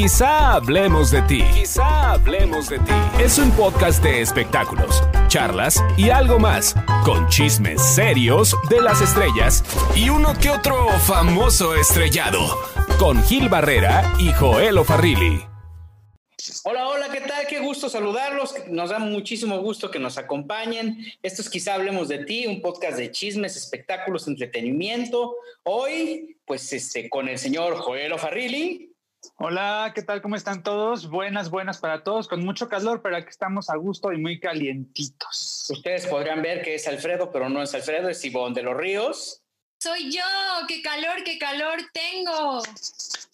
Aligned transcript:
Quizá 0.00 0.54
hablemos 0.54 1.10
de 1.10 1.20
ti. 1.20 1.44
Quizá 1.52 2.12
hablemos 2.12 2.70
de 2.70 2.78
ti. 2.78 2.92
Es 3.22 3.36
un 3.36 3.50
podcast 3.50 4.02
de 4.02 4.22
espectáculos, 4.22 5.04
charlas 5.28 5.84
y 5.98 6.08
algo 6.08 6.38
más, 6.38 6.74
con 7.04 7.28
chismes 7.28 7.82
serios 7.82 8.56
de 8.70 8.80
las 8.80 9.02
estrellas 9.02 9.62
y 9.94 10.08
uno 10.08 10.32
que 10.40 10.48
otro 10.48 10.88
famoso 11.00 11.74
estrellado, 11.74 12.40
con 12.98 13.22
Gil 13.24 13.50
Barrera 13.50 14.10
y 14.18 14.32
Joel 14.32 14.78
O'Farrilli. 14.78 15.44
Hola, 16.64 16.88
hola, 16.88 17.10
¿qué 17.12 17.20
tal? 17.20 17.46
Qué 17.46 17.58
gusto 17.58 17.90
saludarlos. 17.90 18.54
Nos 18.68 18.88
da 18.88 18.98
muchísimo 18.98 19.58
gusto 19.58 19.90
que 19.90 19.98
nos 19.98 20.16
acompañen. 20.16 20.96
Esto 21.22 21.42
es 21.42 21.50
Quizá 21.50 21.74
Hablemos 21.74 22.08
de 22.08 22.24
Ti, 22.24 22.46
un 22.46 22.62
podcast 22.62 22.96
de 22.96 23.10
chismes, 23.10 23.54
espectáculos, 23.54 24.26
entretenimiento. 24.26 25.36
Hoy, 25.64 26.38
pues, 26.46 26.72
este, 26.72 27.10
con 27.10 27.28
el 27.28 27.36
señor 27.36 27.76
Joel 27.76 28.14
O'Farrilli. 28.14 28.89
Hola, 29.36 29.92
¿qué 29.94 30.02
tal? 30.02 30.22
¿Cómo 30.22 30.36
están 30.36 30.62
todos? 30.62 31.08
Buenas, 31.08 31.50
buenas 31.50 31.78
para 31.78 32.04
todos, 32.04 32.28
con 32.28 32.44
mucho 32.44 32.68
calor, 32.68 33.02
pero 33.02 33.16
aquí 33.16 33.28
estamos 33.28 33.68
a 33.68 33.76
gusto 33.76 34.12
y 34.12 34.18
muy 34.18 34.40
calientitos. 34.40 35.66
Ustedes 35.70 36.06
podrían 36.06 36.40
ver 36.42 36.62
que 36.62 36.74
es 36.74 36.86
Alfredo, 36.86 37.30
pero 37.30 37.48
no 37.48 37.62
es 37.62 37.74
Alfredo, 37.74 38.08
es 38.08 38.24
Ivonne 38.24 38.54
de 38.54 38.62
los 38.62 38.76
Ríos. 38.76 39.42
Soy 39.78 40.10
yo, 40.10 40.22
qué 40.68 40.82
calor, 40.82 41.22
qué 41.24 41.38
calor 41.38 41.78
tengo. 41.92 42.62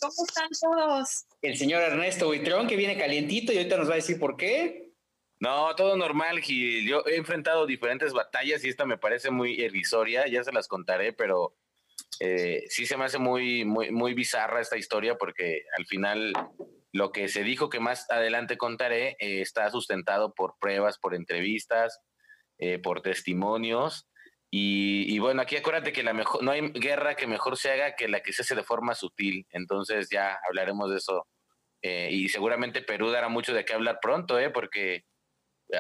¿Cómo 0.01 0.25
están 0.29 0.49
todos? 0.61 1.25
El 1.43 1.57
señor 1.57 1.83
Ernesto 1.83 2.27
Buitrón, 2.27 2.67
que 2.67 2.77
viene 2.77 2.97
calientito 2.97 3.53
y 3.53 3.59
ahorita 3.59 3.77
nos 3.77 3.89
va 3.89 3.93
a 3.93 3.97
decir 3.97 4.19
por 4.19 4.37
qué. 4.37 4.93
No, 5.39 5.75
todo 5.77 5.97
normal, 5.97 6.41
Gil. 6.41 6.89
Yo 6.89 7.05
he 7.07 7.17
enfrentado 7.17 7.67
diferentes 7.67 8.13
batallas 8.13 8.65
y 8.65 8.69
esta 8.69 8.87
me 8.87 8.97
parece 8.97 9.31
muy 9.31 9.61
irrisoria, 9.61 10.27
ya 10.27 10.43
se 10.43 10.53
las 10.53 10.67
contaré, 10.67 11.13
pero 11.13 11.55
eh, 12.21 12.65
sí 12.69 12.87
se 12.87 12.97
me 12.97 13.05
hace 13.05 13.19
muy, 13.19 13.65
muy, 13.65 13.91
muy 13.91 14.15
bizarra 14.15 14.61
esta 14.61 14.77
historia 14.77 15.17
porque 15.17 15.63
al 15.77 15.87
final 15.87 16.33
lo 16.93 17.13
que 17.13 17.29
se 17.29 17.43
dijo 17.43 17.69
que 17.69 17.81
más 17.81 18.11
adelante 18.11 18.57
contaré 18.57 19.17
eh, 19.19 19.43
está 19.43 19.71
sustentado 19.71 20.33
por 20.35 20.55
pruebas, 20.59 20.99
por 20.99 21.15
entrevistas, 21.15 22.01
eh, 22.59 22.79
por 22.79 23.03
testimonios. 23.03 24.09
Y, 24.59 25.19
bueno, 25.19 25.43
aquí 25.43 25.57
acuérdate 25.57 25.93
que 25.93 26.03
la 26.03 26.15
mejor, 26.15 26.43
no 26.43 26.51
hay 26.51 26.71
guerra 26.71 27.15
que 27.15 27.27
mejor 27.27 27.59
se 27.59 27.73
haga 27.73 27.95
que 27.95 28.09
la 28.09 28.21
que 28.21 28.33
se 28.33 28.41
hace 28.41 28.55
de 28.55 28.63
forma 28.63 28.95
sutil. 28.95 29.47
Entonces 29.51 30.09
ya 30.11 30.39
hablaremos 30.49 30.91
de 30.91 30.97
eso. 30.97 31.27
y 31.83 32.29
seguramente 32.31 32.81
Perú 32.81 33.11
dará 33.11 33.29
mucho 33.29 33.53
de 33.53 33.65
qué 33.67 33.75
hablar 33.75 33.99
pronto, 34.01 34.39
¿eh? 34.39 34.49
porque 34.51 35.05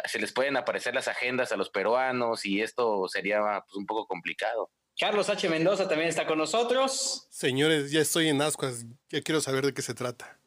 se 0.05 0.19
les 0.19 0.33
pueden 0.33 0.57
aparecer 0.57 0.95
las 0.95 1.09
agendas 1.09 1.53
a 1.53 1.57
los 1.57 1.71
peruanos 1.71 2.45
y 2.45 2.61
esto 2.61 3.09
sería 3.09 3.41
pues, 3.67 3.77
un 3.77 3.87
poco 3.87 4.07
complicado. 4.07 4.71
Carlos 4.99 5.29
H. 5.29 5.49
Mendoza 5.49 5.89
también 5.89 6.09
está 6.09 6.27
con 6.27 6.39
nosotros. 6.39 7.27
Señores, 7.31 7.91
ya 7.91 8.01
estoy 8.01 8.29
en 8.29 8.41
ascuas, 8.41 8.87
ya 9.11 9.21
quiero 9.21 9.41
saber 9.41 9.67
de 9.67 9.75
qué 9.75 9.83
se 9.83 9.95
trata. 9.95 10.39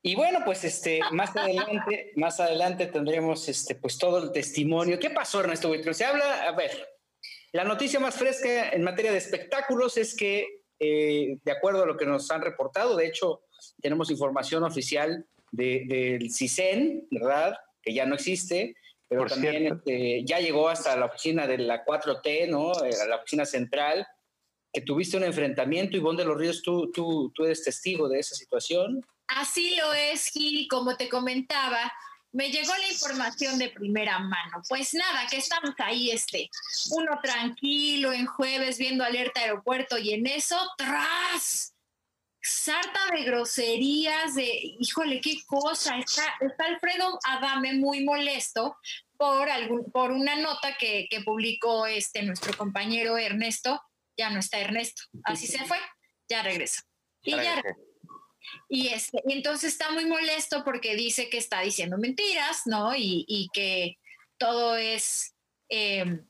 Y 0.00 0.14
bueno, 0.14 0.42
pues 0.44 0.62
este, 0.62 1.00
más 1.10 1.36
adelante, 1.36 2.12
más 2.14 2.38
adelante 2.38 2.86
tendremos 2.86 3.48
este, 3.48 3.74
pues 3.74 3.98
todo 3.98 4.22
el 4.22 4.30
testimonio. 4.30 5.00
¿Qué 5.00 5.10
pasó, 5.10 5.40
Ernesto 5.40 5.66
Buitrón? 5.66 5.94
Se 5.96 6.04
habla, 6.04 6.44
a 6.44 6.52
ver, 6.52 6.70
la 7.50 7.64
noticia 7.64 7.98
más 7.98 8.14
fresca 8.14 8.68
en 8.68 8.84
materia 8.84 9.10
de 9.10 9.18
espectáculos 9.18 9.96
es 9.96 10.14
que, 10.14 10.60
eh, 10.78 11.38
de 11.42 11.52
acuerdo 11.52 11.82
a 11.82 11.86
lo 11.86 11.96
que 11.96 12.06
nos 12.06 12.30
han 12.30 12.42
reportado, 12.42 12.94
de 12.94 13.08
hecho, 13.08 13.42
tenemos 13.80 14.08
información 14.10 14.62
oficial 14.62 15.26
del 15.50 16.32
CISEN, 16.32 17.08
¿verdad? 17.10 17.56
Que 17.82 17.92
ya 17.92 18.06
no 18.06 18.14
existe, 18.14 18.76
pero 19.08 19.26
también 19.26 19.66
este, 19.66 20.24
ya 20.24 20.40
llegó 20.40 20.68
hasta 20.68 20.96
la 20.96 21.06
oficina 21.06 21.46
de 21.46 21.58
la 21.58 21.84
4T, 21.84 22.48
¿no? 22.48 22.72
Eh, 22.84 22.90
la 23.08 23.16
oficina 23.16 23.44
central, 23.44 24.06
que 24.72 24.80
tuviste 24.80 25.16
un 25.16 25.24
enfrentamiento, 25.24 25.96
Ivonne 25.96 26.22
de 26.22 26.28
los 26.28 26.36
Ríos, 26.36 26.62
¿tú, 26.62 26.90
tú, 26.92 27.32
tú 27.34 27.44
eres 27.44 27.62
testigo 27.62 28.08
de 28.08 28.18
esa 28.18 28.34
situación. 28.34 29.04
Así 29.28 29.76
lo 29.76 29.92
es, 29.92 30.26
Gil, 30.26 30.66
como 30.68 30.96
te 30.96 31.08
comentaba, 31.08 31.92
me 32.32 32.50
llegó 32.50 32.72
la 32.76 32.88
información 32.90 33.58
de 33.58 33.70
primera 33.70 34.18
mano. 34.18 34.62
Pues 34.68 34.92
nada, 34.92 35.26
que 35.30 35.38
estamos 35.38 35.70
ahí, 35.78 36.10
este, 36.10 36.50
uno 36.90 37.18
tranquilo 37.22 38.12
en 38.12 38.26
jueves 38.26 38.78
viendo 38.78 39.04
alerta 39.04 39.40
aeropuerto 39.40 39.98
y 39.98 40.12
en 40.12 40.26
eso, 40.26 40.58
tras 40.76 41.75
sarta 42.46 43.00
de 43.12 43.24
groserías, 43.24 44.34
de, 44.34 44.76
híjole, 44.78 45.20
qué 45.20 45.42
cosa, 45.46 45.98
está, 45.98 46.22
está 46.40 46.66
Alfredo 46.66 47.18
Adame 47.24 47.74
muy 47.74 48.04
molesto 48.04 48.76
por, 49.16 49.50
algún, 49.50 49.90
por 49.90 50.12
una 50.12 50.36
nota 50.36 50.76
que, 50.78 51.08
que 51.10 51.22
publicó 51.22 51.86
este, 51.86 52.22
nuestro 52.22 52.56
compañero 52.56 53.18
Ernesto, 53.18 53.82
ya 54.16 54.30
no 54.30 54.38
está 54.38 54.60
Ernesto, 54.60 55.02
así 55.24 55.46
se 55.46 55.64
fue, 55.64 55.78
ya 56.28 56.42
regresa. 56.42 56.82
Y 57.22 57.32
ya 57.32 57.62
y, 58.68 58.88
este, 58.88 59.22
y 59.26 59.32
entonces 59.32 59.72
está 59.72 59.90
muy 59.90 60.06
molesto 60.06 60.62
porque 60.64 60.94
dice 60.94 61.28
que 61.28 61.38
está 61.38 61.60
diciendo 61.62 61.98
mentiras, 61.98 62.62
¿no? 62.66 62.94
Y, 62.94 63.24
y 63.26 63.48
que 63.52 63.98
todo 64.38 64.76
es 64.76 65.34
eh, 65.68 66.20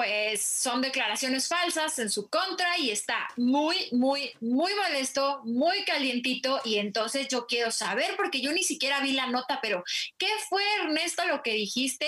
pues 0.00 0.40
son 0.40 0.80
declaraciones 0.80 1.46
falsas 1.46 1.98
en 1.98 2.08
su 2.08 2.30
contra 2.30 2.78
y 2.78 2.90
está 2.90 3.28
muy, 3.36 3.76
muy, 3.92 4.32
muy 4.40 4.72
molesto, 4.74 5.42
muy 5.44 5.84
calientito 5.84 6.58
y 6.64 6.78
entonces 6.78 7.28
yo 7.28 7.46
quiero 7.46 7.70
saber, 7.70 8.16
porque 8.16 8.40
yo 8.40 8.50
ni 8.50 8.62
siquiera 8.62 9.00
vi 9.00 9.12
la 9.12 9.26
nota, 9.26 9.58
pero 9.60 9.84
¿qué 10.16 10.28
fue 10.48 10.62
Ernesto 10.82 11.26
lo 11.26 11.42
que 11.42 11.52
dijiste? 11.52 12.06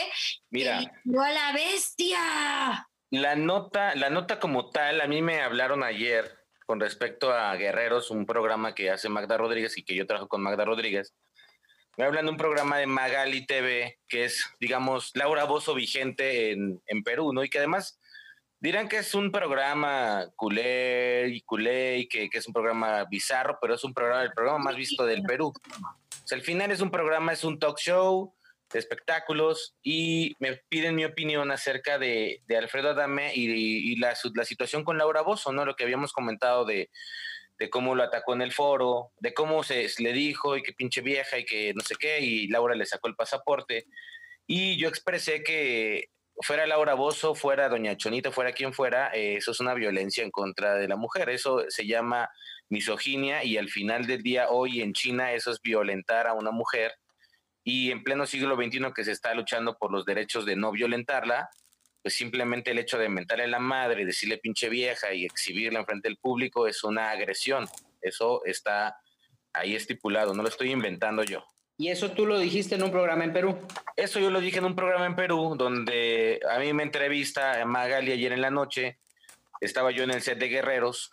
Mira. 0.48 0.90
No 1.04 1.22
a 1.22 1.32
la 1.32 1.52
bestia. 1.52 2.88
La 3.10 3.36
nota, 3.36 3.94
la 3.94 4.08
nota 4.08 4.40
como 4.40 4.70
tal, 4.70 5.02
a 5.02 5.06
mí 5.06 5.20
me 5.20 5.42
hablaron 5.42 5.82
ayer 5.82 6.38
con 6.64 6.80
respecto 6.80 7.30
a 7.30 7.54
Guerreros, 7.56 8.10
un 8.10 8.24
programa 8.24 8.74
que 8.74 8.90
hace 8.90 9.10
Magda 9.10 9.36
Rodríguez 9.36 9.76
y 9.76 9.84
que 9.84 9.94
yo 9.94 10.06
trabajo 10.06 10.28
con 10.28 10.40
Magda 10.40 10.64
Rodríguez 10.64 11.12
me 11.96 12.04
hablan 12.04 12.24
de 12.24 12.30
un 12.30 12.36
programa 12.36 12.78
de 12.78 12.86
Magali 12.86 13.46
TV, 13.46 13.98
que 14.08 14.24
es, 14.24 14.44
digamos, 14.58 15.10
Laura 15.14 15.44
Bozo 15.44 15.74
vigente 15.74 16.52
en, 16.52 16.82
en 16.86 17.02
Perú, 17.02 17.32
¿no? 17.32 17.44
Y 17.44 17.50
que 17.50 17.58
además 17.58 18.00
dirán 18.60 18.88
que 18.88 18.98
es 18.98 19.14
un 19.14 19.30
programa 19.30 20.26
culé 20.36 21.28
y 21.28 21.42
culé 21.42 21.98
y 21.98 22.08
que, 22.08 22.30
que, 22.30 22.38
es 22.38 22.46
un 22.46 22.54
programa 22.54 23.04
bizarro, 23.04 23.58
pero 23.60 23.74
es 23.74 23.84
un 23.84 23.92
programa, 23.92 24.22
el 24.22 24.32
programa 24.32 24.58
más 24.58 24.76
visto 24.76 25.04
del 25.04 25.22
Perú. 25.22 25.52
O 25.52 26.26
sea, 26.26 26.36
al 26.36 26.44
final 26.44 26.70
es 26.70 26.80
un 26.80 26.90
programa, 26.90 27.32
es 27.32 27.44
un 27.44 27.58
talk 27.58 27.78
show 27.78 28.32
de 28.72 28.78
espectáculos 28.78 29.74
y 29.82 30.34
me 30.38 30.56
piden 30.68 30.94
mi 30.94 31.04
opinión 31.04 31.50
acerca 31.50 31.98
de, 31.98 32.40
de 32.46 32.56
Alfredo 32.56 32.90
Adame 32.90 33.34
y, 33.34 33.50
y 33.50 33.96
la, 33.96 34.14
la, 34.34 34.44
situación 34.44 34.82
con 34.82 34.96
Laura 34.96 35.20
Bozo, 35.20 35.52
¿no? 35.52 35.66
Lo 35.66 35.76
que 35.76 35.84
habíamos 35.84 36.12
comentado 36.12 36.64
de, 36.64 36.88
de 37.62 37.70
cómo 37.70 37.94
lo 37.94 38.02
atacó 38.02 38.34
en 38.34 38.42
el 38.42 38.50
foro, 38.50 39.12
de 39.20 39.32
cómo 39.32 39.62
se 39.62 39.88
le 39.98 40.12
dijo 40.12 40.56
y 40.56 40.64
que 40.64 40.72
pinche 40.72 41.00
vieja 41.00 41.38
y 41.38 41.44
que 41.44 41.72
no 41.74 41.80
sé 41.82 41.94
qué, 41.94 42.18
y 42.20 42.48
Laura 42.48 42.74
le 42.74 42.86
sacó 42.86 43.06
el 43.06 43.14
pasaporte. 43.14 43.86
Y 44.48 44.76
yo 44.78 44.88
expresé 44.88 45.44
que 45.44 46.08
fuera 46.40 46.66
Laura 46.66 46.94
Bozo, 46.94 47.36
fuera 47.36 47.68
Doña 47.68 47.96
Chonita, 47.96 48.32
fuera 48.32 48.50
quien 48.50 48.72
fuera, 48.72 49.12
eh, 49.14 49.36
eso 49.36 49.52
es 49.52 49.60
una 49.60 49.74
violencia 49.74 50.24
en 50.24 50.32
contra 50.32 50.74
de 50.74 50.88
la 50.88 50.96
mujer. 50.96 51.30
Eso 51.30 51.64
se 51.68 51.86
llama 51.86 52.28
misoginia 52.68 53.44
y 53.44 53.56
al 53.58 53.68
final 53.68 54.08
del 54.08 54.24
día, 54.24 54.48
hoy 54.50 54.82
en 54.82 54.92
China, 54.92 55.32
eso 55.32 55.52
es 55.52 55.62
violentar 55.62 56.26
a 56.26 56.34
una 56.34 56.50
mujer. 56.50 56.96
Y 57.62 57.92
en 57.92 58.02
pleno 58.02 58.26
siglo 58.26 58.56
XXI 58.56 58.92
que 58.92 59.04
se 59.04 59.12
está 59.12 59.34
luchando 59.34 59.78
por 59.78 59.92
los 59.92 60.04
derechos 60.04 60.44
de 60.46 60.56
no 60.56 60.72
violentarla, 60.72 61.48
pues 62.02 62.14
simplemente 62.14 62.72
el 62.72 62.78
hecho 62.78 62.98
de 62.98 63.08
mentarle 63.08 63.44
a 63.44 63.48
la 63.48 63.60
madre, 63.60 64.04
decirle 64.04 64.38
pinche 64.38 64.68
vieja 64.68 65.14
y 65.14 65.24
exhibirla 65.24 65.80
en 65.80 65.86
frente 65.86 66.08
del 66.08 66.18
público 66.18 66.66
es 66.66 66.82
una 66.82 67.10
agresión. 67.10 67.66
Eso 68.00 68.44
está 68.44 68.98
ahí 69.52 69.76
estipulado, 69.76 70.34
no 70.34 70.42
lo 70.42 70.48
estoy 70.48 70.72
inventando 70.72 71.22
yo. 71.22 71.44
¿Y 71.78 71.88
eso 71.88 72.10
tú 72.10 72.26
lo 72.26 72.38
dijiste 72.38 72.74
en 72.74 72.82
un 72.82 72.90
programa 72.90 73.24
en 73.24 73.32
Perú? 73.32 73.58
Eso 73.96 74.18
yo 74.18 74.30
lo 74.30 74.40
dije 74.40 74.58
en 74.58 74.64
un 74.64 74.74
programa 74.74 75.06
en 75.06 75.16
Perú, 75.16 75.54
donde 75.56 76.40
a 76.50 76.58
mí 76.58 76.72
me 76.72 76.82
entrevista 76.82 77.64
Magali 77.64 78.12
ayer 78.12 78.32
en 78.32 78.42
la 78.42 78.50
noche. 78.50 78.98
Estaba 79.60 79.90
yo 79.92 80.02
en 80.02 80.10
el 80.10 80.22
set 80.22 80.38
de 80.38 80.48
Guerreros 80.48 81.12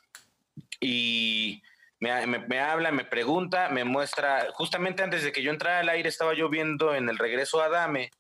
y 0.79 1.61
me, 1.99 2.25
me, 2.25 2.39
me, 2.39 2.59
habla, 2.59 2.91
me 2.91 3.05
pregunta, 3.05 3.69
me 3.69 3.83
muestra, 3.83 4.47
justamente 4.53 5.03
antes 5.03 5.23
de 5.23 5.31
que 5.31 5.43
yo 5.43 5.51
entrara 5.51 5.79
al 5.79 5.89
aire 5.89 6.09
estaba 6.09 6.33
yo 6.33 6.49
viendo 6.49 6.95
en 6.95 7.09
el 7.09 7.17
regreso 7.17 7.61
a 7.61 7.65
Adame 7.65 8.11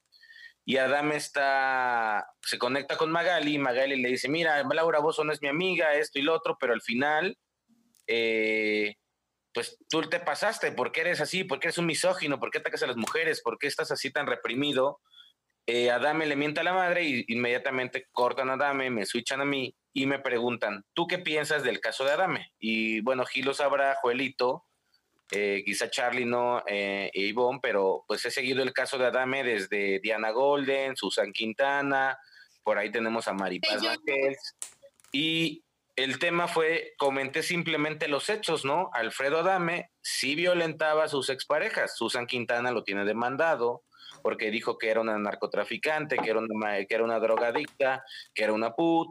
y 0.69 0.77
Adame 0.77 1.15
está, 1.15 2.31
se 2.43 2.59
conecta 2.59 2.95
con 2.95 3.09
Magali, 3.09 3.55
y 3.55 3.57
Magali 3.57 3.99
le 3.99 4.09
dice, 4.09 4.29
mira, 4.29 4.63
Laura 4.71 4.99
vos 4.99 5.19
no 5.25 5.33
es 5.33 5.41
mi 5.41 5.47
amiga, 5.47 5.95
esto 5.95 6.19
y 6.19 6.21
lo 6.21 6.35
otro, 6.35 6.57
pero 6.59 6.73
al 6.73 6.83
final, 6.83 7.39
eh, 8.05 8.93
pues 9.51 9.79
tú 9.89 10.03
te 10.03 10.19
pasaste, 10.19 10.71
¿por 10.71 10.91
qué 10.91 11.01
eres 11.01 11.21
así? 11.21 11.43
¿Por 11.43 11.59
qué 11.59 11.69
eres 11.69 11.79
un 11.79 11.87
misógino? 11.87 12.39
¿Por 12.39 12.51
qué 12.51 12.59
atacas 12.59 12.83
a 12.83 12.85
las 12.85 12.97
mujeres? 12.97 13.41
¿Por 13.41 13.57
qué 13.57 13.65
estás 13.65 13.89
así 13.89 14.11
tan 14.11 14.27
reprimido? 14.27 14.99
Eh, 15.65 15.89
Adame 15.89 16.27
le 16.27 16.35
miente 16.35 16.59
a 16.59 16.63
la 16.63 16.73
madre 16.73 17.03
y 17.03 17.25
inmediatamente 17.29 18.05
cortan 18.11 18.51
a 18.51 18.53
Adame, 18.53 18.91
me 18.91 19.07
switchan 19.07 19.41
a 19.41 19.45
mí 19.45 19.75
y 19.91 20.05
me 20.05 20.19
preguntan, 20.19 20.85
¿tú 20.93 21.07
qué 21.07 21.17
piensas 21.17 21.63
del 21.63 21.79
caso 21.79 22.05
de 22.05 22.11
Adame? 22.11 22.53
Y 22.59 23.01
bueno, 23.01 23.25
Gilo 23.25 23.55
sabrá, 23.55 23.95
Joelito, 23.95 24.67
eh, 25.31 25.63
quizá 25.65 25.89
Charlie 25.89 26.25
no, 26.25 26.63
eh, 26.67 27.11
e 27.13 27.21
Ivonne, 27.21 27.59
pero 27.61 28.03
pues 28.07 28.25
he 28.25 28.31
seguido 28.31 28.63
el 28.63 28.73
caso 28.73 28.97
de 28.97 29.05
Adame 29.05 29.43
desde 29.43 29.99
Diana 29.99 30.31
Golden, 30.31 30.95
Susan 30.95 31.31
Quintana, 31.31 32.17
por 32.63 32.77
ahí 32.77 32.91
tenemos 32.91 33.27
a 33.27 33.33
Maripaz 33.33 33.83
Vázquez, 33.83 34.55
y 35.11 35.63
el 35.95 36.17
tema 36.17 36.47
fue, 36.47 36.93
comenté 36.97 37.43
simplemente 37.43 38.07
los 38.07 38.29
hechos, 38.29 38.63
¿no? 38.63 38.89
Alfredo 38.93 39.39
Adame 39.39 39.91
sí 40.01 40.33
violentaba 40.35 41.03
a 41.03 41.09
sus 41.09 41.29
exparejas. 41.29 41.97
Susan 41.97 42.25
Quintana 42.25 42.71
lo 42.71 42.83
tiene 42.83 43.03
demandado 43.03 43.83
porque 44.21 44.49
dijo 44.49 44.77
que 44.77 44.89
era 44.89 45.01
una 45.01 45.17
narcotraficante, 45.17 46.17
que 46.17 46.29
era 46.29 46.39
una, 46.39 46.85
que 46.85 46.95
era 46.95 47.03
una 47.03 47.19
drogadicta, 47.19 48.03
que 48.33 48.43
era 48.43 48.53
una 48.53 48.75
put, 48.75 49.09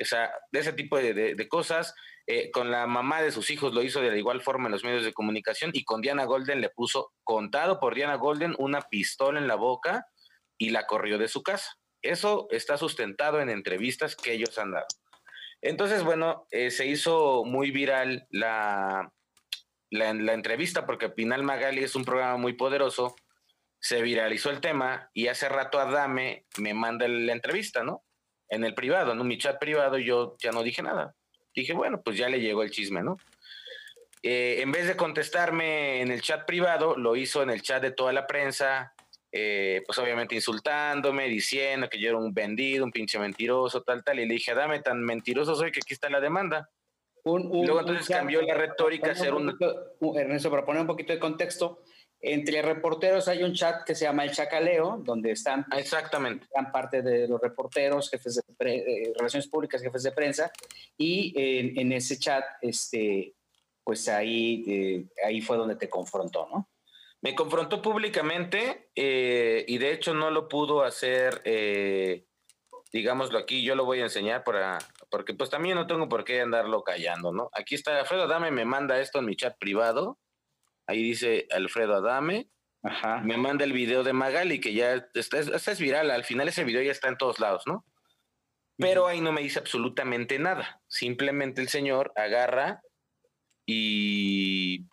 o 0.00 0.04
sea, 0.04 0.30
de 0.52 0.60
ese 0.60 0.72
tipo 0.72 0.98
de, 0.98 1.48
cosas. 1.48 1.94
Eh, 2.32 2.52
con 2.52 2.70
la 2.70 2.86
mamá 2.86 3.22
de 3.22 3.32
sus 3.32 3.50
hijos 3.50 3.74
lo 3.74 3.82
hizo 3.82 4.00
de 4.00 4.16
igual 4.16 4.40
forma 4.40 4.66
en 4.66 4.70
los 4.70 4.84
medios 4.84 5.04
de 5.04 5.12
comunicación 5.12 5.72
y 5.74 5.82
con 5.82 6.00
Diana 6.00 6.26
Golden 6.26 6.60
le 6.60 6.70
puso, 6.70 7.12
contado 7.24 7.80
por 7.80 7.96
Diana 7.96 8.14
Golden, 8.14 8.54
una 8.56 8.82
pistola 8.82 9.40
en 9.40 9.48
la 9.48 9.56
boca 9.56 10.06
y 10.56 10.70
la 10.70 10.86
corrió 10.86 11.18
de 11.18 11.26
su 11.26 11.42
casa. 11.42 11.74
Eso 12.02 12.46
está 12.52 12.76
sustentado 12.76 13.40
en 13.40 13.50
entrevistas 13.50 14.14
que 14.14 14.32
ellos 14.32 14.56
han 14.58 14.70
dado. 14.70 14.86
Entonces, 15.60 16.04
bueno, 16.04 16.46
eh, 16.52 16.70
se 16.70 16.86
hizo 16.86 17.42
muy 17.44 17.72
viral 17.72 18.28
la, 18.30 19.12
la, 19.90 20.14
la, 20.14 20.32
entrevista 20.32 20.86
porque 20.86 21.08
Pinal 21.08 21.42
Magali 21.42 21.82
es 21.82 21.96
un 21.96 22.04
programa 22.04 22.36
muy 22.36 22.52
poderoso. 22.52 23.16
Se 23.80 24.02
viralizó 24.02 24.50
el 24.50 24.60
tema 24.60 25.10
y 25.14 25.26
hace 25.26 25.48
rato 25.48 25.80
Adame 25.80 26.46
me 26.58 26.74
manda 26.74 27.08
la 27.08 27.32
entrevista, 27.32 27.82
¿no? 27.82 28.04
En 28.48 28.62
el 28.62 28.74
privado, 28.74 29.10
en 29.10 29.26
mi 29.26 29.36
chat 29.36 29.58
privado, 29.58 29.98
yo 29.98 30.36
ya 30.38 30.52
no 30.52 30.62
dije 30.62 30.80
nada. 30.80 31.16
Dije, 31.54 31.72
bueno, 31.72 32.00
pues 32.02 32.16
ya 32.16 32.28
le 32.28 32.40
llegó 32.40 32.62
el 32.62 32.70
chisme, 32.70 33.02
¿no? 33.02 33.16
Eh, 34.22 34.58
en 34.60 34.70
vez 34.70 34.86
de 34.86 34.96
contestarme 34.96 36.02
en 36.02 36.10
el 36.10 36.20
chat 36.20 36.44
privado, 36.44 36.96
lo 36.96 37.16
hizo 37.16 37.42
en 37.42 37.50
el 37.50 37.62
chat 37.62 37.82
de 37.82 37.90
toda 37.90 38.12
la 38.12 38.26
prensa, 38.26 38.92
eh, 39.32 39.82
pues 39.86 39.98
obviamente 39.98 40.34
insultándome, 40.34 41.28
diciendo 41.28 41.88
que 41.88 41.98
yo 41.98 42.10
era 42.10 42.18
un 42.18 42.34
vendido, 42.34 42.84
un 42.84 42.90
pinche 42.90 43.18
mentiroso, 43.18 43.82
tal, 43.82 44.04
tal. 44.04 44.20
Y 44.20 44.26
le 44.26 44.34
dije, 44.34 44.54
dame 44.54 44.80
tan 44.80 45.02
mentiroso 45.02 45.54
soy 45.54 45.72
que 45.72 45.80
aquí 45.82 45.94
está 45.94 46.10
la 46.10 46.20
demanda. 46.20 46.68
y 47.24 47.64
luego 47.64 47.80
entonces 47.80 48.08
cambió 48.08 48.42
la 48.42 48.54
retórica 48.54 49.12
a 49.12 49.14
ser 49.14 49.32
un... 49.32 49.56
Ernesto, 50.16 50.50
para 50.50 50.66
poner 50.66 50.82
un 50.82 50.86
poquito 50.86 51.12
de 51.14 51.18
contexto, 51.18 51.82
entre 52.22 52.60
reporteros 52.60 53.28
hay 53.28 53.42
un 53.42 53.54
chat 53.54 53.82
que 53.84 53.94
se 53.94 54.04
llama 54.04 54.24
El 54.24 54.32
Chacaleo, 54.32 55.00
donde 55.02 55.32
están 55.32 55.64
ah, 55.70 55.78
Exactamente. 55.78 56.46
gran 56.52 56.70
parte 56.70 57.00
de 57.00 57.26
los 57.26 57.40
reporteros, 57.40 58.10
jefes 58.10 58.34
de 58.34 58.76
eh, 58.76 59.12
relaciones 59.16 59.48
públicas, 59.48 59.80
jefes 59.80 60.02
de 60.02 60.12
prensa, 60.12 60.52
y 60.98 61.32
en, 61.36 61.92
ese 61.92 62.18
chat, 62.18 62.44
este, 62.60 63.34
pues 63.82 64.08
ahí, 64.08 64.64
eh, 64.66 65.06
ahí 65.24 65.40
fue 65.40 65.56
donde 65.56 65.76
te 65.76 65.88
confrontó, 65.88 66.46
¿no? 66.52 66.68
Me 67.22 67.34
confrontó 67.34 67.82
públicamente 67.82 68.90
eh, 68.94 69.64
y 69.68 69.76
de 69.76 69.92
hecho 69.92 70.14
no 70.14 70.30
lo 70.30 70.48
pudo 70.48 70.82
hacer, 70.82 71.42
digámoslo 72.92 73.38
aquí, 73.38 73.62
yo 73.62 73.74
lo 73.74 73.84
voy 73.84 74.00
a 74.00 74.04
enseñar 74.04 74.42
para, 74.42 74.78
porque 75.10 75.34
pues 75.34 75.50
también 75.50 75.74
no 75.74 75.86
tengo 75.86 76.08
por 76.08 76.24
qué 76.24 76.40
andarlo 76.40 76.82
callando, 76.82 77.30
¿no? 77.30 77.50
Aquí 77.52 77.74
está 77.74 77.98
Alfredo 77.98 78.22
Adame, 78.22 78.50
me 78.50 78.64
manda 78.64 79.00
esto 79.00 79.18
en 79.18 79.26
mi 79.26 79.36
chat 79.36 79.58
privado, 79.58 80.18
ahí 80.90 81.02
dice 81.02 81.46
Alfredo 81.50 81.94
Adame, 81.94 82.48
Ajá. 82.82 83.18
me 83.18 83.36
manda 83.36 83.64
el 83.64 83.72
video 83.72 84.02
de 84.02 84.12
Magali, 84.12 84.60
que 84.60 84.74
ya 84.74 85.06
está, 85.14 85.38
es 85.38 85.80
viral, 85.80 86.10
al 86.10 86.24
final 86.24 86.48
ese 86.48 86.64
video 86.64 86.82
ya 86.82 86.90
está 86.90 87.08
en 87.08 87.16
todos 87.16 87.38
lados, 87.38 87.62
¿no? 87.66 87.84
Pero 88.76 89.06
ahí 89.06 89.20
no 89.20 89.30
me 89.30 89.42
dice 89.42 89.58
absolutamente 89.58 90.38
nada, 90.38 90.80
simplemente 90.88 91.60
el 91.60 91.68
señor 91.68 92.12
agarra 92.16 92.82
y 93.66 94.86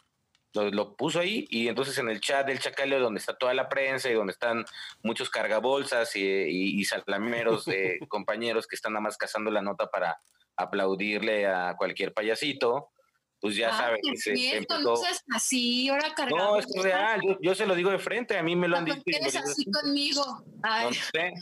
lo, 0.54 0.96
puso 0.96 1.20
ahí 1.20 1.48
y 1.50 1.68
entonces 1.68 1.98
en 1.98 2.10
el 2.10 2.20
chat 2.20 2.46
del 2.46 2.60
Chacaleo 2.60 3.00
donde 3.00 3.20
está 3.20 3.36
toda 3.36 3.54
la 3.54 3.70
prensa 3.70 4.10
y 4.10 4.14
donde 4.14 4.34
están 4.34 4.66
muchos 5.04 5.30
cargabolsas 5.30 6.16
y, 6.16 6.22
y, 6.22 6.84
salameros 6.84 7.66
de 7.66 8.00
compañeros 8.10 8.68
que 8.68 8.76
están 8.76 8.94
nada 8.94 9.02
más 9.04 9.18
cazando 9.18 9.50
la 9.50 9.62
nota 9.62 9.88
para 9.90 10.20
aplaudirle 10.56 11.48
a 11.48 11.76
cualquier 11.78 12.14
payasito, 12.14 12.92
pues 13.40 13.56
ya 13.56 13.70
ah, 13.70 13.78
saben. 13.78 14.02
Que 14.02 14.18
se, 14.18 14.66
no 14.82 14.96
seas 14.96 15.24
así, 15.34 15.90
ahora 15.90 16.14
No, 16.30 16.58
es 16.58 16.66
real, 16.82 17.22
yo, 17.42 17.56
se 17.56 17.66
lo 17.66 17.76
digo 17.76 17.92
de 17.92 18.00
frente, 18.00 18.38
a 18.38 18.44
mí 18.44 18.56
me 18.56 18.68
lo 18.68 18.78
han 18.78 18.86
dicho. 18.86 19.02
¿Por 19.04 19.38
así 19.38 19.66
conmigo? 19.72 20.44
No 20.64 20.94
sé, 20.94 21.34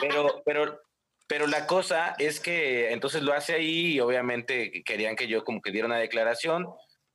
pero, 0.00 0.42
pero, 0.44 0.80
pero 1.26 1.46
la 1.46 1.66
cosa 1.66 2.14
es 2.18 2.40
que 2.40 2.92
entonces 2.92 3.22
lo 3.22 3.32
hace 3.32 3.54
ahí 3.54 3.92
y 3.92 4.00
obviamente 4.00 4.82
querían 4.84 5.16
que 5.16 5.28
yo 5.28 5.44
como 5.44 5.60
que 5.60 5.70
diera 5.70 5.86
una 5.86 5.98
declaración 5.98 6.66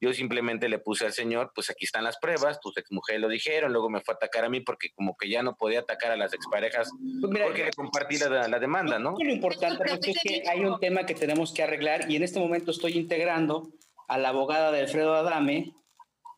yo 0.02 0.14
simplemente 0.14 0.68
le 0.70 0.80
puse 0.80 1.06
al 1.06 1.14
señor, 1.14 1.52
pues 1.56 1.70
aquí 1.70 1.86
están 1.86 2.04
las 2.04 2.18
pruebas, 2.18 2.60
tus 2.60 2.78
exmujeres 2.78 3.22
lo 3.22 3.30
dijeron, 3.30 3.72
luego 3.72 3.90
me 3.90 4.02
fue 4.02 4.14
a 4.14 4.18
atacar 4.18 4.46
a 4.46 4.50
mí 4.50 4.60
porque 4.60 4.90
como 4.94 5.16
que 5.16 5.30
ya 5.30 5.42
no 5.42 5.56
podía 5.56 5.80
atacar 5.80 6.12
a 6.12 6.18
las 6.18 6.34
exparejas 6.34 6.90
pues 7.22 7.42
porque 7.44 7.66
le 7.66 7.72
compartí 7.72 8.18
la, 8.18 8.48
la, 8.48 8.60
demanda, 8.60 9.00
¿no? 9.00 9.16
Lo 9.18 9.32
importante 9.32 9.84
es 10.10 10.18
que 10.22 10.44
hay 10.48 10.60
un 10.60 10.80
tema 10.80 11.06
que 11.06 11.16
tenemos 11.16 11.54
que 11.54 11.64
arreglar 11.64 12.10
y 12.12 12.18
en 12.18 12.24
este 12.24 12.40
momento 12.40 12.72
estoy 12.72 12.98
integrando 12.98 13.72
a 14.08 14.18
la 14.18 14.30
abogada 14.30 14.72
de 14.72 14.82
Alfredo 14.82 15.16
Adame 15.16 15.74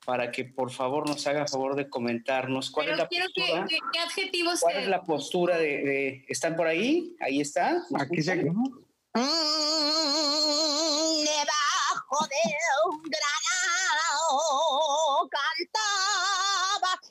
para 0.06 0.32
que 0.32 0.46
por 0.46 0.72
favor 0.72 1.08
nos 1.10 1.28
haga 1.28 1.48
favor 1.48 1.76
de 1.76 1.90
comentarnos 1.90 2.72
cuál 2.72 2.88
es 2.90 2.98
la 2.98 3.10
postura. 3.10 3.66
Que, 3.68 3.78
¿Qué 3.92 4.00
adjetivos 4.00 4.62
¿Cuál 4.62 4.78
es 4.78 4.88
la 4.88 5.04
postura 5.04 5.58
de, 5.58 6.24
¿Están 6.30 6.56
por 6.56 6.66
ahí? 6.68 7.14
Ahí 7.20 7.42
está. 7.42 7.84
Aquí 8.00 8.22
se... 8.22 8.36
Mm, 8.36 8.46
debajo 11.26 12.26
de 12.30 12.38
un 12.86 13.02
cantaba. 15.30 17.02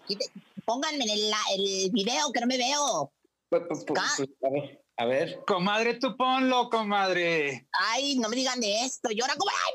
pónganme 0.64 1.04
en 1.04 1.10
el, 1.10 1.32
el, 1.58 1.90
video 1.90 2.32
que 2.32 2.40
no 2.40 2.46
me 2.46 2.56
veo. 2.56 3.12
Pues, 3.50 3.62
pues, 3.68 3.84
pues, 3.84 4.30
a 4.42 4.50
ver. 4.50 4.85
A 4.98 5.04
ver. 5.04 5.44
Comadre, 5.46 5.94
tú 5.94 6.16
ponlo, 6.16 6.70
comadre. 6.70 7.68
Ay, 7.72 8.18
no 8.18 8.30
me 8.30 8.36
digan 8.36 8.60
de 8.60 8.84
esto. 8.84 9.10
Y 9.10 9.20
ahora 9.20 9.34
como, 9.36 9.50
ay. 9.50 9.66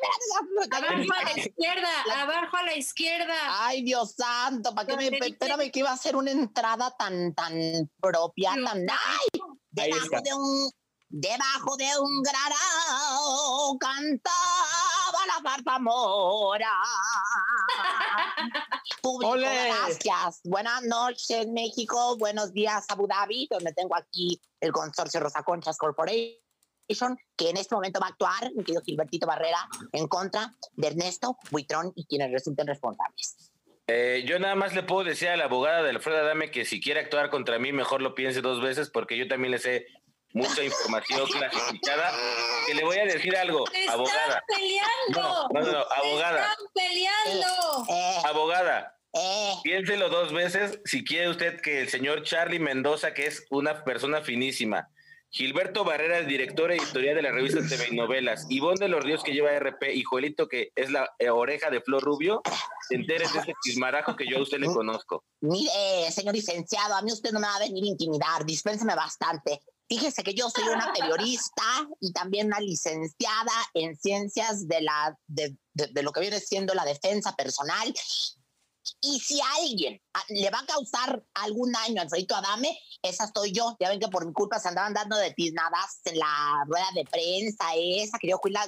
Abajo 0.72 1.14
a 1.14 1.24
la 1.24 1.40
izquierda, 1.40 1.90
abajo 2.16 2.58
a 2.58 2.64
la 2.64 2.76
izquierda. 2.76 3.36
Ay, 3.50 3.84
Dios 3.84 4.16
santo, 4.16 4.74
¿para 4.74 4.88
qué 4.88 5.12
me, 5.12 5.18
espérame 5.18 5.72
que 5.72 5.80
iba 5.80 5.92
a 5.92 5.98
ser 5.98 6.16
una 6.16 6.32
entrada 6.32 6.96
tan, 6.98 7.34
tan 7.34 7.54
propia, 8.00 8.54
tan, 8.66 8.88
ay, 8.90 9.42
debajo 9.70 10.22
de 10.24 10.34
un, 10.34 10.72
debajo 11.12 11.76
de 11.76 11.88
un 12.00 12.24
granado 12.24 13.78
cantaba 13.78 15.26
la 15.28 15.52
zarzamora. 15.52 16.72
Público, 19.02 19.34
gracias. 19.34 20.42
Buenas 20.46 20.84
noches, 20.84 21.48
México. 21.48 22.18
Buenos 22.18 22.54
días, 22.54 22.86
Abu 22.88 23.08
Dhabi, 23.08 23.48
donde 23.50 23.74
tengo 23.74 23.96
aquí 23.96 24.42
el 24.62 24.72
consorcio 24.72 25.20
Rosa 25.20 25.44
Conchas 25.44 25.78
Corporation, 25.78 27.18
que 27.36 27.50
en 27.50 27.58
este 27.58 27.76
momento 27.76 28.00
va 28.00 28.08
a 28.08 28.10
actuar, 28.12 28.52
mi 28.56 28.64
querido 28.64 28.82
Gilbertito 28.82 29.28
Barrera, 29.28 29.68
en 29.92 30.08
contra 30.08 30.54
de 30.74 30.88
Ernesto 30.88 31.38
Buitrón 31.50 31.92
y 31.96 32.06
quienes 32.06 32.32
resulten 32.32 32.68
responsables. 32.68 33.52
Eh, 33.88 34.24
yo 34.26 34.40
nada 34.40 34.56
más 34.56 34.74
le 34.74 34.84
puedo 34.84 35.04
decir 35.04 35.28
a 35.28 35.36
la 35.36 35.46
abogada 35.46 35.84
de 35.84 35.90
Alfredo 35.90 36.20
Adame 36.20 36.50
que 36.50 36.64
si 36.64 36.80
quiere 36.80 37.02
actuar 37.02 37.30
contra 37.30 37.60
mí, 37.60 37.74
mejor 37.74 38.02
lo 38.02 38.16
piense 38.16 38.40
dos 38.42 38.62
veces, 38.62 38.90
porque 38.90 39.18
yo 39.18 39.28
también 39.28 39.52
le 39.52 39.60
sé 39.60 39.88
mucha 40.34 40.64
información 40.64 41.28
clasificada. 41.28 42.12
Que 42.66 42.74
le 42.74 42.84
voy 42.84 42.98
a 42.98 43.06
decir 43.06 43.36
algo, 43.36 43.66
abogada. 43.90 44.44
peleando! 44.48 45.48
No, 45.54 45.62
no, 45.62 45.72
no, 45.72 45.80
abogada. 45.80 46.42
¡Están 46.42 46.66
peleando! 46.74 47.86
Eh, 47.90 47.94
eh. 47.94 48.22
abogada. 48.26 48.98
Eh. 49.14 49.54
Piénselo 49.64 50.10
dos 50.10 50.32
veces 50.32 50.80
si 50.86 51.04
quiere 51.04 51.30
usted 51.30 51.60
que 51.62 51.82
el 51.82 51.90
señor 51.90 52.24
Charlie 52.24 52.60
Mendoza, 52.60 53.14
que 53.14 53.28
es 53.28 53.46
una 53.50 53.84
persona 53.84 54.22
finísima, 54.22 54.90
Gilberto 55.34 55.86
Barrera, 55.86 56.18
el 56.18 56.28
director 56.28 56.72
editorial 56.74 57.16
de 57.16 57.22
la 57.22 57.32
revista 57.32 57.62
TV 57.66 57.88
y 57.92 57.96
Novelas, 57.96 58.48
Ivonne 58.50 58.80
de 58.80 58.90
los 58.90 59.02
Ríos, 59.02 59.24
que 59.24 59.32
lleva 59.32 59.58
RP, 59.58 59.94
y 59.94 60.04
Joelito, 60.04 60.50
que 60.50 60.74
es 60.76 60.92
la 60.92 61.10
oreja 61.32 61.70
de 61.70 61.80
Flor 61.80 62.04
Rubio, 62.04 62.42
se 62.90 62.96
entere 62.96 63.26
de 63.30 63.40
ese 63.40 63.54
chismarajo 63.64 64.18
que 64.18 64.28
yo 64.28 64.40
a 64.40 64.42
usted 64.42 64.60
le 64.60 64.68
conozco. 64.68 65.24
Mire, 65.40 66.12
señor 66.12 66.36
licenciado, 66.36 66.96
a 66.96 67.02
mí 67.02 67.14
usted 67.14 67.32
no 67.32 67.40
me 67.40 67.48
va 67.48 67.56
a 67.56 67.60
venir 67.60 67.86
a 67.86 67.88
intimidar, 67.88 68.46
dispénseme 68.46 68.94
bastante. 68.94 69.62
Fíjese 69.92 70.24
que 70.24 70.34
yo 70.34 70.50
soy 70.50 70.64
una 70.70 70.94
periodista 70.94 71.64
y 72.00 72.14
también 72.14 72.48
una 72.48 72.62
licenciada 72.62 73.52
en 73.74 73.98
ciencias 73.98 74.66
de, 74.66 74.80
la, 74.80 75.20
de, 75.28 75.58
lo 76.02 76.14
que 76.14 76.22
viene 76.22 76.40
siendo 76.40 76.74
la 76.74 76.86
defensa 76.86 77.36
personal. 77.36 77.94
Y 79.02 79.20
si 79.20 79.42
alguien 79.60 80.02
ah, 80.14 80.24
le 80.30 80.50
va 80.50 80.60
a 80.60 80.66
causar 80.66 81.26
algún 81.34 81.74
daño 81.74 82.00
a 82.00 82.04
Alfredito 82.04 82.38
Adame, 82.38 82.80
esa 83.02 83.30
soy 83.36 83.52
yo. 83.52 83.76
Ya 83.82 83.90
ven 83.90 84.00
que 84.00 84.08
por 84.08 84.26
mi 84.26 84.32
culpa 84.32 84.60
se 84.60 84.70
andaban 84.70 84.94
dando 84.94 85.18
de 85.18 85.34
tiznadas 85.34 86.00
en 86.06 86.20
la 86.20 86.64
rueda 86.68 86.88
de 86.96 87.04
prensa, 87.04 87.66
esa 87.76 88.18
que 88.18 88.30
yo 88.30 88.40
fui 88.42 88.52
la, 88.52 88.66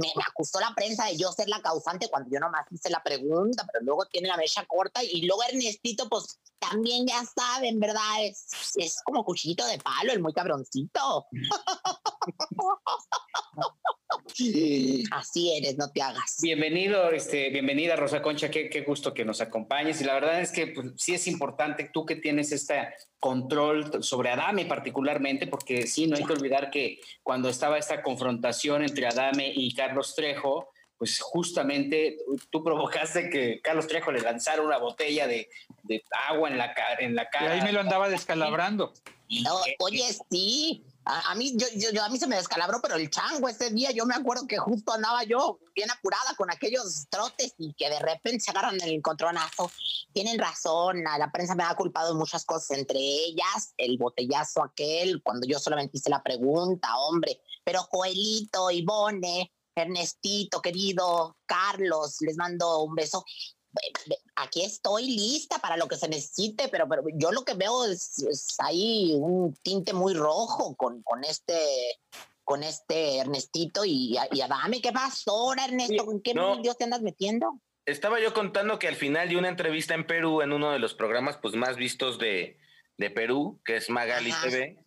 me, 0.00 0.22
acusó 0.26 0.60
la 0.60 0.72
prensa 0.74 1.06
de 1.06 1.16
yo 1.16 1.30
ser 1.32 1.48
la 1.48 1.60
causante 1.60 2.08
cuando 2.08 2.30
yo 2.30 2.40
nomás 2.40 2.66
hice 2.70 2.90
la 2.90 3.02
pregunta, 3.02 3.66
pero 3.72 3.84
luego 3.84 4.06
tiene 4.06 4.28
la 4.28 4.36
mecha 4.36 4.64
corta 4.66 5.02
y 5.02 5.22
luego 5.22 5.42
Ernestito, 5.44 6.08
pues 6.08 6.40
también 6.58 7.06
ya 7.06 7.22
saben, 7.24 7.80
¿verdad? 7.80 8.24
Es, 8.24 8.46
es 8.76 9.00
como 9.04 9.24
cuchillito 9.24 9.66
de 9.66 9.78
palo, 9.78 10.12
el 10.12 10.20
muy 10.20 10.32
cabroncito. 10.32 11.26
Así 15.12 15.56
eres, 15.56 15.76
no 15.76 15.90
te 15.90 16.02
hagas. 16.02 16.38
Bienvenido, 16.40 17.10
este, 17.10 17.50
bienvenida 17.50 17.96
Rosa 17.96 18.22
Concha, 18.22 18.50
qué, 18.50 18.68
qué 18.70 18.82
gusto 18.82 19.14
que 19.14 19.24
nos 19.24 19.40
acompañes. 19.40 20.00
Y 20.00 20.04
la 20.04 20.14
verdad 20.14 20.40
es 20.40 20.52
que 20.52 20.68
pues, 20.68 20.92
sí 20.96 21.14
es 21.14 21.26
importante, 21.26 21.90
tú 21.92 22.04
que 22.06 22.16
tienes 22.16 22.52
este 22.52 22.88
control 23.20 24.02
sobre 24.02 24.30
Adame 24.30 24.64
particularmente, 24.64 25.46
porque 25.46 25.86
sí, 25.86 26.06
no 26.06 26.16
hay 26.16 26.24
que 26.24 26.32
olvidar 26.32 26.70
que 26.70 27.00
cuando 27.22 27.48
estaba 27.48 27.78
esta 27.78 28.02
confrontación 28.02 28.82
entre 28.82 29.06
Adame 29.06 29.52
y 29.54 29.72
Carlos 29.74 30.14
Trejo, 30.16 30.70
pues 30.96 31.20
justamente 31.20 32.18
tú 32.50 32.64
provocaste 32.64 33.30
que 33.30 33.60
Carlos 33.62 33.86
Trejo 33.86 34.10
le 34.10 34.20
lanzara 34.20 34.62
una 34.62 34.78
botella 34.78 35.26
de, 35.26 35.48
de 35.84 36.02
agua 36.28 36.50
en 36.50 36.58
la, 36.58 36.74
en 36.98 37.14
la 37.14 37.28
cara. 37.28 37.56
Y 37.56 37.58
ahí 37.58 37.64
me 37.64 37.72
lo 37.72 37.80
andaba 37.80 38.08
descalabrando. 38.08 38.92
No, 39.44 39.60
oye, 39.78 40.04
sí, 40.30 40.82
a, 41.10 41.34
mí, 41.34 41.54
yo, 41.56 41.66
yo, 41.92 42.02
a 42.02 42.08
mí 42.08 42.18
se 42.18 42.26
me 42.26 42.36
descalabró, 42.36 42.80
pero 42.80 42.96
el 42.96 43.10
chango 43.10 43.48
ese 43.48 43.70
día, 43.70 43.90
yo 43.90 44.06
me 44.06 44.14
acuerdo 44.14 44.46
que 44.46 44.58
justo 44.58 44.92
andaba 44.92 45.24
yo 45.24 45.58
bien 45.74 45.90
apurada 45.90 46.34
con 46.36 46.50
aquellos 46.50 47.06
trotes 47.08 47.54
y 47.58 47.74
que 47.74 47.88
de 47.88 47.98
repente 47.98 48.40
se 48.40 48.50
agarran 48.50 48.80
el 48.80 48.90
encontronazo. 48.90 49.70
Tienen 50.12 50.38
razón, 50.38 51.02
la 51.02 51.30
prensa 51.32 51.54
me 51.54 51.64
ha 51.64 51.74
culpado 51.74 52.12
de 52.12 52.18
muchas 52.18 52.44
cosas, 52.44 52.78
entre 52.78 52.98
ellas 52.98 53.74
el 53.76 53.98
botellazo 53.98 54.62
aquel, 54.62 55.22
cuando 55.22 55.46
yo 55.46 55.58
solamente 55.58 55.98
hice 55.98 56.10
la 56.10 56.22
pregunta, 56.22 56.96
hombre, 56.96 57.40
pero 57.64 57.82
Joelito, 57.82 58.70
Ivone, 58.70 59.52
Ernestito, 59.74 60.60
querido, 60.60 61.36
Carlos, 61.46 62.16
les 62.20 62.36
mando 62.36 62.82
un 62.82 62.94
beso 62.94 63.24
aquí 64.36 64.64
estoy 64.64 65.04
lista 65.06 65.58
para 65.58 65.76
lo 65.76 65.88
que 65.88 65.96
se 65.96 66.08
necesite, 66.08 66.68
pero, 66.68 66.88
pero 66.88 67.02
yo 67.14 67.32
lo 67.32 67.44
que 67.44 67.54
veo 67.54 67.84
es, 67.84 68.56
ahí 68.58 69.12
un 69.14 69.54
tinte 69.62 69.92
muy 69.92 70.14
rojo 70.14 70.74
con, 70.76 71.02
con 71.02 71.24
este 71.24 71.58
con 72.44 72.64
este 72.64 73.18
Ernestito 73.18 73.84
y, 73.84 74.16
y 74.32 74.40
Adame. 74.40 74.80
¿Qué 74.80 74.90
pasó 74.90 75.30
ahora, 75.30 75.66
Ernesto? 75.66 76.04
¿Con 76.04 76.20
qué 76.20 76.34
no, 76.34 76.60
te 76.60 76.84
andas 76.84 77.00
metiendo? 77.00 77.60
Estaba 77.86 78.18
yo 78.20 78.34
contando 78.34 78.80
que 78.80 78.88
al 78.88 78.96
final 78.96 79.28
de 79.28 79.36
una 79.36 79.48
entrevista 79.48 79.94
en 79.94 80.04
Perú, 80.04 80.42
en 80.42 80.52
uno 80.52 80.72
de 80.72 80.80
los 80.80 80.94
programas 80.94 81.36
pues, 81.36 81.54
más 81.54 81.76
vistos 81.76 82.18
de, 82.18 82.58
de 82.98 83.10
Perú, 83.10 83.60
que 83.64 83.76
es 83.76 83.88
Magali 83.88 84.32
TV, 84.42 84.84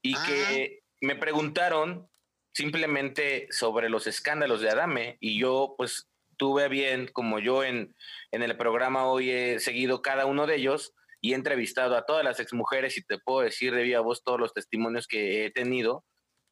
y 0.00 0.14
que 0.14 0.84
me 1.00 1.16
preguntaron 1.16 2.08
simplemente 2.54 3.48
sobre 3.50 3.88
los 3.88 4.06
escándalos 4.06 4.60
de 4.60 4.70
Adame, 4.70 5.16
y 5.18 5.40
yo 5.40 5.74
pues 5.76 6.08
tuve 6.42 6.68
bien, 6.68 7.08
como 7.12 7.38
yo 7.38 7.62
en, 7.62 7.94
en 8.32 8.42
el 8.42 8.56
programa 8.56 9.06
hoy 9.06 9.30
he 9.30 9.60
seguido 9.60 10.02
cada 10.02 10.26
uno 10.26 10.48
de 10.48 10.56
ellos 10.56 10.92
y 11.20 11.30
he 11.30 11.34
entrevistado 11.36 11.96
a 11.96 12.04
todas 12.04 12.24
las 12.24 12.40
exmujeres 12.40 12.98
y 12.98 13.04
te 13.04 13.20
puedo 13.20 13.42
decir 13.42 13.72
de 13.72 13.84
viva 13.84 14.00
voz 14.00 14.24
todos 14.24 14.40
los 14.40 14.52
testimonios 14.52 15.06
que 15.06 15.46
he 15.46 15.52
tenido, 15.52 16.04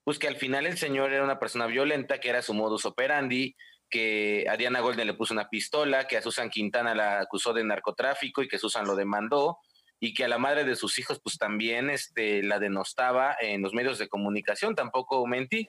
pues 0.04 0.20
que 0.20 0.28
al 0.28 0.36
final 0.36 0.64
el 0.64 0.78
señor 0.78 1.12
era 1.12 1.24
una 1.24 1.40
persona 1.40 1.66
violenta, 1.66 2.20
que 2.20 2.28
era 2.28 2.40
su 2.40 2.54
modus 2.54 2.84
operandi, 2.84 3.56
que 3.90 4.46
a 4.48 4.56
Diana 4.56 4.78
Golden 4.78 5.08
le 5.08 5.14
puso 5.14 5.34
una 5.34 5.48
pistola, 5.48 6.06
que 6.06 6.16
a 6.16 6.22
Susan 6.22 6.50
Quintana 6.50 6.94
la 6.94 7.18
acusó 7.18 7.52
de 7.52 7.64
narcotráfico 7.64 8.44
y 8.44 8.48
que 8.48 8.58
Susan 8.58 8.86
lo 8.86 8.94
demandó, 8.94 9.58
y 9.98 10.14
que 10.14 10.22
a 10.22 10.28
la 10.28 10.38
madre 10.38 10.62
de 10.62 10.76
sus 10.76 11.00
hijos 11.00 11.20
pues 11.20 11.36
también 11.36 11.90
este, 11.90 12.44
la 12.44 12.60
denostaba 12.60 13.36
en 13.40 13.60
los 13.60 13.74
medios 13.74 13.98
de 13.98 14.06
comunicación, 14.06 14.76
tampoco 14.76 15.26
mentí. 15.26 15.68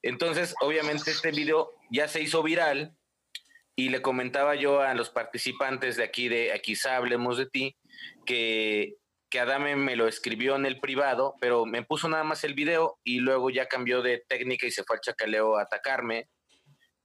Entonces, 0.00 0.54
obviamente 0.60 1.10
este 1.10 1.32
video 1.32 1.72
ya 1.90 2.06
se 2.06 2.22
hizo 2.22 2.44
viral 2.44 2.94
y 3.78 3.90
le 3.90 4.02
comentaba 4.02 4.56
yo 4.56 4.80
a 4.80 4.92
los 4.94 5.08
participantes 5.08 5.96
de 5.96 6.02
aquí, 6.02 6.28
de 6.28 6.52
aquí 6.52 6.74
Hablemos 6.84 7.38
de 7.38 7.46
ti, 7.46 7.76
que, 8.26 8.96
que 9.30 9.38
Adame 9.38 9.76
me 9.76 9.94
lo 9.94 10.08
escribió 10.08 10.56
en 10.56 10.66
el 10.66 10.80
privado, 10.80 11.36
pero 11.40 11.64
me 11.64 11.84
puso 11.84 12.08
nada 12.08 12.24
más 12.24 12.42
el 12.42 12.54
video 12.54 12.98
y 13.04 13.20
luego 13.20 13.50
ya 13.50 13.66
cambió 13.66 14.02
de 14.02 14.24
técnica 14.26 14.66
y 14.66 14.72
se 14.72 14.82
fue 14.82 14.96
al 14.96 15.00
chacaleo 15.00 15.56
a 15.56 15.62
atacarme. 15.62 16.28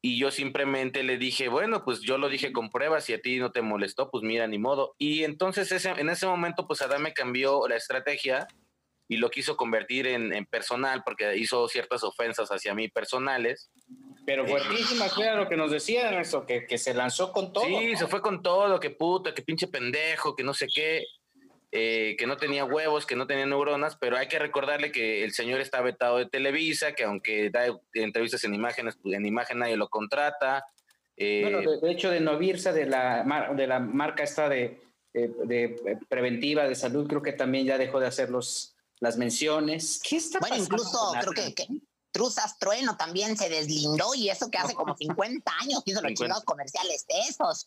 Y 0.02 0.18
yo 0.18 0.32
simplemente 0.32 1.04
le 1.04 1.20
dije, 1.20 1.48
bueno, 1.48 1.84
pues 1.86 2.02
yo 2.02 2.18
lo 2.18 2.28
dije 2.28 2.52
con 2.52 2.72
pruebas 2.72 3.08
y 3.08 3.14
a 3.14 3.22
ti 3.22 3.38
no 3.38 3.52
te 3.52 3.62
molestó, 3.62 4.10
pues 4.10 4.24
mira, 4.24 4.48
ni 4.48 4.58
modo. 4.58 4.96
Y 4.98 5.26
entonces 5.26 5.72
ese, 5.72 5.92
en 5.92 6.10
ese 6.10 6.26
momento, 6.26 6.66
pues 6.66 6.82
Adame 6.82 7.14
cambió 7.14 7.68
la 7.68 7.76
estrategia 7.76 8.48
y 9.08 9.18
lo 9.18 9.30
quiso 9.30 9.58
convertir 9.58 10.08
en, 10.08 10.34
en 10.34 10.46
personal 10.46 11.04
porque 11.04 11.38
hizo 11.38 11.68
ciertas 11.68 12.04
ofensas 12.04 12.50
hacia 12.50 12.74
mí 12.74 12.88
personales 12.88 13.70
pero 14.26 14.48
fuertísima, 14.48 15.10
claro, 15.10 15.44
lo 15.44 15.50
que 15.50 15.58
nos 15.58 15.72
decían 15.72 16.14
eso, 16.14 16.46
que, 16.46 16.66
que 16.66 16.78
se 16.78 16.94
lanzó 16.94 17.32
con 17.32 17.52
todo. 17.52 17.66
Sí, 17.66 17.96
se 17.96 18.08
fue 18.08 18.22
con 18.22 18.42
todo, 18.42 18.80
que 18.80 18.90
puta, 18.90 19.34
que 19.34 19.42
pinche 19.42 19.68
pendejo, 19.68 20.36
que 20.36 20.44
no 20.44 20.54
sé 20.54 20.68
qué, 20.74 21.04
eh, 21.72 22.16
que 22.18 22.26
no 22.26 22.38
tenía 22.38 22.64
huevos, 22.64 23.06
que 23.06 23.16
no 23.16 23.28
tenía 23.28 23.46
neuronas, 23.46 23.98
pero 23.98 24.18
hay 24.18 24.28
que 24.28 24.40
recordarle 24.40 24.92
que 24.92 25.24
el 25.24 25.34
señor 25.34 25.60
está 25.60 25.82
vetado 25.82 26.18
de 26.18 26.28
Televisa, 26.28 26.94
que 26.94 27.04
aunque 27.04 27.50
da 27.50 27.66
entrevistas 27.94 28.44
en 28.46 28.56
imágenes, 28.56 28.98
en 29.04 29.26
imagen 29.26 29.60
nadie 29.60 29.76
lo 29.76 29.90
contrata. 29.90 30.66
Eh, 31.18 31.42
bueno, 31.42 31.80
de, 31.82 31.92
hecho, 31.92 32.10
de 32.10 32.22
Novirsa, 32.22 32.72
de 32.72 32.86
la, 32.86 33.52
de 33.56 33.68
la 33.68 33.80
marca 33.80 34.24
esta 34.24 34.48
de, 34.48 34.80
de, 35.14 35.98
preventiva 36.08 36.68
de 36.68 36.76
salud, 36.76 37.08
creo 37.08 37.22
que 37.22 37.34
también 37.34 37.66
ya 37.66 37.78
dejó 37.78 38.00
de 38.00 38.08
hacer 38.08 38.30
los, 38.30 38.73
las 39.04 39.18
menciones. 39.18 40.02
¿Qué 40.08 40.16
está 40.16 40.40
bueno, 40.40 40.56
incluso 40.56 41.12
creo 41.20 41.34
que, 41.34 41.54
que 41.54 41.68
Truzas 42.12 42.58
Trueno 42.58 42.96
también 42.96 43.36
se 43.36 43.50
deslindó 43.50 44.16
y 44.16 44.30
eso 44.30 44.50
que 44.50 44.58
hace 44.58 44.74
como 44.74 44.96
50 44.96 45.52
años 45.60 45.84
hizo 45.86 46.02
los 46.02 46.14
chingados 46.14 46.46
comerciales 46.46 47.06
de 47.08 47.20
esos. 47.20 47.66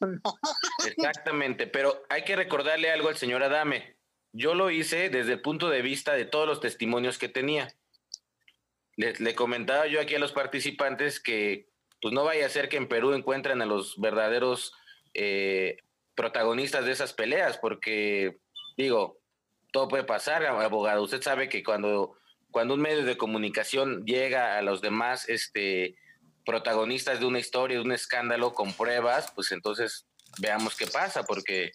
Exactamente, 0.96 1.66
pero 1.66 2.02
hay 2.08 2.24
que 2.24 2.36
recordarle 2.36 2.90
algo 2.90 3.10
al 3.10 3.18
señor 3.18 3.42
Adame. 3.42 3.96
Yo 4.32 4.54
lo 4.54 4.70
hice 4.70 5.10
desde 5.10 5.34
el 5.34 5.42
punto 5.42 5.68
de 5.68 5.82
vista 5.82 6.14
de 6.14 6.24
todos 6.24 6.46
los 6.46 6.60
testimonios 6.60 7.18
que 7.18 7.28
tenía. 7.28 7.74
Le, 8.96 9.34
comentaba 9.34 9.86
yo 9.88 10.00
aquí 10.00 10.14
a 10.14 10.18
los 10.18 10.32
participantes 10.32 11.20
que 11.20 11.68
pues 12.00 12.14
no 12.14 12.24
vaya 12.24 12.46
a 12.46 12.50
ser 12.50 12.70
que 12.70 12.78
en 12.78 12.88
Perú 12.88 13.12
encuentren 13.12 13.60
a 13.60 13.66
los 13.66 14.00
verdaderos 14.00 14.72
eh, 15.12 15.82
protagonistas 16.14 16.86
de 16.86 16.92
esas 16.92 17.12
peleas, 17.12 17.58
porque 17.58 18.38
digo, 18.78 19.18
todo 19.76 19.88
puede 19.88 20.04
pasar, 20.04 20.42
abogado. 20.46 21.02
Usted 21.02 21.20
sabe 21.20 21.50
que 21.50 21.62
cuando 21.62 22.16
cuando 22.50 22.72
un 22.72 22.80
medio 22.80 23.04
de 23.04 23.18
comunicación 23.18 24.06
llega 24.06 24.56
a 24.56 24.62
los 24.62 24.80
demás 24.80 25.28
este, 25.28 25.96
protagonistas 26.46 27.20
de 27.20 27.26
una 27.26 27.40
historia, 27.40 27.76
de 27.76 27.82
un 27.82 27.92
escándalo 27.92 28.54
con 28.54 28.72
pruebas, 28.72 29.30
pues 29.34 29.52
entonces 29.52 30.06
veamos 30.40 30.78
qué 30.78 30.86
pasa, 30.86 31.24
porque 31.24 31.72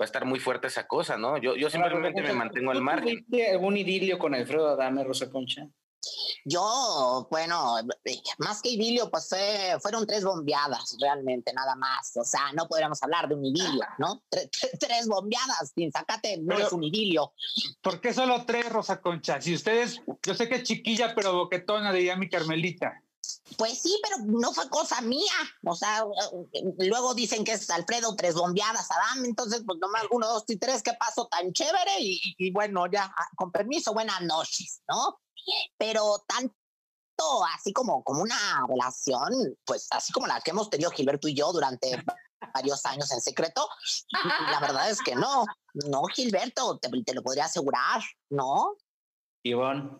va 0.00 0.04
a 0.04 0.04
estar 0.04 0.24
muy 0.24 0.40
fuerte 0.40 0.68
esa 0.68 0.86
cosa, 0.86 1.18
¿no? 1.18 1.36
Yo, 1.36 1.54
yo 1.54 1.68
simplemente 1.68 2.22
me 2.22 2.32
mantengo 2.32 2.70
al 2.70 2.80
margen. 2.80 3.26
¿Algún 3.52 3.76
idilio 3.76 4.18
con 4.18 4.34
Alfredo 4.34 4.68
Adame, 4.68 5.04
Rosa 5.04 5.28
Concha? 5.28 5.68
Yo, 6.44 7.26
bueno, 7.30 7.76
más 8.38 8.62
que 8.62 8.70
idilio, 8.70 9.10
pues 9.10 9.30
fueron 9.80 10.06
tres 10.06 10.24
bombeadas 10.24 10.96
realmente, 11.00 11.52
nada 11.52 11.74
más. 11.76 12.16
O 12.16 12.24
sea, 12.24 12.52
no 12.52 12.66
podríamos 12.68 13.02
hablar 13.02 13.28
de 13.28 13.34
un 13.34 13.44
idilio, 13.44 13.86
¿no? 13.98 14.22
tres 14.78 15.06
bombeadas, 15.06 15.72
sin 15.74 15.90
sacate, 15.92 16.38
no 16.38 16.58
es 16.58 16.72
un 16.72 16.84
idilio. 16.84 17.32
¿Por 17.80 18.00
qué 18.00 18.12
solo 18.12 18.44
tres, 18.44 18.70
Rosa 18.70 19.00
Concha? 19.00 19.40
Si 19.40 19.54
ustedes, 19.54 20.00
yo 20.22 20.34
sé 20.34 20.48
que 20.48 20.62
chiquilla, 20.62 21.14
pero 21.14 21.34
boquetona, 21.34 21.92
diría 21.92 22.16
mi 22.16 22.28
Carmelita. 22.28 23.00
Pues 23.56 23.80
sí, 23.80 23.98
pero 24.02 24.16
no 24.26 24.52
fue 24.52 24.68
cosa 24.68 25.00
mía. 25.00 25.32
O 25.64 25.74
sea, 25.74 26.04
luego 26.78 27.14
dicen 27.14 27.44
que 27.44 27.52
es 27.52 27.70
Alfredo 27.70 28.14
tres 28.16 28.34
bombeadas, 28.34 28.88
Adam. 28.90 29.24
Entonces, 29.24 29.62
pues 29.66 29.78
nomás 29.78 30.04
uno, 30.10 30.28
dos 30.28 30.44
y 30.48 30.56
tres, 30.56 30.82
qué 30.82 30.92
pasó 30.98 31.26
tan 31.28 31.52
chévere. 31.52 32.00
Y, 32.00 32.20
y 32.38 32.50
bueno, 32.50 32.86
ya, 32.90 33.04
ah, 33.04 33.28
con 33.36 33.50
permiso, 33.50 33.94
buenas 33.94 34.20
noches, 34.22 34.82
¿no? 34.88 35.20
Pero 35.76 36.24
tanto 36.26 36.54
así 37.54 37.72
como, 37.72 38.02
como 38.02 38.22
una 38.22 38.66
relación, 38.68 39.56
pues 39.64 39.88
así 39.90 40.12
como 40.12 40.26
la 40.26 40.40
que 40.40 40.50
hemos 40.50 40.70
tenido 40.70 40.90
Gilberto 40.90 41.28
y 41.28 41.34
yo 41.34 41.52
durante 41.52 41.90
varios 42.54 42.84
años 42.86 43.10
en 43.12 43.20
secreto, 43.20 43.68
la 44.50 44.60
verdad 44.60 44.90
es 44.90 45.00
que 45.00 45.14
no, 45.14 45.44
no 45.74 46.02
Gilberto, 46.04 46.78
te, 46.78 46.88
te 47.02 47.14
lo 47.14 47.22
podría 47.22 47.44
asegurar, 47.44 48.02
¿no? 48.30 48.76
Ivonne. 49.42 49.90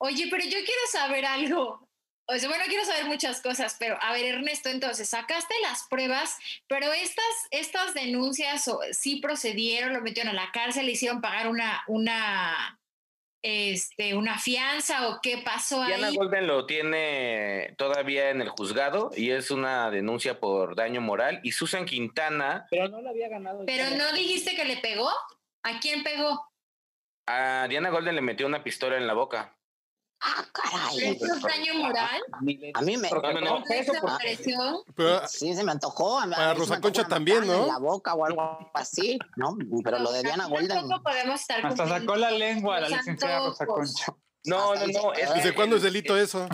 Oye, 0.00 0.28
pero 0.30 0.44
yo 0.44 0.50
quiero 0.50 0.80
saber 0.90 1.26
algo. 1.26 1.88
O 2.30 2.38
sea, 2.38 2.48
bueno, 2.48 2.64
quiero 2.66 2.84
saber 2.84 3.06
muchas 3.06 3.40
cosas, 3.40 3.76
pero 3.78 3.96
a 4.02 4.12
ver, 4.12 4.26
Ernesto, 4.26 4.68
entonces, 4.68 5.08
sacaste 5.08 5.54
las 5.62 5.84
pruebas, 5.88 6.36
pero 6.66 6.92
estas, 6.92 7.24
estas 7.50 7.94
denuncias 7.94 8.70
sí 8.92 9.16
procedieron, 9.16 9.94
lo 9.94 10.02
metieron 10.02 10.36
a 10.36 10.44
la 10.44 10.52
cárcel, 10.52 10.84
le 10.84 10.92
hicieron 10.92 11.22
pagar 11.22 11.48
una, 11.48 11.82
una, 11.86 12.77
este, 13.42 14.14
una 14.14 14.38
fianza 14.38 15.08
o 15.08 15.20
qué 15.22 15.42
pasó 15.44 15.82
ahí? 15.82 15.88
Diana 15.88 16.10
Golden 16.10 16.46
lo 16.46 16.66
tiene 16.66 17.74
todavía 17.76 18.30
en 18.30 18.40
el 18.40 18.48
juzgado 18.48 19.10
y 19.16 19.30
es 19.30 19.50
una 19.50 19.90
denuncia 19.90 20.40
por 20.40 20.74
daño 20.74 21.00
moral. 21.00 21.40
Y 21.42 21.52
Susan 21.52 21.84
Quintana. 21.84 22.66
Pero 22.70 22.88
no 22.88 23.00
la 23.00 23.10
había 23.10 23.28
ganado. 23.28 23.64
¿Pero 23.66 23.96
no 23.96 24.12
dijiste 24.12 24.54
que 24.54 24.64
le 24.64 24.78
pegó? 24.78 25.10
¿A 25.62 25.80
quién 25.80 26.02
pegó? 26.02 26.48
A 27.26 27.66
Diana 27.68 27.90
Golden 27.90 28.14
le 28.14 28.22
metió 28.22 28.46
una 28.46 28.64
pistola 28.64 28.96
en 28.96 29.06
la 29.06 29.14
boca. 29.14 29.57
Ah, 30.20 30.44
caray. 30.52 31.12
¿Es 31.12 31.22
un 31.22 31.40
daño 31.40 31.74
moral? 31.74 32.20
A 32.32 32.40
mí 32.82 32.96
me. 32.96 33.10
No, 33.10 33.40
no, 33.40 33.64
Pero, 34.96 35.28
sí, 35.28 35.54
se 35.54 35.62
me 35.62 35.72
antojó. 35.72 36.20
Para 36.28 36.54
Rosa 36.54 36.80
Concha 36.80 37.06
también, 37.06 37.46
¿no? 37.46 37.62
En 37.62 37.68
la 37.68 37.78
boca 37.78 38.14
o 38.14 38.24
algo 38.24 38.70
así, 38.74 39.18
¿no? 39.36 39.56
Pero 39.84 39.98
lo 40.00 40.12
de 40.12 40.22
Diana 40.22 40.46
Golden. 40.46 40.88
podemos 41.02 41.40
estar 41.40 41.64
Hasta 41.64 41.86
sacó 41.86 42.16
la 42.16 42.30
lengua 42.30 42.80
la 42.80 42.88
licenciada 42.88 43.46
Rosa 43.46 43.66
Concha. 43.66 44.14
No, 44.44 44.74
no, 44.74 44.86
no. 44.86 45.12
¿Desde 45.34 45.54
cuándo 45.54 45.76
es 45.76 45.82
delito 45.82 46.16
eso? 46.16 46.48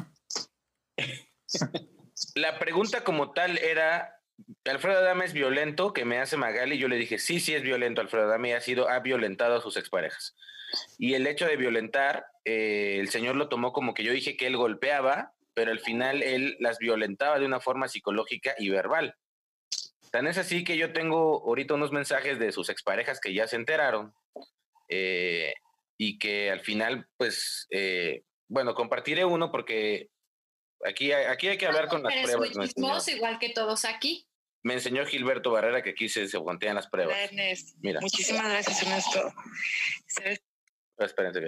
la 2.34 2.58
pregunta 2.58 3.04
como 3.04 3.32
tal 3.32 3.58
era, 3.58 4.20
Alfredo 4.64 4.98
Adame 4.98 5.24
es 5.24 5.32
violento, 5.32 5.92
que 5.92 6.04
me 6.04 6.18
hace 6.18 6.36
Magali. 6.36 6.78
Yo 6.78 6.88
le 6.88 6.96
dije, 6.96 7.18
sí, 7.18 7.40
sí 7.40 7.54
es 7.54 7.62
violento. 7.62 8.00
Alfredo 8.00 8.26
Adame 8.26 8.54
ha 8.54 8.60
sido, 8.60 8.88
ha 8.88 8.98
violentado 9.00 9.56
a 9.56 9.62
sus 9.62 9.76
exparejas. 9.76 10.34
Y 10.98 11.14
el 11.14 11.26
hecho 11.26 11.46
de 11.46 11.56
violentar, 11.56 12.26
eh, 12.44 12.98
el 13.00 13.08
señor 13.08 13.36
lo 13.36 13.48
tomó 13.48 13.72
como 13.72 13.94
que 13.94 14.04
yo 14.04 14.12
dije 14.12 14.36
que 14.36 14.46
él 14.46 14.56
golpeaba, 14.56 15.34
pero 15.54 15.70
al 15.70 15.80
final 15.80 16.22
él 16.22 16.56
las 16.60 16.78
violentaba 16.78 17.38
de 17.38 17.46
una 17.46 17.60
forma 17.60 17.88
psicológica 17.88 18.54
y 18.58 18.70
verbal. 18.70 19.16
Tan 20.10 20.26
es 20.26 20.38
así 20.38 20.62
que 20.62 20.76
yo 20.76 20.92
tengo 20.92 21.42
ahorita 21.46 21.74
unos 21.74 21.90
mensajes 21.90 22.38
de 22.38 22.52
sus 22.52 22.68
exparejas 22.68 23.20
que 23.20 23.34
ya 23.34 23.48
se 23.48 23.56
enteraron 23.56 24.14
eh, 24.88 25.54
y 25.98 26.18
que 26.18 26.50
al 26.50 26.60
final, 26.60 27.08
pues, 27.16 27.66
eh, 27.70 28.22
bueno, 28.48 28.74
compartiré 28.74 29.24
uno 29.24 29.50
porque 29.50 30.10
aquí, 30.84 31.12
aquí 31.12 31.48
hay 31.48 31.58
que 31.58 31.66
hablar 31.66 31.88
con 31.88 32.02
las 32.02 32.14
pruebas. 32.14 32.50
Es 32.50 33.08
igual 33.08 33.38
que 33.38 33.50
todos 33.50 33.84
aquí. 33.84 34.28
Me 34.62 34.74
enseñó 34.74 35.04
Gilberto 35.04 35.50
Barrera 35.50 35.82
que 35.82 35.90
aquí 35.90 36.08
se, 36.08 36.26
se 36.26 36.38
las 36.38 36.88
pruebas. 36.88 37.16
Mira. 37.80 38.00
Muchísimas 38.00 38.48
gracias, 38.48 38.82
Ernesto. 38.82 39.32
Espérense, 40.98 41.40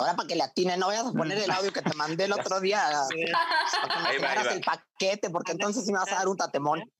Ahora 0.00 0.14
para 0.14 0.28
que 0.28 0.36
le 0.36 0.44
atine, 0.44 0.76
no 0.76 0.86
vayas 0.86 1.06
a 1.06 1.12
poner 1.12 1.38
el 1.38 1.50
audio 1.50 1.72
que 1.72 1.82
te 1.82 1.94
mandé 1.94 2.24
el 2.24 2.32
otro 2.32 2.60
día. 2.60 2.80
Para 3.88 4.10
que 4.12 4.20
me 4.20 4.54
el 4.54 4.60
paquete, 4.60 5.28
porque 5.28 5.52
entonces 5.52 5.84
sí 5.84 5.92
me 5.92 5.98
vas 5.98 6.12
a 6.12 6.16
dar 6.16 6.28
un 6.28 6.36
tatemón. 6.36 6.92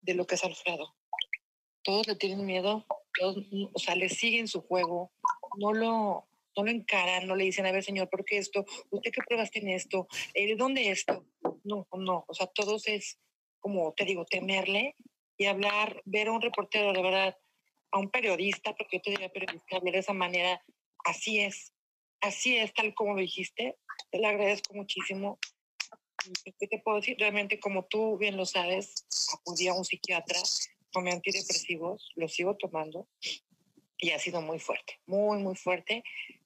De 0.00 0.14
lo 0.14 0.26
que 0.26 0.36
es 0.36 0.44
Alfredo. 0.44 0.96
Todos 1.82 2.06
le 2.06 2.16
tienen 2.16 2.46
miedo, 2.46 2.86
todos, 3.18 3.36
o 3.72 3.78
sea, 3.78 3.94
le 3.96 4.08
siguen 4.08 4.48
su 4.48 4.62
juego, 4.62 5.12
no 5.58 5.72
lo, 5.72 6.26
no 6.56 6.64
lo 6.64 6.70
encaran, 6.70 7.26
no 7.26 7.36
le 7.36 7.44
dicen, 7.44 7.66
a 7.66 7.72
ver, 7.72 7.84
señor, 7.84 8.08
¿por 8.08 8.24
qué 8.24 8.38
esto? 8.38 8.64
¿Usted 8.90 9.10
qué 9.12 9.20
pruebas 9.26 9.50
tiene 9.50 9.74
esto? 9.74 10.08
Eh, 10.34 10.46
¿De 10.46 10.56
dónde 10.56 10.90
esto? 10.90 11.26
No, 11.64 11.86
no, 11.92 12.24
o 12.26 12.34
sea, 12.34 12.46
todos 12.46 12.88
es 12.88 13.18
como, 13.60 13.92
te 13.92 14.04
digo, 14.04 14.24
temerle 14.24 14.96
y 15.36 15.46
hablar, 15.46 16.02
ver 16.06 16.28
a 16.28 16.32
un 16.32 16.40
reportero, 16.40 16.92
de 16.92 17.02
verdad, 17.02 17.36
a 17.96 17.98
un 17.98 18.10
periodista, 18.10 18.74
porque 18.76 18.98
yo 18.98 19.02
te 19.02 19.10
diría 19.12 19.28
periodista, 19.30 19.80
de 19.80 19.98
esa 19.98 20.12
manera, 20.12 20.62
así 21.04 21.40
es, 21.40 21.72
así 22.20 22.54
es, 22.58 22.74
tal 22.74 22.94
como 22.94 23.14
lo 23.14 23.20
dijiste, 23.20 23.78
te 24.10 24.18
lo 24.20 24.28
agradezco 24.28 24.74
muchísimo. 24.74 25.38
¿Qué 26.44 26.66
te 26.66 26.78
puedo 26.80 26.98
decir? 26.98 27.16
Realmente, 27.18 27.58
como 27.58 27.86
tú 27.86 28.18
bien 28.18 28.36
lo 28.36 28.44
sabes, 28.44 29.06
acudí 29.32 29.68
a 29.68 29.72
un 29.72 29.84
psiquiatra, 29.84 30.38
tomé 30.90 31.12
antidepresivos, 31.12 32.12
los 32.16 32.34
sigo 32.34 32.54
tomando 32.56 33.08
y 33.96 34.10
ha 34.10 34.18
sido 34.18 34.42
muy 34.42 34.58
fuerte, 34.58 35.00
muy, 35.06 35.38
muy 35.38 35.56
fuerte. 35.56 36.02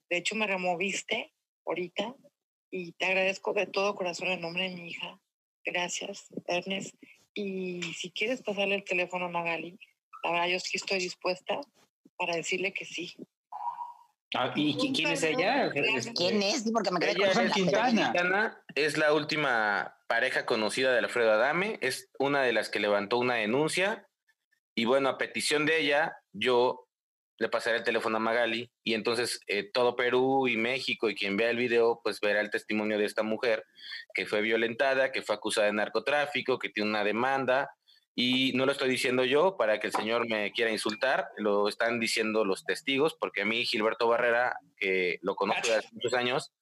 De 0.08 0.18
hecho, 0.18 0.36
me 0.36 0.46
removiste 0.46 1.32
ahorita 1.66 2.14
y 2.70 2.92
te 2.92 3.06
agradezco 3.06 3.54
de 3.54 3.66
todo 3.66 3.96
corazón 3.96 4.28
en 4.28 4.40
nombre 4.40 4.68
de 4.68 4.76
mi 4.76 4.90
hija. 4.90 5.20
Gracias, 5.64 6.28
Ernest. 6.46 6.94
Y 7.34 7.82
si 7.94 8.12
quieres 8.12 8.40
pasarle 8.42 8.76
el 8.76 8.84
teléfono 8.84 9.24
a 9.24 9.30
Magali, 9.30 9.78
la 10.22 10.30
verdad 10.30 10.48
yo 10.48 10.60
sí 10.60 10.76
estoy 10.76 10.98
dispuesta 10.98 11.60
para 12.16 12.36
decirle 12.36 12.72
que 12.72 12.84
sí. 12.84 13.14
Ah, 14.34 14.52
¿Y 14.54 14.92
quién 14.92 15.10
es 15.10 15.22
ella? 15.24 15.70
¿Quién 15.70 16.42
es? 16.42 16.70
Porque 16.72 16.90
me 16.92 17.00
quedé 17.00 17.32
con 17.32 17.50
Quintana. 17.50 18.62
Es 18.74 18.96
la 18.96 19.12
última 19.12 19.96
pareja 20.06 20.46
conocida 20.46 20.92
de 20.92 20.98
Alfredo 20.98 21.32
Adame. 21.32 21.78
Es 21.80 22.10
una 22.18 22.42
de 22.42 22.52
las 22.52 22.68
que 22.68 22.78
levantó 22.78 23.18
una 23.18 23.34
denuncia. 23.34 24.06
Y 24.76 24.84
bueno, 24.84 25.08
a 25.08 25.18
petición 25.18 25.66
de 25.66 25.80
ella, 25.80 26.16
yo 26.32 26.86
le 27.38 27.48
pasaré 27.48 27.78
el 27.78 27.84
teléfono 27.84 28.18
a 28.18 28.20
Magali 28.20 28.70
y 28.84 28.92
entonces 28.92 29.40
eh, 29.46 29.64
todo 29.72 29.96
Perú 29.96 30.46
y 30.46 30.58
México 30.58 31.08
y 31.08 31.14
quien 31.14 31.38
vea 31.38 31.48
el 31.48 31.56
video 31.56 32.00
pues 32.04 32.20
verá 32.20 32.42
el 32.42 32.50
testimonio 32.50 32.98
de 32.98 33.06
esta 33.06 33.22
mujer 33.22 33.64
que 34.12 34.26
fue 34.26 34.42
violentada, 34.42 35.10
que 35.10 35.22
fue 35.22 35.36
acusada 35.36 35.66
de 35.66 35.72
narcotráfico, 35.72 36.58
que 36.58 36.68
tiene 36.68 36.90
una 36.90 37.02
demanda 37.02 37.70
y 38.20 38.52
no 38.52 38.66
lo 38.66 38.72
estoy 38.72 38.90
diciendo 38.90 39.24
yo 39.24 39.56
para 39.56 39.80
que 39.80 39.86
el 39.86 39.94
señor 39.94 40.28
me 40.28 40.52
quiera 40.52 40.70
insultar, 40.70 41.30
lo 41.38 41.68
están 41.68 41.98
diciendo 41.98 42.44
los 42.44 42.64
testigos 42.64 43.14
porque 43.18 43.40
a 43.40 43.44
mí 43.46 43.64
Gilberto 43.64 44.08
Barrera, 44.08 44.58
que 44.76 45.18
lo 45.22 45.34
conozco 45.34 45.62
desde 45.62 45.78
hace 45.78 45.88
muchos 45.92 46.12
años, 46.12 46.52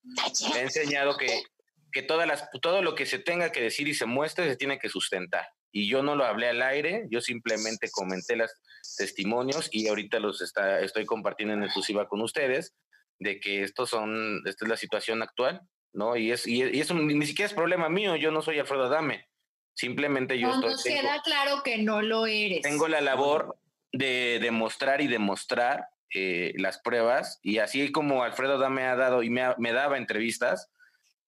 me 0.52 0.60
ha 0.60 0.62
enseñado 0.62 1.16
que, 1.16 1.42
que 1.90 2.02
todas 2.02 2.28
las, 2.28 2.48
todo 2.62 2.80
lo 2.80 2.94
que 2.94 3.06
se 3.06 3.18
tenga 3.18 3.50
que 3.50 3.60
decir 3.60 3.88
y 3.88 3.94
se 3.94 4.06
muestre 4.06 4.48
se 4.48 4.54
tiene 4.54 4.78
que 4.78 4.88
sustentar. 4.88 5.48
Y 5.72 5.88
yo 5.88 6.04
no 6.04 6.14
lo 6.14 6.24
hablé 6.26 6.48
al 6.48 6.62
aire, 6.62 7.08
yo 7.10 7.20
simplemente 7.20 7.90
comenté 7.90 8.36
los 8.36 8.52
testimonios 8.96 9.68
y 9.72 9.88
ahorita 9.88 10.20
los 10.20 10.40
está, 10.40 10.80
estoy 10.80 11.06
compartiendo 11.06 11.54
en 11.54 11.64
exclusiva 11.64 12.06
con 12.06 12.20
ustedes 12.20 12.72
de 13.18 13.40
que 13.40 13.64
estos 13.64 13.90
son, 13.90 14.42
esta 14.46 14.64
es 14.64 14.68
la 14.68 14.76
situación 14.76 15.22
actual, 15.22 15.62
¿no? 15.92 16.14
Y, 16.14 16.30
es, 16.30 16.46
y, 16.46 16.62
eso 16.62 16.94
ni 16.94 17.26
siquiera 17.26 17.48
es 17.48 17.54
problema 17.54 17.88
mío, 17.88 18.14
yo 18.14 18.30
no 18.30 18.42
soy 18.42 18.60
Alfredo 18.60 18.84
Adame, 18.84 19.26
simplemente 19.78 20.38
yo 20.38 20.48
no, 20.56 20.68
estoy... 20.68 20.94
queda 20.94 21.22
claro 21.22 21.62
que 21.62 21.78
no 21.78 22.02
lo 22.02 22.26
eres. 22.26 22.62
Tengo 22.62 22.88
la 22.88 23.00
labor 23.00 23.56
de 23.92 24.40
demostrar 24.42 25.00
y 25.00 25.06
demostrar 25.06 25.86
eh, 26.12 26.52
las 26.56 26.80
pruebas 26.80 27.38
y 27.42 27.58
así 27.58 27.92
como 27.92 28.24
Alfredo 28.24 28.54
Adame 28.54 28.84
ha 28.84 28.96
dado 28.96 29.22
y 29.22 29.30
me, 29.30 29.42
me 29.58 29.72
daba 29.72 29.96
entrevistas, 29.96 30.68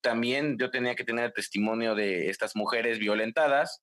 también 0.00 0.58
yo 0.58 0.70
tenía 0.70 0.96
que 0.96 1.04
tener 1.04 1.26
el 1.26 1.32
testimonio 1.32 1.94
de 1.94 2.28
estas 2.28 2.56
mujeres 2.56 2.98
violentadas, 2.98 3.82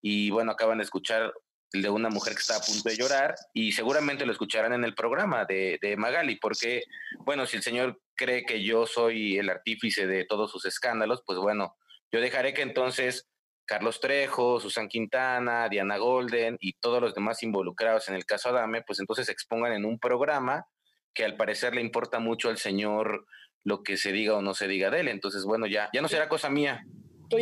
y 0.00 0.30
bueno, 0.30 0.52
acaban 0.52 0.78
de 0.78 0.84
escuchar 0.84 1.32
el 1.72 1.82
de 1.82 1.90
una 1.90 2.08
mujer 2.08 2.32
que 2.34 2.40
está 2.40 2.56
a 2.56 2.60
punto 2.60 2.88
de 2.88 2.96
llorar 2.96 3.34
y 3.52 3.72
seguramente 3.72 4.24
lo 4.24 4.32
escucharán 4.32 4.72
en 4.72 4.84
el 4.84 4.94
programa 4.94 5.44
de, 5.44 5.78
de, 5.82 5.96
Magali, 5.96 6.36
porque, 6.36 6.84
bueno, 7.20 7.46
si 7.46 7.58
el 7.58 7.62
señor 7.62 8.00
cree 8.14 8.46
que 8.46 8.62
yo 8.62 8.86
soy 8.86 9.38
el 9.38 9.50
artífice 9.50 10.06
de 10.06 10.24
todos 10.24 10.50
sus 10.50 10.64
escándalos, 10.64 11.22
pues 11.26 11.38
bueno, 11.38 11.76
yo 12.10 12.20
dejaré 12.20 12.54
que 12.54 12.62
entonces 12.62 13.28
Carlos 13.68 14.00
Trejo, 14.00 14.58
Susan 14.58 14.88
Quintana, 14.88 15.68
Diana 15.68 15.98
Golden 15.98 16.56
y 16.58 16.72
todos 16.72 17.02
los 17.02 17.14
demás 17.14 17.42
involucrados 17.42 18.08
en 18.08 18.14
el 18.14 18.24
caso 18.24 18.48
Adame, 18.48 18.82
pues 18.82 18.98
entonces 18.98 19.26
se 19.26 19.32
expongan 19.32 19.74
en 19.74 19.84
un 19.84 19.98
programa 19.98 20.66
que 21.14 21.24
al 21.24 21.36
parecer 21.36 21.74
le 21.74 21.82
importa 21.82 22.18
mucho 22.18 22.48
al 22.48 22.56
señor 22.56 23.26
lo 23.64 23.82
que 23.82 23.98
se 23.98 24.10
diga 24.10 24.36
o 24.36 24.42
no 24.42 24.54
se 24.54 24.68
diga 24.68 24.90
de 24.90 25.00
él. 25.00 25.08
Entonces, 25.08 25.44
bueno, 25.44 25.66
ya, 25.66 25.90
ya 25.92 26.00
no 26.00 26.08
será 26.08 26.28
cosa 26.28 26.48
mía, 26.48 26.82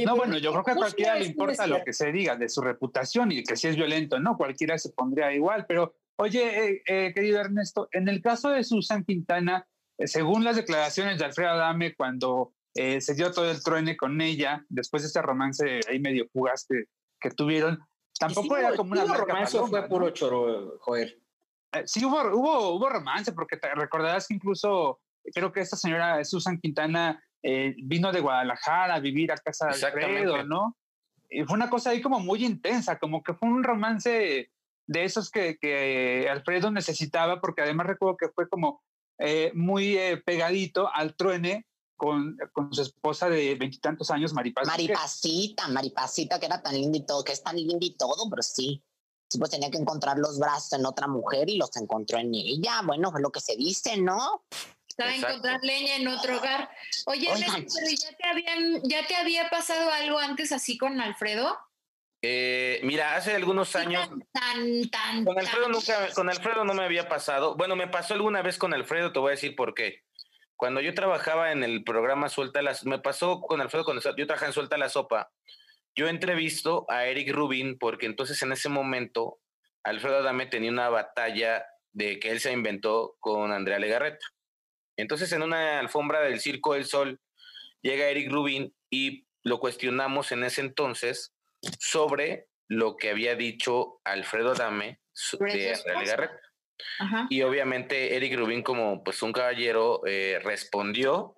no, 0.05 0.17
bueno, 0.17 0.39
yo 0.39 0.51
creo 0.53 0.65
que 0.65 0.71
a 0.73 0.75
cualquiera 0.75 1.15
le 1.17 1.27
importa 1.27 1.67
lo 1.67 1.85
que 1.85 1.93
se 1.93 2.11
diga 2.11 2.37
de 2.37 2.49
su 2.49 2.61
reputación 2.61 3.31
y 3.31 3.43
que 3.45 3.57
si 3.57 3.69
es 3.69 3.77
violento, 3.77 4.19
no, 4.19 4.37
cualquiera 4.37 4.79
se 4.79 4.91
pondría 4.91 5.33
igual. 5.33 5.65
Pero, 5.69 5.95
oye, 6.17 6.71
eh, 6.71 6.83
eh, 6.87 7.13
querido 7.15 7.41
Ernesto, 7.41 7.89
en 7.93 8.09
el 8.09 8.21
caso 8.21 8.51
de 8.51 8.65
Susan 8.65 9.05
Quintana, 9.05 9.67
eh, 9.99 10.09
según 10.09 10.45
las 10.45 10.57
declaraciones 10.57 11.19
de 11.19 11.25
Alfredo 11.25 11.51
Adame 11.51 11.95
cuando 11.95 12.53
se 12.77 13.15
dio 13.15 13.33
todo 13.33 13.51
el 13.51 13.63
truene 13.63 13.97
con 13.97 14.21
ella, 14.21 14.65
después 14.69 15.03
de 15.03 15.09
ese 15.09 15.23
romance 15.23 15.81
ahí 15.89 15.99
medio 15.99 16.27
fugaz 16.33 16.67
que, 16.69 17.31
tuvieron, 17.31 17.81
tampoco 18.19 18.57
era 18.57 18.77
como 18.77 18.93
una 18.93 19.05
romance 19.05 19.59
fue 19.59 19.89
puro 19.89 20.11
choro, 20.11 20.79
joder. 20.81 21.19
sí, 21.87 22.05
hubo, 22.05 22.21
hubo, 22.35 22.71
hubo 22.75 22.89
romance, 22.89 23.33
porque 23.33 23.57
te 23.57 23.75
recordarás 23.75 24.29
que 24.29 24.35
incluso 24.35 25.01
creo 25.35 25.53
que 25.53 25.61
esta 25.61 25.77
señora 25.77 26.25
Susan 26.25 26.59
Quintana 26.61 27.23
eh, 27.43 27.75
vino 27.79 28.13
de 28.13 28.21
Guadalajara 28.21 28.95
a 28.95 29.01
vivir 29.01 29.31
a 29.33 29.37
casa 29.37 29.69
de 29.69 29.87
Alfredo, 29.87 30.45
¿no? 30.45 30.77
Y 31.29 31.45
fue 31.45 31.57
una 31.57 31.71
cosa 31.71 31.91
ahí 31.91 32.01
como 32.01 32.21
muy 32.21 32.45
intensa, 32.45 32.99
como 32.99 33.23
que 33.23 33.35
fue 33.35 33.49
un 33.49 33.63
romance 33.63 34.51
de 34.89 35.05
esos 35.05 35.31
que, 35.31 35.59
que 35.59 36.29
Alfredo 36.31 36.71
necesitaba, 36.71 37.41
porque 37.41 37.63
además 37.63 37.87
recuerdo 37.87 38.17
que 38.17 38.29
fue 38.29 38.49
como 38.49 38.83
eh, 39.19 39.51
muy 39.55 39.97
eh, 39.97 40.17
pegadito 40.25 40.93
al 40.93 41.17
truene 41.17 41.67
con, 41.97 42.37
con, 42.53 42.73
su 42.73 42.83
esposa 42.83 43.29
de 43.29 43.55
veintitantos 43.55 44.11
años, 44.11 44.33
Maripaz. 44.33 44.67
Maripacita, 44.67 45.69
Maripacita, 45.69 46.39
que 46.39 46.47
era 46.47 46.63
tan 46.63 46.75
linda 46.75 46.99
y 46.99 47.07
todo, 47.07 47.25
que 47.25 47.33
es 47.33 47.43
tan 47.43 47.57
linda 47.57 47.85
y 47.85 47.97
todo, 47.97 48.29
pero 48.31 48.43
sí. 48.43 48.83
Sí, 49.29 49.39
pues 49.39 49.51
tenía 49.51 49.71
que 49.71 49.79
encontrar 49.79 50.19
los 50.19 50.39
brazos 50.39 50.73
en 50.75 50.87
otra 50.87 51.09
mujer 51.09 51.49
y 51.51 51.57
los 51.57 51.77
encontró 51.77 52.19
en 52.19 52.33
ella. 52.33 52.81
Bueno, 52.85 53.13
es 53.15 53.21
lo 53.21 53.31
que 53.31 53.41
se 53.41 53.57
dice, 53.57 53.97
¿no? 53.97 54.45
Estaba 54.89 55.11
a 55.11 55.17
encontrar 55.17 55.61
leña 55.63 55.97
en 55.97 56.09
otro 56.09 56.39
hogar. 56.39 56.71
Oye, 57.07 57.29
pero 57.35 57.91
ya 57.91 58.17
te, 58.17 58.27
habían, 58.27 58.83
¿ya 58.85 59.07
te 59.07 59.17
había 59.17 59.51
pasado 59.51 59.91
algo 59.91 60.19
antes 60.19 60.53
así 60.53 60.79
con 60.79 61.01
Alfredo? 61.01 61.59
Eh, 62.23 62.81
mira, 62.83 63.15
hace 63.15 63.35
algunos 63.35 63.77
años. 63.77 64.09
Tan, 64.33 64.91
tan, 64.91 65.25
con 65.25 65.39
Alfredo 65.39 65.69
nunca, 65.69 66.13
con 66.15 66.31
Alfredo 66.31 66.65
no 66.65 66.73
me 66.73 66.85
había 66.85 67.09
pasado. 67.09 67.57
Bueno, 67.57 67.77
me 67.77 67.89
pasó 67.89 68.15
alguna 68.15 68.43
vez 68.43 68.59
con 68.59 68.73
Alfredo, 68.73 69.13
te 69.13 69.19
voy 69.19 69.29
a 69.29 69.31
decir 69.33 69.55
por 69.55 69.75
qué. 69.75 70.05
Cuando 70.57 70.81
yo 70.81 70.95
trabajaba 70.95 71.53
en 71.53 71.63
el 71.63 71.85
programa 71.85 72.29
Suelta 72.29 72.63
las, 72.63 72.85
me 72.85 72.99
pasó 72.99 73.41
con 73.41 73.61
Alfredo 73.61 73.85
cuando 73.85 74.03
yo 74.03 74.27
trabajaba 74.27 74.49
en 74.49 74.55
Suelta 74.55 74.79
la 74.79 74.89
Sopa. 74.89 75.31
Yo 75.95 76.09
entrevisto 76.09 76.87
a 76.89 77.07
Eric 77.07 77.33
Rubin 77.33 77.79
porque 77.79 78.07
entonces 78.07 78.43
en 78.43 78.53
ese 78.53 78.69
momento 78.69 79.39
Alfredo 79.83 80.19
Adame 80.19 80.47
tenía 80.47 80.71
una 80.71 80.89
batalla 80.89 81.65
de 81.93 82.19
que 82.19 82.31
él 82.31 82.41
se 82.41 82.53
inventó 82.53 83.17
con 83.21 83.53
Andrea 83.53 83.79
Legarreta. 83.79 84.27
Entonces, 84.97 85.33
en 85.33 85.43
una 85.43 85.79
alfombra 85.79 86.21
del 86.21 86.41
Circo 86.41 86.75
del 86.75 86.87
Sol, 86.87 87.21
llega 87.83 88.09
Eric 88.09 88.31
Rubin 88.31 88.75
y 88.91 89.27
lo 89.43 89.61
cuestionamos 89.61 90.33
en 90.33 90.45
ese 90.45 90.63
entonces 90.63 91.33
sobre 91.79 92.49
lo 92.69 92.97
que 92.97 93.11
había 93.11 93.37
dicho 93.37 94.01
Alfredo 94.05 94.55
Dame 94.55 95.01
de 95.39 95.73
Y 97.31 97.43
obviamente 97.43 98.17
Eric 98.17 98.37
Rubin, 98.37 98.63
como 98.63 99.03
pues 99.05 99.23
un 99.23 99.33
caballero, 99.33 100.03
eh, 100.07 100.41
respondió 100.43 101.35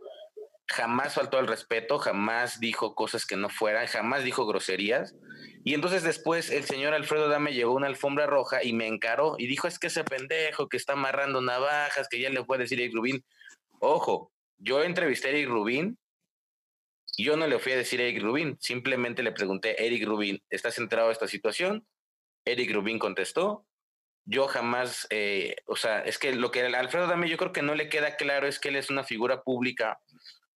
jamás 0.68 1.14
faltó 1.14 1.38
al 1.38 1.46
respeto, 1.46 1.98
jamás 1.98 2.60
dijo 2.60 2.94
cosas 2.94 3.24
que 3.24 3.36
no 3.36 3.48
fueran, 3.48 3.86
jamás 3.86 4.22
dijo 4.22 4.46
groserías. 4.46 5.16
Y 5.64 5.74
entonces 5.74 6.02
después 6.02 6.50
el 6.50 6.64
señor 6.64 6.94
Alfredo 6.94 7.28
Dame 7.28 7.54
llevó 7.54 7.74
una 7.74 7.86
alfombra 7.86 8.26
roja 8.26 8.62
y 8.62 8.72
me 8.72 8.86
encaró 8.86 9.36
y 9.38 9.46
dijo, 9.46 9.66
es 9.66 9.78
que 9.78 9.88
ese 9.88 10.04
pendejo 10.04 10.68
que 10.68 10.76
está 10.76 10.92
amarrando 10.92 11.40
navajas, 11.40 12.08
que 12.08 12.20
ya 12.20 12.30
le 12.30 12.44
puede 12.44 12.62
decir 12.62 12.80
Eric 12.80 12.94
Rubín. 12.94 13.24
Ojo, 13.80 14.30
yo 14.58 14.82
entrevisté 14.82 15.28
a 15.28 15.30
Eric 15.30 15.48
Rubín 15.48 15.98
y 17.16 17.24
yo 17.24 17.36
no 17.36 17.46
le 17.46 17.58
fui 17.58 17.72
a 17.72 17.76
decir 17.76 18.00
Eric 18.00 18.22
Rubín, 18.22 18.56
simplemente 18.60 19.22
le 19.22 19.32
pregunté, 19.32 19.84
Eric 19.84 20.06
Rubín, 20.06 20.42
¿estás 20.50 20.78
enterado 20.78 21.08
de 21.08 21.14
esta 21.14 21.28
situación? 21.28 21.86
Eric 22.44 22.72
Rubín 22.72 22.98
contestó, 22.98 23.66
yo 24.30 24.46
jamás, 24.46 25.06
eh, 25.08 25.56
o 25.64 25.74
sea, 25.74 26.00
es 26.00 26.18
que 26.18 26.34
lo 26.34 26.50
que 26.50 26.60
Alfredo 26.60 27.06
Dame 27.06 27.30
yo 27.30 27.38
creo 27.38 27.52
que 27.52 27.62
no 27.62 27.74
le 27.74 27.88
queda 27.88 28.16
claro 28.16 28.46
es 28.46 28.58
que 28.58 28.68
él 28.68 28.76
es 28.76 28.90
una 28.90 29.02
figura 29.02 29.42
pública 29.42 30.00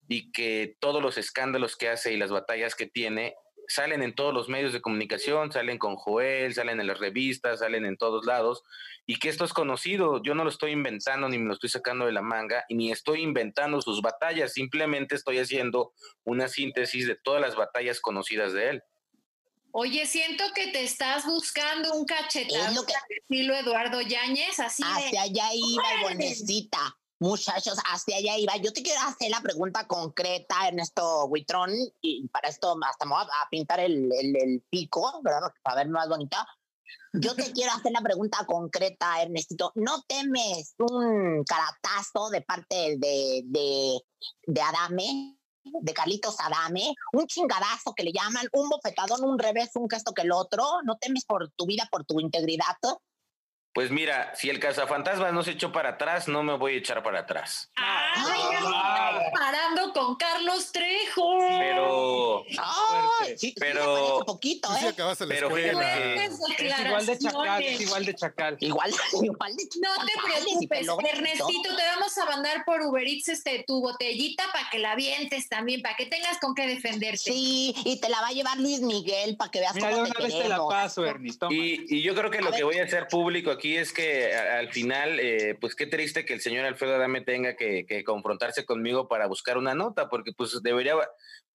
y 0.09 0.31
que 0.31 0.77
todos 0.79 1.03
los 1.03 1.17
escándalos 1.17 1.77
que 1.77 1.89
hace 1.89 2.13
y 2.13 2.19
las 2.19 2.31
batallas 2.31 2.75
que 2.75 2.87
tiene 2.87 3.35
salen 3.69 4.03
en 4.03 4.15
todos 4.15 4.35
los 4.35 4.51
medios 4.51 4.75
de 4.75 4.83
comunicación, 4.83 5.53
salen 5.53 5.79
con 5.79 5.97
Joel, 5.97 6.53
salen 6.53 6.81
en 6.81 6.87
las 6.87 6.99
revistas, 6.99 7.61
salen 7.61 7.87
en 7.87 7.97
todos 7.97 8.27
lados, 8.27 8.63
y 9.07 9.19
que 9.19 9.31
esto 9.31 9.47
es 9.47 9.55
conocido, 9.55 10.23
yo 10.23 10.35
no 10.35 10.45
lo 10.45 10.51
estoy 10.51 10.73
inventando 10.73 11.29
ni 11.29 11.39
me 11.39 11.47
lo 11.47 11.55
estoy 11.55 11.71
sacando 11.71 12.05
de 12.05 12.13
la 12.13 12.21
manga, 12.21 12.67
y 12.69 12.75
ni 12.75 12.93
estoy 12.93 13.23
inventando 13.23 13.81
sus 13.81 14.03
batallas, 14.03 14.53
simplemente 14.53 15.15
estoy 15.15 15.39
haciendo 15.39 15.95
una 16.25 16.49
síntesis 16.49 17.07
de 17.07 17.17
todas 17.17 17.41
las 17.41 17.57
batallas 17.57 18.01
conocidas 18.01 18.53
de 18.53 18.69
él. 18.69 18.83
Oye, 19.75 20.07
siento 20.07 20.45
que 20.55 20.67
te 20.71 20.85
estás 20.85 21.25
buscando 21.25 21.95
un 21.95 22.05
cachetado 22.05 22.85
estilo 23.09 23.55
Eduardo 23.55 24.03
Yáñez, 24.03 24.61
así 24.61 24.83
Hacia 24.85 25.23
allá 25.23 25.49
iba, 25.55 25.83
bonecita. 26.03 26.79
Muchachos, 27.19 27.79
hacia 27.91 28.19
allá 28.19 28.37
iba. 28.37 28.55
Yo 28.59 28.75
te 28.75 28.83
quiero 28.83 29.01
hacer 29.01 29.31
la 29.31 29.41
pregunta 29.41 29.87
concreta, 29.87 30.69
Ernesto 30.69 31.25
Huitrón, 31.25 31.71
y 32.03 32.29
para 32.29 32.51
esto 32.51 32.77
hasta 32.87 33.07
me 33.07 33.13
voy 33.13 33.23
a 33.23 33.49
pintar 33.49 33.81
el, 33.81 34.11
el, 34.13 34.63
pico, 34.69 35.21
¿verdad? 35.23 35.51
Para 35.63 35.77
ver 35.77 35.89
más 35.89 36.07
bonita. 36.07 36.47
Yo 37.15 37.35
te 37.35 37.51
quiero 37.55 37.73
hacer 37.73 37.93
la 37.93 38.03
pregunta 38.03 38.45
concreta, 38.45 39.23
Ernestito. 39.23 39.73
¿No 39.77 40.03
temes 40.03 40.75
un 40.81 41.45
caratazo 41.45 42.29
de 42.29 42.43
parte 42.43 42.99
de, 42.99 43.43
de, 43.47 44.01
de 44.47 44.61
Adame, 44.61 45.39
de 45.65 45.95
Carlitos 45.95 46.37
Adame? 46.41 46.95
Un 47.13 47.27
chingadazo 47.27 47.95
que 47.95 48.05
le 48.05 48.13
llaman, 48.13 48.47
un 48.53 48.69
bofetadón, 48.69 49.25
un 49.25 49.39
revés, 49.39 49.71
un 49.75 49.89
gesto 49.89 50.13
que 50.13 50.23
el 50.23 50.33
otro. 50.33 50.65
¿No 50.85 50.97
temes 50.97 51.25
por 51.25 51.51
tu 51.53 51.67
vida, 51.67 51.89
por 51.91 52.05
tu 52.05 52.21
integridad? 52.21 52.77
Pues 53.75 53.91
mira, 53.91 54.33
si 54.37 54.51
el 54.51 54.61
cazafantasmas 54.61 55.33
no 55.33 55.43
se 55.43 55.53
echó 55.53 55.73
para 55.73 55.91
atrás, 55.91 56.29
no 56.29 56.43
me 56.43 56.57
voy 56.59 56.75
a 56.75 56.77
echar 56.77 57.03
para 57.03 57.21
atrás. 57.21 57.71
¡Ay! 57.77 59.31
Parando 59.33 59.93
con 59.95 60.17
Carlos 60.17 60.71
Trejo. 60.73 61.39
Pero. 61.59 62.45
¡Ay! 62.59 63.39
Sí, 63.39 63.55
pero. 63.59 64.19
Sí, 64.19 64.25
poquito, 64.27 64.69
¿eh? 64.75 64.79
Sí, 64.81 65.25
pero. 65.27 65.57
Es 65.57 66.39
igual 66.87 67.07
de 67.07 67.19
chacal, 67.19 67.63
es 67.63 67.81
igual 67.81 68.05
de 68.05 68.15
chacal. 68.15 68.57
Igual, 68.61 68.91
igual 69.23 69.57
de 69.57 69.69
chacal. 69.69 69.81
No 69.83 70.05
te 70.05 70.13
preocupes, 70.23 71.15
Ernestito, 71.15 71.77
te 71.77 71.83
vamos 71.97 72.19
a 72.19 72.27
mandar 72.27 72.65
por 72.67 72.83
Uber 72.83 73.07
Eats 73.07 73.29
este, 73.31 73.65
tu 73.67 73.81
botellita 73.81 74.45
para 74.53 74.69
que 74.71 74.79
la 74.81 74.95
vientes 74.97 75.49
también, 75.49 75.81
para 75.81 75.97
que 75.97 76.07
tengas 76.07 76.39
con 76.39 76.55
qué 76.55 76.67
defenderte. 76.67 77.17
Sí, 77.17 77.75
y 77.87 78.01
te 78.01 78.11
la 78.11 78.21
va 78.21 78.29
a 78.29 78.33
llevar 78.33 78.59
Luis 78.59 78.81
Miguel 78.81 79.37
para 79.37 79.51
que 79.51 79.61
veas 79.61 79.75
Mira, 79.75 79.91
cómo 79.93 80.05
te 80.05 80.11
una 80.11 80.21
vez 80.21 80.39
te 80.43 80.49
la 80.49 80.59
paso, 80.69 81.07
Ernest. 81.07 81.41
toma. 81.41 81.55
Y, 81.55 81.87
y 81.89 82.03
yo 82.03 82.15
creo 82.15 82.31
que 82.31 82.39
A 82.39 82.43
lo 82.43 82.51
ver. 82.51 82.59
que 82.59 82.65
voy 82.65 82.79
a 82.79 82.85
hacer 82.85 83.09
público 83.09 83.51
aquí 83.51 83.62
es 83.65 83.93
que 83.93 84.35
al 84.35 84.71
final, 84.73 85.21
eh, 85.21 85.57
pues 85.61 85.77
qué 85.77 85.87
triste 85.87 86.25
que 86.25 86.33
el 86.35 86.41
señor 86.41 86.65
Alfredo 86.65 86.97
Adame 86.97 87.21
tenga 87.21 87.55
que, 87.55 88.03
confrontarse 88.05 88.65
conmigo 88.65 89.07
para 89.07 89.27
buscar 89.27 89.57
una 89.57 89.75
nota, 89.75 90.09
porque 90.09 90.33
pues 90.37 90.61
debería 90.63 90.97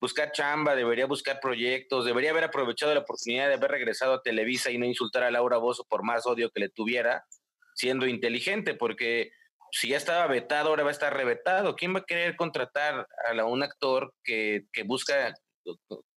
buscar 0.00 0.32
chamba, 0.32 0.74
debería 0.74 1.06
buscar 1.06 1.38
proyectos, 1.38 2.06
debería 2.06 2.30
haber 2.30 2.44
aprovechado 2.44 2.94
la 2.94 3.00
oportunidad 3.00 3.48
de 3.48 3.54
haber 3.54 3.70
regresado 3.70 4.14
a 4.14 4.22
Televisa 4.22 4.70
y 4.70 4.78
no 4.78 4.86
insultar 4.86 5.22
a 5.22 5.30
Laura 5.30 5.58
Bozo 5.58 5.84
por 5.84 6.02
más 6.02 6.26
odio 6.26 6.50
que 6.50 6.60
le 6.60 6.68
tuviera, 6.70 7.26
siendo 7.74 8.06
inteligente, 8.06 8.74
porque 8.74 9.30
si 9.70 9.88
ya 9.88 9.98
estaba 9.98 10.26
vetado, 10.28 10.70
ahora 10.70 10.84
va 10.84 10.88
a 10.88 10.92
estar 10.92 11.14
revetado. 11.14 11.76
¿Quién 11.76 11.94
va 11.94 12.00
a 12.00 12.04
querer 12.06 12.36
contratar 12.36 13.06
a 13.28 13.34
la- 13.34 13.44
un 13.44 13.62
actor 13.62 14.14
que, 14.24 14.64
busca 14.86 15.34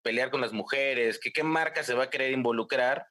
pelear 0.02 0.32
con 0.32 0.40
las 0.40 0.54
mujeres? 0.54 1.20
¿Qué, 1.20 1.34
¿Qué 1.34 1.44
marca 1.44 1.84
se 1.84 1.94
va 1.94 2.06
a 2.06 2.10
querer 2.10 2.32
involucrar 2.32 3.06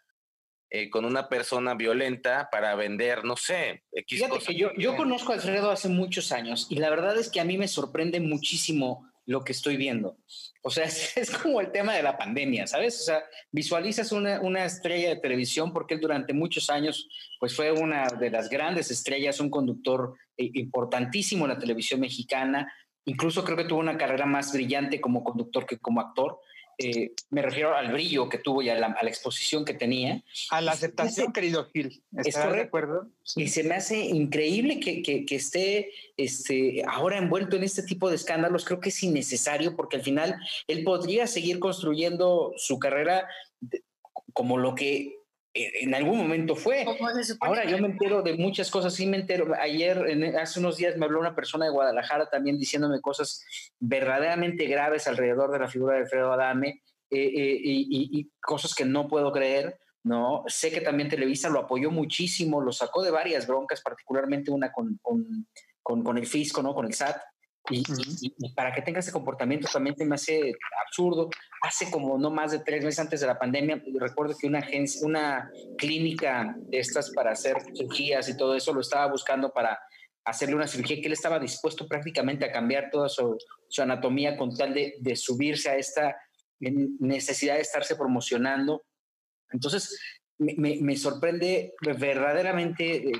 eh, 0.70 0.88
con 0.88 1.04
una 1.04 1.28
persona 1.28 1.74
violenta 1.74 2.48
para 2.50 2.74
vender, 2.76 3.24
no 3.24 3.36
sé, 3.36 3.82
X 3.92 4.20
Fíjate 4.20 4.38
que 4.38 4.54
yo, 4.54 4.70
yo 4.78 4.96
conozco 4.96 5.32
a 5.32 5.34
Alfredo 5.34 5.70
hace 5.70 5.88
muchos 5.88 6.30
años 6.30 6.68
y 6.70 6.76
la 6.76 6.90
verdad 6.90 7.18
es 7.18 7.28
que 7.28 7.40
a 7.40 7.44
mí 7.44 7.58
me 7.58 7.66
sorprende 7.66 8.20
muchísimo 8.20 9.10
lo 9.26 9.44
que 9.44 9.52
estoy 9.52 9.76
viendo. 9.76 10.16
O 10.62 10.70
sea, 10.70 10.84
es, 10.86 11.16
es 11.16 11.30
como 11.30 11.60
el 11.60 11.72
tema 11.72 11.94
de 11.94 12.02
la 12.02 12.16
pandemia, 12.16 12.66
¿sabes? 12.66 13.00
O 13.00 13.04
sea, 13.04 13.24
visualizas 13.50 14.12
una, 14.12 14.40
una 14.40 14.64
estrella 14.64 15.08
de 15.08 15.16
televisión 15.16 15.72
porque 15.72 15.94
él 15.94 16.00
durante 16.00 16.34
muchos 16.34 16.70
años 16.70 17.08
pues 17.38 17.54
fue 17.54 17.72
una 17.72 18.06
de 18.06 18.30
las 18.30 18.48
grandes 18.48 18.90
estrellas, 18.90 19.40
un 19.40 19.50
conductor 19.50 20.14
eh, 20.36 20.50
importantísimo 20.54 21.46
en 21.46 21.52
la 21.52 21.58
televisión 21.58 22.00
mexicana. 22.00 22.72
Incluso 23.06 23.44
creo 23.44 23.56
que 23.56 23.64
tuvo 23.64 23.80
una 23.80 23.96
carrera 23.96 24.26
más 24.26 24.52
brillante 24.52 25.00
como 25.00 25.24
conductor 25.24 25.66
que 25.66 25.78
como 25.78 26.00
actor. 26.00 26.38
Eh, 26.82 27.12
me 27.30 27.42
refiero 27.42 27.76
al 27.76 27.92
brillo 27.92 28.28
que 28.28 28.38
tuvo 28.38 28.62
y 28.62 28.70
a 28.70 28.74
la, 28.74 28.86
a 28.88 29.02
la 29.04 29.10
exposición 29.10 29.64
que 29.64 29.74
tenía. 29.74 30.22
A 30.50 30.60
la 30.62 30.72
aceptación, 30.72 31.32
querido 31.32 31.66
Gil. 31.72 32.02
Es 32.16 32.28
¿Estás 32.28 32.52
de 32.52 32.60
acuerdo? 32.62 33.06
Y 33.36 33.48
se 33.48 33.62
me 33.64 33.74
hace 33.74 33.98
increíble 33.98 34.80
que, 34.80 35.02
que- 35.02 35.24
que 35.26 35.36
esté 35.36 35.90
este, 36.16 36.82
ahora 36.88 37.18
envuelto 37.18 37.56
en 37.56 37.64
este 37.64 37.82
tipo 37.82 38.08
de 38.08 38.16
escándalos. 38.16 38.64
Creo 38.64 38.80
que 38.80 38.88
es 38.88 39.02
innecesario 39.02 39.76
porque 39.76 39.96
al 39.96 40.02
final 40.02 40.36
él 40.68 40.82
podría 40.84 41.26
seguir 41.26 41.58
construyendo 41.60 42.54
su 42.56 42.78
carrera 42.78 43.28
de- 43.60 43.82
como 44.32 44.56
lo 44.58 44.74
que 44.74 45.19
en 45.54 45.94
algún 45.94 46.18
momento 46.18 46.54
fue. 46.54 46.84
Ahora 47.48 47.64
yo 47.64 47.78
me 47.82 47.88
entero 47.88 48.22
de 48.22 48.34
muchas 48.34 48.70
cosas, 48.70 48.94
sí 48.94 49.06
me 49.06 49.16
entero. 49.16 49.52
Ayer, 49.60 49.98
en- 50.08 50.36
hace 50.36 50.60
unos 50.60 50.76
días, 50.76 50.96
me 50.96 51.06
habló 51.06 51.18
una 51.20 51.34
persona 51.34 51.64
de 51.64 51.72
Guadalajara 51.72 52.28
también 52.30 52.58
diciéndome 52.58 53.00
cosas 53.00 53.44
verdaderamente 53.80 54.66
graves 54.66 55.06
alrededor 55.08 55.50
de 55.52 55.58
la 55.58 55.68
figura 55.68 55.94
de 55.96 56.02
Alfredo 56.02 56.32
Adame 56.32 56.82
eh, 57.10 57.18
eh, 57.24 57.60
y, 57.62 57.80
y- 57.90 58.20
y 58.20 58.30
cosas 58.40 58.74
que 58.74 58.84
no 58.84 59.08
puedo 59.08 59.32
creer. 59.32 59.78
No, 60.04 60.44
sé 60.46 60.70
que 60.70 60.80
también 60.80 61.08
Televisa 61.08 61.48
lo 61.50 61.58
apoyó 61.60 61.90
muchísimo, 61.90 62.60
lo 62.60 62.72
sacó 62.72 63.02
de 63.02 63.10
varias 63.10 63.46
broncas, 63.46 63.82
particularmente 63.82 64.50
una 64.50 64.72
con, 64.72 64.98
con, 65.02 65.46
con- 65.82 66.04
con 66.04 66.16
el 66.16 66.26
fisco, 66.26 66.62
¿no? 66.62 66.72
Con 66.74 66.86
el 66.86 66.94
SAT. 66.94 67.16
Y, 67.68 67.80
y- 67.80 68.34
y 68.38 68.54
para 68.54 68.72
que 68.72 68.82
tenga 68.82 69.00
ese 69.00 69.12
comportamiento 69.12 69.68
también 69.72 69.94
se 69.96 70.04
me 70.04 70.14
hace 70.14 70.52
absurdo. 70.86 71.28
Hace 71.62 71.90
como 71.90 72.18
no 72.18 72.30
más 72.30 72.52
de 72.52 72.60
tres 72.60 72.82
meses 72.84 72.98
antes 73.00 73.20
de 73.20 73.26
la 73.26 73.38
pandemia, 73.38 73.82
recuerdo 73.98 74.34
que 74.38 74.46
una 74.46 74.60
agencia, 74.60 75.06
una 75.06 75.50
clínica 75.76 76.54
de 76.56 76.78
estas 76.78 77.10
para 77.10 77.32
hacer 77.32 77.58
cirugías 77.76 78.28
y 78.28 78.36
todo 78.36 78.54
eso 78.56 78.72
lo 78.72 78.80
estaba 78.80 79.06
buscando 79.12 79.52
para 79.52 79.78
hacerle 80.24 80.54
una 80.54 80.66
cirugía 80.66 80.96
que 81.00 81.06
él 81.06 81.12
estaba 81.12 81.38
dispuesto 81.38 81.86
prácticamente 81.86 82.44
a 82.44 82.52
cambiar 82.52 82.90
toda 82.90 83.08
su, 83.08 83.36
su 83.68 83.82
anatomía 83.82 84.36
con 84.36 84.54
tal 84.56 84.72
de, 84.74 84.94
de 85.00 85.16
subirse 85.16 85.68
a 85.70 85.76
esta 85.76 86.16
necesidad 86.60 87.54
de 87.56 87.62
estarse 87.62 87.96
promocionando. 87.96 88.84
Entonces, 89.50 89.98
me, 90.38 90.54
me- 90.56 90.78
me 90.80 90.96
sorprende 90.96 91.74
verdaderamente 91.82 92.96
eh, 93.08 93.12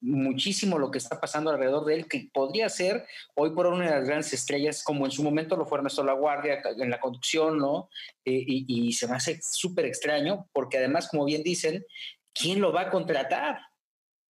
muchísimo 0.00 0.78
lo 0.78 0.90
que 0.90 0.98
está 0.98 1.20
pasando 1.20 1.50
alrededor 1.50 1.84
de 1.84 1.94
él, 1.94 2.08
que 2.08 2.28
podría 2.32 2.68
ser 2.68 3.06
hoy 3.34 3.50
por 3.50 3.66
una 3.66 3.86
de 3.86 3.90
las 3.90 4.06
grandes 4.06 4.32
estrellas, 4.32 4.82
como 4.82 5.04
en 5.04 5.10
su 5.10 5.22
momento 5.22 5.56
lo 5.56 5.66
fue 5.66 5.78
Ernesto 5.78 6.04
La 6.04 6.12
Guardia 6.12 6.62
en 6.78 6.90
la 6.90 7.00
conducción, 7.00 7.58
¿no? 7.58 7.88
Eh, 8.24 8.44
y, 8.46 8.88
y 8.88 8.92
se 8.92 9.08
me 9.08 9.16
hace 9.16 9.40
súper 9.42 9.86
extraño, 9.86 10.48
porque 10.52 10.78
además, 10.78 11.08
como 11.08 11.24
bien 11.24 11.42
dicen, 11.42 11.84
¿quién 12.32 12.60
lo 12.60 12.72
va 12.72 12.82
a 12.82 12.90
contratar? 12.90 13.60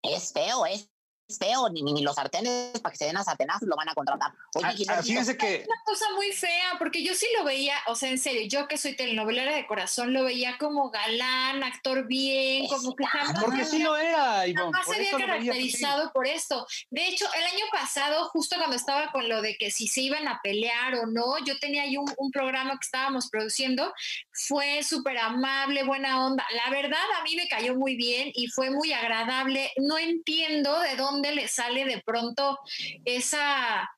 Es 0.02 0.32
feo, 0.32 0.66
es 0.66 0.88
feo. 1.28 1.68
Ni, 1.70 1.82
ni, 1.82 2.02
los 2.02 2.14
sartenes 2.14 2.78
para 2.80 2.92
que 2.92 2.98
se 2.98 3.06
den 3.06 3.16
a 3.16 3.24
sartenazos 3.24 3.68
lo 3.68 3.76
van 3.76 3.88
a 3.88 3.94
contratar. 3.94 4.32
Oye, 4.54 4.66
Ah, 4.66 4.72
Gil, 4.72 4.86
ah, 4.90 5.02
fíjense 5.02 5.36
que 5.36 5.64
una 5.66 5.82
cosa 5.84 6.04
muy 6.14 6.32
fea, 6.32 6.76
porque 6.78 7.02
yo 7.02 7.14
sí 7.14 7.26
lo 7.36 7.44
veía, 7.44 7.74
o 7.86 7.94
sea, 7.94 8.10
en 8.10 8.18
serio, 8.18 8.42
yo 8.48 8.68
que 8.68 8.78
soy 8.78 8.94
telenovelera 8.96 9.54
de 9.54 9.66
corazón, 9.66 10.12
lo 10.12 10.24
veía 10.24 10.56
como 10.58 10.90
galán, 10.90 11.62
actor 11.64 12.06
bien, 12.06 12.66
como 12.68 12.94
que 12.94 13.04
jamás, 13.04 13.42
porque 13.42 13.64
sí 13.64 13.78
lo 13.80 13.96
era, 13.96 14.46
Ivonne. 14.46 14.72
jamás 14.72 14.86
por 14.86 14.94
se 14.94 15.00
había 15.00 15.12
lo 15.12 15.18
veía 15.18 15.26
caracterizado 15.26 16.12
por 16.12 16.26
esto. 16.26 16.66
De 16.90 17.06
hecho, 17.06 17.26
el 17.34 17.44
año 17.44 17.64
pasado, 17.72 18.28
justo 18.28 18.56
cuando 18.56 18.76
estaba 18.76 19.10
con 19.12 19.28
lo 19.28 19.42
de 19.42 19.56
que 19.56 19.70
si 19.70 19.88
se 19.88 20.02
iban 20.02 20.28
a 20.28 20.40
pelear 20.42 20.94
o 20.96 21.06
no, 21.06 21.38
yo 21.44 21.58
tenía 21.58 21.82
ahí 21.82 21.96
un, 21.96 22.12
un 22.18 22.30
programa 22.30 22.72
que 22.72 22.84
estábamos 22.84 23.28
produciendo, 23.28 23.92
fue 24.32 24.82
súper 24.82 25.18
amable, 25.18 25.82
buena 25.84 26.24
onda. 26.24 26.46
La 26.64 26.70
verdad, 26.70 26.98
a 27.18 27.22
mí 27.22 27.34
me 27.36 27.48
cayó 27.48 27.74
muy 27.74 27.96
bien 27.96 28.30
y 28.34 28.48
fue 28.48 28.70
muy 28.70 28.92
agradable. 28.92 29.72
No 29.78 29.98
entiendo 29.98 30.78
de 30.80 30.96
dónde 30.96 31.15
le 31.22 31.48
sale 31.48 31.84
de 31.84 32.02
pronto 32.04 32.58
esa 33.04 33.88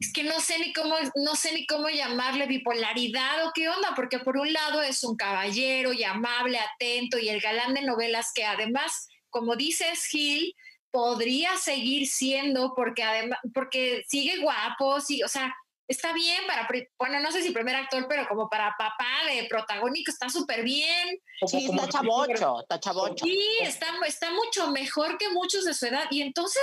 es 0.00 0.12
que 0.14 0.22
no 0.22 0.40
sé 0.40 0.58
ni 0.58 0.72
cómo, 0.72 0.94
no 1.16 1.36
sé 1.36 1.52
ni 1.52 1.66
cómo 1.66 1.90
llamarle 1.90 2.46
bipolaridad 2.46 3.46
o 3.46 3.52
qué 3.54 3.68
onda, 3.68 3.92
porque 3.94 4.18
por 4.18 4.38
un 4.38 4.50
lado 4.50 4.80
es 4.82 5.04
un 5.04 5.14
caballero 5.14 5.92
y 5.92 6.04
amable, 6.04 6.58
atento 6.58 7.18
y 7.18 7.28
el 7.28 7.40
galán 7.40 7.74
de 7.74 7.82
novelas 7.82 8.32
que 8.34 8.44
además, 8.46 9.08
como 9.28 9.56
dices 9.56 10.06
Gil, 10.06 10.54
podría 10.90 11.56
seguir 11.58 12.08
siendo 12.08 12.72
porque 12.74 13.02
además, 13.02 13.38
porque 13.52 14.02
sigue 14.08 14.38
guapo, 14.38 15.00
sí, 15.02 15.22
o 15.22 15.28
sea, 15.28 15.54
está 15.90 16.12
bien 16.12 16.46
para, 16.46 16.68
bueno, 16.98 17.18
no 17.20 17.32
sé 17.32 17.42
si 17.42 17.50
primer 17.50 17.74
actor, 17.74 18.06
pero 18.08 18.26
como 18.28 18.48
para 18.48 18.76
papá 18.78 19.24
de 19.28 19.44
protagónico 19.48 20.12
está 20.12 20.28
súper 20.28 20.62
bien. 20.62 21.20
Sí, 21.46 21.66
está 21.66 21.88
chavocho, 21.88 22.60
está 22.60 22.78
chavocho. 22.78 23.24
Sí, 23.24 23.42
está, 23.60 23.86
está 24.06 24.30
mucho 24.30 24.70
mejor 24.70 25.18
que 25.18 25.28
muchos 25.30 25.64
de 25.64 25.74
su 25.74 25.86
edad. 25.86 26.04
Y 26.10 26.22
entonces 26.22 26.62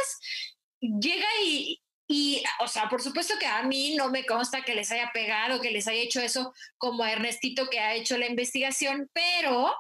llega 0.80 1.28
y, 1.44 1.82
y, 2.08 2.42
o 2.62 2.68
sea, 2.68 2.88
por 2.88 3.02
supuesto 3.02 3.38
que 3.38 3.46
a 3.46 3.64
mí 3.64 3.96
no 3.96 4.10
me 4.10 4.26
consta 4.26 4.62
que 4.62 4.76
les 4.76 4.92
haya 4.92 5.12
pegado, 5.14 5.60
que 5.60 5.72
les 5.72 5.90
haya 5.90 6.02
hecho 6.02 6.22
eso 6.22 6.54
como 6.78 7.04
a 7.04 7.12
Ernestito 7.12 7.70
que 7.70 7.82
ha 7.82 7.96
hecho 7.96 8.18
la 8.18 8.28
investigación, 8.28 9.10
pero 9.12 9.76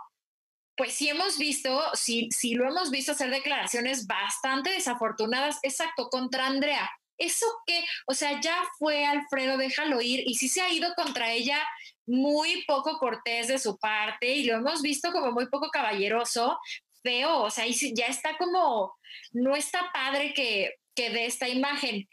pues 0.75 0.93
sí 0.93 1.07
hemos 1.07 1.37
visto, 1.37 1.81
sí, 1.93 2.27
sí 2.31 2.53
lo 2.53 2.67
hemos 2.67 2.91
visto 2.91 3.13
hacer 3.13 3.31
declaraciones 3.31 4.07
bastante 4.07 4.71
desafortunadas, 4.71 5.57
exacto, 5.63 6.09
contra 6.09 6.47
Andrea. 6.47 6.91
¿Eso 7.17 7.45
qué? 7.65 7.83
O 8.05 8.13
sea, 8.13 8.39
ya 8.41 8.57
fue 8.77 9.05
Alfredo, 9.05 9.57
déjalo 9.57 10.01
ir, 10.01 10.23
y 10.25 10.35
sí 10.35 10.49
se 10.49 10.61
ha 10.61 10.71
ido 10.71 10.93
contra 10.95 11.31
ella 11.31 11.59
muy 12.05 12.63
poco 12.65 12.97
cortés 12.99 13.47
de 13.47 13.59
su 13.59 13.77
parte, 13.77 14.27
y 14.35 14.43
lo 14.43 14.55
hemos 14.55 14.81
visto 14.81 15.11
como 15.11 15.31
muy 15.31 15.47
poco 15.47 15.69
caballeroso, 15.69 16.59
feo, 17.03 17.43
o 17.43 17.49
sea, 17.49 17.65
ya 17.67 18.07
está 18.07 18.37
como, 18.37 18.95
no 19.31 19.55
está 19.55 19.91
padre 19.93 20.33
que, 20.33 20.75
que 20.95 21.09
de 21.09 21.25
esta 21.25 21.47
imagen 21.47 22.07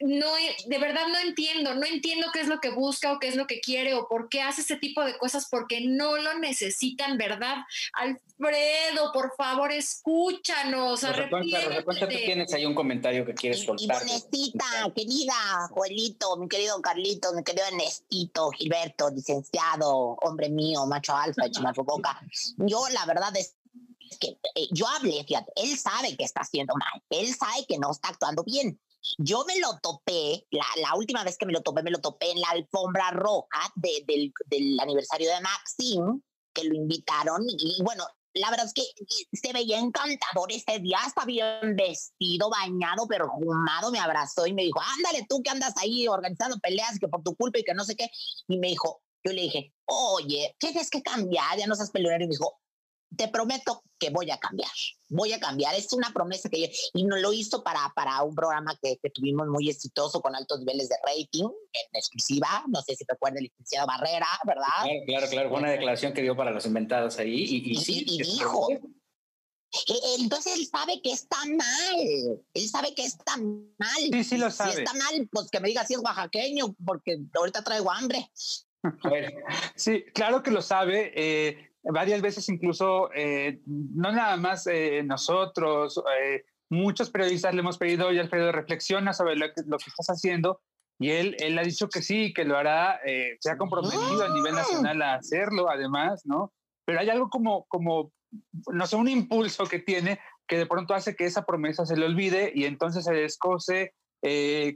no, 0.00 0.26
de 0.66 0.78
verdad 0.78 1.08
no 1.08 1.18
entiendo, 1.18 1.74
no 1.74 1.86
entiendo 1.86 2.26
qué 2.32 2.40
es 2.40 2.48
lo 2.48 2.60
que 2.60 2.70
busca 2.70 3.12
o 3.12 3.18
qué 3.18 3.28
es 3.28 3.36
lo 3.36 3.46
que 3.46 3.60
quiere 3.60 3.94
o 3.94 4.06
por 4.06 4.28
qué 4.28 4.42
hace 4.42 4.60
ese 4.60 4.76
tipo 4.76 5.02
de 5.02 5.16
cosas, 5.16 5.48
porque 5.50 5.80
no 5.80 6.18
lo 6.18 6.38
necesitan, 6.38 7.16
¿verdad? 7.16 7.56
Alfredo, 7.94 9.10
por 9.12 9.34
favor, 9.36 9.72
escúchanos, 9.72 11.02
arrepiéntete. 11.02 11.82
tú 11.82 12.06
tienes 12.08 12.52
ahí 12.52 12.66
un 12.66 12.74
comentario 12.74 13.24
que 13.24 13.34
quieres 13.34 13.64
soltar. 13.64 14.04
Nestita, 14.04 14.66
querida, 14.94 15.34
Joelito, 15.70 16.36
mi 16.36 16.48
querido 16.48 16.80
Carlito, 16.82 17.32
mi 17.32 17.42
querido 17.42 17.64
Nestito, 17.72 18.50
Gilberto, 18.50 19.08
licenciado, 19.10 19.88
hombre 20.20 20.50
mío, 20.50 20.84
macho 20.86 21.16
alfa, 21.16 21.44
boca. 21.84 22.20
Yo 22.58 22.86
la 22.92 23.06
verdad 23.06 23.34
es 23.36 23.56
que 24.20 24.38
eh, 24.54 24.68
yo 24.70 24.86
hablé, 24.88 25.24
fíjate, 25.24 25.52
él 25.56 25.76
sabe 25.78 26.16
que 26.16 26.24
está 26.24 26.42
haciendo 26.42 26.74
mal, 26.74 27.02
él 27.10 27.34
sabe 27.34 27.64
que 27.66 27.78
no 27.78 27.90
está 27.90 28.08
actuando 28.08 28.44
bien 28.44 28.78
yo 29.18 29.44
me 29.46 29.58
lo 29.58 29.78
topé, 29.82 30.46
la, 30.50 30.64
la, 30.76 30.94
última 30.94 31.24
vez 31.24 31.36
que 31.36 31.46
me 31.46 31.52
lo 31.52 31.62
topé, 31.62 31.82
me 31.82 31.90
lo 31.90 32.00
topé 32.00 32.30
en 32.30 32.40
la 32.40 32.50
alfombra 32.50 33.10
roja 33.10 33.72
del, 33.74 34.32
del, 34.46 34.80
aniversario 34.80 35.30
de 35.30 35.40
Maxine, 35.40 36.20
que 36.52 36.64
lo 36.64 36.74
invitaron. 36.74 37.42
Y, 37.46 37.82
bueno, 37.82 38.04
la 38.34 38.50
verdad 38.50 38.66
es 38.66 38.72
que 38.72 38.82
se 39.32 39.52
veía 39.52 39.78
encantador 39.78 40.52
ese 40.52 40.78
día, 40.80 40.98
está 41.06 41.24
bien 41.24 41.76
vestido, 41.76 42.50
bañado, 42.50 43.06
perfumado, 43.06 43.90
me 43.90 43.98
abrazó 43.98 44.46
y 44.46 44.52
me 44.52 44.62
dijo, 44.62 44.80
ándale 44.96 45.26
tú 45.28 45.42
que 45.42 45.50
andas 45.50 45.74
ahí 45.78 46.06
organizando 46.08 46.58
peleas 46.58 46.98
que 46.98 47.08
por 47.08 47.22
tu 47.22 47.34
culpa 47.36 47.58
y 47.58 47.64
que 47.64 47.74
no 47.74 47.84
sé 47.84 47.96
qué. 47.96 48.10
Y 48.48 48.58
me 48.58 48.68
dijo, 48.68 49.02
yo 49.24 49.32
le 49.32 49.42
dije, 49.42 49.72
oye, 49.86 50.54
tienes 50.58 50.90
que 50.90 51.02
cambiar, 51.02 51.58
ya 51.58 51.66
no 51.66 51.74
seas 51.74 51.90
peleonero. 51.90 52.24
Y 52.24 52.28
me 52.28 52.32
dijo, 52.32 52.60
te 53.16 53.28
prometo 53.28 53.82
que 53.98 54.10
voy 54.10 54.30
a 54.30 54.38
cambiar, 54.38 54.70
voy 55.08 55.32
a 55.32 55.40
cambiar. 55.40 55.74
Es 55.74 55.92
una 55.92 56.12
promesa 56.12 56.48
que 56.48 56.60
yo, 56.60 56.66
y 56.94 57.04
no 57.04 57.16
lo 57.16 57.32
hizo 57.32 57.62
para, 57.62 57.92
para 57.94 58.22
un 58.22 58.34
programa 58.34 58.78
que, 58.80 58.98
tuvimos 59.14 59.46
muy 59.48 59.70
exitoso 59.70 60.20
con 60.20 60.34
altos 60.34 60.60
niveles 60.60 60.88
de 60.88 60.96
rating, 61.04 61.44
en 61.44 61.96
exclusiva, 61.96 62.64
no 62.68 62.82
sé 62.82 62.94
si 62.96 63.04
te 63.04 63.14
acuerdas, 63.14 63.42
licenciado 63.42 63.86
Barrera, 63.86 64.28
¿verdad? 64.44 64.64
Claro, 64.82 65.00
claro, 65.06 65.28
claro, 65.28 65.48
fue 65.48 65.58
una 65.58 65.70
declaración 65.70 66.12
que 66.12 66.22
dio 66.22 66.36
para 66.36 66.50
los 66.50 66.66
inventados 66.66 67.18
ahí 67.18 67.44
y, 67.44 67.72
y, 67.72 67.76
sí. 67.76 68.04
Y, 68.06 68.22
dijo, 68.22 68.68
e, 68.70 70.14
entonces 70.20 70.56
él 70.56 70.66
sabe 70.66 71.00
que 71.02 71.12
está 71.12 71.38
mal. 71.46 72.40
Él 72.54 72.68
sabe 72.68 72.94
que 72.94 73.04
está 73.04 73.36
mal. 73.36 74.10
Sí, 74.12 74.24
sí 74.24 74.38
lo 74.38 74.50
sabe. 74.50 74.72
Si 74.72 74.78
está 74.78 74.92
mal, 74.94 75.28
pues 75.30 75.50
que 75.50 75.60
me 75.60 75.68
diga 75.68 75.84
si 75.84 75.94
es 75.94 76.00
oaxaqueño, 76.00 76.74
porque 76.84 77.18
ahorita 77.34 77.62
traigo 77.62 77.90
hambre. 77.90 78.30
Sí, 79.74 80.04
claro 80.14 80.42
que 80.42 80.50
lo 80.50 80.62
sabe. 80.62 81.12
Eh, 81.14 81.75
varias 81.92 82.20
veces 82.20 82.48
incluso, 82.48 83.10
eh, 83.14 83.60
no 83.66 84.12
nada 84.12 84.36
más 84.36 84.66
eh, 84.66 85.02
nosotros, 85.04 86.02
eh, 86.20 86.44
muchos 86.68 87.10
periodistas 87.10 87.54
le 87.54 87.60
hemos 87.60 87.78
pedido, 87.78 88.08
oye 88.08 88.20
Alfredo, 88.20 88.52
reflexiona 88.52 89.12
sobre 89.12 89.36
lo 89.36 89.46
que, 89.52 89.62
lo 89.66 89.76
estás 89.76 90.08
haciendo, 90.08 90.60
y 90.98 91.10
él, 91.10 91.36
él 91.38 91.58
ha 91.58 91.62
dicho 91.62 91.88
que 91.88 92.02
sí, 92.02 92.32
que 92.32 92.44
lo 92.44 92.56
hará, 92.56 92.98
se 93.38 93.50
ha 93.50 93.58
comprometido 93.58 94.24
a 94.24 94.34
nivel 94.34 94.54
nacional 94.54 95.02
a 95.02 95.14
hacerlo, 95.16 95.68
además, 95.68 96.22
¿no? 96.24 96.54
Pero 96.86 97.00
hay 97.00 97.10
algo 97.10 97.28
como, 97.28 97.66
como, 97.68 98.12
no 98.72 98.86
sé, 98.86 98.96
un 98.96 99.08
impulso 99.08 99.66
que 99.66 99.78
tiene 99.78 100.18
que 100.48 100.56
de 100.56 100.64
pronto 100.64 100.94
hace 100.94 101.14
que 101.14 101.26
esa 101.26 101.44
promesa 101.44 101.84
se 101.84 101.98
le 101.98 102.06
olvide 102.06 102.50
y 102.54 102.64
entonces 102.64 103.04
se 103.04 103.12
descose 103.12 103.92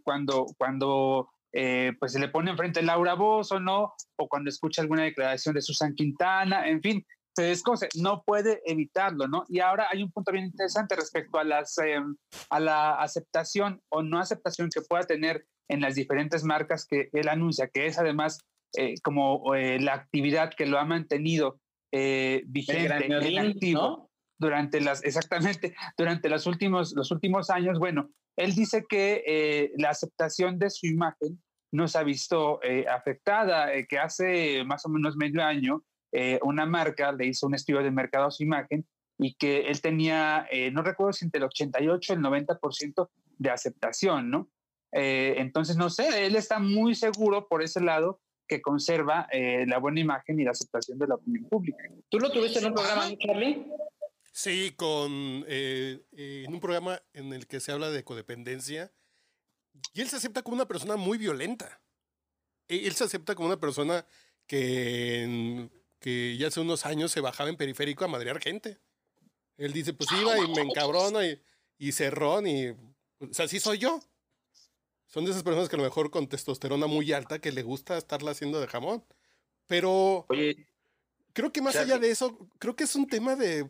cuando, 0.04 0.44
cuando 0.58 1.30
eh, 1.52 1.92
pues 1.98 2.12
se 2.12 2.18
le 2.18 2.28
pone 2.28 2.50
enfrente 2.50 2.82
Laura 2.82 3.14
Bozo, 3.14 3.60
¿no? 3.60 3.94
O 4.16 4.28
cuando 4.28 4.50
escucha 4.50 4.82
alguna 4.82 5.04
declaración 5.04 5.54
de 5.54 5.62
Susan 5.62 5.94
Quintana, 5.94 6.68
en 6.68 6.80
fin, 6.80 7.06
se 7.34 7.44
descoce, 7.44 7.88
no 7.96 8.22
puede 8.22 8.60
evitarlo, 8.64 9.26
¿no? 9.28 9.44
Y 9.48 9.60
ahora 9.60 9.88
hay 9.90 10.02
un 10.02 10.10
punto 10.12 10.32
bien 10.32 10.46
interesante 10.46 10.96
respecto 10.96 11.38
a, 11.38 11.44
las, 11.44 11.76
em, 11.78 12.16
a 12.50 12.60
la 12.60 12.94
aceptación 12.94 13.80
o 13.88 14.02
no 14.02 14.18
aceptación 14.18 14.68
que 14.72 14.82
pueda 14.82 15.04
tener 15.04 15.44
en 15.68 15.80
las 15.80 15.94
diferentes 15.94 16.44
marcas 16.44 16.86
que 16.86 17.08
él 17.12 17.28
anuncia, 17.28 17.68
que 17.68 17.86
es 17.86 17.98
además 17.98 18.40
eh, 18.76 18.94
como 19.02 19.54
eh, 19.54 19.80
la 19.80 19.94
actividad 19.94 20.52
que 20.54 20.66
lo 20.66 20.78
ha 20.78 20.84
mantenido 20.84 21.60
vigente 21.92 23.06
en 23.06 23.38
activo 23.38 24.10
durante 24.38 24.80
las, 24.80 25.04
exactamente, 25.04 25.74
durante 25.98 26.28
los 26.28 26.46
últimos, 26.46 26.94
los 26.94 27.10
últimos 27.10 27.50
años, 27.50 27.78
bueno, 27.78 28.10
él 28.40 28.54
dice 28.54 28.84
que 28.88 29.22
eh, 29.26 29.72
la 29.76 29.90
aceptación 29.90 30.58
de 30.58 30.70
su 30.70 30.86
imagen 30.86 31.40
no 31.72 31.86
se 31.86 31.98
ha 31.98 32.02
visto 32.02 32.60
eh, 32.62 32.86
afectada, 32.88 33.72
eh, 33.74 33.86
que 33.86 33.98
hace 33.98 34.64
más 34.64 34.84
o 34.86 34.88
menos 34.88 35.16
medio 35.16 35.42
año 35.42 35.84
una 36.42 36.66
marca 36.66 37.12
le 37.12 37.26
hizo 37.26 37.46
un 37.46 37.54
estudio 37.54 37.84
de 37.84 37.92
mercado 37.92 38.26
a 38.26 38.30
su 38.32 38.42
imagen 38.42 38.84
y 39.16 39.34
que 39.34 39.68
él 39.68 39.80
tenía, 39.80 40.44
no 40.72 40.82
recuerdo 40.82 41.12
si 41.12 41.24
entre 41.24 41.38
el 41.38 41.44
88 41.44 42.12
y 42.12 42.16
el 42.16 42.20
90% 42.20 43.08
de 43.38 43.50
aceptación, 43.50 44.28
¿no? 44.28 44.50
entonces, 44.90 45.76
no 45.76 45.88
sé, 45.88 46.26
él 46.26 46.34
está 46.34 46.58
muy 46.58 46.96
seguro 46.96 47.46
por 47.46 47.62
ese 47.62 47.80
lado 47.80 48.20
que 48.48 48.60
conserva 48.60 49.28
la 49.32 49.78
buena 49.78 50.00
imagen 50.00 50.40
y 50.40 50.42
la 50.42 50.50
aceptación 50.50 50.98
de 50.98 51.06
la 51.06 51.14
opinión 51.14 51.44
pública. 51.44 51.84
¿Tú 52.08 52.18
lo 52.18 52.32
tuviste 52.32 52.58
en 52.58 52.66
un 52.66 52.74
programa, 52.74 53.04
Charlie? 53.16 53.64
Sí, 54.32 54.72
con 54.76 55.44
eh, 55.48 56.02
eh, 56.12 56.44
en 56.46 56.54
un 56.54 56.60
programa 56.60 57.02
en 57.12 57.32
el 57.32 57.46
que 57.46 57.60
se 57.60 57.72
habla 57.72 57.90
de 57.90 58.04
codependencia. 58.04 58.92
Y 59.92 60.00
él 60.00 60.08
se 60.08 60.16
acepta 60.16 60.42
como 60.42 60.54
una 60.54 60.68
persona 60.68 60.96
muy 60.96 61.18
violenta. 61.18 61.80
E, 62.68 62.86
él 62.86 62.94
se 62.94 63.04
acepta 63.04 63.34
como 63.34 63.48
una 63.48 63.60
persona 63.60 64.06
que, 64.46 65.68
que 65.98 66.36
ya 66.36 66.48
hace 66.48 66.60
unos 66.60 66.86
años 66.86 67.10
se 67.12 67.20
bajaba 67.20 67.50
en 67.50 67.56
periférico 67.56 68.04
a 68.04 68.08
madrear 68.08 68.40
gente. 68.40 68.78
Él 69.56 69.72
dice, 69.72 69.92
pues 69.92 70.10
iba 70.12 70.38
y 70.38 70.48
me 70.48 70.62
encabrona 70.62 71.26
y, 71.26 71.40
y 71.78 71.92
cerrón 71.92 72.46
y... 72.46 72.68
O 72.68 73.32
sea, 73.32 73.44
así 73.44 73.60
soy 73.60 73.78
yo. 73.78 74.00
Son 75.06 75.24
de 75.24 75.32
esas 75.32 75.42
personas 75.42 75.68
que 75.68 75.76
a 75.76 75.78
lo 75.78 75.84
mejor 75.84 76.10
con 76.10 76.28
testosterona 76.28 76.86
muy 76.86 77.12
alta 77.12 77.40
que 77.40 77.52
le 77.52 77.62
gusta 77.62 77.98
estarla 77.98 78.30
haciendo 78.30 78.60
de 78.60 78.68
jamón. 78.68 79.04
Pero... 79.66 80.24
Oye, 80.28 80.66
creo 81.32 81.52
que 81.52 81.60
más 81.60 81.76
allá 81.76 81.98
de 81.98 82.10
eso, 82.10 82.38
creo 82.58 82.76
que 82.76 82.84
es 82.84 82.94
un 82.94 83.06
tema 83.06 83.34
de 83.36 83.68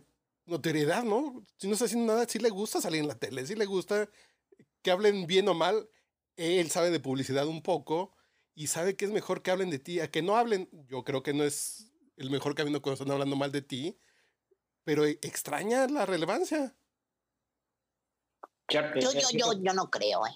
notoriedad, 0.51 1.05
¿no? 1.05 1.45
Si 1.57 1.67
no 1.67 1.73
está 1.75 1.87
haciendo 1.87 2.13
nada, 2.13 2.27
sí 2.29 2.39
le 2.39 2.51
gusta 2.51 2.81
salir 2.81 3.01
en 3.01 3.09
la 3.09 3.19
tele, 3.19 3.47
sí 3.47 3.55
le 3.55 3.67
gusta 3.67 4.09
que 4.83 4.91
hablen 4.91 5.27
bien 5.27 5.49
o 5.49 5.55
mal. 5.55 5.89
Él 6.37 6.71
sabe 6.71 6.91
de 6.91 7.01
publicidad 7.01 7.47
un 7.47 7.63
poco 7.63 8.15
y 8.55 8.67
sabe 8.67 8.97
que 8.97 9.05
es 9.05 9.11
mejor 9.11 9.43
que 9.43 9.51
hablen 9.51 9.71
de 9.71 9.79
ti 9.79 10.01
a 10.01 10.11
que 10.11 10.23
no 10.23 10.37
hablen. 10.37 10.69
Yo 10.89 11.05
creo 11.05 11.23
que 11.23 11.33
no 11.33 11.45
es 11.45 11.93
el 12.17 12.31
mejor 12.31 12.55
camino 12.55 12.83
cuando 12.83 12.95
están 13.03 13.11
hablando 13.13 13.37
mal 13.37 13.53
de 13.53 13.63
ti, 13.63 13.99
pero 14.85 15.05
extraña 15.05 15.87
la 15.87 16.05
relevancia. 16.07 16.75
Yo, 18.69 18.81
yo, 19.01 19.11
yo, 19.33 19.53
yo 19.55 19.73
no 19.73 19.91
creo, 19.91 20.27
¿eh? 20.27 20.35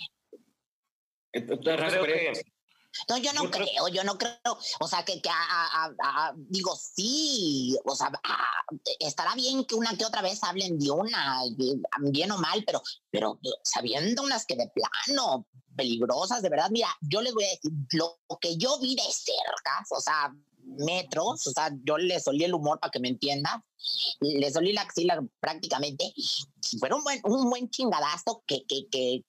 No, 3.08 3.18
yo 3.18 3.32
no 3.32 3.50
creo, 3.50 3.88
yo 3.88 4.04
no 4.04 4.16
creo, 4.16 4.58
o 4.80 4.88
sea, 4.88 5.04
que, 5.04 5.20
que 5.20 5.30
digo, 6.48 6.76
sí, 6.76 7.76
o 7.84 7.94
sea, 7.94 8.10
estará 9.00 9.34
bien 9.34 9.64
que 9.64 9.74
una 9.74 9.96
que 9.96 10.04
otra 10.04 10.22
vez 10.22 10.42
hablen 10.42 10.78
de 10.78 10.90
una, 10.90 11.42
bien 12.00 12.30
o 12.30 12.38
mal, 12.38 12.62
pero, 12.66 12.82
pero 13.10 13.38
sabiendo 13.62 14.22
unas 14.22 14.46
que 14.46 14.56
de 14.56 14.68
plano 14.68 15.46
peligrosas, 15.76 16.42
de 16.42 16.50
verdad, 16.50 16.70
mira, 16.70 16.88
yo 17.00 17.20
les 17.20 17.34
voy 17.34 17.44
a 17.44 17.48
decir, 17.48 17.72
lo 17.92 18.18
que 18.40 18.56
yo 18.56 18.78
vi 18.78 18.94
de 18.94 19.02
cerca, 19.02 19.84
o 19.90 20.00
sea, 20.00 20.32
metros, 20.64 21.46
o 21.46 21.50
sea, 21.50 21.70
yo 21.82 21.98
le 21.98 22.20
solí 22.20 22.44
el 22.44 22.54
humor 22.54 22.80
para 22.80 22.90
que 22.90 23.00
me 23.00 23.08
entienda, 23.08 23.64
le 24.20 24.50
solí 24.50 24.72
la 24.72 24.82
axila 24.82 25.22
prácticamente, 25.40 26.12
fue 26.78 26.92
un 26.92 27.02
buen, 27.02 27.20
un 27.24 27.50
buen 27.50 27.68
chingadazo 27.70 28.42
que, 28.46 28.64
que, 28.66 28.88
que, 28.90 29.24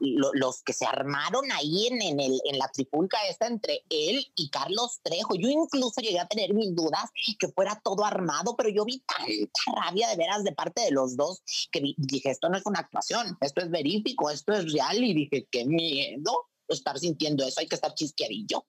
los 0.00 0.62
que 0.62 0.72
se 0.72 0.86
armaron 0.86 1.50
ahí 1.52 1.86
en, 1.88 2.02
en, 2.02 2.20
el, 2.20 2.40
en 2.44 2.58
la 2.58 2.68
tripulca 2.68 3.18
esta 3.28 3.46
entre 3.46 3.84
él 3.90 4.26
y 4.34 4.50
Carlos 4.50 5.00
Trejo. 5.02 5.34
Yo 5.34 5.48
incluso 5.48 6.00
llegué 6.00 6.18
a 6.18 6.28
tener 6.28 6.54
mis 6.54 6.74
dudas 6.74 7.10
que 7.38 7.48
fuera 7.48 7.80
todo 7.82 8.04
armado, 8.04 8.56
pero 8.56 8.68
yo 8.68 8.84
vi 8.84 9.00
tanta 9.00 9.80
rabia 9.80 10.08
de 10.08 10.16
veras 10.16 10.44
de 10.44 10.52
parte 10.52 10.82
de 10.82 10.90
los 10.90 11.16
dos 11.16 11.42
que 11.70 11.80
dije, 11.96 12.30
esto 12.30 12.48
no 12.48 12.56
es 12.56 12.66
una 12.66 12.80
actuación, 12.80 13.36
esto 13.40 13.60
es 13.60 13.70
verífico, 13.70 14.30
esto 14.30 14.52
es 14.52 14.72
real 14.72 15.02
y 15.02 15.14
dije, 15.14 15.46
qué 15.50 15.64
miedo. 15.64 16.48
estar 16.68 16.98
sintiendo 16.98 17.44
eso, 17.44 17.60
hay 17.60 17.66
que 17.66 17.74
estar 17.74 17.94
chisqueadillo. 17.94 18.64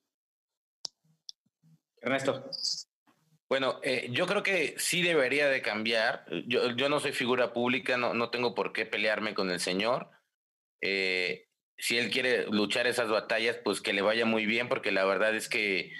Ernesto. 2.00 2.44
Bueno, 3.48 3.80
eh, 3.82 4.08
yo 4.10 4.26
creo 4.26 4.42
que 4.42 4.74
sí 4.78 5.02
debería 5.02 5.46
de 5.46 5.60
cambiar. 5.60 6.24
Yo, 6.46 6.70
yo 6.70 6.88
no 6.88 7.00
soy 7.00 7.12
figura 7.12 7.52
pública, 7.52 7.96
no, 7.96 8.14
no 8.14 8.30
tengo 8.30 8.54
por 8.54 8.72
qué 8.72 8.86
pelearme 8.86 9.34
con 9.34 9.50
el 9.50 9.60
señor. 9.60 10.10
Eh, 10.82 11.46
si 11.78 11.96
él 11.96 12.10
quiere 12.10 12.46
luchar 12.46 12.86
esas 12.86 13.08
batallas, 13.08 13.58
pues 13.64 13.80
que 13.80 13.92
le 13.92 14.02
vaya 14.02 14.26
muy 14.26 14.46
bien, 14.46 14.68
porque 14.68 14.92
la 14.92 15.04
verdad 15.04 15.34
es 15.34 15.48
que 15.48 15.92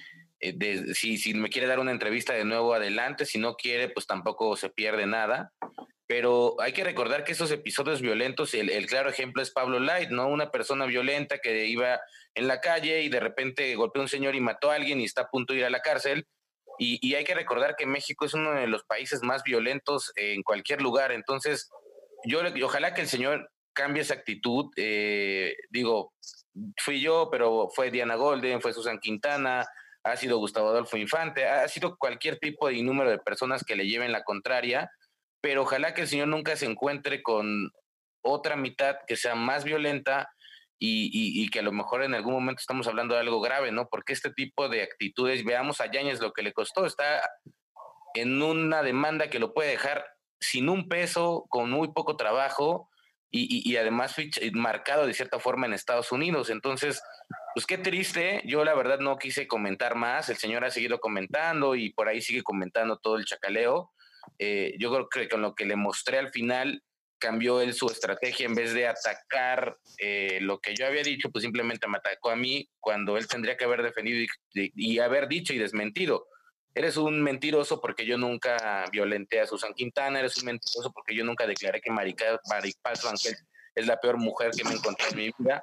eh, 0.42 0.94
si, 0.94 1.16
si 1.18 1.34
me 1.34 1.48
quiere 1.48 1.68
dar 1.68 1.78
una 1.78 1.92
entrevista 1.92 2.34
de 2.34 2.44
nuevo, 2.44 2.74
adelante. 2.74 3.24
Si 3.24 3.38
no 3.38 3.54
quiere, 3.54 3.88
pues 3.88 4.06
tampoco 4.06 4.56
se 4.56 4.68
pierde 4.68 5.06
nada. 5.06 5.52
Pero 6.06 6.60
hay 6.60 6.72
que 6.72 6.84
recordar 6.84 7.24
que 7.24 7.32
esos 7.32 7.50
episodios 7.52 8.02
violentos, 8.02 8.52
el, 8.54 8.68
el, 8.68 8.86
claro 8.86 9.08
ejemplo 9.08 9.40
es 9.40 9.50
Pablo 9.50 9.78
Light, 9.78 10.10
¿no? 10.10 10.28
Una 10.28 10.50
persona 10.50 10.84
violenta 10.84 11.38
que 11.38 11.66
iba 11.66 12.00
en 12.34 12.48
la 12.48 12.60
calle 12.60 13.02
y 13.02 13.08
de 13.08 13.20
repente 13.20 13.74
golpeó 13.76 14.02
a 14.02 14.04
un 14.04 14.08
señor 14.08 14.34
y 14.34 14.40
mató 14.40 14.70
a 14.70 14.74
alguien 14.74 15.00
y 15.00 15.04
está 15.04 15.22
a 15.22 15.30
punto 15.30 15.52
de 15.52 15.60
ir 15.60 15.64
a 15.64 15.70
la 15.70 15.80
cárcel. 15.80 16.26
Y, 16.78 16.98
y 17.06 17.14
hay 17.14 17.24
que 17.24 17.34
recordar 17.34 17.76
que 17.76 17.86
México 17.86 18.24
es 18.24 18.34
uno 18.34 18.52
de 18.52 18.66
los 18.66 18.82
países 18.84 19.22
más 19.22 19.44
violentos 19.44 20.12
en 20.16 20.42
cualquier 20.42 20.82
lugar. 20.82 21.12
Entonces, 21.12 21.70
yo 22.24 22.40
ojalá 22.64 22.94
que 22.94 23.02
el 23.02 23.08
señor 23.08 23.48
cambie 23.72 24.02
esa 24.02 24.14
actitud. 24.14 24.70
Eh, 24.76 25.56
digo, 25.70 26.12
fui 26.76 27.00
yo, 27.00 27.28
pero 27.30 27.68
fue 27.74 27.90
Diana 27.90 28.16
Golden, 28.16 28.60
fue 28.60 28.72
Susan 28.72 28.98
Quintana, 28.98 29.66
ha 30.04 30.16
sido 30.16 30.38
Gustavo 30.38 30.68
Adolfo 30.68 30.96
Infante, 30.96 31.46
ha 31.46 31.66
sido 31.68 31.96
cualquier 31.96 32.38
tipo 32.38 32.70
y 32.70 32.82
número 32.82 33.10
de 33.10 33.18
personas 33.18 33.64
que 33.64 33.76
le 33.76 33.86
lleven 33.86 34.12
la 34.12 34.24
contraria, 34.24 34.90
pero 35.40 35.62
ojalá 35.62 35.94
que 35.94 36.02
el 36.02 36.08
señor 36.08 36.28
nunca 36.28 36.56
se 36.56 36.66
encuentre 36.66 37.22
con 37.22 37.70
otra 38.22 38.56
mitad 38.56 38.96
que 39.06 39.16
sea 39.16 39.34
más 39.34 39.64
violenta 39.64 40.30
y, 40.84 41.48
que 41.50 41.60
a 41.60 41.62
lo 41.62 41.70
mejor 41.70 42.02
en 42.02 42.14
algún 42.14 42.34
momento 42.34 42.60
estamos 42.60 42.88
hablando 42.88 43.14
de 43.14 43.20
algo 43.20 43.40
grave, 43.40 43.70
¿no? 43.70 43.88
Porque 43.88 44.12
este 44.12 44.32
tipo 44.32 44.68
de 44.68 44.82
actitudes, 44.82 45.44
veamos 45.44 45.80
a 45.80 45.88
Yáñez 45.88 46.20
lo 46.20 46.32
que 46.32 46.42
le 46.42 46.52
costó, 46.52 46.86
está 46.86 47.22
en 48.14 48.42
una 48.42 48.82
demanda 48.82 49.30
que 49.30 49.38
lo 49.38 49.54
puede 49.54 49.70
dejar 49.70 50.04
sin 50.40 50.68
un 50.68 50.88
peso, 50.88 51.46
con 51.48 51.70
muy 51.70 51.92
poco 51.92 52.16
trabajo, 52.16 52.90
y, 53.34 53.68
y, 53.68 53.76
además 53.78 54.14
marcado 54.52 55.06
de 55.06 55.14
cierta 55.14 55.38
forma 55.38 55.66
en 55.66 55.72
Estados 55.72 56.12
Unidos. 56.12 56.50
Entonces, 56.50 57.02
pues 57.54 57.66
qué 57.66 57.78
triste. 57.78 58.42
Yo 58.44 58.62
la 58.62 58.74
verdad 58.74 58.98
no 58.98 59.16
quise 59.16 59.48
comentar 59.48 59.94
más. 59.94 60.28
El 60.28 60.36
señor 60.36 60.64
ha 60.64 60.70
seguido 60.70 61.00
comentando 61.00 61.74
y 61.74 61.92
por 61.94 62.08
ahí 62.08 62.20
sigue 62.20 62.42
comentando 62.42 62.98
todo 62.98 63.16
el 63.16 63.24
chacaleo. 63.24 63.90
Eh, 64.38 64.74
yo 64.78 64.90
creo 64.92 65.08
que 65.08 65.28
con 65.28 65.40
lo 65.40 65.54
que 65.54 65.64
le 65.64 65.76
mostré 65.76 66.18
al 66.18 66.30
final 66.30 66.82
cambió 67.18 67.60
él 67.60 67.72
su 67.72 67.86
estrategia 67.86 68.46
en 68.46 68.54
vez 68.54 68.74
de 68.74 68.86
atacar 68.86 69.78
eh, 69.98 70.38
lo 70.42 70.60
que 70.60 70.74
yo 70.74 70.86
había 70.86 71.02
dicho, 71.02 71.30
pues 71.30 71.42
simplemente 71.42 71.88
me 71.88 71.98
atacó 71.98 72.30
a 72.30 72.36
mí 72.36 72.68
cuando 72.80 73.16
él 73.16 73.28
tendría 73.28 73.56
que 73.56 73.64
haber 73.64 73.82
defendido 73.82 74.26
y, 74.54 74.72
y 74.74 74.98
haber 74.98 75.28
dicho 75.28 75.54
y 75.54 75.58
desmentido 75.58 76.26
eres 76.74 76.96
un 76.96 77.22
mentiroso 77.22 77.80
porque 77.80 78.06
yo 78.06 78.16
nunca 78.18 78.84
violenté 78.90 79.40
a 79.40 79.46
Susan 79.46 79.74
Quintana, 79.74 80.20
eres 80.20 80.36
un 80.38 80.46
mentiroso 80.46 80.92
porque 80.92 81.14
yo 81.14 81.24
nunca 81.24 81.46
declaré 81.46 81.80
que 81.80 81.90
Maripaz 81.90 83.04
Rangel 83.04 83.36
es 83.74 83.86
la 83.86 83.98
peor 83.98 84.18
mujer 84.18 84.50
que 84.56 84.64
me 84.64 84.74
encontré 84.74 85.08
en 85.10 85.16
mi 85.16 85.30
vida. 85.38 85.62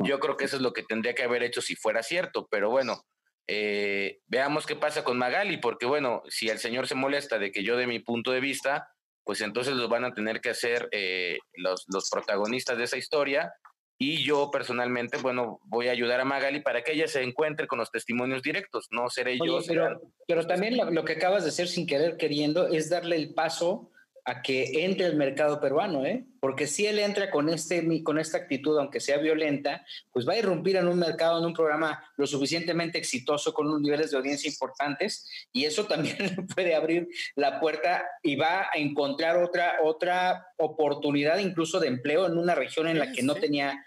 Yo 0.00 0.18
creo 0.20 0.36
que 0.36 0.44
eso 0.44 0.56
es 0.56 0.62
lo 0.62 0.72
que 0.72 0.82
tendría 0.82 1.14
que 1.14 1.22
haber 1.22 1.42
hecho 1.42 1.62
si 1.62 1.74
fuera 1.74 2.02
cierto, 2.02 2.46
pero 2.50 2.70
bueno, 2.70 3.04
eh, 3.46 4.20
veamos 4.26 4.66
qué 4.66 4.76
pasa 4.76 5.04
con 5.04 5.18
Magali, 5.18 5.58
porque 5.58 5.86
bueno, 5.86 6.22
si 6.28 6.48
el 6.48 6.58
señor 6.58 6.86
se 6.86 6.94
molesta 6.94 7.38
de 7.38 7.52
que 7.52 7.62
yo 7.62 7.76
de 7.76 7.86
mi 7.86 7.98
punto 8.00 8.32
de 8.32 8.40
vista, 8.40 8.90
pues 9.24 9.40
entonces 9.40 9.74
los 9.74 9.88
van 9.88 10.04
a 10.04 10.14
tener 10.14 10.40
que 10.40 10.50
hacer 10.50 10.88
eh, 10.92 11.38
los, 11.54 11.84
los 11.88 12.10
protagonistas 12.10 12.78
de 12.78 12.84
esa 12.84 12.96
historia 12.96 13.54
y 13.98 14.22
yo 14.22 14.50
personalmente, 14.50 15.16
bueno, 15.18 15.60
voy 15.64 15.88
a 15.88 15.92
ayudar 15.92 16.20
a 16.20 16.24
Magali 16.24 16.60
para 16.60 16.82
que 16.82 16.92
ella 16.92 17.08
se 17.08 17.22
encuentre 17.22 17.66
con 17.66 17.78
los 17.78 17.90
testimonios 17.90 18.42
directos, 18.42 18.88
no 18.90 19.08
seré 19.08 19.38
Oye, 19.40 19.46
yo. 19.46 19.58
Pero, 19.66 20.00
pero 20.26 20.46
también 20.46 20.76
lo, 20.76 20.90
lo, 20.90 21.04
que 21.04 21.14
acabas 21.14 21.44
de 21.44 21.48
hacer 21.48 21.68
sin 21.68 21.86
querer 21.86 22.16
queriendo 22.16 22.68
es 22.68 22.90
darle 22.90 23.16
el 23.16 23.32
paso 23.32 23.90
a 24.28 24.42
que 24.42 24.84
entre 24.84 25.06
el 25.06 25.14
mercado 25.14 25.60
peruano, 25.60 26.04
¿eh? 26.04 26.26
Porque 26.40 26.66
si 26.66 26.84
él 26.84 26.98
entra 26.98 27.30
con, 27.30 27.48
este, 27.48 28.02
con 28.02 28.18
esta 28.18 28.38
actitud, 28.38 28.76
aunque 28.76 28.98
sea 28.98 29.18
violenta, 29.18 29.86
pues 30.12 30.28
va 30.28 30.32
a 30.32 30.38
irrumpir 30.38 30.74
en 30.74 30.88
un 30.88 30.98
mercado, 30.98 31.38
en 31.38 31.44
un 31.44 31.54
programa 31.54 32.02
lo 32.16 32.26
suficientemente 32.26 32.98
exitoso, 32.98 33.54
con 33.54 33.68
unos 33.68 33.80
niveles 33.82 34.10
de 34.10 34.16
audiencia 34.16 34.50
importantes, 34.50 35.28
y 35.52 35.64
eso 35.64 35.86
también 35.86 36.16
le 36.36 36.42
puede 36.42 36.74
abrir 36.74 37.08
la 37.36 37.60
puerta 37.60 38.04
y 38.20 38.34
va 38.34 38.62
a 38.62 38.78
encontrar 38.78 39.36
otra, 39.36 39.76
otra 39.84 40.48
oportunidad 40.56 41.38
incluso 41.38 41.78
de 41.78 41.86
empleo 41.86 42.26
en 42.26 42.36
una 42.36 42.56
región 42.56 42.88
en 42.88 42.98
la 42.98 43.12
que 43.12 43.22
no 43.22 43.36
tenía 43.36 43.86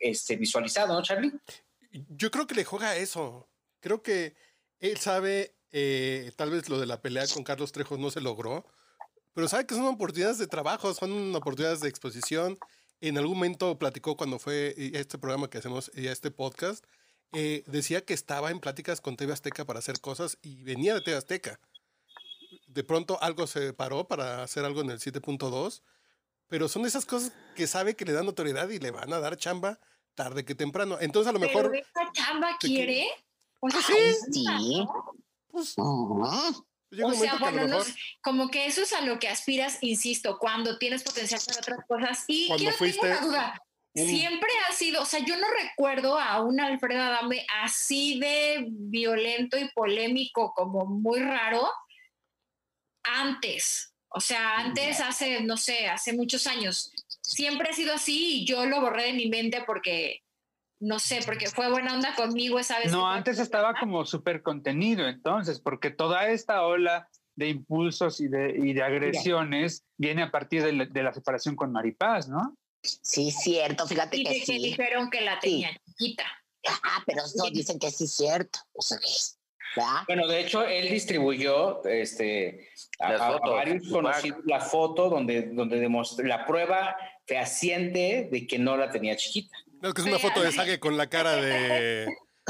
este, 0.00 0.34
visualizado, 0.34 0.94
¿no, 0.94 1.02
Charlie? 1.02 1.32
Yo 2.08 2.32
creo 2.32 2.48
que 2.48 2.56
le 2.56 2.64
juega 2.64 2.96
eso. 2.96 3.48
Creo 3.78 4.02
que 4.02 4.34
él 4.80 4.96
sabe, 4.96 5.54
eh, 5.70 6.32
tal 6.34 6.50
vez 6.50 6.68
lo 6.68 6.80
de 6.80 6.86
la 6.86 7.00
pelea 7.00 7.24
con 7.32 7.44
Carlos 7.44 7.70
Trejo 7.70 7.96
no 7.96 8.10
se 8.10 8.20
logró, 8.20 8.66
pero 9.36 9.48
sabe 9.48 9.66
que 9.66 9.74
son 9.74 9.84
oportunidades 9.84 10.38
de 10.38 10.46
trabajo, 10.46 10.94
son 10.94 11.34
oportunidades 11.34 11.80
de 11.80 11.90
exposición. 11.90 12.58
En 13.02 13.18
algún 13.18 13.36
momento 13.36 13.78
platicó 13.78 14.16
cuando 14.16 14.38
fue 14.38 14.74
este 14.94 15.18
programa 15.18 15.50
que 15.50 15.58
hacemos, 15.58 15.90
y 15.94 16.06
este 16.06 16.30
podcast, 16.30 16.82
eh, 17.32 17.62
decía 17.66 18.02
que 18.02 18.14
estaba 18.14 18.50
en 18.50 18.60
pláticas 18.60 19.02
con 19.02 19.14
TV 19.14 19.34
Azteca 19.34 19.66
para 19.66 19.80
hacer 19.80 20.00
cosas 20.00 20.38
y 20.40 20.62
venía 20.62 20.94
de 20.94 21.02
TV 21.02 21.18
Azteca. 21.18 21.60
De 22.66 22.82
pronto 22.82 23.22
algo 23.22 23.46
se 23.46 23.74
paró 23.74 24.08
para 24.08 24.42
hacer 24.42 24.64
algo 24.64 24.80
en 24.80 24.88
el 24.88 25.00
7.2, 25.00 25.82
pero 26.48 26.66
son 26.66 26.86
esas 26.86 27.04
cosas 27.04 27.34
que 27.54 27.66
sabe 27.66 27.94
que 27.94 28.06
le 28.06 28.14
dan 28.14 28.24
notoriedad 28.24 28.70
y 28.70 28.78
le 28.78 28.90
van 28.90 29.12
a 29.12 29.20
dar 29.20 29.36
chamba 29.36 29.78
tarde 30.14 30.46
que 30.46 30.54
temprano. 30.54 30.96
Entonces 30.98 31.28
a 31.28 31.34
lo 31.34 31.40
mejor... 31.40 31.70
¿Pero 31.70 31.84
esa 31.84 32.10
chamba 32.14 32.56
quiere? 32.58 33.06
Pues 33.60 33.74
sí. 33.86 34.32
sí. 34.32 34.86
Pues, 35.50 35.76
o 37.02 37.12
sea, 37.12 37.36
bueno, 37.36 37.66
no, 37.66 37.78
como 38.22 38.50
que 38.50 38.66
eso 38.66 38.82
es 38.82 38.92
a 38.92 39.00
lo 39.00 39.18
que 39.18 39.28
aspiras, 39.28 39.78
insisto, 39.80 40.38
cuando 40.38 40.78
tienes 40.78 41.02
potencial 41.02 41.40
para 41.46 41.58
otras 41.58 41.78
cosas. 41.86 42.24
Y 42.28 42.48
cuando 42.48 42.62
quiero 42.62 42.76
fuiste 42.76 43.06
una 43.06 43.20
duda. 43.20 43.62
Siempre 43.94 44.50
ha 44.68 44.72
sido, 44.74 45.02
o 45.02 45.06
sea, 45.06 45.20
yo 45.20 45.38
no 45.38 45.46
recuerdo 45.48 46.18
a 46.18 46.42
un 46.42 46.60
Alfredo 46.60 47.00
Adame 47.00 47.46
así 47.62 48.20
de 48.20 48.66
violento 48.68 49.56
y 49.56 49.70
polémico, 49.70 50.52
como 50.54 50.84
muy 50.84 51.20
raro, 51.20 51.66
antes. 53.02 53.94
O 54.08 54.20
sea, 54.20 54.58
antes, 54.58 55.00
hace, 55.00 55.40
no 55.40 55.56
sé, 55.56 55.86
hace 55.86 56.12
muchos 56.12 56.46
años. 56.46 56.92
Siempre 57.22 57.70
ha 57.70 57.72
sido 57.72 57.94
así 57.94 58.42
y 58.42 58.46
yo 58.46 58.66
lo 58.66 58.82
borré 58.82 59.04
de 59.04 59.12
mi 59.14 59.28
mente 59.28 59.62
porque 59.66 60.22
no 60.80 60.98
sé, 60.98 61.20
porque 61.24 61.48
fue 61.48 61.70
buena 61.70 61.94
onda 61.94 62.14
conmigo 62.14 62.58
esa 62.58 62.78
vez. 62.78 62.92
No, 62.92 63.08
antes 63.08 63.38
estaba 63.38 63.74
como 63.74 64.04
súper 64.04 64.42
contenido, 64.42 65.08
entonces, 65.08 65.60
porque 65.60 65.90
toda 65.90 66.28
esta 66.28 66.62
ola 66.62 67.08
de 67.34 67.48
impulsos 67.48 68.20
y 68.20 68.28
de, 68.28 68.54
y 68.56 68.72
de 68.72 68.82
agresiones 68.82 69.82
Mira. 69.82 69.94
viene 69.96 70.22
a 70.22 70.30
partir 70.30 70.62
de 70.62 70.72
la, 70.72 70.86
de 70.86 71.02
la, 71.02 71.12
separación 71.12 71.54
con 71.54 71.72
Maripaz, 71.72 72.28
¿no? 72.28 72.56
Sí, 72.82 73.30
cierto, 73.30 73.86
fíjate 73.86 74.18
y 74.18 74.24
que, 74.24 74.30
de 74.30 74.38
que 74.40 74.46
sí. 74.46 74.58
dijeron 74.58 75.10
que 75.10 75.20
la 75.20 75.38
tenía 75.38 75.70
sí. 75.70 75.92
chiquita. 75.92 76.24
Ah, 76.68 77.02
pero 77.06 77.22
no 77.36 77.50
dicen 77.50 77.78
que 77.78 77.90
sí 77.90 78.04
es 78.04 78.14
cierto. 78.14 78.58
O 78.72 78.82
sea, 78.82 78.98
¿verdad? 79.76 80.02
Bueno, 80.06 80.26
de 80.26 80.40
hecho, 80.40 80.64
él 80.64 80.88
distribuyó 80.88 81.84
este, 81.84 82.68
a, 82.98 83.08
a, 83.08 83.36
a 83.36 83.50
varios 83.50 83.88
conocidos 83.88 84.40
la 84.46 84.60
foto 84.60 85.08
donde, 85.08 85.42
donde 85.42 85.78
demostró 85.78 86.26
la 86.26 86.44
prueba 86.46 86.96
fehaciente 87.26 88.28
de 88.30 88.46
que 88.46 88.58
no 88.58 88.76
la 88.76 88.90
tenía 88.90 89.16
chiquita. 89.16 89.56
No, 89.86 89.90
es 89.90 89.94
que 89.94 90.00
es 90.00 90.08
una 90.08 90.18
foto 90.18 90.42
de 90.42 90.50
Sage 90.50 90.80
con 90.80 90.96
la 90.96 91.08
cara 91.08 91.36
de, 91.36 92.08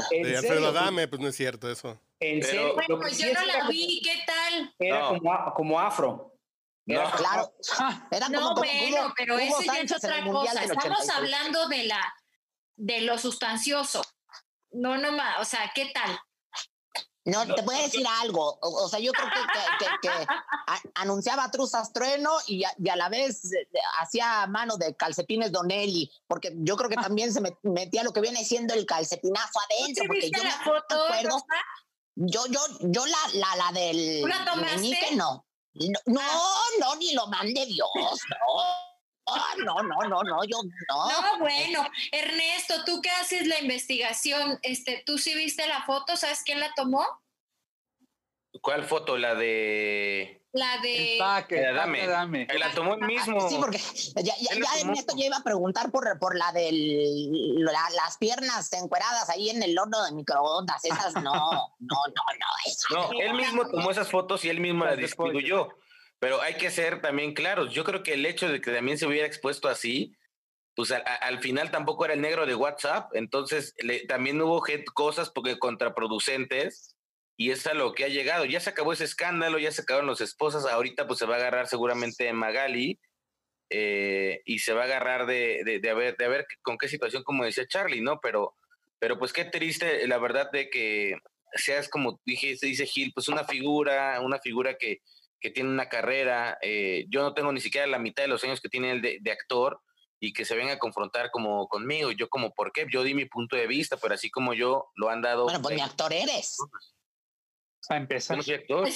de 0.09 0.37
Alfredo 0.37 0.69
Adame, 0.69 1.07
pues 1.07 1.21
no 1.21 1.27
es 1.27 1.35
cierto 1.35 1.69
eso. 1.69 2.01
En 2.19 2.41
serio, 2.41 2.73
bueno, 2.73 2.97
pues 2.97 3.19
yo 3.19 3.31
no 3.31 3.45
la 3.45 3.67
vi, 3.67 4.01
¿qué 4.03 4.23
tal? 4.25 4.73
Era 4.79 4.99
no. 5.01 5.07
como, 5.09 5.53
como, 5.53 5.79
afro. 5.79 6.33
Era 6.87 7.03
no, 7.03 7.11
claro. 7.11 7.53
Era 8.09 8.29
no, 8.29 8.41
como, 8.41 8.55
bueno, 8.55 8.97
como, 8.97 9.13
pero 9.15 9.37
eso 9.37 9.61
ya 9.61 9.81
es 9.81 9.91
otra 9.91 10.23
cosa. 10.23 10.63
Estamos 10.63 11.09
hablando 11.09 11.67
de 11.67 11.83
la 11.83 12.15
de 12.75 13.01
lo 13.01 13.19
sustancioso. 13.19 14.01
No, 14.71 14.97
no 14.97 15.11
más, 15.11 15.39
o 15.39 15.45
sea, 15.45 15.71
¿qué 15.75 15.91
tal? 15.93 16.19
No, 17.27 17.45
te 17.45 17.61
voy 17.61 17.75
a 17.75 17.81
decir 17.81 18.05
algo. 18.21 18.57
O, 18.61 18.85
o 18.85 18.87
sea, 18.87 18.99
yo 18.99 19.11
creo 19.11 19.27
que, 19.27 19.39
que, 19.39 19.85
que, 19.85 20.07
que 20.07 20.09
a, 20.09 20.79
anunciaba 20.95 21.51
truzas 21.51 21.91
trueno 21.91 22.31
y 22.47 22.63
a, 22.63 22.73
y 22.77 22.87
a, 22.87 22.95
la 22.95 23.09
vez 23.09 23.51
eh, 23.51 23.67
hacía 23.99 24.47
mano 24.47 24.77
de 24.77 24.95
calcetines 24.95 25.51
Donelli, 25.51 26.09
porque 26.25 26.53
yo 26.55 26.77
creo 26.77 26.89
que 26.89 26.95
también 26.95 27.33
se 27.33 27.41
metía 27.63 28.03
lo 28.03 28.13
que 28.13 28.21
viene 28.21 28.45
siendo 28.45 28.73
el 28.73 28.85
calcetinazo 28.85 29.59
adentro. 29.69 30.05
Porque 30.07 30.31
yo 30.31 30.41
la 30.41 30.59
foto, 30.63 31.03
acuerdo, 31.03 31.45
yo, 32.15 32.45
yo, 32.47 32.61
yo 32.79 33.05
la, 33.05 33.17
la, 33.33 33.55
la 33.57 33.71
del 33.77 34.21
¿La 34.21 34.45
tomaste? 34.45 34.77
meñique. 34.77 35.15
No, 35.17 35.45
no, 36.05 36.21
no, 36.79 36.95
ni 36.95 37.13
lo 37.13 37.27
mande 37.27 37.65
Dios, 37.65 37.89
no. 38.29 38.96
Oh, 39.29 39.63
no, 39.65 39.83
no, 39.83 40.01
no, 40.07 40.23
no, 40.23 40.43
yo 40.45 40.57
no. 40.87 41.09
No, 41.09 41.39
bueno, 41.39 41.85
Ernesto, 42.11 42.85
tú 42.85 43.01
que 43.01 43.09
haces 43.09 43.45
la 43.45 43.59
investigación, 43.59 44.57
este, 44.61 45.03
¿tú 45.05 45.17
sí 45.17 45.35
viste 45.35 45.67
la 45.67 45.83
foto? 45.83 46.15
¿Sabes 46.15 46.43
quién 46.45 46.61
la 46.61 46.73
tomó? 46.75 47.05
¿Cuál 48.61 48.85
foto? 48.85 49.17
La 49.17 49.35
de. 49.35 50.41
La 50.53 50.77
de. 50.81 51.17
Dame. 51.19 52.47
La 52.57 52.71
tomó 52.73 52.95
el 52.95 53.01
mismo. 53.01 53.49
Sí, 53.49 53.57
porque 53.59 53.79
ya, 54.15 54.33
ya, 54.39 54.55
ya 54.55 54.81
Ernesto 54.81 55.13
ya 55.17 55.25
iba 55.25 55.37
a 55.37 55.43
preguntar 55.43 55.91
por, 55.91 56.17
por 56.19 56.37
la 56.37 56.51
de 56.53 56.71
las 56.71 58.17
piernas 58.17 58.71
encueradas 58.73 59.29
ahí 59.29 59.49
en 59.49 59.61
el 59.61 59.77
horno 59.77 60.03
de 60.05 60.13
microondas. 60.13 60.85
Esas 60.85 61.15
no, 61.15 61.21
no, 61.21 61.69
no, 61.79 62.23
no. 62.89 63.11
no, 63.11 63.19
él 63.19 63.33
mismo 63.33 63.67
tomó 63.69 63.91
esas 63.91 64.09
fotos 64.09 64.45
y 64.45 64.49
él 64.49 64.61
mismo 64.61 64.85
las 64.85 64.97
distribuyó. 64.97 65.69
Pero 66.19 66.41
hay 66.41 66.55
que 66.55 66.71
ser 66.71 67.01
también 67.01 67.33
claros. 67.33 67.73
Yo 67.73 67.83
creo 67.83 68.03
que 68.03 68.13
el 68.13 68.25
hecho 68.25 68.49
de 68.49 68.61
que 68.61 68.71
también 68.71 68.97
se 68.97 69.05
hubiera 69.05 69.27
expuesto 69.27 69.67
así, 69.67 70.15
pues 70.75 70.91
al 70.91 71.39
final 71.39 71.71
tampoco 71.71 72.05
era 72.05 72.13
el 72.13 72.21
negro 72.21 72.45
de 72.45 72.55
WhatsApp. 72.55 73.09
Entonces 73.13 73.75
también 74.07 74.41
hubo 74.41 74.63
cosas 74.93 75.29
porque 75.29 75.59
contraproducentes 75.59 76.95
y 77.35 77.51
es 77.51 77.67
a 77.67 77.73
lo 77.73 77.93
que 77.93 78.03
ha 78.05 78.09
llegado. 78.09 78.45
Ya 78.45 78.59
se 78.59 78.71
acabó 78.71 78.93
ese 78.93 79.03
escándalo, 79.03 79.59
ya 79.59 79.71
se 79.71 79.83
acabaron 79.83 80.09
las 80.09 80.21
esposas, 80.21 80.65
ahorita 80.65 81.07
pues 81.07 81.19
se 81.19 81.25
va 81.25 81.35
a 81.35 81.37
agarrar 81.37 81.67
seguramente 81.67 82.31
Magali 82.33 82.99
eh, 83.69 84.41
y 84.45 84.59
se 84.59 84.73
va 84.73 84.81
a 84.81 84.85
agarrar 84.85 85.27
de, 85.27 85.61
de, 85.63 85.79
de, 85.79 85.93
ver, 85.93 86.15
de 86.17 86.27
ver 86.27 86.47
con 86.63 86.77
qué 86.77 86.87
situación, 86.87 87.23
como 87.23 87.45
decía 87.45 87.67
Charlie, 87.67 88.01
¿no? 88.01 88.19
Pero, 88.21 88.55
pero 88.99 89.19
pues 89.19 89.33
qué 89.33 89.45
triste, 89.45 90.07
la 90.07 90.17
verdad, 90.17 90.49
de 90.51 90.69
que 90.69 91.15
seas 91.53 91.89
como 91.89 92.19
dije, 92.25 92.55
dice 92.61 92.85
Gil, 92.85 93.11
pues 93.13 93.27
una 93.27 93.43
figura, 93.43 94.19
una 94.21 94.39
figura 94.39 94.75
que, 94.75 95.01
que 95.39 95.51
tiene 95.51 95.69
una 95.69 95.89
carrera, 95.89 96.57
eh, 96.61 97.05
yo 97.09 97.21
no 97.21 97.33
tengo 97.33 97.51
ni 97.51 97.59
siquiera 97.59 97.87
la 97.87 97.99
mitad 97.99 98.23
de 98.23 98.29
los 98.29 98.43
años 98.43 98.61
que 98.61 98.69
tiene 98.69 98.91
él 98.91 99.01
de, 99.01 99.19
de 99.21 99.31
actor 99.31 99.81
y 100.19 100.33
que 100.33 100.45
se 100.45 100.55
venga 100.55 100.73
a 100.73 100.79
confrontar 100.79 101.29
como 101.31 101.67
conmigo, 101.67 102.11
yo 102.11 102.29
como, 102.29 102.53
¿por 102.53 102.71
qué? 102.71 102.87
Yo 102.91 103.03
di 103.03 103.13
mi 103.13 103.25
punto 103.25 103.55
de 103.55 103.67
vista, 103.67 103.97
pero 103.97 104.15
así 104.15 104.29
como 104.29 104.53
yo 104.53 104.87
lo 104.95 105.09
han 105.09 105.21
dado... 105.21 105.43
Bueno, 105.43 105.61
pues 105.61 105.75
mi 105.75 105.81
actor 105.81 106.11
eres. 106.11 106.57
A 107.89 107.95
empezar. 107.95 108.37
el 108.45 108.45
otro 108.45 108.87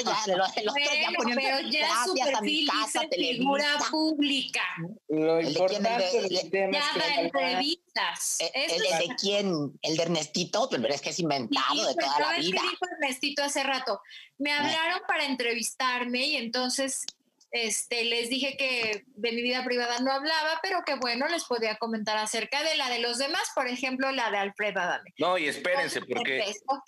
ya, 0.00 0.16
el, 0.26 0.40
otro 0.40 0.72
ya 0.74 1.10
poniendo 1.16 1.42
pero 1.42 1.60
ya 1.68 2.04
su 2.04 2.14
perfil 2.14 2.68
casa, 2.68 3.00
dice 3.10 3.34
figura 3.34 3.78
pública. 3.90 4.62
Lo 5.08 5.40
importante 5.40 6.18
el, 6.18 6.28
del 6.28 6.50
tema 6.50 6.78
ya 6.78 6.98
da 6.98 7.20
entrevistas. 7.20 8.38
El, 8.54 8.72
el, 8.72 9.08
de 9.08 9.16
quién, 9.20 9.78
el 9.82 9.96
de 9.96 10.02
Ernestito, 10.02 10.68
pero 10.70 10.88
es 10.88 11.02
que 11.02 11.10
es 11.10 11.18
inventado 11.18 11.74
sí, 11.74 11.86
de 11.86 11.94
toda 11.94 12.20
la 12.20 12.38
vida. 12.38 12.60
que 12.60 12.68
dijo 12.68 12.86
Ernestito 12.90 13.42
hace 13.44 13.62
rato? 13.62 14.00
Me 14.38 14.52
hablaron 14.52 15.00
para 15.06 15.26
entrevistarme 15.26 16.26
y 16.26 16.36
entonces 16.36 17.04
este, 17.52 18.04
les 18.06 18.30
dije 18.30 18.56
que 18.56 19.04
de 19.06 19.32
mi 19.32 19.42
vida 19.42 19.62
privada 19.62 19.98
no 20.00 20.10
hablaba, 20.10 20.58
pero 20.62 20.82
que 20.86 20.94
bueno, 20.94 21.28
les 21.28 21.44
podía 21.44 21.76
comentar 21.76 22.16
acerca 22.16 22.62
de 22.62 22.76
la 22.76 22.88
de 22.88 22.98
los 22.98 23.18
demás, 23.18 23.42
por 23.54 23.68
ejemplo, 23.68 24.10
la 24.10 24.30
de 24.30 24.38
Alfredo 24.38 24.80
Adame. 24.80 25.10
No, 25.18 25.36
y 25.36 25.46
espérense, 25.46 26.00
porque 26.00 26.42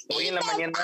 hoy 0.09 0.29
en 0.29 0.35
la 0.35 0.41
mañana, 0.41 0.79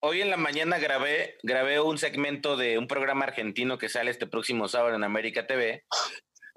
hoy 0.00 0.22
en 0.22 0.30
la 0.30 0.38
mañana 0.38 0.78
grabé, 0.78 1.36
grabé 1.42 1.80
un 1.80 1.98
segmento 1.98 2.56
de 2.56 2.78
un 2.78 2.88
programa 2.88 3.26
argentino 3.26 3.76
que 3.76 3.90
sale 3.90 4.10
este 4.10 4.26
próximo 4.26 4.68
sábado 4.68 4.96
en 4.96 5.04
América 5.04 5.46
TV, 5.46 5.84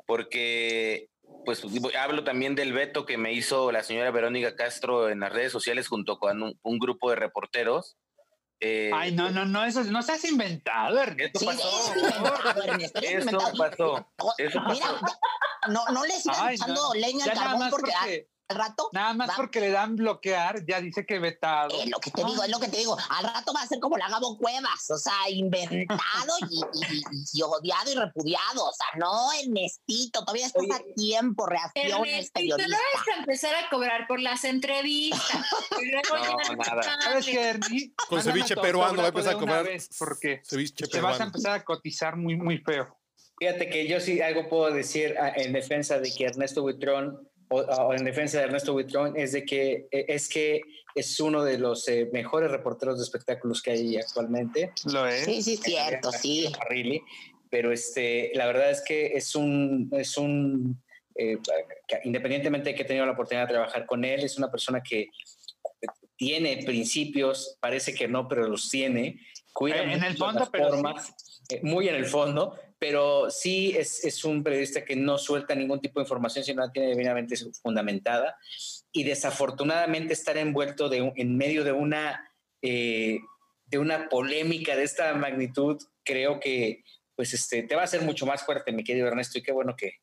porque 0.08 1.10
pues 1.44 1.64
hablo 2.00 2.24
también 2.24 2.56
del 2.56 2.72
veto 2.72 3.06
que 3.06 3.18
me 3.18 3.34
hizo 3.34 3.74
la 3.74 3.84
señora 3.84 4.12
Verónica 4.12 4.56
Castro 4.56 5.10
en 5.10 5.20
las 5.20 5.34
redes 5.34 5.52
sociales 5.52 5.90
junto 5.90 6.18
con 6.18 6.42
un 6.62 6.80
grupo 6.80 7.10
de 7.10 7.18
reporteros 7.18 7.98
eh, 8.62 8.92
Ay, 8.94 9.12
no, 9.12 9.32
no, 9.32 9.44
no, 9.44 9.66
eso 9.66 9.84
no 9.86 10.04
se 10.04 10.12
has 10.12 10.24
inventado, 10.26 11.00
Ernesto. 11.00 11.40
Esto 11.40 11.46
pasó. 11.46 11.94
Esto 13.02 13.40
pasó. 13.58 14.06
Eso 14.38 14.64
pasó. 14.64 15.00
no, 15.70 15.86
no 15.88 16.06
le 16.06 16.14
sigan 16.14 16.54
echando 16.54 16.94
leña 16.94 17.26
al 17.26 17.34
carbón 17.34 17.70
porque, 17.72 17.92
porque, 18.00 18.31
rato. 18.56 18.90
Nada 18.92 19.14
más 19.14 19.32
porque 19.36 19.60
le 19.60 19.72
dan 19.72 19.96
bloquear, 19.96 20.66
ya 20.66 20.82
dice 20.82 21.06
que 21.06 21.20
vetado. 21.20 21.82
Es 21.82 21.90
lo 21.90 22.00
que 22.00 22.12
te 22.12 22.24
digo, 22.24 22.44
es 22.44 22.50
lo 22.50 22.60
que 22.60 22.68
te 22.68 22.78
digo. 22.78 22.98
Al 23.10 23.24
rato 23.24 23.54
va 23.54 23.62
a 23.62 23.68
ser 23.68 23.80
como 23.80 23.98
la 23.98 24.10
Gabo 24.10 24.38
Cuevas, 24.38 24.90
o 24.90 24.98
sea, 24.98 25.30
inventado 25.30 26.34
y, 26.50 26.62
y, 27.34 27.42
odiado 27.42 27.92
y 27.92 27.96
repudiado. 27.96 28.66
O 28.66 28.74
sea, 28.74 28.88
no, 28.98 29.32
Ernestito, 29.34 30.22
todavía 30.22 30.48
estás 30.48 30.64
a 30.74 30.82
tiempo, 30.96 31.46
reacciones 31.46 32.32
periodistas. 32.32 32.70
no 32.70 32.78
vas 32.96 33.08
a 33.08 33.20
empezar 33.20 33.56
a 33.56 33.70
cobrar 33.70 34.08
por 34.08 34.20
las 34.20 34.44
entrevistas. 34.44 35.46
no, 36.50 36.56
nada. 36.56 37.02
¿Sabes 37.02 37.26
qué, 37.26 37.50
Ernie? 37.50 37.94
Con 38.10 38.22
ceviche 38.22 38.56
peruano 38.56 38.98
va 38.98 39.06
a 39.06 39.08
empezar 39.08 39.36
a 39.36 39.38
cobrar. 39.38 39.68
Porque 39.98 40.42
ceviche 40.44 40.88
te 40.88 41.02
vas 41.02 41.20
a 41.20 41.24
empezar 41.24 41.54
a 41.54 41.64
cotizar 41.64 42.16
muy, 42.16 42.36
muy 42.36 42.58
feo. 42.58 42.98
Fíjate 43.42 43.72
que 43.72 43.88
yo 43.88 44.00
sí 44.00 44.22
algo 44.22 44.48
puedo 44.48 44.72
decir 44.72 45.16
ah, 45.20 45.34
en 45.36 45.52
defensa 45.52 46.00
de 46.00 46.14
que 46.14 46.26
Ernesto 46.26 46.62
Buitrón 46.62 47.28
o, 47.52 47.94
en 47.94 48.04
defensa 48.04 48.38
de 48.38 48.46
Ernesto 48.46 48.74
Buitrón 48.74 49.14
es 49.18 49.34
de 49.34 49.46
que 49.46 49.88
e, 49.92 50.06
es 50.08 50.30
que 50.30 50.62
es 50.96 51.20
uno 51.20 51.44
de 51.44 51.58
los 51.58 51.88
eh, 51.88 52.10
mejores 52.12 52.52
reporteros 52.52 52.98
de 52.98 53.04
espectáculos 53.04 53.62
que 53.62 53.72
hay 53.72 53.98
actualmente. 53.98 54.72
Lo 54.92 55.06
es. 55.06 55.26
Sí, 55.26 55.42
sí, 55.42 55.58
cierto, 55.58 56.12
sí. 56.12 56.50
pero 57.50 57.72
este, 57.72 58.32
la 58.34 58.46
verdad 58.48 58.72
es 58.72 58.82
que 58.82 59.08
es 59.08 59.36
un, 59.36 59.90
es 59.94 60.18
un 60.18 60.82
eh, 61.16 61.38
independientemente 62.04 62.70
de 62.70 62.76
que 62.76 62.84
he 62.84 62.86
tenido 62.86 63.06
la 63.06 63.12
oportunidad 63.12 63.48
de 63.48 63.54
trabajar 63.54 63.86
con 63.86 64.04
él, 64.06 64.22
es 64.22 64.38
una 64.38 64.50
persona 64.50 64.82
que 64.82 65.10
tiene 66.16 66.64
principios, 66.66 67.58
parece 67.60 67.94
que 67.94 68.08
no, 68.08 68.28
pero 68.28 68.48
los 68.48 68.70
tiene. 68.70 69.20
Cuida 69.54 69.82
en 69.82 70.04
el 70.04 70.16
fondo, 70.16 70.48
pero 70.52 70.70
formas, 70.70 71.14
eh, 71.50 71.60
muy 71.64 71.90
en 71.90 71.96
el 71.96 72.06
fondo, 72.06 72.58
pero 72.82 73.30
sí 73.30 73.76
es, 73.78 74.04
es, 74.04 74.26
un 74.26 74.42
periodista 74.42 74.84
que 74.84 74.96
no 74.96 75.20
suelta 75.20 75.54
ningún 75.54 75.80
tipo 75.80 76.00
de 76.00 76.06
información 76.06 76.44
si 76.44 76.56
no 76.56 76.66
la 76.66 76.72
tiene 76.72 76.90
debidamente 76.90 77.36
fundamentada 77.62 78.36
y 78.92 79.04
desafortunadamente 79.04 80.14
estar 80.14 80.36
envuelto 80.36 80.90
de, 80.90 81.14
en 81.16 81.38
medio 81.38 81.64
de 81.64 81.74
una, 81.74 82.34
eh, 82.64 83.20
de 83.68 83.78
una 83.78 84.10
polémica 84.10 84.76
de 84.76 84.82
esta 84.82 85.14
magnitud, 85.14 85.78
creo 86.04 86.40
que 86.40 86.84
pues 87.16 87.36
este, 87.36 87.62
te 87.62 87.76
va 87.76 87.82
a 87.82 87.86
hacer 87.86 88.02
mucho 88.02 88.26
más 88.26 88.44
fuerte, 88.44 88.72
mi 88.72 88.84
querido 88.84 89.06
Ernesto, 89.06 89.38
y 89.38 89.44
qué 89.44 89.52
bueno 89.52 89.76
que, 89.76 90.00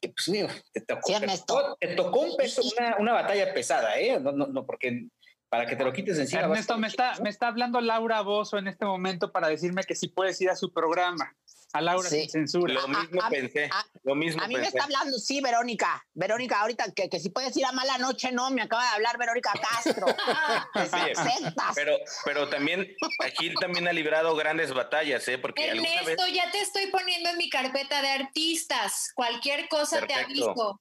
que 0.00 0.08
pues, 0.08 0.26
digo, 0.26 0.48
te, 0.72 0.80
tocó, 0.80 1.76
te, 1.78 1.94
tocó, 1.94 2.20
un 2.22 2.36
peso, 2.36 2.60
una, 2.76 2.96
una, 2.98 3.12
batalla 3.12 3.54
pesada, 3.54 4.00
¿eh? 4.00 4.18
No, 4.18 4.32
no, 4.32 4.48
no, 4.48 4.66
porque 4.66 5.06
para 5.48 5.64
que 5.64 5.76
te 5.76 5.84
lo 5.84 5.92
quites 5.92 6.18
encima. 6.18 6.42
Ernesto, 6.42 6.76
me 6.76 6.88
está, 6.88 7.20
me 7.22 7.30
está 7.30 7.46
hablando 7.46 7.80
Laura 7.80 8.22
Bozo 8.22 8.58
en 8.58 8.66
este 8.66 8.84
momento 8.84 9.30
para 9.30 9.46
decirme 9.46 9.84
que 9.84 9.94
si 9.94 10.08
puedes 10.08 10.40
ir 10.40 10.50
a 10.50 10.56
su 10.56 10.72
programa. 10.72 11.32
A 11.72 11.80
Laura 11.80 12.08
sin 12.08 12.28
censura. 12.30 12.74
Lo 12.74 12.88
mismo 12.88 13.20
pensé. 13.28 13.70
lo 14.02 14.14
mismo 14.14 14.42
a 14.42 14.48
mí 14.48 14.56
me 14.56 14.66
está 14.66 14.84
hablando, 14.84 15.18
sí, 15.18 15.40
Verónica. 15.40 16.06
Verónica, 16.14 16.60
ahorita 16.60 16.92
que, 16.92 17.08
que 17.08 17.20
si 17.20 17.28
puedes 17.30 17.56
ir 17.56 17.66
a 17.66 17.72
mala 17.72 17.98
noche, 17.98 18.32
no, 18.32 18.50
me 18.50 18.62
acaba 18.62 18.82
de 18.82 18.88
hablar 18.90 19.18
Verónica 19.18 19.52
Castro. 19.52 20.06
pero, 21.74 21.96
pero 22.24 22.48
también 22.48 22.86
aquí 23.24 23.52
también 23.60 23.88
ha 23.88 23.92
librado 23.92 24.34
grandes 24.36 24.72
batallas, 24.72 25.26
¿eh? 25.28 25.38
Porque 25.38 25.66
Ernesto, 25.66 26.22
vez... 26.24 26.32
ya 26.32 26.50
te 26.50 26.60
estoy 26.60 26.86
poniendo 26.86 27.30
en 27.30 27.36
mi 27.36 27.50
carpeta 27.50 28.00
de 28.00 28.08
artistas. 28.08 29.10
Cualquier 29.14 29.68
cosa 29.68 30.06
te 30.06 30.14
aviso. 30.14 30.80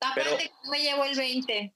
Aparte 0.00 0.50
que 0.62 0.70
me 0.70 0.80
llevo 0.80 1.04
el 1.04 1.16
20. 1.16 1.74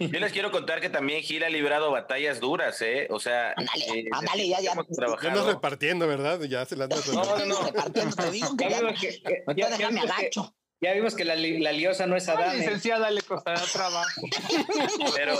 Yo 0.00 0.20
les 0.20 0.32
quiero 0.32 0.50
contar 0.50 0.80
que 0.80 0.88
también 0.90 1.22
Gil 1.22 1.42
ha 1.44 1.48
librado 1.48 1.90
batallas 1.90 2.40
duras, 2.40 2.80
¿eh? 2.82 3.06
O 3.10 3.20
sea, 3.20 3.52
ándale, 3.56 3.84
eh, 4.00 4.08
ándale, 4.12 4.48
ya, 4.48 4.60
ya. 4.60 4.74
Ya 5.22 5.30
nos 5.30 5.46
repartiendo, 5.46 6.06
¿verdad? 6.06 6.40
Ya 6.42 6.64
se 6.64 6.76
la 6.76 6.84
andas 6.84 7.06
No, 7.08 7.24
no, 7.24 7.46
no. 7.46 7.62
repartiendo, 7.62 8.16
te 8.16 8.30
digo 8.30 8.56
que 8.56 8.70
ya, 8.70 8.80
que, 8.94 9.44
ya, 9.56 9.76
ya, 9.76 9.90
me 9.90 10.00
agacho. 10.00 10.54
Que, 10.80 10.86
ya 10.88 10.94
vimos 10.94 11.14
que 11.14 11.24
la, 11.24 11.36
la 11.36 11.72
liosa 11.72 12.06
no 12.06 12.16
es 12.16 12.28
Adán. 12.28 12.56
licenciada 12.58 13.10
le 13.10 13.22
costará 13.22 13.60
trabajo. 13.72 14.22
Pero, 15.14 15.38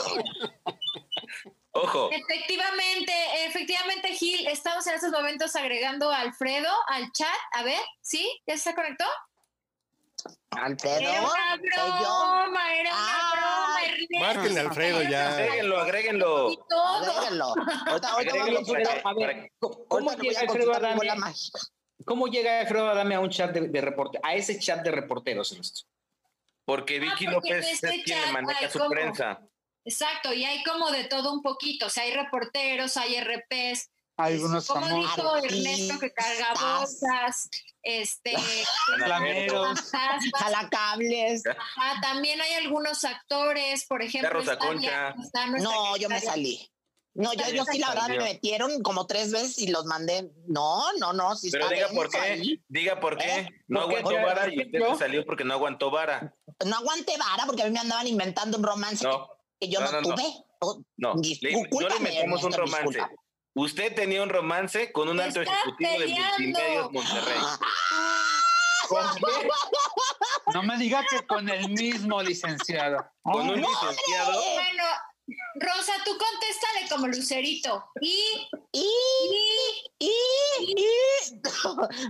Ojo. 1.72 2.10
Efectivamente, 2.12 3.12
efectivamente, 3.46 4.08
Gil, 4.14 4.46
estamos 4.48 4.86
en 4.88 4.94
estos 4.94 5.12
momentos 5.12 5.54
agregando 5.54 6.10
a 6.10 6.20
Alfredo 6.20 6.68
al 6.88 7.12
chat. 7.12 7.28
A 7.52 7.62
ver, 7.62 7.80
¿sí? 8.00 8.28
¿Ya 8.46 8.56
se 8.56 8.74
conectó? 8.74 9.04
Alfredo. 10.50 10.98
Era 11.00 11.20
una 11.22 11.56
broma, 11.56 12.74
era 12.74 12.90
una 12.90 13.00
Ah, 13.00 13.32
broma. 13.32 14.20
Márquenle 14.20 14.60
Alfredo 14.60 15.02
ya. 15.02 15.28
Agréguenlo, 15.36 15.80
agréguenlo. 15.80 16.46
Agréguenlo. 16.88 17.54
Ahorita, 17.86 18.08
ahorita 18.10 18.34
voy 18.34 18.50
a 18.50 18.54
consultar. 18.56 19.02
A 19.04 19.14
ver, 19.14 19.52
¿cómo 19.88 20.12
llega 20.14 20.40
Alfredo 20.40 20.74
Adame? 20.74 21.14
mágica. 21.16 21.58
¿Cómo 22.04 22.26
llega 22.28 22.60
Alfredo 22.60 22.88
Adame 22.90 23.14
a 23.14 23.20
un 23.20 23.30
chat 23.30 23.52
de, 23.52 23.68
de 23.68 23.80
reporte, 23.80 24.18
a 24.22 24.34
ese 24.34 24.58
chat 24.58 24.82
de 24.82 24.90
reporteros, 24.90 25.52
Ernesto? 25.52 25.82
Porque 26.64 26.98
Vicky 26.98 27.26
Ah, 27.26 27.32
porque 27.34 27.54
López 27.54 27.72
este 27.72 27.88
es 27.96 28.04
quien 28.04 28.20
le 28.22 28.32
maneja 28.32 28.70
su 28.70 28.78
como- 28.78 28.90
prensa. 28.90 29.40
Exacto, 29.84 30.32
y 30.34 30.44
hay 30.44 30.62
como 30.62 30.90
de 30.90 31.04
todo 31.04 31.32
un 31.32 31.42
poquito. 31.42 31.86
O 31.86 31.90
sea, 31.90 32.04
hay 32.04 32.12
reporteros, 32.12 32.96
hay 32.96 33.16
RPs. 33.18 33.90
Hay 34.22 34.38
unos 34.42 34.66
Como 34.66 34.86
famosos. 34.86 35.16
dijo 35.16 35.36
Ernesto, 35.36 35.98
que 35.98 36.12
carga 36.12 36.54
bolsas, 36.78 37.48
este, 37.82 38.34
Flameros. 38.96 39.80
fantasmas. 39.80 40.32
Jalacables. 40.38 41.42
Ah, 41.76 41.94
también 42.02 42.40
hay 42.40 42.54
algunos 42.54 43.04
actores, 43.04 43.84
por 43.86 44.02
ejemplo. 44.02 44.30
Rosa 44.30 44.58
Concha. 44.58 45.14
Está 45.22 45.46
No, 45.46 45.96
yo 45.96 46.08
me 46.08 46.20
salí. 46.20 46.70
No, 47.12 47.32
yo, 47.34 47.44
yo 47.52 47.64
sí, 47.64 47.78
la 47.78 47.88
verdad, 47.88 48.08
me 48.08 48.18
metieron 48.20 48.82
como 48.82 49.06
tres 49.06 49.32
veces 49.32 49.58
y 49.58 49.66
los 49.66 49.84
mandé. 49.84 50.30
No, 50.46 50.92
no, 50.98 51.12
no. 51.12 51.34
Sí 51.34 51.50
Pero 51.50 51.64
está 51.64 51.74
diga 51.74 51.88
por 51.88 52.08
qué, 52.08 52.18
ahí. 52.18 52.64
diga 52.68 53.00
por 53.00 53.18
qué. 53.18 53.38
¿Eh? 53.40 53.48
No 53.66 53.80
Porque 53.80 53.96
aguantó 53.96 54.20
yo- 54.20 54.26
vara 54.26 54.54
y 54.54 54.58
usted 54.62 54.78
yo- 54.78 54.92
se 54.92 54.98
salió 55.00 55.26
porque 55.26 55.44
no 55.44 55.54
aguantó 55.54 55.90
vara. 55.90 56.34
No 56.64 56.76
aguanté 56.76 57.16
vara 57.18 57.46
porque 57.46 57.62
a 57.62 57.64
mí 57.66 57.72
me 57.72 57.80
andaban 57.80 58.06
inventando 58.06 58.56
un 58.58 58.62
romance 58.62 59.04
No. 59.04 59.28
que 59.60 59.68
yo 59.68 59.80
No, 59.80 59.86
no, 59.90 60.00
no, 60.02 60.08
no. 60.10 60.14
tuve. 60.14 60.34
no, 60.98 61.14
le, 61.16 61.88
le 61.88 62.00
metemos 62.00 62.44
un 62.44 62.52
romance. 62.52 63.00
Usted 63.54 63.94
tenía 63.94 64.22
un 64.22 64.28
romance 64.28 64.92
con 64.92 65.08
un 65.08 65.20
alto 65.20 65.42
ejecutivo 65.42 65.90
de 65.98 66.06
Multimedios 66.08 66.92
Monterrey. 66.92 67.40
No 70.54 70.62
me 70.62 70.76
diga 70.78 71.04
que 71.08 71.26
con 71.26 71.48
el 71.48 71.70
mismo 71.70 72.22
licenciado. 72.22 72.98
Con 73.22 73.50
un 73.50 73.60
licenciado. 73.60 74.32
Bueno, 74.32 74.84
Rosa, 75.54 75.92
tú 76.04 76.12
contéstale 76.12 76.88
como 76.88 77.08
Lucerito. 77.08 77.84
Y, 78.00 78.48
y, 78.72 78.88
y, 79.98 80.10
y, 80.68 80.74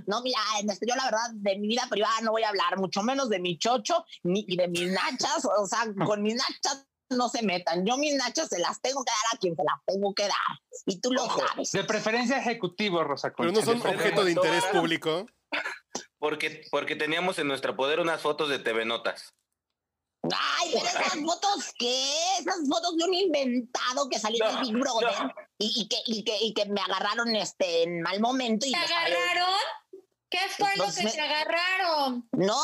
No, 0.07 0.23
mira, 0.23 0.41
yo 0.63 0.95
la 0.95 1.05
verdad 1.05 1.31
de 1.35 1.59
mi 1.59 1.69
vida 1.69 1.87
privada 1.91 2.21
no 2.23 2.33
voy 2.33 2.43
a 2.43 2.49
hablar, 2.49 2.79
mucho 2.79 3.03
menos 3.03 3.29
de 3.29 3.41
mi 3.41 3.59
chocho 3.59 4.05
ni 4.23 4.45
de 4.45 4.69
mis 4.69 4.91
nachas. 4.91 5.45
O 5.45 5.67
sea, 5.67 5.87
con 6.07 6.23
mis 6.23 6.35
nachas 6.35 6.87
no 7.11 7.29
se 7.29 7.43
metan. 7.43 7.85
Yo 7.85 7.97
mis 7.97 8.15
nachas 8.15 8.49
se 8.49 8.59
las 8.59 8.81
tengo 8.81 9.05
que 9.05 9.11
dar 9.11 9.37
a 9.37 9.39
quien 9.39 9.57
se 9.57 9.63
las 9.63 9.77
tengo 9.87 10.15
que 10.15 10.23
dar. 10.23 10.61
Y 10.87 11.01
tú 11.01 11.13
lo 11.13 11.27
sabes. 11.27 11.73
De 11.73 11.85
preferencia 11.85 12.39
ejecutivo, 12.39 13.03
Rosa 13.05 13.33
Pero 13.37 13.53
no 13.53 13.63
son 13.63 13.81
objeto 13.87 14.25
de 14.25 14.33
interés 14.33 14.65
público. 14.67 15.27
Porque, 16.19 16.67
porque 16.71 16.97
teníamos 16.97 17.39
en 17.39 17.49
nuestro 17.49 17.77
poder 17.77 18.01
unas 18.01 18.21
fotos 18.21 18.49
de 18.49 18.59
TV 18.59 18.85
Notas. 18.85 19.35
Ay, 20.23 20.71
pero 20.75 20.85
esas 20.85 21.15
fotos, 21.15 21.73
¿qué? 21.79 22.13
Esas 22.39 22.69
fotos 22.69 22.95
de 22.97 23.05
un 23.05 23.15
inventado 23.15 24.09
que 24.09 24.19
salió 24.19 24.47
del 24.47 24.61
Big 24.61 24.75
Brother 24.75 25.33
y, 25.59 25.89
que, 25.89 25.97
y, 26.05 26.25
que, 26.25 26.37
y 26.41 26.53
que 26.53 26.67
me 26.67 26.81
agarraron 26.81 27.35
este, 27.35 27.85
en 27.85 28.03
mal 28.03 28.21
momento. 28.21 28.67
Y 28.67 28.73
¿Te 28.73 28.77
agarraron? 28.77 29.55
¿Qué 30.31 30.39
fue 30.57 30.71
lo 30.77 30.87
que 30.93 31.03
me... 31.03 31.11
te 31.11 31.21
agarraron? 31.21 32.29
No, 32.33 32.61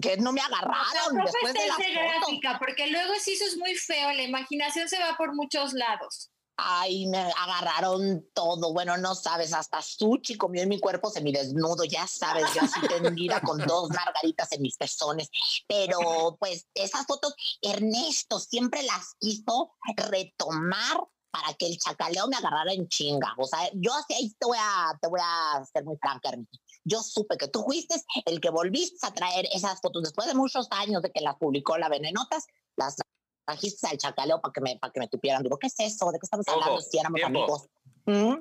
que 0.00 0.18
no 0.18 0.32
me 0.32 0.40
agarraron. 0.42 1.16
después 1.24 1.54
de 1.54 1.66
la 1.66 2.02
gráfica, 2.02 2.58
porque 2.58 2.88
luego 2.88 3.14
si 3.18 3.32
eso 3.32 3.46
es 3.46 3.56
muy 3.56 3.74
feo, 3.74 4.12
la 4.12 4.22
imaginación 4.22 4.88
se 4.88 4.98
va 4.98 5.16
por 5.16 5.34
muchos 5.34 5.72
lados. 5.72 6.30
Ay, 6.58 7.06
me 7.06 7.18
agarraron 7.18 8.26
todo. 8.32 8.72
Bueno, 8.72 8.96
no 8.96 9.14
sabes, 9.14 9.52
hasta 9.52 9.82
Suchi 9.82 10.36
comió 10.36 10.62
en 10.62 10.70
mi 10.70 10.80
cuerpo 10.80 11.10
semidesnudo, 11.10 11.84
ya 11.84 12.06
sabes, 12.06 12.46
ya 12.54 12.62
así 12.62 12.80
tendida 12.88 13.40
con 13.42 13.58
dos 13.58 13.90
margaritas 13.90 14.52
en 14.52 14.62
mis 14.62 14.76
pezones. 14.76 15.28
Pero 15.68 16.36
pues 16.38 16.66
esas 16.74 17.06
fotos, 17.06 17.34
Ernesto 17.60 18.40
siempre 18.40 18.82
las 18.84 19.14
quiso 19.18 19.74
retomar 19.96 20.98
para 21.30 21.52
que 21.54 21.66
el 21.66 21.78
chacaleo 21.78 22.26
me 22.28 22.36
agarrara 22.36 22.72
en 22.72 22.88
chinga. 22.88 23.34
O 23.36 23.46
sea, 23.46 23.70
yo 23.74 23.92
así 23.94 24.34
te 24.38 24.46
voy 24.46 24.58
a, 24.58 24.98
te 25.00 25.08
voy 25.08 25.20
a 25.22 25.62
ser 25.70 25.84
muy 25.84 25.98
franca, 25.98 26.30
Ernesto. 26.30 26.58
Yo 26.88 27.02
supe 27.02 27.36
que 27.36 27.48
tú 27.48 27.64
fuiste 27.64 27.96
el 28.26 28.40
que 28.40 28.48
volviste 28.48 29.04
a 29.04 29.12
traer 29.12 29.46
esas 29.52 29.80
fotos 29.80 30.04
después 30.04 30.28
de 30.28 30.34
muchos 30.34 30.68
años 30.70 31.02
de 31.02 31.10
que 31.10 31.20
las 31.20 31.34
publicó 31.34 31.76
la 31.78 31.88
Venenotas, 31.88 32.46
las 32.76 32.96
trajiste 33.44 33.88
al 33.88 33.98
chacaleo 33.98 34.40
para 34.40 34.52
que 34.52 34.60
me, 34.60 34.78
para 34.78 34.92
que 34.92 35.00
me 35.00 35.08
tupieran. 35.08 35.42
Digo, 35.42 35.58
¿qué 35.58 35.66
es 35.66 35.74
eso? 35.80 36.10
¿De 36.12 36.18
qué 36.20 36.26
estamos 36.26 36.46
hablando 36.46 36.80
si 36.80 36.98
éramos 36.98 37.22
amigos? 37.24 37.68
¿Mm? 38.04 38.36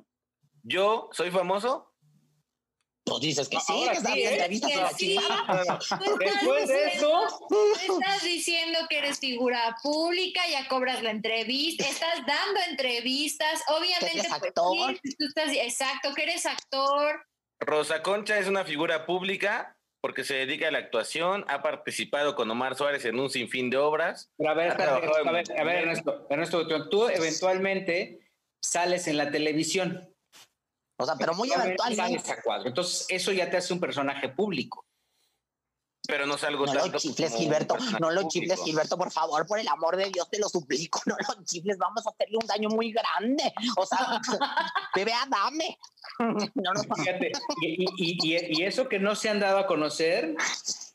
¿Yo 0.62 1.10
soy 1.12 1.32
famoso? 1.32 1.92
Pues 3.04 3.20
dices 3.20 3.50
que 3.50 3.60
sí, 3.60 3.86
que 3.88 3.96
sí, 3.98 4.24
entrevistas 4.24 4.72
que 4.72 4.78
la 4.78 4.92
sí. 4.92 5.20
Después 6.20 6.68
de 6.68 6.88
eso, 6.88 7.22
estás 7.82 8.24
diciendo 8.24 8.80
que 8.90 8.98
eres 8.98 9.20
figura 9.20 9.76
pública, 9.82 10.42
ya 10.50 10.68
cobras 10.68 11.02
la 11.04 11.12
entrevista, 11.12 11.88
estás 11.88 12.26
dando 12.26 12.60
entrevistas, 12.68 13.62
obviamente. 13.68 14.12
Que 14.12 14.20
eres 14.20 14.32
actor. 14.32 15.00
Pues, 15.02 15.16
tú 15.18 15.26
estás, 15.26 15.52
exacto, 15.52 16.14
que 16.16 16.24
eres 16.24 16.46
actor. 16.48 17.28
Rosa 17.60 18.02
Concha 18.02 18.38
es 18.38 18.48
una 18.48 18.66
figura 18.66 19.06
pública 19.06 19.78
porque 20.02 20.24
se 20.24 20.36
dedica 20.36 20.68
a 20.68 20.72
la 20.72 20.78
actuación, 20.78 21.46
ha 21.48 21.64
participado 21.64 22.36
con 22.36 22.50
Omar 22.52 22.76
Suárez 22.76 23.06
en 23.06 23.20
un 23.20 23.30
sinfín 23.30 23.72
de 23.72 23.78
obras. 23.78 24.32
Pero 24.38 24.52
a 24.52 24.54
ver, 24.54 24.72
a 24.80 25.00
ver, 25.32 25.60
a 25.60 25.64
ver, 25.64 25.78
Ernesto, 25.78 26.28
Ernesto, 26.30 26.90
tú 26.90 27.08
eventualmente 27.10 28.20
sales 28.64 29.08
en 29.08 29.18
la 29.18 29.32
televisión. 29.32 30.14
O 31.00 31.06
sea, 31.06 31.16
pero 31.18 31.34
muy 31.34 31.52
eventualmente. 31.52 32.36
Entonces, 32.66 33.08
eso 33.10 33.32
ya 33.32 33.50
te 33.50 33.58
hace 33.58 33.74
un 33.74 33.80
personaje 33.80 34.30
público 34.30 34.85
pero 36.08 36.26
no 36.26 36.38
salgo 36.38 36.66
no 36.66 36.74
tanto. 36.74 36.94
lo 36.94 37.00
chifles, 37.00 37.36
Gilberto, 37.36 37.78
no 38.00 38.12
lo 38.12 38.28
chifles, 38.28 38.62
Gilberto, 38.64 38.98
por 38.98 39.12
favor, 39.12 39.46
por 39.46 39.60
el 39.60 39.68
amor 39.68 39.98
de 39.98 40.10
Dios, 40.10 40.30
te 40.30 40.40
lo 40.40 40.50
suplico, 40.50 41.02
no 41.06 41.16
lo 41.16 41.44
chifles, 41.44 41.78
vamos 41.78 42.06
a 42.06 42.10
hacerle 42.10 42.38
un 42.42 42.48
daño 42.48 42.70
muy 42.70 42.92
grande. 42.92 43.54
O 43.78 43.86
sea, 43.86 44.20
bebé, 44.96 45.12
dame. 45.30 45.78
No, 46.56 46.72
no. 46.72 46.96
Fíjate, 46.96 47.32
y, 47.62 47.84
y, 47.98 48.18
y, 48.22 48.64
eso 48.64 48.88
que 48.88 49.00
no 49.00 49.16
se 49.16 49.28
han 49.28 49.40
dado 49.40 49.58
a 49.58 49.68
conocer, 49.68 50.36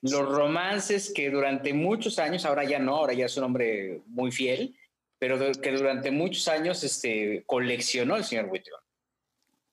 los 0.01 0.27
romances 0.27 1.13
que 1.15 1.31
durante 1.31 1.75
muchos 1.75 2.19
años, 2.19 2.47
ahora 2.47 2.65
ya 2.65 2.79
no, 2.79 2.97
ahora 2.97 3.13
ya 3.13 3.27
es 3.27 3.37
un 3.37 3.45
hombre 3.45 4.03
muy 4.07 4.33
fiel, 4.33 4.79
pero 5.19 5.39
que 5.53 5.73
durante 5.73 6.11
muchos 6.11 6.49
años 6.49 6.83
este, 6.85 7.43
coleccionó 7.47 8.17
el 8.17 8.25
señor 8.25 8.47
Whitman. 8.47 8.81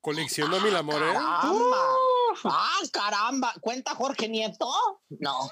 Coleccionó 0.02 0.60
mi 0.60 0.74
amor, 0.76 1.02
¿eh? 1.02 1.16
Ah, 2.44 2.80
caramba. 2.92 3.54
¿Cuenta 3.62 3.96
Jorge 3.96 4.28
Nieto? 4.30 4.70
No. 5.10 5.50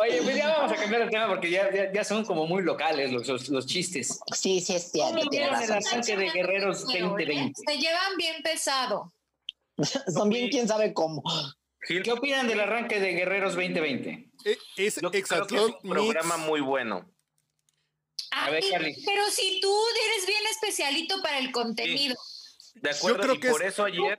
Oye, 0.00 0.22
pues 0.22 0.36
ya 0.36 0.48
vamos 0.48 0.72
a 0.72 0.76
cambiar 0.76 1.02
el 1.02 1.10
tema 1.10 1.26
porque 1.26 1.50
ya, 1.50 1.92
ya, 1.92 2.04
son 2.04 2.24
como 2.24 2.46
muy 2.46 2.62
locales 2.62 3.10
los, 3.10 3.48
los, 3.48 3.66
chistes. 3.66 4.20
Sí, 4.32 4.60
sí, 4.60 4.76
es 4.76 4.92
cierto. 4.92 5.18
¿Cómo 5.18 5.30
vieron 5.30 5.60
el 5.60 5.72
arranque 5.72 6.16
de 6.16 6.30
Guerreros 6.30 6.82
2020? 6.82 7.60
Se 7.66 7.78
llevan 7.78 8.16
bien 8.16 8.42
pesado. 8.42 9.12
son 10.14 10.28
bien 10.28 10.50
quién 10.50 10.68
sabe 10.68 10.94
cómo. 10.94 11.22
¿Qué 11.80 12.12
opinan 12.12 12.46
del 12.46 12.60
arranque 12.60 13.00
de 13.00 13.12
Guerreros 13.12 13.54
2020? 13.54 14.30
Eh, 14.44 14.58
es 14.76 15.00
Yo 15.00 15.10
creo 15.10 15.46
que 15.46 15.56
es 15.56 15.62
un 15.62 15.90
programa 15.90 16.36
muy 16.36 16.60
bueno. 16.60 17.10
A 18.30 18.50
ver, 18.50 18.62
Pero 18.70 19.30
si 19.30 19.60
tú 19.60 19.74
eres 20.06 20.26
bien 20.26 20.42
especialito 20.50 21.20
para 21.22 21.38
el 21.38 21.50
contenido. 21.52 22.16
De 22.74 22.90
acuerdo, 22.90 23.16
Yo 23.16 23.22
creo 23.22 23.34
y 23.34 23.40
que 23.40 23.50
por 23.50 23.62
eso 23.64 23.84
ayer. 23.84 24.18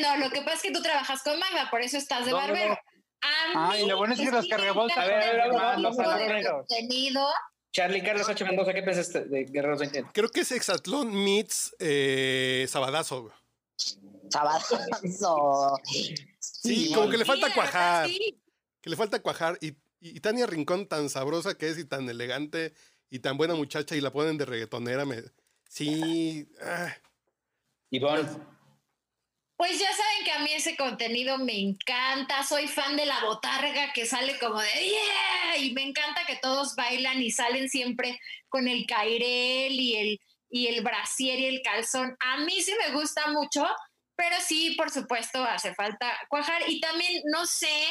no, 0.00 0.16
lo 0.16 0.30
que 0.30 0.42
pasa 0.42 0.56
es 0.56 0.62
que 0.62 0.72
tú 0.72 0.82
trabajas 0.82 1.22
con 1.22 1.38
Magda, 1.38 1.70
por 1.70 1.82
eso 1.82 1.96
estás 1.96 2.26
de 2.26 2.32
barbero. 2.32 2.76
Ay, 3.54 3.86
lo 3.86 3.96
bueno 3.96 4.14
es 4.14 4.20
que 4.20 4.30
los 4.30 4.46
cargabolsas. 4.46 4.98
A 4.98 5.06
ver, 5.06 5.40
a 5.40 5.48
ver, 5.48 5.56
a 5.56 6.16
ver. 6.16 6.46
Contenido. 6.46 7.26
Charlie 7.72 8.02
Carlos 8.02 8.28
H. 8.28 8.44
Mendoza, 8.44 8.72
¿qué 8.72 8.82
pensaste 8.82 9.24
de 9.24 9.44
Guerreros 9.46 9.80
20? 9.80 10.06
Creo 10.12 10.28
que 10.28 10.40
es 10.40 10.52
Exatlón 10.52 11.12
meets 11.12 11.74
eh, 11.80 12.66
Sabadazo. 12.68 13.32
Sabadazo. 14.30 15.76
Sí, 16.38 16.92
como 16.94 17.10
que 17.10 17.16
le 17.16 17.24
falta 17.24 17.52
cuajar. 17.52 18.08
Que 18.08 18.90
le 18.90 18.96
falta 18.96 19.20
cuajar. 19.20 19.58
Y, 19.60 19.74
y, 20.00 20.20
Tania 20.20 20.46
Rincón, 20.46 20.86
tan 20.86 21.08
sabrosa 21.08 21.58
que 21.58 21.68
es 21.68 21.78
y 21.78 21.84
tan 21.84 22.08
elegante 22.08 22.74
y 23.14 23.20
tan 23.20 23.36
buena 23.36 23.54
muchacha 23.54 23.94
y 23.94 24.00
la 24.00 24.10
ponen 24.10 24.36
de 24.36 24.44
reggaetonera. 24.44 25.04
Me... 25.04 25.22
Sí. 25.68 26.48
Ah. 26.60 26.92
Ivonne. 27.90 28.28
Pues 29.56 29.78
ya 29.78 29.86
saben 29.86 30.24
que 30.24 30.32
a 30.32 30.40
mí 30.40 30.52
ese 30.52 30.76
contenido 30.76 31.38
me 31.38 31.56
encanta. 31.56 32.42
Soy 32.42 32.66
fan 32.66 32.96
de 32.96 33.06
la 33.06 33.20
botarga 33.20 33.92
que 33.92 34.04
sale 34.04 34.36
como 34.40 34.60
de 34.60 34.68
yeah 34.68 35.56
y 35.58 35.72
me 35.74 35.84
encanta 35.84 36.26
que 36.26 36.40
todos 36.42 36.74
bailan 36.74 37.22
y 37.22 37.30
salen 37.30 37.68
siempre 37.68 38.18
con 38.48 38.66
el 38.66 38.84
cairel 38.84 39.78
y 39.78 39.94
el 39.94 40.20
y 40.50 40.66
el 40.66 40.82
brasier 40.82 41.38
y 41.38 41.46
el 41.46 41.62
calzón. 41.62 42.16
A 42.18 42.38
mí 42.38 42.62
sí 42.62 42.72
me 42.84 42.94
gusta 42.94 43.28
mucho, 43.28 43.64
pero 44.16 44.34
sí, 44.40 44.74
por 44.76 44.90
supuesto, 44.90 45.44
hace 45.44 45.72
falta 45.72 46.12
cuajar 46.28 46.68
y 46.68 46.80
también 46.80 47.22
no 47.26 47.46
sé, 47.46 47.86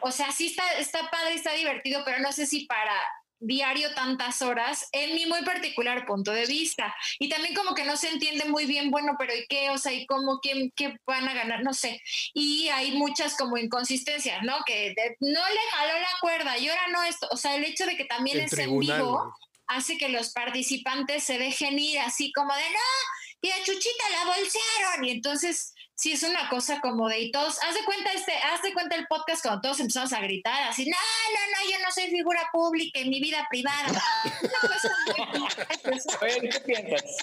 o 0.00 0.10
sea, 0.10 0.32
sí 0.32 0.48
está 0.48 0.70
está 0.74 1.10
padre, 1.10 1.32
está 1.32 1.54
divertido, 1.54 2.02
pero 2.04 2.18
no 2.18 2.30
sé 2.30 2.46
si 2.46 2.66
para 2.66 2.94
diario 3.40 3.92
tantas 3.94 4.42
horas 4.42 4.88
en 4.92 5.14
mi 5.14 5.26
muy 5.26 5.42
particular 5.42 6.06
punto 6.06 6.32
de 6.32 6.46
vista. 6.46 6.94
Y 7.18 7.28
también 7.28 7.54
como 7.54 7.74
que 7.74 7.84
no 7.84 7.96
se 7.96 8.08
entiende 8.08 8.46
muy 8.46 8.66
bien, 8.66 8.90
bueno, 8.90 9.16
pero 9.18 9.34
¿y 9.34 9.46
qué? 9.46 9.70
O 9.70 9.78
sea, 9.78 9.92
¿y 9.92 10.06
cómo? 10.06 10.40
¿Qué, 10.42 10.70
qué 10.74 10.96
van 11.06 11.28
a 11.28 11.34
ganar? 11.34 11.62
No 11.62 11.74
sé. 11.74 12.00
Y 12.32 12.68
hay 12.68 12.92
muchas 12.92 13.36
como 13.36 13.58
inconsistencias, 13.58 14.42
¿no? 14.42 14.56
Que 14.66 14.94
no 15.20 15.48
le 15.48 15.60
jaló 15.72 15.98
la 15.98 16.18
cuerda 16.20 16.58
y 16.58 16.68
ahora 16.68 16.88
no 16.88 17.02
esto. 17.02 17.28
O 17.30 17.36
sea, 17.36 17.56
el 17.56 17.64
hecho 17.64 17.86
de 17.86 17.96
que 17.96 18.04
también 18.04 18.40
es 18.40 18.52
en 18.54 18.78
vivo 18.78 19.34
hace 19.66 19.96
que 19.96 20.08
los 20.08 20.30
participantes 20.30 21.24
se 21.24 21.38
dejen 21.38 21.78
ir 21.78 21.98
así 21.98 22.32
como 22.32 22.54
de, 22.54 22.60
no, 22.60 23.48
y 23.48 23.50
a 23.50 23.62
Chuchita 23.62 24.10
la 24.10 24.24
bolsearon. 24.24 25.04
Y 25.04 25.10
entonces 25.10 25.73
sí 25.94 26.12
es 26.12 26.22
una 26.22 26.48
cosa 26.48 26.80
como 26.80 27.08
de 27.08 27.20
y 27.20 27.32
todos, 27.32 27.58
haz 27.62 27.74
de 27.74 27.84
cuenta 27.84 28.12
este, 28.12 28.32
haz 28.52 28.62
de 28.62 28.72
cuenta 28.72 28.96
el 28.96 29.06
podcast 29.06 29.42
cuando 29.42 29.60
todos 29.60 29.80
empezamos 29.80 30.12
a 30.12 30.20
gritar 30.20 30.68
así, 30.68 30.88
no, 30.88 30.96
no, 30.96 31.40
no, 31.52 31.58
yo 31.70 31.78
no 31.84 31.92
soy 31.92 32.10
figura 32.10 32.40
pública 32.52 33.00
en 33.00 33.10
mi 33.10 33.20
vida 33.20 33.46
privada. 33.50 34.00
¿qué 36.40 36.60
piensas? 36.60 37.16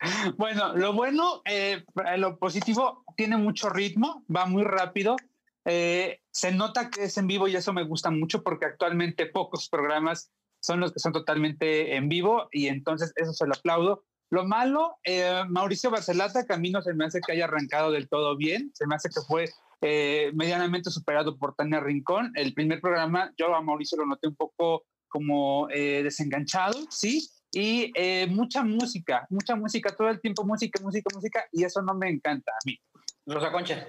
Bueno, 0.36 0.76
lo 0.76 0.92
bueno, 0.92 1.42
eh, 1.44 1.84
lo 2.18 2.38
positivo, 2.38 3.04
tiene 3.16 3.36
mucho 3.36 3.68
ritmo, 3.68 4.24
va 4.34 4.46
muy 4.46 4.62
rápido. 4.62 5.16
Eh, 5.64 6.20
se 6.30 6.52
nota 6.52 6.88
que 6.88 7.02
es 7.04 7.18
en 7.18 7.26
vivo 7.26 7.48
y 7.48 7.56
eso 7.56 7.72
me 7.72 7.82
gusta 7.82 8.10
mucho 8.10 8.44
porque 8.44 8.66
actualmente 8.66 9.26
pocos 9.26 9.68
programas 9.68 10.30
son 10.60 10.80
los 10.80 10.92
que 10.92 11.00
son 11.00 11.12
totalmente 11.12 11.96
en 11.96 12.08
vivo 12.08 12.48
y 12.52 12.68
entonces 12.68 13.12
eso 13.16 13.32
se 13.32 13.46
lo 13.46 13.54
aplaudo. 13.54 14.04
Lo 14.30 14.44
malo, 14.44 14.98
eh, 15.04 15.42
Mauricio 15.48 15.90
Barcelata, 15.90 16.44
que 16.44 16.52
a 16.52 16.58
mí 16.58 16.70
no 16.70 16.82
se 16.82 16.92
me 16.94 17.06
hace 17.06 17.20
que 17.20 17.32
haya 17.32 17.44
arrancado 17.44 17.90
del 17.90 18.08
todo 18.08 18.36
bien, 18.36 18.70
se 18.74 18.86
me 18.86 18.94
hace 18.94 19.08
que 19.08 19.20
fue 19.26 19.46
eh, 19.80 20.30
medianamente 20.34 20.90
superado 20.90 21.38
por 21.38 21.54
Tania 21.54 21.80
Rincón. 21.80 22.32
El 22.34 22.52
primer 22.52 22.80
programa, 22.80 23.32
yo 23.38 23.54
a 23.54 23.62
Mauricio 23.62 23.98
lo 23.98 24.06
noté 24.06 24.28
un 24.28 24.36
poco 24.36 24.84
como 25.08 25.68
eh, 25.70 26.02
desenganchado, 26.02 26.78
¿sí? 26.90 27.30
Y 27.50 27.90
mucha 28.28 28.62
música, 28.62 29.26
mucha 29.30 29.56
música, 29.56 29.96
todo 29.96 30.10
el 30.10 30.20
tiempo 30.20 30.44
música, 30.44 30.78
música, 30.82 31.08
música, 31.14 31.44
y 31.50 31.64
eso 31.64 31.80
no 31.80 31.94
me 31.94 32.10
encanta 32.10 32.52
a 32.52 32.60
mí. 32.66 32.78
Rosa 33.24 33.50
Concha. 33.50 33.88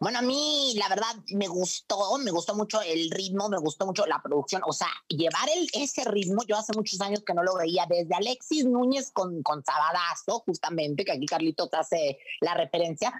Bueno, 0.00 0.18
a 0.18 0.22
mí 0.22 0.74
la 0.76 0.88
verdad 0.88 1.14
me 1.32 1.48
gustó, 1.48 2.18
me 2.18 2.30
gustó 2.30 2.54
mucho 2.54 2.80
el 2.82 3.10
ritmo, 3.10 3.48
me 3.48 3.58
gustó 3.58 3.86
mucho 3.86 4.06
la 4.06 4.22
producción, 4.22 4.62
o 4.66 4.72
sea, 4.72 4.88
llevar 5.08 5.48
el, 5.54 5.68
ese 5.72 6.04
ritmo, 6.04 6.42
yo 6.46 6.56
hace 6.56 6.72
muchos 6.74 7.00
años 7.00 7.22
que 7.24 7.34
no 7.34 7.42
lo 7.42 7.56
veía, 7.56 7.86
desde 7.88 8.14
Alexis 8.14 8.64
Núñez 8.64 9.10
con, 9.12 9.42
con 9.42 9.64
Sabadazo, 9.64 10.40
justamente, 10.40 11.04
que 11.04 11.12
aquí 11.12 11.26
Carlito 11.26 11.68
te 11.68 11.76
hace 11.76 12.18
la 12.40 12.54
referencia, 12.54 13.12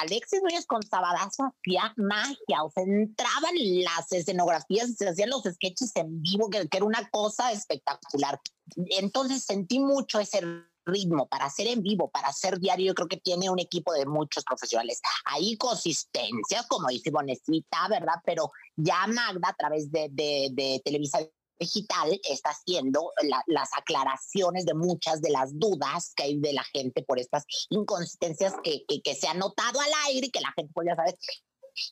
Alexis 0.00 0.42
Núñez 0.42 0.66
con 0.66 0.82
Sabadazo 0.82 1.52
hacía 1.58 1.94
magia, 1.96 2.62
o 2.62 2.70
sea, 2.70 2.84
entraban 2.84 3.54
las 3.82 4.12
escenografías, 4.12 4.94
se 4.96 5.08
hacían 5.08 5.30
los 5.30 5.42
sketches 5.42 5.92
en 5.96 6.22
vivo, 6.22 6.50
que, 6.50 6.68
que 6.68 6.76
era 6.76 6.86
una 6.86 7.08
cosa 7.10 7.52
espectacular. 7.52 8.40
Entonces 8.76 9.44
sentí 9.44 9.78
mucho 9.78 10.20
ese 10.20 10.40
ritmo, 10.84 11.26
para 11.26 11.46
hacer 11.46 11.66
en 11.66 11.82
vivo, 11.82 12.10
para 12.10 12.28
hacer 12.28 12.58
diario, 12.58 12.88
yo 12.88 12.94
creo 12.94 13.08
que 13.08 13.16
tiene 13.16 13.50
un 13.50 13.58
equipo 13.58 13.92
de 13.92 14.06
muchos 14.06 14.44
profesionales. 14.44 15.00
Hay 15.24 15.56
consistencia, 15.56 16.64
como 16.68 16.88
dice 16.88 17.10
Bonecita, 17.10 17.88
¿verdad? 17.88 18.20
Pero 18.24 18.50
ya 18.76 19.06
Magda, 19.06 19.48
a 19.48 19.54
través 19.54 19.90
de, 19.90 20.08
de, 20.10 20.80
Televisa 20.84 21.20
Digital, 21.58 22.20
está 22.28 22.50
haciendo 22.50 23.12
las 23.46 23.68
aclaraciones 23.76 24.66
de 24.66 24.74
muchas 24.74 25.20
de 25.20 25.30
las 25.30 25.58
dudas 25.58 26.12
que 26.16 26.24
hay 26.24 26.40
de 26.40 26.52
la 26.52 26.64
gente 26.64 27.02
por 27.02 27.18
estas 27.18 27.44
inconsistencias 27.70 28.54
que, 28.62 28.84
que, 28.86 29.14
se 29.14 29.28
han 29.28 29.38
notado 29.38 29.80
al 29.80 29.90
aire 30.08 30.26
y 30.26 30.30
que 30.30 30.40
la 30.40 30.52
gente, 30.56 30.72
pues 30.74 30.88
ya 30.88 30.96
sabes, 30.96 31.14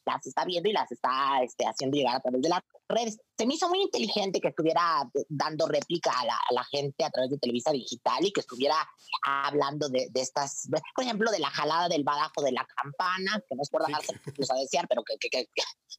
las 0.04 0.26
está 0.26 0.44
viendo 0.44 0.68
y 0.68 0.72
las 0.72 0.90
está 0.90 1.42
este, 1.42 1.64
haciendo 1.66 1.96
llegar 1.96 2.16
a 2.16 2.20
través 2.20 2.42
de 2.42 2.48
las 2.48 2.60
redes. 2.88 3.18
Se 3.36 3.46
me 3.46 3.54
hizo 3.54 3.68
muy 3.68 3.80
inteligente 3.82 4.40
que 4.40 4.48
estuviera 4.48 5.08
dando 5.28 5.66
réplica 5.66 6.12
a 6.12 6.24
la, 6.54 6.64
gente 6.64 7.04
a 7.04 7.10
través 7.10 7.30
de 7.30 7.38
Televisa 7.38 7.72
Digital 7.72 8.24
y 8.24 8.32
que 8.32 8.40
estuviera 8.40 8.76
hablando 9.24 9.88
de, 9.88 10.08
estas, 10.14 10.68
por 10.94 11.04
ejemplo, 11.04 11.30
de 11.30 11.40
la 11.40 11.50
jalada 11.50 11.88
del 11.88 12.04
badajo 12.04 12.42
de 12.42 12.52
la 12.52 12.66
campana, 12.66 13.42
que 13.48 13.56
no 13.56 13.62
es 13.62 13.70
por 13.70 13.82
darse 13.82 14.14
a 14.14 14.54
desear, 14.54 14.86
pero 14.88 15.02
que, 15.02 15.16
que, 15.28 15.48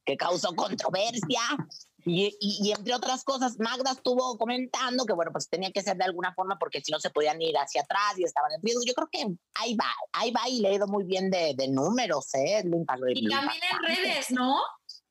que 0.04 0.16
causó 0.16 0.54
controversia. 0.54 1.40
Y, 2.06 2.36
y, 2.38 2.72
entre 2.72 2.94
otras 2.94 3.24
cosas, 3.24 3.58
Magda 3.58 3.92
estuvo 3.92 4.36
comentando 4.36 5.06
que, 5.06 5.14
bueno, 5.14 5.32
pues 5.32 5.48
tenía 5.48 5.72
que 5.72 5.82
ser 5.82 5.96
de 5.96 6.04
alguna 6.04 6.34
forma 6.34 6.58
porque 6.58 6.80
si 6.82 6.92
no 6.92 7.00
se 7.00 7.10
podían 7.10 7.40
ir 7.40 7.56
hacia 7.56 7.82
atrás 7.82 8.18
y 8.18 8.24
estaban 8.24 8.52
en 8.52 8.62
riesgo. 8.62 8.82
Yo 8.86 8.92
creo 8.94 9.08
que 9.10 9.26
ahí 9.54 9.74
va, 9.74 9.90
ahí 10.12 10.30
va 10.30 10.48
y 10.48 10.60
le 10.60 10.70
he 10.70 10.74
ido 10.74 10.86
muy 10.86 11.04
bien 11.04 11.30
de, 11.30 11.54
de 11.56 11.68
números, 11.68 12.34
¿eh? 12.34 12.62
y 13.14 13.28
también 13.28 13.60
en 13.70 13.82
redes, 13.82 14.30
¿no? 14.30 14.60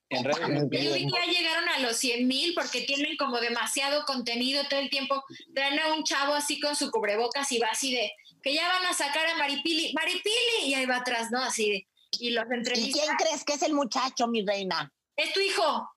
En 0.09 0.23
redes. 0.23 0.39
Yo 0.39 0.93
vi 0.93 1.07
que 1.07 1.11
ya 1.11 1.31
llegaron 1.31 1.67
a 1.69 1.79
los 1.79 1.97
100 1.97 2.27
mil 2.27 2.53
porque 2.53 2.81
tienen 2.81 3.17
como 3.17 3.39
demasiado 3.39 4.05
contenido 4.05 4.63
todo 4.69 4.79
el 4.79 4.89
tiempo. 4.89 5.23
Traen 5.55 5.79
a 5.79 5.93
un 5.95 6.03
chavo 6.03 6.33
así 6.33 6.59
con 6.59 6.75
su 6.75 6.91
cubrebocas 6.91 7.51
y 7.51 7.59
va 7.59 7.69
así 7.71 7.93
de 7.93 8.11
que 8.43 8.53
ya 8.53 8.67
van 8.67 8.85
a 8.85 8.93
sacar 8.93 9.25
a 9.27 9.37
Maripili, 9.37 9.93
Maripili, 9.93 10.65
y 10.65 10.73
ahí 10.73 10.85
va 10.85 10.97
atrás, 10.97 11.31
¿no? 11.31 11.41
Así 11.41 11.71
de, 11.71 11.87
y 12.19 12.31
los 12.31 12.45
entrevistan. 12.51 12.89
¿Y 12.89 12.91
quién 12.91 13.15
crees 13.17 13.43
que 13.43 13.53
es 13.53 13.61
el 13.63 13.73
muchacho, 13.73 14.27
mi 14.27 14.45
reina? 14.45 14.93
Es 15.15 15.33
tu 15.33 15.39
hijo. 15.39 15.89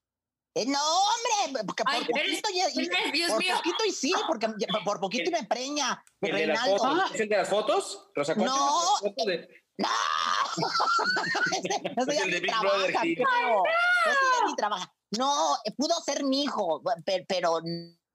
Eh, 0.57 0.65
no, 0.65 0.81
hombre, 0.81 1.61
porque 1.67 1.85
por 1.85 1.99
poquito 1.99 2.49
y, 2.51 2.63
por 3.29 3.45
poquito 3.57 3.85
y 3.87 3.93
sí, 3.93 4.11
porque 4.27 4.49
por 4.87 5.01
poquito 5.01 5.31
me 5.31 5.45
preña. 5.45 6.03
¿El 6.23 6.35
de, 6.35 6.47
las 6.47 6.67
fotos? 6.67 7.11
¿Es 7.13 7.21
el 7.21 7.29
de 7.29 7.37
las 7.37 7.51
fotos? 7.51 8.09
Rosa 8.15 8.35
no. 8.37 8.47
No. 8.47 8.83
no 11.97 12.05
soy 12.07 12.17
el 12.17 12.47
trabaja, 12.47 13.03
creo. 13.03 13.27
No 13.27 13.65
ni 14.47 14.57
trabaja. 14.57 14.91
No, 15.11 15.59
pudo 15.77 16.01
ser 16.01 16.25
mi 16.25 16.45
hijo, 16.45 16.83
pero, 17.29 17.61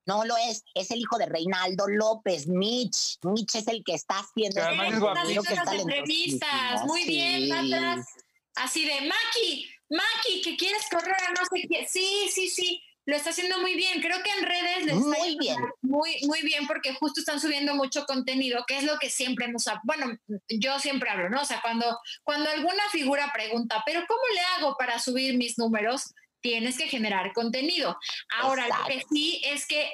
no 0.08 0.26
lo 0.26 0.36
es, 0.38 0.64
es 0.74 0.90
el 0.90 0.98
hijo 0.98 1.20
de 1.20 1.28
Reinaldo 1.28 1.88
López, 1.90 2.48
Mitch. 2.48 3.20
Mitch 3.22 3.54
es 3.54 3.68
el 3.68 3.84
que 3.84 3.94
está 3.94 4.18
haciendo. 4.18 4.62
las 4.62 5.74
entrevistas. 5.74 6.86
Muy 6.86 7.06
bien, 7.06 7.54
atrás. 7.54 8.08
Así 8.56 8.84
de 8.84 9.08
Maki, 9.08 9.70
Maki, 9.92 10.42
que 10.42 10.56
quieres 10.56 10.88
correr 10.90 11.16
a 11.28 11.32
no 11.32 11.46
sé 11.46 11.68
qué. 11.70 11.88
Sí, 11.88 12.30
sí, 12.34 12.50
sí. 12.50 12.84
Lo 13.06 13.16
está 13.16 13.32
haciendo 13.32 13.60
muy 13.60 13.76
bien. 13.76 14.00
Creo 14.00 14.22
que 14.24 14.30
en 14.32 14.46
redes 14.46 14.86
les 14.86 14.96
muy 14.96 15.18
está 15.18 15.40
bien. 15.40 15.58
Muy, 15.82 16.18
muy 16.28 16.42
bien, 16.44 16.68
porque 16.68 16.94
justo 16.94 17.20
están 17.20 17.42
subiendo 17.42 17.76
mucho 17.76 18.06
contenido, 18.06 18.64
que 18.68 18.78
es 18.78 18.84
lo 18.84 18.98
que 19.00 19.10
siempre 19.10 19.46
hemos. 19.46 19.66
Bueno, 19.84 20.18
yo 20.48 20.80
siempre 20.80 21.10
hablo, 21.10 21.30
¿no? 21.30 21.42
O 21.42 21.46
sea, 21.46 21.62
cuando, 21.62 22.00
cuando 22.24 22.50
alguna 22.50 22.84
figura 22.92 23.32
pregunta, 23.34 23.84
¿pero 23.86 24.04
cómo 24.08 24.22
le 24.34 24.42
hago 24.58 24.76
para 24.78 25.00
subir 25.00 25.36
mis 25.36 25.58
números? 25.58 26.14
Tienes 26.42 26.78
que 26.78 26.88
generar 26.88 27.34
contenido. 27.34 27.98
Ahora, 28.40 28.68
lo 28.68 28.86
que 28.88 29.04
sí 29.12 29.42
es 29.44 29.68
que 29.68 29.92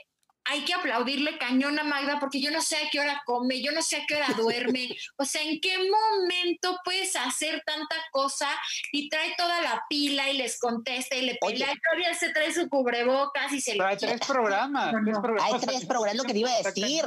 hay 0.50 0.64
que 0.64 0.74
aplaudirle 0.74 1.38
cañón 1.38 1.78
a 1.80 1.84
Magda 1.84 2.20
porque 2.20 2.40
yo 2.40 2.52
no 2.52 2.62
sé 2.62 2.78
a 2.78 2.90
qué 2.92 3.00
hora 3.00 3.22
come, 3.26 3.62
yo 3.62 3.72
no 3.72 3.82
sé 3.82 3.98
a 3.98 4.06
qué 4.08 4.16
hora 4.16 4.34
duerme, 4.36 4.96
o 5.18 5.26
sea, 5.26 5.42
en 5.42 5.60
qué 5.60 5.78
momento 5.78 6.80
puedes 6.84 7.16
hacer 7.16 7.62
tanta 7.66 7.96
cosa 8.12 8.50
y 8.92 9.10
trae 9.10 9.36
toda 9.38 9.62
la 9.62 9.84
pila 9.90 10.30
y 10.30 10.38
les 10.38 10.60
contesta 10.60 11.16
y 11.16 11.22
le 11.22 11.36
pelea, 11.36 11.74
todavía 11.90 12.14
se 12.14 12.30
trae 12.30 12.54
su 12.54 12.70
cubrebocas 12.70 13.52
y 13.52 13.62
se 13.62 13.76
le... 13.76 13.84
Hay 13.84 13.98
tres 13.98 14.20
programas. 14.26 14.94
Hay 15.42 15.60
tres 15.60 15.86
programas, 15.86 16.16
lo 16.16 16.24
que 16.24 16.34
te 16.34 16.40
iba 16.40 16.52
a 16.52 16.62
decir. 16.62 17.06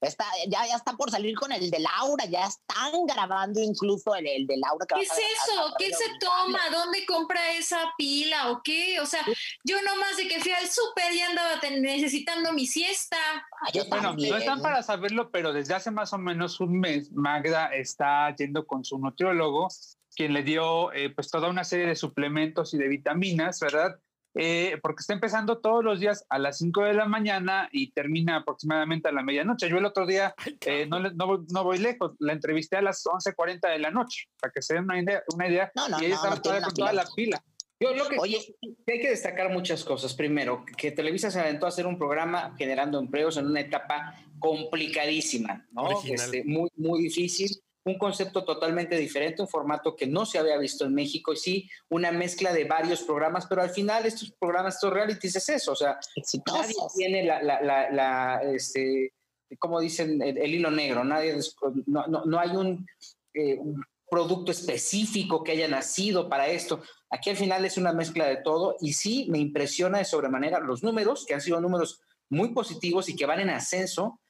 Está, 0.00 0.24
ya, 0.48 0.66
ya 0.66 0.76
está 0.76 0.92
por 0.92 1.10
salir 1.10 1.34
con 1.36 1.50
el 1.52 1.70
de 1.70 1.78
Laura, 1.78 2.24
ya 2.26 2.46
están 2.46 3.06
grabando 3.06 3.60
incluso 3.60 4.14
el, 4.14 4.26
el 4.26 4.46
de 4.46 4.56
Laura. 4.58 4.86
¿Qué 4.86 5.00
es 5.00 5.10
eso? 5.10 5.74
¿Qué 5.78 5.92
se 5.92 6.04
toma? 6.20 6.60
¿Dónde 6.70 7.06
compra 7.06 7.52
esa 7.52 7.78
pila 7.96 8.50
o 8.50 8.62
qué? 8.62 9.00
O 9.00 9.06
sea, 9.06 9.24
yo 9.64 9.80
nomás 9.82 10.16
de 10.16 10.28
que 10.28 10.40
fui 10.40 10.52
al 10.52 10.68
súper 10.68 11.12
y 11.14 11.20
andaba 11.20 11.60
necesitando 11.70 12.52
mi 12.52 12.66
siesta. 12.66 13.16
bueno, 13.88 14.14
no 14.14 14.36
están 14.36 14.60
para 14.60 14.82
saberlo, 14.82 15.30
pero 15.30 15.52
desde 15.52 15.74
hace 15.74 15.90
más 15.90 16.12
o 16.12 16.18
menos 16.18 16.60
un 16.60 16.80
mes 16.80 17.12
Magda 17.12 17.66
está 17.74 18.34
yendo 18.36 18.66
con 18.66 18.84
su 18.84 18.98
nutriólogo, 18.98 19.68
quien 20.14 20.32
le 20.32 20.42
dio 20.42 20.92
eh, 20.92 21.10
pues 21.10 21.30
toda 21.30 21.48
una 21.48 21.64
serie 21.64 21.86
de 21.86 21.96
suplementos 21.96 22.74
y 22.74 22.78
de 22.78 22.88
vitaminas, 22.88 23.60
¿verdad? 23.60 23.98
Eh, 24.36 24.78
porque 24.82 25.00
está 25.00 25.12
empezando 25.12 25.58
todos 25.58 25.84
los 25.84 26.00
días 26.00 26.26
a 26.28 26.38
las 26.38 26.58
5 26.58 26.82
de 26.82 26.94
la 26.94 27.06
mañana 27.06 27.68
y 27.70 27.92
termina 27.92 28.36
aproximadamente 28.36 29.08
a 29.08 29.12
la 29.12 29.22
medianoche. 29.22 29.68
Yo 29.68 29.78
el 29.78 29.84
otro 29.84 30.06
día, 30.06 30.34
eh, 30.66 30.86
no, 30.86 30.98
no, 30.98 31.44
no, 31.48 31.64
voy 31.64 31.78
lejos, 31.78 32.12
la 32.18 32.32
entrevisté 32.32 32.76
a 32.76 32.82
las 32.82 33.04
11.40 33.04 33.70
de 33.70 33.78
la 33.78 33.90
noche, 33.90 34.28
para 34.40 34.52
que 34.52 34.60
se 34.60 34.74
den 34.74 34.84
una 34.84 35.00
idea, 35.00 35.22
una 35.32 35.48
idea 35.48 35.72
y 36.00 36.06
ella 36.06 36.14
estaba 36.16 36.42
toda, 36.42 36.62
con 36.62 36.74
toda 36.74 36.92
la 36.92 37.04
pila. 37.14 37.42
Yo 37.78 37.94
lo 37.94 38.08
que 38.08 38.16
Oye, 38.18 38.38
hay 38.86 39.00
que 39.00 39.10
destacar 39.10 39.50
muchas 39.50 39.84
cosas. 39.84 40.14
Primero, 40.14 40.64
que 40.76 40.92
Televisa 40.92 41.30
se 41.30 41.40
aventó 41.40 41.66
a 41.66 41.68
hacer 41.68 41.86
un 41.86 41.98
programa 41.98 42.54
generando 42.56 42.98
empleos 42.98 43.36
en 43.36 43.46
una 43.46 43.60
etapa 43.60 44.14
complicadísima, 44.38 45.66
¿no? 45.72 46.00
Este, 46.02 46.44
muy, 46.44 46.70
muy 46.76 47.02
difícil 47.02 47.50
un 47.84 47.98
concepto 47.98 48.44
totalmente 48.44 48.96
diferente, 48.96 49.42
un 49.42 49.48
formato 49.48 49.94
que 49.94 50.06
no 50.06 50.24
se 50.24 50.38
había 50.38 50.56
visto 50.56 50.84
en 50.84 50.94
México 50.94 51.32
y 51.32 51.36
sí, 51.36 51.70
una 51.90 52.10
mezcla 52.12 52.52
de 52.52 52.64
varios 52.64 53.02
programas, 53.02 53.46
pero 53.46 53.62
al 53.62 53.70
final 53.70 54.06
estos 54.06 54.32
programas, 54.38 54.74
estos 54.74 54.92
realities 54.92 55.36
es 55.36 55.48
eso, 55.50 55.72
o 55.72 55.76
sea, 55.76 55.98
nadie 56.46 56.74
tiene 56.96 57.24
la, 57.24 57.42
la, 57.42 57.90
la, 57.90 58.42
este, 58.42 59.12
como 59.58 59.80
dicen, 59.80 60.20
el, 60.22 60.54
hilo 60.54 60.70
negro, 60.70 61.04
nadie, 61.04 61.36
no, 61.86 62.06
no, 62.06 62.24
no 62.24 62.38
hay 62.38 62.50
un, 62.50 62.86
eh, 63.34 63.56
un, 63.58 63.82
producto 64.10 64.52
específico 64.52 65.42
que 65.42 65.52
haya 65.52 65.66
nacido 65.66 66.28
para 66.28 66.46
esto. 66.46 66.82
Aquí 67.10 67.30
al 67.30 67.36
final 67.36 67.64
es 67.64 67.76
una 67.78 67.92
mezcla 67.92 68.26
de 68.26 68.36
todo 68.36 68.76
y 68.80 68.92
sí 68.92 69.26
me 69.28 69.38
impresiona 69.38 69.98
de 69.98 70.04
sobremanera 70.04 70.60
los 70.60 70.84
números, 70.84 71.24
que 71.26 71.34
han 71.34 71.40
sido 71.40 71.60
números 71.60 72.00
muy 72.28 72.52
positivos 72.52 73.08
y 73.08 73.16
que 73.16 73.26
van 73.26 73.40
en 73.40 73.50
ascenso, 73.50 74.20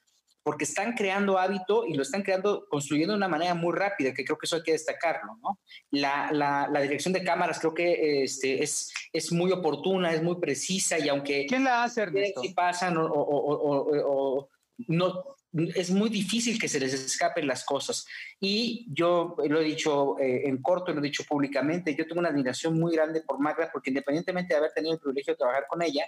porque 0.45 0.65
están 0.65 0.93
creando 0.93 1.39
hábito 1.39 1.87
y 1.87 1.95
lo 1.95 2.03
están 2.03 2.21
creando, 2.21 2.67
construyendo 2.69 3.13
de 3.13 3.17
una 3.17 3.27
manera 3.27 3.55
muy 3.55 3.73
rápida, 3.73 4.13
que 4.13 4.23
creo 4.23 4.37
que 4.37 4.45
eso 4.45 4.57
hay 4.57 4.61
que 4.61 4.73
destacarlo, 4.73 5.39
¿no? 5.41 5.59
La, 5.89 6.29
la, 6.31 6.69
la 6.71 6.81
dirección 6.81 7.15
de 7.15 7.23
cámaras 7.23 7.59
creo 7.59 7.73
que 7.73 8.23
este, 8.23 8.61
es, 8.61 8.93
es 9.11 9.31
muy 9.31 9.51
oportuna, 9.51 10.13
es 10.13 10.21
muy 10.21 10.35
precisa 10.35 10.99
y 10.99 11.09
aunque... 11.09 11.47
¿Quién 11.47 11.63
la 11.63 11.83
hace, 11.83 12.03
Ernesto? 12.03 12.43
Si 12.43 12.53
pasan 12.53 12.95
o, 12.95 13.07
o, 13.07 14.37
o, 14.37 14.49
no, 14.87 15.35
es 15.73 15.89
muy 15.89 16.11
difícil 16.11 16.59
que 16.59 16.67
se 16.67 16.79
les 16.79 16.93
escapen 16.93 17.47
las 17.47 17.65
cosas. 17.65 18.05
Y 18.39 18.85
yo 18.93 19.35
lo 19.47 19.59
he 19.59 19.63
dicho 19.63 20.19
eh, 20.19 20.43
en 20.45 20.61
corto, 20.61 20.93
lo 20.93 20.99
he 20.99 21.03
dicho 21.03 21.23
públicamente, 21.27 21.95
yo 21.95 22.05
tengo 22.05 22.19
una 22.19 22.29
admiración 22.29 22.79
muy 22.79 22.93
grande 22.93 23.21
por 23.21 23.39
Magda, 23.39 23.71
porque 23.73 23.89
independientemente 23.89 24.53
de 24.53 24.59
haber 24.59 24.73
tenido 24.73 24.93
el 24.93 24.99
privilegio 24.99 25.33
de 25.33 25.37
trabajar 25.37 25.65
con 25.67 25.81
ella, 25.81 26.05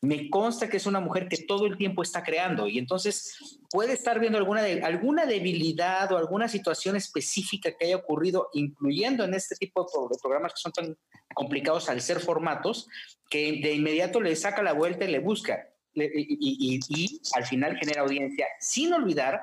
me 0.00 0.28
consta 0.28 0.68
que 0.68 0.76
es 0.76 0.86
una 0.86 1.00
mujer 1.00 1.28
que 1.28 1.38
todo 1.38 1.66
el 1.66 1.78
tiempo 1.78 2.02
está 2.02 2.22
creando 2.22 2.68
y 2.68 2.78
entonces 2.78 3.58
puede 3.70 3.94
estar 3.94 4.20
viendo 4.20 4.36
alguna, 4.38 4.62
de, 4.62 4.82
alguna 4.82 5.24
debilidad 5.24 6.12
o 6.12 6.18
alguna 6.18 6.48
situación 6.48 6.96
específica 6.96 7.72
que 7.72 7.86
haya 7.86 7.96
ocurrido, 7.96 8.50
incluyendo 8.52 9.24
en 9.24 9.34
este 9.34 9.56
tipo 9.56 9.86
de 10.10 10.18
programas 10.20 10.52
que 10.52 10.60
son 10.60 10.72
tan 10.72 10.96
complicados 11.34 11.88
al 11.88 12.00
ser 12.02 12.20
formatos, 12.20 12.88
que 13.30 13.60
de 13.62 13.72
inmediato 13.72 14.20
le 14.20 14.36
saca 14.36 14.62
la 14.62 14.74
vuelta 14.74 15.04
y 15.04 15.10
le 15.10 15.20
busca 15.20 15.68
y, 15.94 16.02
y, 16.02 16.80
y 16.88 17.20
al 17.34 17.44
final 17.44 17.76
genera 17.76 18.02
audiencia, 18.02 18.46
sin 18.60 18.92
olvidar 18.92 19.40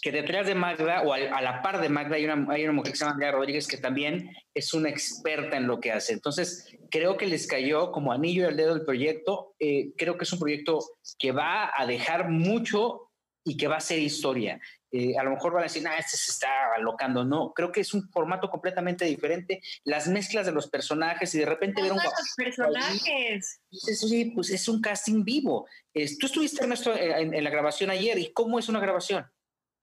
que 0.00 0.12
detrás 0.12 0.46
de 0.46 0.54
Magda 0.54 1.02
o 1.02 1.12
a, 1.12 1.40
la 1.40 1.62
par 1.62 1.80
de 1.80 1.88
Magda 1.88 2.16
hay 2.16 2.24
una, 2.24 2.46
hay 2.52 2.64
una 2.64 2.72
mujer 2.72 2.92
que 2.92 2.98
se 2.98 3.04
llama 3.04 3.14
Andrea 3.14 3.32
Rodríguez 3.32 3.66
que 3.66 3.76
también 3.76 4.30
es 4.54 4.74
una 4.74 4.88
experta 4.88 5.56
en 5.56 5.66
lo 5.66 5.80
que 5.80 5.92
hace. 5.92 6.12
Entonces, 6.12 6.76
creo 6.90 7.16
que 7.16 7.26
les 7.26 7.46
cayó 7.46 7.92
como 7.92 8.12
anillo 8.12 8.48
al 8.48 8.56
dedo 8.56 8.74
el 8.74 8.84
proyecto. 8.84 9.54
Eh, 9.58 9.92
creo 9.96 10.16
que 10.16 10.24
es 10.24 10.32
un 10.32 10.38
proyecto 10.38 10.78
que 11.18 11.32
va 11.32 11.70
a 11.74 11.86
dejar 11.86 12.28
mucho 12.28 13.10
y 13.44 13.56
que 13.56 13.68
va 13.68 13.76
a 13.76 13.80
ser 13.80 13.98
historia. 13.98 14.60
Eh, 14.90 15.18
a 15.18 15.22
lo 15.22 15.30
mejor 15.30 15.52
van 15.52 15.62
a 15.62 15.64
decir, 15.64 15.86
ah, 15.86 15.98
este 15.98 16.16
se 16.16 16.32
está 16.32 16.74
alocando. 16.74 17.24
No, 17.24 17.52
creo 17.54 17.70
que 17.70 17.80
es 17.80 17.92
un 17.92 18.08
formato 18.10 18.48
completamente 18.50 19.04
diferente. 19.04 19.60
Las 19.84 20.08
mezclas 20.08 20.46
de 20.46 20.52
los 20.52 20.68
personajes 20.68 21.34
y 21.34 21.38
de 21.38 21.46
repente 21.46 21.82
ver 21.82 21.92
un. 21.92 21.98
los 21.98 22.34
personajes. 22.36 23.60
sí, 23.70 24.32
pues 24.34 24.50
es 24.50 24.68
un 24.68 24.80
casting 24.80 25.24
vivo. 25.24 25.66
tú 25.92 26.26
estuviste, 26.26 26.62
Ernesto, 26.62 26.96
en, 26.96 27.34
en 27.34 27.44
la 27.44 27.50
grabación 27.50 27.90
ayer. 27.90 28.18
¿Y 28.18 28.32
cómo 28.32 28.58
es 28.58 28.68
una 28.68 28.80
grabación? 28.80 29.26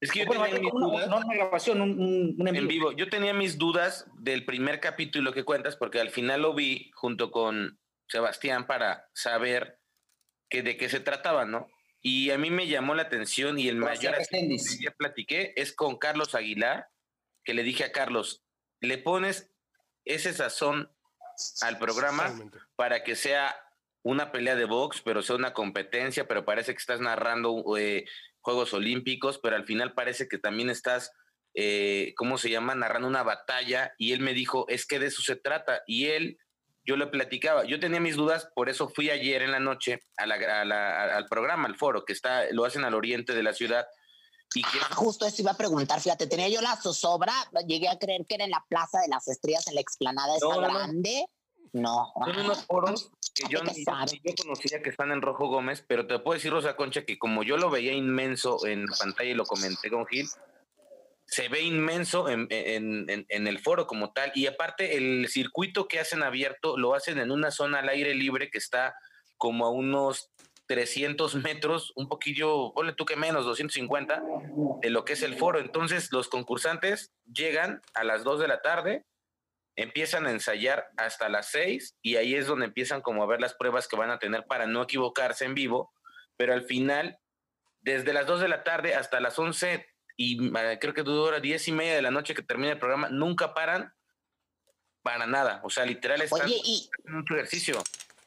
Es 0.01 0.11
que 0.11 0.19
yo 0.19 0.29
tenía 0.29 0.59
mis 0.59 0.71
dudas. 0.71 1.07
No, 1.07 1.17
una 1.17 1.33
grabación, 1.33 1.81
un, 1.81 2.47
en, 2.47 2.67
vivo. 2.67 2.91
Yo 2.91 3.09
tenía 3.09 3.33
mis 3.33 3.57
dudas 3.57 4.05
del 4.17 4.45
primer 4.45 4.79
capítulo 4.79 5.33
que 5.33 5.43
cuentas, 5.43 5.75
porque 5.75 5.99
al 5.99 6.09
final 6.09 6.41
lo 6.41 6.53
vi 6.53 6.91
junto 6.95 7.31
con 7.31 7.79
Sebastián 8.07 8.67
para 8.67 9.09
saber 9.13 9.79
que, 10.49 10.63
de 10.63 10.77
qué 10.77 10.89
se 10.89 10.99
trataba, 10.99 11.45
¿no? 11.45 11.67
Y 12.01 12.29
a 12.31 12.37
mí 12.37 12.51
me 12.51 12.67
llamó 12.67 12.93
la 12.93 13.03
atención 13.03 13.57
y 13.57 13.67
el 13.67 13.77
mayor 13.77 14.15
que 14.29 14.57
ya 14.79 14.91
platiqué 14.91 15.53
es 15.55 15.73
con 15.73 15.97
Carlos 15.97 16.35
Aguilar, 16.35 16.87
que 17.43 17.55
le 17.55 17.63
dije 17.63 17.83
a 17.83 17.91
Carlos, 17.91 18.43
le 18.79 18.99
pones 18.99 19.51
ese 20.03 20.33
sazón 20.33 20.91
al 21.61 21.79
programa 21.79 22.31
para 22.75 23.03
que 23.03 23.15
sea 23.15 23.55
una 24.03 24.31
pelea 24.31 24.55
de 24.55 24.65
box, 24.65 25.01
pero 25.03 25.23
sea 25.23 25.35
una 25.35 25.53
competencia, 25.53 26.27
pero 26.27 26.45
parece 26.45 26.73
que 26.73 26.77
estás 26.77 27.01
narrando 27.01 27.75
eh, 27.75 28.05
Juegos 28.45 28.75
Olímpicos, 28.75 29.39
pero 29.39 29.55
al 29.55 29.65
final 29.65 29.93
parece 29.93 30.27
que 30.27 30.37
también 30.37 30.69
estás, 30.69 31.11
eh, 31.55 32.13
¿cómo 32.15 32.37
se 32.37 32.51
llama?, 32.51 32.75
narrando 32.75 33.07
una 33.07 33.23
batalla. 33.23 33.93
Y 33.97 34.13
él 34.13 34.19
me 34.19 34.33
dijo, 34.33 34.67
es 34.69 34.85
que 34.85 34.99
de 34.99 35.07
eso 35.07 35.23
se 35.23 35.35
trata. 35.35 35.81
Y 35.87 36.05
él, 36.05 36.37
yo 36.85 36.95
le 36.95 37.07
platicaba, 37.07 37.65
yo 37.65 37.79
tenía 37.79 37.99
mis 37.99 38.15
dudas, 38.15 38.47
por 38.53 38.69
eso 38.69 38.87
fui 38.87 39.09
ayer 39.09 39.41
en 39.41 39.51
la 39.51 39.59
noche 39.59 39.99
al 40.17 41.25
programa, 41.27 41.67
al 41.67 41.75
foro, 41.75 42.05
que 42.05 42.13
está, 42.13 42.45
lo 42.51 42.65
hacen 42.65 42.85
al 42.85 42.93
oriente 42.93 43.33
de 43.33 43.41
la 43.41 43.53
ciudad. 43.53 43.87
Y 44.53 44.61
ah, 44.63 44.93
justo 44.93 45.25
eso 45.25 45.41
iba 45.41 45.51
a 45.51 45.57
preguntar, 45.57 45.99
fíjate, 45.99 46.27
tenía 46.27 46.47
yo 46.47 46.61
la 46.61 46.75
zozobra, 46.75 47.33
llegué 47.67 47.89
a 47.89 47.97
creer 47.97 48.27
que 48.29 48.35
era 48.35 48.45
en 48.45 48.51
la 48.51 48.63
Plaza 48.69 48.99
de 48.99 49.07
las 49.07 49.27
Estrellas, 49.27 49.67
en 49.67 49.73
la 49.73 49.81
explanada 49.81 50.37
esa 50.37 50.55
grande. 50.55 51.25
No. 51.75 52.13
Son 52.13 52.39
unos 52.39 52.65
foros 52.65 53.11
que 53.33 53.43
yo, 53.49 53.59
yo 53.59 54.33
conocía 54.41 54.81
que 54.81 54.89
están 54.89 55.11
en 55.11 55.21
Rojo 55.21 55.47
Gómez, 55.47 55.83
pero 55.85 56.07
te 56.07 56.17
puedo 56.19 56.35
decir, 56.35 56.53
Rosa 56.53 56.77
Concha, 56.77 57.03
que 57.03 57.19
como 57.19 57.43
yo 57.43 57.57
lo 57.57 57.69
veía 57.69 57.91
inmenso 57.91 58.65
en 58.65 58.85
pantalla 58.97 59.31
y 59.31 59.33
lo 59.33 59.43
comenté 59.43 59.89
con 59.89 60.05
Gil, 60.05 60.25
se 61.25 61.49
ve 61.49 61.63
inmenso 61.63 62.29
en, 62.29 62.47
el 62.49 63.59
foro 63.59 63.87
como 63.87 64.13
tal. 64.13 64.31
Y 64.35 64.47
aparte, 64.47 64.95
el 64.95 65.27
circuito 65.27 65.89
que 65.89 65.99
hacen 65.99 66.23
abierto 66.23 66.77
lo 66.77 66.93
hacen 66.93 67.19
en 67.19 67.29
una 67.29 67.51
zona 67.51 67.79
al 67.79 67.89
aire 67.89 68.15
libre 68.15 68.49
que 68.49 68.57
está 68.57 68.95
como 69.35 69.65
a 69.65 69.69
unos 69.69 70.31
300 70.67 71.35
metros, 71.43 71.91
un 71.97 72.07
poquillo, 72.07 72.71
ponle 72.73 72.93
tú 72.93 73.03
que 73.03 73.17
menos, 73.17 73.43
250, 73.43 74.23
de 74.81 74.89
lo 74.89 75.03
que 75.03 75.11
es 75.11 75.23
el 75.23 75.35
foro. 75.35 75.59
Entonces, 75.59 76.09
los 76.13 76.29
concursantes 76.29 77.11
llegan 77.25 77.81
a 77.93 78.05
las 78.05 78.23
2 78.23 78.39
de 78.39 78.47
la 78.47 78.61
tarde 78.61 79.03
empiezan 79.75 80.25
a 80.25 80.31
ensayar 80.31 80.87
hasta 80.97 81.29
las 81.29 81.49
6 81.51 81.97
y 82.01 82.15
ahí 82.15 82.35
es 82.35 82.47
donde 82.47 82.65
empiezan 82.65 83.01
como 83.01 83.23
a 83.23 83.27
ver 83.27 83.41
las 83.41 83.55
pruebas 83.55 83.87
que 83.87 83.95
van 83.95 84.09
a 84.09 84.19
tener 84.19 84.45
para 84.45 84.67
no 84.67 84.83
equivocarse 84.83 85.45
en 85.45 85.53
vivo, 85.53 85.93
pero 86.37 86.53
al 86.53 86.63
final, 86.63 87.19
desde 87.81 88.13
las 88.13 88.25
2 88.25 88.41
de 88.41 88.47
la 88.47 88.63
tarde 88.63 88.95
hasta 88.95 89.19
las 89.19 89.37
11 89.37 89.85
y 90.17 90.51
creo 90.79 90.93
que 90.93 91.03
dura 91.03 91.39
10 91.39 91.67
y 91.67 91.71
media 91.73 91.95
de 91.95 92.01
la 92.01 92.11
noche 92.11 92.33
que 92.33 92.41
termina 92.41 92.71
el 92.71 92.79
programa, 92.79 93.09
nunca 93.09 93.53
paran 93.53 93.93
para 95.01 95.27
nada, 95.27 95.61
o 95.63 95.69
sea, 95.69 95.85
literal 95.85 96.21
están 96.21 96.45
Oye, 96.45 96.59
y, 96.63 96.89
mucho 97.05 97.35
ejercicio 97.35 97.81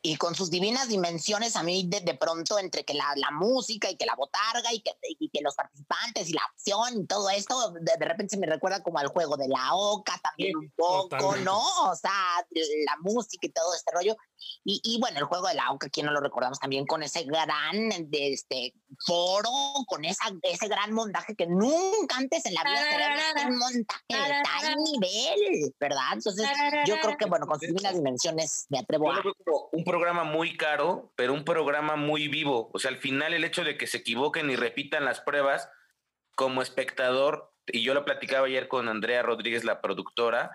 y 0.08 0.16
con 0.16 0.34
sus 0.34 0.50
divinas 0.50 0.88
dimensiones, 0.88 1.54
a 1.54 1.62
mí 1.62 1.86
de, 1.86 2.14
pronto 2.14 2.58
entre 2.58 2.82
que 2.82 2.94
la, 2.94 3.12
la, 3.16 3.30
música 3.30 3.90
y 3.90 3.96
que 3.96 4.06
la 4.06 4.14
botarga 4.14 4.72
y 4.72 4.80
que, 4.80 4.92
y 5.02 5.28
que, 5.28 5.42
los 5.42 5.54
participantes 5.54 6.30
y 6.30 6.32
la 6.32 6.40
acción 6.50 7.02
y 7.02 7.06
todo 7.06 7.28
esto, 7.28 7.72
de, 7.72 8.06
repente 8.06 8.30
se 8.30 8.38
me 8.38 8.46
recuerda 8.46 8.82
como 8.82 8.98
al 8.98 9.08
juego 9.08 9.36
de 9.36 9.48
la 9.48 9.74
oca 9.74 10.18
también 10.22 10.56
un 10.56 10.70
poco, 10.74 11.36
¿no? 11.36 11.60
O 11.90 11.94
sea, 11.94 12.10
la 12.50 12.96
música 13.02 13.46
y 13.46 13.50
todo 13.50 13.74
este 13.74 13.92
rollo. 13.92 14.16
Y, 14.64 14.80
y, 14.82 14.98
bueno, 14.98 15.18
el 15.18 15.24
juego 15.24 15.46
de 15.48 15.54
la 15.54 15.72
OCA, 15.72 15.90
quien 15.90 16.06
no 16.06 16.12
lo 16.12 16.20
recordamos 16.20 16.58
también 16.58 16.86
con 16.86 17.02
ese 17.02 17.24
gran 17.24 17.88
de 18.10 18.32
este 18.32 18.74
foro, 19.04 19.50
con 19.86 20.04
esa, 20.04 20.24
ese 20.42 20.68
gran 20.68 20.92
montaje 20.92 21.34
que 21.34 21.46
nunca 21.46 22.16
antes 22.16 22.46
en 22.46 22.54
la 22.54 22.62
vida 22.62 22.82
se 22.88 22.94
había 22.94 23.48
un 23.48 23.58
montaje 23.58 24.04
de 24.08 24.42
tal 24.42 24.74
nivel, 24.76 25.74
¿verdad? 25.78 26.12
Entonces, 26.14 26.46
yo 26.86 26.96
creo 27.00 27.16
que, 27.16 27.26
bueno, 27.26 27.46
con 27.46 27.58
sus 27.58 27.68
divinas 27.68 27.94
dimensiones 27.94 28.66
me 28.70 28.78
atrevo 28.78 29.12
a. 29.12 29.22
Un 29.72 29.84
programa 29.98 30.24
muy 30.24 30.56
caro, 30.56 31.12
pero 31.16 31.34
un 31.34 31.44
programa 31.44 31.96
muy 31.96 32.28
vivo. 32.28 32.70
O 32.72 32.78
sea, 32.78 32.90
al 32.90 32.98
final, 32.98 33.34
el 33.34 33.44
hecho 33.44 33.64
de 33.64 33.76
que 33.76 33.88
se 33.88 33.98
equivoquen 33.98 34.48
y 34.48 34.56
repitan 34.56 35.04
las 35.04 35.20
pruebas, 35.20 35.68
como 36.36 36.62
espectador, 36.62 37.52
y 37.66 37.82
yo 37.82 37.94
lo 37.94 38.04
platicaba 38.04 38.46
ayer 38.46 38.68
con 38.68 38.88
Andrea 38.88 39.22
Rodríguez, 39.22 39.64
la 39.64 39.80
productora, 39.80 40.52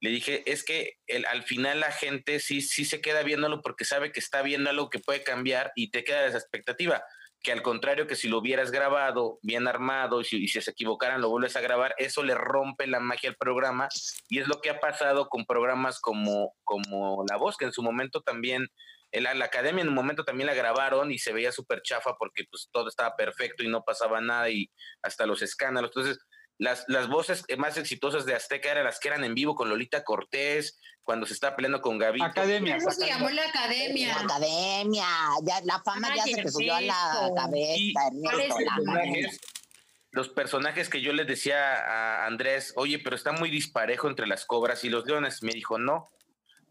le 0.00 0.10
dije, 0.10 0.42
es 0.50 0.64
que 0.64 0.98
al 1.28 1.42
final 1.42 1.80
la 1.80 1.92
gente 1.92 2.40
sí, 2.40 2.62
sí 2.62 2.84
se 2.84 3.00
queda 3.00 3.22
viéndolo 3.22 3.60
porque 3.60 3.84
sabe 3.84 4.12
que 4.12 4.20
está 4.20 4.40
viendo 4.40 4.70
algo 4.70 4.88
que 4.88 4.98
puede 4.98 5.22
cambiar 5.22 5.72
y 5.74 5.90
te 5.90 6.04
queda 6.04 6.26
esa 6.26 6.38
expectativa. 6.38 7.04
Que 7.46 7.52
al 7.52 7.62
contrario 7.62 8.08
que 8.08 8.16
si 8.16 8.26
lo 8.26 8.38
hubieras 8.38 8.72
grabado 8.72 9.38
bien 9.40 9.68
armado 9.68 10.20
y 10.20 10.24
si, 10.24 10.48
se 10.48 10.68
equivocaran 10.68 11.20
lo 11.20 11.28
vuelves 11.28 11.54
a 11.54 11.60
grabar, 11.60 11.94
eso 11.96 12.24
le 12.24 12.34
rompe 12.34 12.88
la 12.88 12.98
magia 12.98 13.30
al 13.30 13.36
programa 13.36 13.88
y 14.28 14.40
es 14.40 14.48
lo 14.48 14.60
que 14.60 14.68
ha 14.68 14.80
pasado 14.80 15.28
con 15.28 15.46
programas 15.46 16.00
como, 16.00 16.56
como 16.64 17.24
La 17.30 17.36
Voz, 17.36 17.56
que 17.56 17.66
en 17.66 17.72
su 17.72 17.84
momento 17.84 18.20
también 18.20 18.66
la, 19.12 19.32
la, 19.34 19.44
academia 19.44 19.82
en 19.82 19.88
un 19.90 19.94
momento 19.94 20.24
también 20.24 20.48
la 20.48 20.54
grabaron 20.54 21.12
y 21.12 21.18
se 21.18 21.32
veía 21.32 21.52
súper 21.52 21.82
chafa 21.82 22.16
porque 22.18 22.42
pues 22.50 22.68
todo 22.72 22.88
estaba 22.88 23.14
perfecto 23.14 23.62
y 23.62 23.68
no 23.68 23.84
pasaba 23.84 24.20
nada 24.20 24.50
y 24.50 24.68
hasta 25.02 25.24
los 25.24 25.40
escándalos. 25.40 25.92
Entonces, 25.94 26.18
las, 26.58 26.84
las 26.88 27.08
voces 27.08 27.44
más 27.58 27.76
exitosas 27.76 28.24
de 28.24 28.34
Azteca 28.34 28.70
eran 28.70 28.84
las 28.84 28.98
que 28.98 29.08
eran 29.08 29.24
en 29.24 29.34
vivo 29.34 29.54
con 29.54 29.68
Lolita 29.68 30.04
Cortés, 30.04 30.78
cuando 31.06 31.24
se 31.24 31.34
estaba 31.34 31.54
peleando 31.54 31.80
con 31.80 31.98
Gaby. 31.98 32.20
Academia. 32.20 32.78
¿Cómo 32.78 32.90
se 32.90 33.06
llamó 33.06 33.30
la 33.30 33.44
academia? 33.48 34.08
La 34.08 34.20
academia. 34.22 35.06
Ya, 35.44 35.60
la 35.62 35.80
fama 35.82 36.14
ya 36.16 36.24
se 36.24 36.42
te 36.42 36.50
subió 36.50 36.74
a 36.74 36.80
la 36.80 37.30
cabeza. 37.36 38.10
los 40.10 40.28
personajes 40.30 40.88
que 40.88 41.00
yo 41.00 41.12
les 41.12 41.26
decía 41.28 41.74
a 41.76 42.26
Andrés, 42.26 42.72
oye, 42.76 42.98
pero 42.98 43.14
está 43.14 43.30
muy 43.32 43.50
disparejo 43.50 44.08
entre 44.08 44.26
las 44.26 44.46
cobras 44.46 44.82
y 44.82 44.90
los 44.90 45.06
leones. 45.06 45.44
Me 45.44 45.52
dijo, 45.52 45.78
no, 45.78 46.10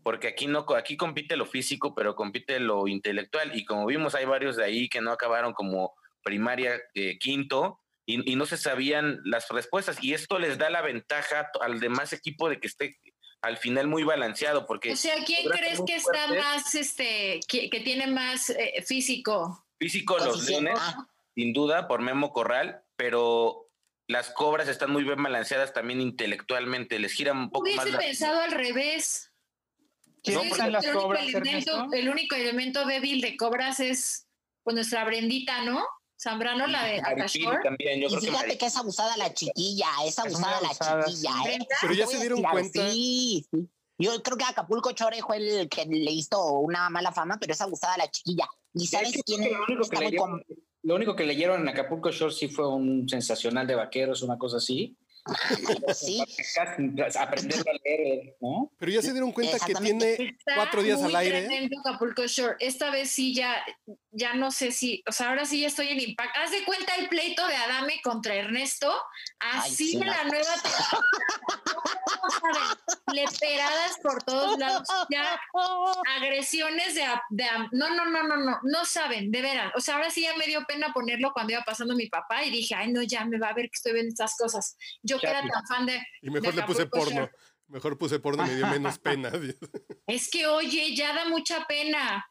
porque 0.03 0.27
aquí 0.27 0.47
no, 0.47 0.65
aquí 0.75 0.97
compite 0.97 1.37
lo 1.37 1.45
físico, 1.45 1.95
pero 1.95 2.15
compite 2.15 2.59
lo 2.59 2.89
intelectual. 2.89 3.57
Y 3.57 3.63
como 3.63 3.85
vimos, 3.85 4.15
hay 4.15 4.25
varios 4.25 4.57
de 4.57 4.65
ahí 4.65 4.89
que 4.89 4.99
no 4.99 5.11
acabaron 5.11 5.53
como 5.53 5.95
primaria 6.23 6.81
eh, 6.93 7.17
quinto 7.19 7.79
y, 8.05 8.35
no 8.35 8.45
se 8.45 8.57
sabían 8.57 9.19
las 9.23 9.49
respuestas. 9.49 9.97
Y 10.01 10.13
esto 10.13 10.39
les 10.39 10.57
da 10.57 10.69
la 10.69 10.81
ventaja 10.81 11.49
al 11.61 11.79
demás 11.79 12.13
equipo 12.13 12.49
de 12.49 12.59
que 12.59 12.67
esté 12.67 12.99
al 13.41 13.57
final 13.57 13.87
muy 13.87 14.03
balanceado. 14.03 14.65
Porque 14.65 14.91
o 14.91 14.95
sea, 14.95 15.15
¿quién 15.25 15.49
crees 15.49 15.81
que 15.85 15.95
está 15.95 16.27
más, 16.27 16.75
este, 16.75 17.39
que, 17.47 17.69
tiene 17.83 18.07
más 18.07 18.49
eh, 18.51 18.83
físico? 18.85 19.65
Físico 19.79 20.17
los 20.17 20.47
leones, 20.47 20.79
sin 21.33 21.53
duda, 21.53 21.87
por 21.87 22.01
Memo 22.01 22.31
Corral, 22.31 22.83
pero 22.95 23.69
las 24.07 24.29
cobras 24.29 24.67
están 24.67 24.91
muy 24.91 25.03
bien 25.03 25.21
balanceadas 25.21 25.73
también 25.73 25.99
intelectualmente, 25.99 26.99
les 26.99 27.11
giran 27.11 27.37
un 27.37 27.49
poco 27.49 27.69
más. 27.71 27.85
Hubiese 27.85 27.97
pensado 27.97 28.39
al 28.39 28.51
revés. 28.51 29.31
las 30.23 30.87
cobras, 30.87 31.25
el 31.27 32.09
único 32.09 32.35
elemento 32.35 32.85
débil 32.85 33.21
de 33.21 33.35
cobras 33.35 33.79
es 33.79 34.27
pues 34.63 34.75
nuestra 34.75 35.03
Brendita, 35.05 35.63
¿no? 35.63 35.85
Zambrano, 36.17 36.67
la 36.67 36.85
de 36.85 36.99
Akashor. 36.99 37.61
También, 37.61 38.01
yo 38.01 38.07
y 38.09 38.17
fíjate 38.17 38.57
que, 38.57 38.65
es 38.65 38.75
abusada 38.77 39.17
la 39.17 39.33
chiquilla, 39.33 39.87
es 40.05 40.17
abusada, 40.17 40.59
la 40.61 40.69
chiquilla. 40.69 41.31
¿eh? 41.49 41.59
Pero 41.81 41.93
ya 41.93 42.07
se 42.07 42.19
dieron 42.19 42.41
cuenta. 42.41 42.91
Sí, 42.91 43.45
sí. 43.51 43.69
Yo 43.97 44.21
creo 44.23 44.37
que 44.37 44.43
Acapulco 44.43 44.91
Chore 44.91 45.21
fue 45.21 45.37
el 45.37 45.69
que 45.69 45.85
le 45.85 46.11
hizo 46.11 46.59
una 46.59 46.89
mala 46.89 47.11
fama, 47.11 47.37
pero 47.39 47.53
es 47.53 47.61
abusada 47.61 47.97
la 47.97 48.09
chiquilla. 48.09 48.47
¿Y 48.73 48.87
sabes 48.87 49.21
quién 49.25 49.41
lo 49.41 49.63
único, 49.63 49.89
que 49.89 49.97
leyeron, 49.97 50.43
lo 50.83 50.95
único 50.95 51.15
que 51.15 51.23
leyeron 51.23 51.61
en 51.61 51.69
Acapulco 51.69 52.11
Shore 52.11 52.33
sí 52.33 52.49
fue 52.49 52.67
un 52.67 53.07
sensacional 53.07 53.65
de 53.65 53.75
vaqueros, 53.75 54.21
una 54.21 54.37
cosa 54.37 54.57
así. 54.57 54.97
Sí. 55.95 56.23
Aprenderlo 57.17 57.71
a 57.71 57.75
leer, 57.83 58.35
¿no? 58.41 58.71
Pero 58.77 58.91
ya 58.91 59.01
se 59.01 59.11
dieron 59.11 59.31
cuenta 59.31 59.57
que 59.65 59.73
tiene 59.73 60.37
cuatro 60.55 60.83
días 60.83 61.01
al 61.01 61.15
aire. 61.15 61.69
Acapulco 61.79 62.25
Shore. 62.27 62.55
Esta 62.59 62.91
vez 62.91 63.11
sí 63.11 63.33
ya, 63.33 63.55
ya 64.11 64.33
no 64.33 64.51
sé 64.51 64.71
si, 64.71 65.03
o 65.07 65.11
sea, 65.11 65.29
ahora 65.29 65.45
sí 65.45 65.61
ya 65.61 65.67
estoy 65.67 65.89
en 65.89 65.99
impacto. 65.99 66.39
Haz 66.39 66.51
de 66.51 66.63
cuenta 66.63 66.95
el 66.95 67.09
pleito 67.09 67.45
de 67.47 67.55
Adame 67.55 67.99
contra 68.03 68.35
Ernesto. 68.35 68.93
Así 69.39 69.97
la 69.97 70.23
nueva. 70.25 70.45
leperadas 73.13 73.97
por 74.01 74.23
todos 74.23 74.57
lados, 74.57 74.87
ya 75.09 75.39
agresiones 76.17 76.95
de, 76.95 77.03
de, 77.29 77.45
no, 77.71 77.95
no, 77.95 78.05
no, 78.05 78.23
no, 78.23 78.37
no, 78.37 78.59
no 78.63 78.85
saben, 78.85 79.31
de 79.31 79.41
veras. 79.41 79.71
O 79.75 79.81
sea, 79.81 79.95
ahora 79.95 80.09
sí 80.09 80.21
ya 80.21 80.35
me 80.35 80.45
dio 80.45 80.65
pena 80.65 80.91
ponerlo 80.93 81.31
cuando 81.33 81.53
iba 81.53 81.63
pasando 81.63 81.95
mi 81.95 82.07
papá 82.07 82.43
y 82.43 82.51
dije, 82.51 82.75
ay, 82.75 82.91
no, 82.91 83.01
ya 83.03 83.25
me 83.25 83.39
va 83.39 83.49
a 83.49 83.53
ver 83.53 83.65
que 83.65 83.75
estoy 83.75 83.93
viendo 83.93 84.09
estas 84.09 84.35
cosas. 84.37 84.77
Yo 85.03 85.14
que 85.19 85.27
era 85.27 85.41
tan 85.41 85.65
fan 85.67 85.85
de. 85.85 86.01
Y 86.21 86.29
mejor 86.29 86.55
le 86.55 86.63
puse 86.63 86.85
porno. 86.85 87.29
Mejor 87.67 87.97
puse 87.97 88.19
porno 88.19 88.45
y 88.45 88.49
me 88.49 88.55
dio 88.55 88.67
menos 88.67 88.99
pena. 88.99 89.31
Es 90.05 90.29
que, 90.29 90.45
oye, 90.47 90.95
ya 90.95 91.13
da 91.13 91.25
mucha 91.25 91.65
pena. 91.65 92.25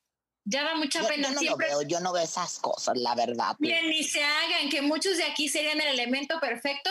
Ya 0.45 0.63
da 0.63 0.77
mucha 0.77 1.03
pena. 1.07 1.29
Yo 1.29 1.35
no 1.35 1.41
Siempre... 1.41 1.69
veo, 1.69 1.83
yo 1.83 2.01
no 2.01 2.13
veo 2.13 2.23
esas 2.23 2.59
cosas, 2.59 2.97
la 2.97 3.15
verdad. 3.15 3.57
Miren, 3.59 3.89
ni 3.89 4.05
se 4.05 4.23
hagan, 4.23 4.69
que 4.71 4.83
muchos 4.83 5.17
de 5.17 5.25
aquí 5.25 5.49
serían 5.49 5.81
el 5.81 5.89
elemento 5.89 6.39
perfecto. 6.39 6.91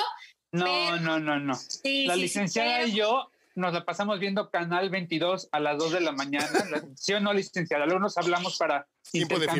No, 0.51 0.97
no, 0.99 1.19
no, 1.19 1.39
no. 1.39 1.59
la 1.83 2.15
licenciada 2.15 2.83
y 2.83 2.93
yo 2.95 3.29
nos 3.55 3.73
la 3.73 3.85
pasamos 3.85 4.19
viendo 4.19 4.49
Canal 4.49 4.89
22 4.89 5.49
a 5.51 5.59
las 5.59 5.77
2 5.77 5.93
de 5.93 6.01
la 6.01 6.11
mañana. 6.11 6.47
¿Sí 6.95 7.13
o 7.13 7.19
no, 7.19 7.33
licenciada? 7.33 7.85
Luego 7.85 7.99
nos 7.99 8.17
hablamos 8.17 8.57
para 8.57 8.87
Tiempo 9.11 9.37
de 9.37 9.47
la 9.47 9.53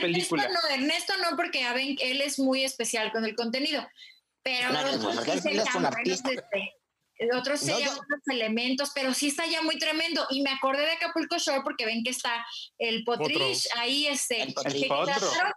película. 0.00 0.44
Ernesto 0.44 0.68
no, 0.68 0.74
Ernesto 0.74 1.12
no, 1.18 1.36
porque 1.36 1.60
ya 1.60 1.72
ven, 1.72 1.96
él 2.00 2.20
es 2.20 2.38
muy 2.38 2.64
especial 2.64 3.12
con 3.12 3.24
el 3.24 3.34
contenido. 3.34 3.86
Pero. 4.44 4.68
Otros 7.32 7.60
serían 7.60 7.90
otros 7.90 8.20
elementos, 8.26 8.90
pero 8.94 9.14
sí 9.14 9.28
está 9.28 9.46
ya 9.46 9.62
muy 9.62 9.78
tremendo. 9.78 10.26
Y 10.30 10.42
me 10.42 10.50
acordé 10.50 10.82
de 10.82 10.92
Acapulco 10.92 11.38
Shore 11.38 11.62
porque 11.62 11.86
ven 11.86 12.02
que 12.02 12.10
está 12.10 12.44
el 12.78 13.04
Potrish 13.04 13.68
ahí, 13.76 14.06
este, 14.08 14.42
el 14.42 14.54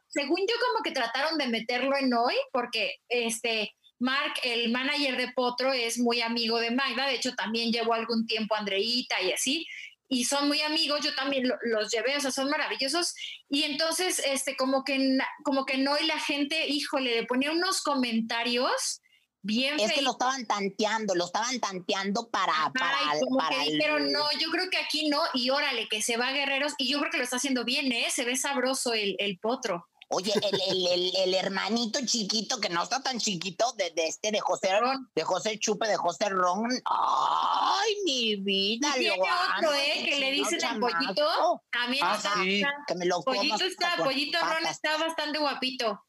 según 0.07 0.39
yo 0.41 0.55
como 0.61 0.83
que 0.83 0.91
trataron 0.91 1.38
de 1.38 1.47
meterlo 1.47 1.97
en 1.97 2.13
hoy, 2.13 2.35
porque 2.51 2.97
este 3.09 3.73
Mark, 3.99 4.33
el 4.43 4.69
manager 4.71 5.17
de 5.17 5.31
Potro, 5.31 5.73
es 5.73 5.97
muy 5.97 6.21
amigo 6.21 6.59
de 6.59 6.71
Magda, 6.71 7.07
de 7.07 7.15
hecho 7.15 7.33
también 7.33 7.71
llevó 7.71 7.93
algún 7.93 8.27
tiempo 8.27 8.53
a 8.53 8.59
Andreita 8.59 9.19
y 9.21 9.31
así, 9.31 9.65
y 10.10 10.26
son 10.26 10.47
muy 10.47 10.62
amigos, 10.62 11.01
yo 11.03 11.14
también 11.16 11.51
los 11.62 11.91
llevé, 11.91 12.16
o 12.18 12.20
sea, 12.20 12.32
son 12.32 12.49
maravillosos, 12.49 13.14
y 13.49 13.64
entonces, 13.64 14.22
este, 14.26 14.55
como 14.55 14.84
que, 14.84 15.18
como 15.43 15.66
que 15.66 15.78
no, 15.78 15.97
y 15.99 16.05
la 16.05 16.20
gente, 16.20 16.68
híjole, 16.68 17.16
le 17.16 17.26
ponía 17.26 17.51
unos 17.51 17.82
comentarios 17.82 19.01
bien 19.41 19.80
Es 19.80 19.93
que 19.93 20.01
lo 20.01 20.12
estaban 20.12 20.45
tanteando, 20.45 21.16
lo 21.16 21.26
estaban 21.26 21.60
tanteando 21.60 22.30
para, 22.30 22.53
para, 22.74 22.97
para 23.38 23.58
Pero 23.80 23.99
no, 23.99 24.32
yo 24.39 24.49
creo 24.51 24.70
que 24.70 24.78
aquí 24.78 25.10
no, 25.10 25.22
y 25.34 25.49
órale, 25.49 25.88
que 25.88 26.01
se 26.01 26.18
va 26.18 26.30
a 26.30 26.34
Guerreros, 26.34 26.74
y 26.78 26.89
yo 26.89 26.99
creo 26.99 27.12
que 27.12 27.18
lo 27.18 27.24
está 27.24 27.38
haciendo 27.38 27.64
bien, 27.64 27.91
¿eh? 27.91 28.08
Se 28.10 28.26
ve 28.26 28.36
sabroso 28.36 28.93
el, 28.93 29.16
el 29.20 29.39
potro. 29.39 29.88
Oye, 30.10 30.32
el, 30.34 30.88
el, 30.88 31.16
el, 31.18 31.34
hermanito 31.34 31.99
chiquito, 32.05 32.62
que 32.62 32.70
no 32.70 32.84
está 32.84 33.03
tan 33.03 33.20
chiquito, 33.20 33.74
de, 33.74 33.91
de 33.91 34.08
este, 34.08 34.32
de 34.32 34.39
José, 34.39 34.70
de 35.14 35.24
José 35.24 35.60
Chupe, 35.60 35.86
de 35.86 35.97
José 35.97 36.30
Ron. 36.30 36.70
Ay, 36.86 37.95
mi 38.05 38.36
vida. 38.38 38.93
Y 38.95 38.99
tiene 38.99 39.22
otro, 39.22 39.74
¿eh? 39.74 40.05
Que 40.05 40.20
le 40.20 40.32
dicen 40.32 40.60
el 40.64 40.80
pollito. 40.80 41.62
También 41.72 42.05
ah, 42.05 42.16
está, 42.16 42.34
sí. 42.36 42.64
que 42.88 42.95
me 42.95 43.05
lo 43.05 43.22
Pollito 43.22 43.66
está, 43.66 43.97
pollito 43.97 44.39
Ron 44.39 44.66
está 44.66 44.97
bastante 44.97 45.39
guapito. 45.39 46.05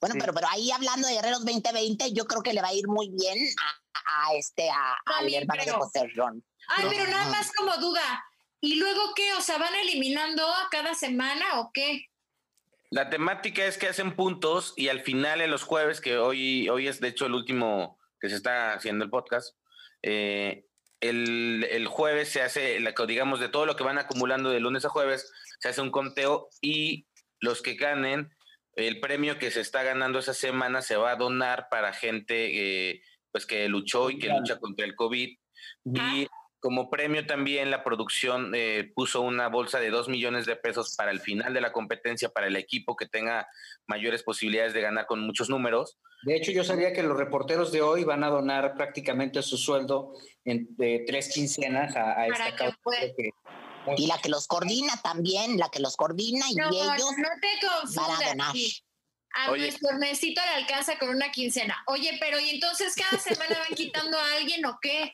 Bueno, 0.00 0.12
sí. 0.12 0.20
pero, 0.20 0.32
pero 0.32 0.46
ahí 0.50 0.70
hablando 0.70 1.08
de 1.08 1.14
Guerreros 1.14 1.44
2020, 1.44 2.12
yo 2.12 2.26
creo 2.26 2.42
que 2.42 2.52
le 2.52 2.62
va 2.62 2.68
a 2.68 2.74
ir 2.74 2.86
muy 2.86 3.10
bien 3.10 3.38
a, 3.94 4.28
a 4.28 4.34
este, 4.34 4.70
a, 4.70 4.96
al 5.06 5.34
hermano 5.34 5.64
de 5.64 5.72
José 5.72 6.06
Ron. 6.14 6.44
Ay, 6.68 6.86
pero 6.88 7.10
nada 7.10 7.28
más 7.30 7.50
como 7.52 7.76
duda. 7.78 8.24
¿Y 8.60 8.76
luego 8.76 9.12
qué? 9.16 9.34
O 9.34 9.40
sea, 9.40 9.58
¿van 9.58 9.74
eliminando 9.74 10.46
a 10.46 10.68
cada 10.70 10.94
semana 10.94 11.60
o 11.60 11.72
qué? 11.72 12.06
La 12.94 13.10
temática 13.10 13.66
es 13.66 13.76
que 13.76 13.88
hacen 13.88 14.14
puntos 14.14 14.72
y 14.76 14.86
al 14.86 15.00
final 15.00 15.40
en 15.40 15.50
los 15.50 15.64
jueves, 15.64 16.00
que 16.00 16.16
hoy, 16.16 16.68
hoy 16.68 16.86
es 16.86 17.00
de 17.00 17.08
hecho 17.08 17.26
el 17.26 17.34
último 17.34 17.98
que 18.20 18.28
se 18.28 18.36
está 18.36 18.72
haciendo 18.72 19.04
el 19.04 19.10
podcast, 19.10 19.56
eh, 20.02 20.66
el, 21.00 21.66
el, 21.72 21.88
jueves 21.88 22.28
se 22.28 22.40
hace, 22.40 22.78
la, 22.78 22.94
digamos, 23.08 23.40
de 23.40 23.48
todo 23.48 23.66
lo 23.66 23.74
que 23.74 23.82
van 23.82 23.98
acumulando 23.98 24.50
de 24.50 24.60
lunes 24.60 24.84
a 24.84 24.90
jueves, 24.90 25.32
se 25.58 25.70
hace 25.70 25.80
un 25.80 25.90
conteo 25.90 26.50
y 26.60 27.08
los 27.40 27.62
que 27.62 27.74
ganen, 27.74 28.30
el 28.76 29.00
premio 29.00 29.40
que 29.40 29.50
se 29.50 29.60
está 29.60 29.82
ganando 29.82 30.20
esa 30.20 30.32
semana 30.32 30.80
se 30.80 30.94
va 30.94 31.10
a 31.10 31.16
donar 31.16 31.66
para 31.72 31.92
gente 31.92 32.90
eh, 32.90 33.02
pues 33.32 33.44
que 33.44 33.68
luchó 33.68 34.08
y 34.08 34.20
que 34.20 34.28
lucha 34.28 34.60
contra 34.60 34.86
el 34.86 34.94
COVID. 34.94 35.36
Y 35.84 36.28
como 36.64 36.88
premio 36.88 37.26
también 37.26 37.70
la 37.70 37.84
producción 37.84 38.54
eh, 38.54 38.90
puso 38.94 39.20
una 39.20 39.48
bolsa 39.48 39.80
de 39.80 39.90
dos 39.90 40.08
millones 40.08 40.46
de 40.46 40.56
pesos 40.56 40.96
para 40.96 41.10
el 41.10 41.20
final 41.20 41.52
de 41.52 41.60
la 41.60 41.72
competencia, 41.72 42.30
para 42.30 42.46
el 42.46 42.56
equipo 42.56 42.96
que 42.96 43.04
tenga 43.04 43.46
mayores 43.86 44.22
posibilidades 44.22 44.72
de 44.72 44.80
ganar 44.80 45.04
con 45.04 45.20
muchos 45.20 45.50
números. 45.50 45.98
De 46.22 46.34
hecho, 46.34 46.52
yo 46.52 46.64
sabía 46.64 46.94
que 46.94 47.02
los 47.02 47.18
reporteros 47.18 47.70
de 47.70 47.82
hoy 47.82 48.04
van 48.04 48.24
a 48.24 48.30
donar 48.30 48.76
prácticamente 48.76 49.42
su 49.42 49.58
sueldo 49.58 50.14
en, 50.46 50.74
de 50.78 51.04
tres 51.06 51.30
quincenas 51.34 51.94
a, 51.96 52.18
a 52.18 52.28
esta 52.28 52.56
causa. 52.56 52.78
Que, 53.14 53.28
y 53.98 54.06
la 54.06 54.16
que 54.16 54.30
los 54.30 54.46
coordina 54.46 54.94
también, 55.02 55.58
la 55.58 55.68
que 55.68 55.80
los 55.80 55.98
coordina 55.98 56.46
y 56.50 56.54
no, 56.54 56.70
ellos 56.70 57.12
no 57.18 57.28
te 57.42 57.66
confundas, 57.66 57.94
van 57.94 58.10
a 58.10 58.28
donar. 58.30 58.56
A 59.34 59.50
Oye. 59.50 59.64
nuestro 59.64 59.90
Ernesito 59.90 60.40
le 60.40 60.62
alcanza 60.62 60.98
con 60.98 61.10
una 61.10 61.30
quincena. 61.30 61.76
Oye, 61.88 62.16
pero 62.18 62.40
¿y 62.40 62.48
entonces 62.48 62.94
cada 62.94 63.20
semana 63.22 63.54
van 63.68 63.76
quitando 63.76 64.16
a 64.16 64.32
alguien 64.38 64.64
o 64.64 64.78
qué? 64.80 65.12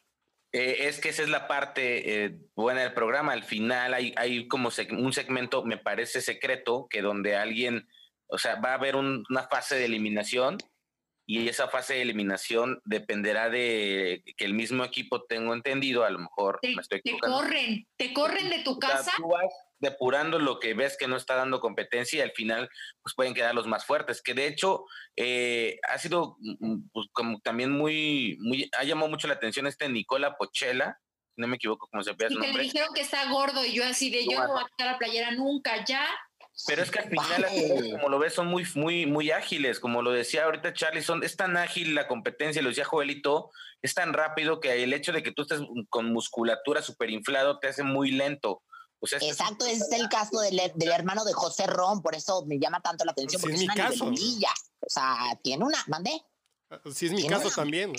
Eh, 0.52 0.88
es 0.88 1.00
que 1.00 1.10
esa 1.10 1.22
es 1.22 1.28
la 1.28 1.46
parte 1.46 2.24
eh, 2.24 2.38
buena 2.56 2.82
del 2.82 2.92
programa. 2.92 3.32
Al 3.32 3.44
final 3.44 3.94
hay, 3.94 4.12
hay 4.16 4.48
como 4.48 4.70
seg 4.70 4.92
un 4.92 5.12
segmento, 5.12 5.64
me 5.64 5.78
parece 5.78 6.20
secreto, 6.20 6.86
que 6.90 7.02
donde 7.02 7.36
alguien, 7.36 7.88
o 8.26 8.38
sea, 8.38 8.56
va 8.56 8.70
a 8.70 8.74
haber 8.74 8.96
un, 8.96 9.24
una 9.30 9.44
fase 9.44 9.76
de 9.76 9.84
eliminación 9.84 10.58
y 11.26 11.48
esa 11.48 11.68
fase 11.68 11.94
de 11.94 12.02
eliminación 12.02 12.80
dependerá 12.84 13.48
de 13.48 14.24
que 14.36 14.44
el 14.44 14.52
mismo 14.52 14.82
equipo 14.82 15.22
tengo 15.26 15.54
entendido, 15.54 16.04
a 16.04 16.10
lo 16.10 16.18
mejor 16.18 16.58
te, 16.60 16.74
me 16.74 16.82
estoy 16.82 17.00
te 17.02 17.16
corren, 17.18 17.86
te 17.96 18.12
corren 18.12 18.50
de 18.50 18.64
tu 18.64 18.80
casa. 18.80 19.12
Tú 19.16 19.28
vas 19.28 19.52
depurando 19.80 20.38
lo 20.38 20.60
que 20.60 20.74
ves 20.74 20.96
que 20.98 21.08
no 21.08 21.16
está 21.16 21.34
dando 21.34 21.60
competencia 21.60 22.18
y 22.18 22.22
al 22.22 22.32
final 22.32 22.68
pues 23.02 23.14
pueden 23.14 23.34
quedar 23.34 23.54
los 23.54 23.66
más 23.66 23.84
fuertes, 23.84 24.22
que 24.22 24.34
de 24.34 24.46
hecho 24.46 24.84
eh, 25.16 25.78
ha 25.88 25.98
sido 25.98 26.36
pues, 26.92 27.08
como 27.12 27.40
también 27.40 27.72
muy, 27.72 28.36
muy, 28.40 28.70
ha 28.78 28.84
llamado 28.84 29.08
mucho 29.08 29.26
la 29.26 29.34
atención 29.34 29.66
este 29.66 29.88
Nicola 29.88 30.36
Pochela, 30.36 30.98
no 31.36 31.46
me 31.46 31.56
equivoco 31.56 31.88
cómo 31.90 32.02
se 32.02 32.10
llama 32.10 32.28
su 32.28 32.34
nombre. 32.34 32.52
Que 32.52 32.58
le 32.58 32.64
dijeron 32.64 32.94
que 32.94 33.00
está 33.00 33.30
gordo 33.30 33.64
y 33.64 33.72
yo 33.72 33.84
así 33.84 34.10
de 34.10 34.24
yo 34.24 34.38
no 34.42 34.52
voy 34.52 34.62
a 34.62 34.68
quitar 34.68 34.92
la 34.92 34.98
playera 34.98 35.30
nunca, 35.32 35.84
ya. 35.84 36.06
Pero 36.66 36.82
es 36.82 36.90
que 36.90 36.98
al 36.98 37.08
final, 37.08 37.42
vale. 37.42 37.90
como 37.92 38.08
lo 38.10 38.18
ves, 38.18 38.34
son 38.34 38.48
muy, 38.48 38.66
muy, 38.74 39.06
muy 39.06 39.30
ágiles. 39.30 39.80
Como 39.80 40.02
lo 40.02 40.12
decía 40.12 40.44
ahorita 40.44 40.74
Charlie, 40.74 41.00
son, 41.00 41.24
es 41.24 41.36
tan 41.36 41.56
ágil 41.56 41.94
la 41.94 42.06
competencia, 42.06 42.60
lo 42.60 42.68
decía 42.68 42.84
Joelito, 42.84 43.50
es 43.80 43.94
tan 43.94 44.12
rápido 44.12 44.60
que 44.60 44.82
el 44.82 44.92
hecho 44.92 45.12
de 45.12 45.22
que 45.22 45.32
tú 45.32 45.42
estés 45.42 45.60
con 45.88 46.12
musculatura 46.12 46.82
súper 46.82 47.10
inflado 47.10 47.58
te 47.58 47.68
hace 47.68 47.82
muy 47.82 48.10
lento. 48.10 48.62
O 49.00 49.06
sea, 49.06 49.18
Exacto, 49.22 49.64
es 49.64 49.90
el 49.92 50.08
caso 50.08 50.40
del, 50.40 50.60
del, 50.74 50.92
hermano 50.92 51.24
de 51.24 51.32
José 51.32 51.66
Ron, 51.66 52.02
por 52.02 52.14
eso 52.14 52.44
me 52.44 52.58
llama 52.58 52.80
tanto 52.80 53.04
la 53.04 53.12
atención, 53.12 53.40
porque 53.40 53.56
sí, 53.56 53.64
es, 53.64 53.70
es 53.70 53.74
una 53.74 53.88
caso. 53.88 54.04
nivelilla. 54.04 54.50
O 54.80 54.90
sea, 54.90 55.38
tiene 55.42 55.64
una, 55.64 55.82
mandé. 55.86 56.22
Sí, 56.94 57.06
es 57.06 57.12
mi 57.12 57.26
caso 57.26 57.46
una? 57.46 57.56
también. 57.56 57.92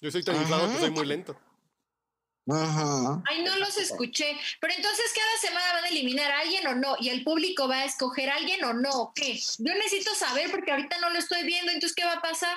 Yo 0.00 0.10
soy 0.10 0.22
tan 0.22 0.36
inflado 0.36 0.70
que 0.70 0.78
soy 0.78 0.90
muy 0.90 1.06
lento. 1.06 1.36
Uh 2.46 2.54
-huh. 2.54 3.22
Ay, 3.26 3.42
no 3.42 3.56
los 3.56 3.76
escuché. 3.76 4.38
Pero 4.60 4.72
entonces, 4.74 5.04
¿cada 5.14 5.38
semana 5.40 5.72
van 5.74 5.84
a 5.84 5.88
eliminar 5.88 6.30
a 6.30 6.40
alguien 6.40 6.66
o 6.66 6.74
no? 6.74 6.96
¿Y 6.98 7.10
el 7.10 7.22
público 7.22 7.68
va 7.68 7.80
a 7.80 7.84
escoger 7.84 8.30
a 8.30 8.36
alguien 8.36 8.64
o 8.64 8.72
no? 8.72 8.90
¿O 8.90 9.12
qué? 9.14 9.38
Yo 9.58 9.74
necesito 9.74 10.14
saber 10.14 10.50
porque 10.50 10.70
ahorita 10.70 10.98
no 10.98 11.10
lo 11.10 11.18
estoy 11.18 11.44
viendo. 11.44 11.72
Entonces, 11.72 11.94
¿qué 11.94 12.04
va 12.04 12.14
a 12.14 12.22
pasar? 12.22 12.56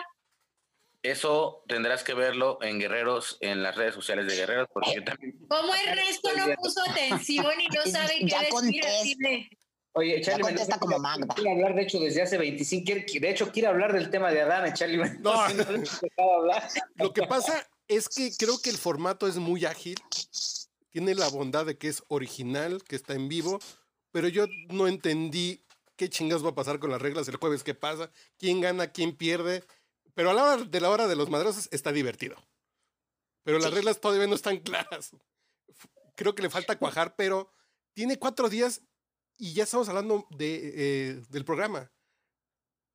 Eso 1.03 1.63
tendrás 1.67 2.03
que 2.03 2.13
verlo 2.13 2.59
en 2.61 2.79
Guerreros, 2.79 3.37
en 3.41 3.63
las 3.63 3.75
redes 3.75 3.95
sociales 3.95 4.27
de 4.27 4.35
Guerreros, 4.35 4.67
porque 4.71 4.93
yo 4.95 5.03
también. 5.03 5.35
¿Cómo 5.49 5.73
el 5.73 5.97
resto 5.97 6.29
no 6.37 6.53
puso 6.55 6.81
atención 6.87 7.53
y 7.59 7.67
no 7.67 7.81
sabe 7.91 8.19
qué 8.19 8.25
decir? 8.25 8.83
Decirle? 8.83 9.49
Oye, 9.93 10.21
Charlie, 10.21 10.43
ya 10.43 10.49
contesta 10.49 10.79
como 10.79 10.99
Magda. 10.99 11.33
Quiere 11.35 11.51
hablar, 11.51 11.75
de 11.75 11.81
hecho, 11.81 11.99
desde 11.99 12.21
hace 12.21 12.37
25. 12.37 12.85
Quiere, 12.85 13.05
de 13.19 13.29
hecho, 13.29 13.51
quiere 13.51 13.67
hablar 13.67 13.91
del 13.93 14.09
tema 14.09 14.31
de 14.31 14.41
Adán, 14.41 14.73
Charlie. 14.73 14.97
No, 15.19 15.49
no 15.49 15.65
lo 16.95 17.13
que 17.13 17.23
pasa 17.23 17.67
es 17.87 18.07
que 18.07 18.31
creo 18.37 18.61
que 18.61 18.69
el 18.69 18.77
formato 18.77 19.27
es 19.27 19.35
muy 19.37 19.65
ágil. 19.65 19.97
Tiene 20.91 21.15
la 21.15 21.27
bondad 21.29 21.65
de 21.65 21.77
que 21.77 21.89
es 21.89 22.03
original, 22.07 22.83
que 22.83 22.95
está 22.95 23.15
en 23.15 23.27
vivo, 23.27 23.59
pero 24.11 24.27
yo 24.27 24.45
no 24.69 24.87
entendí 24.87 25.65
qué 25.97 26.09
chingas 26.09 26.43
va 26.43 26.49
a 26.49 26.55
pasar 26.55 26.79
con 26.79 26.89
las 26.89 27.01
reglas 27.01 27.27
el 27.27 27.35
jueves, 27.35 27.63
qué 27.63 27.73
pasa, 27.73 28.11
quién 28.37 28.61
gana, 28.61 28.91
quién 28.91 29.15
pierde. 29.15 29.63
Pero 30.13 30.31
a 30.31 30.33
la 30.33 30.43
hora 30.43 30.63
de 30.63 30.81
la 30.81 30.89
hora 30.89 31.07
de 31.07 31.15
los 31.15 31.29
madrazos 31.29 31.69
está 31.71 31.91
divertido. 31.91 32.35
Pero 33.43 33.59
las 33.59 33.69
sí. 33.69 33.75
reglas 33.75 33.99
todavía 33.99 34.27
no 34.27 34.35
están 34.35 34.57
claras. 34.59 35.15
Creo 36.15 36.35
que 36.35 36.43
le 36.43 36.49
falta 36.49 36.77
cuajar, 36.77 37.15
pero 37.15 37.51
tiene 37.93 38.19
cuatro 38.19 38.49
días 38.49 38.81
y 39.37 39.53
ya 39.53 39.63
estamos 39.63 39.89
hablando 39.89 40.27
de, 40.29 40.73
eh, 40.75 41.21
del 41.29 41.45
programa. 41.45 41.91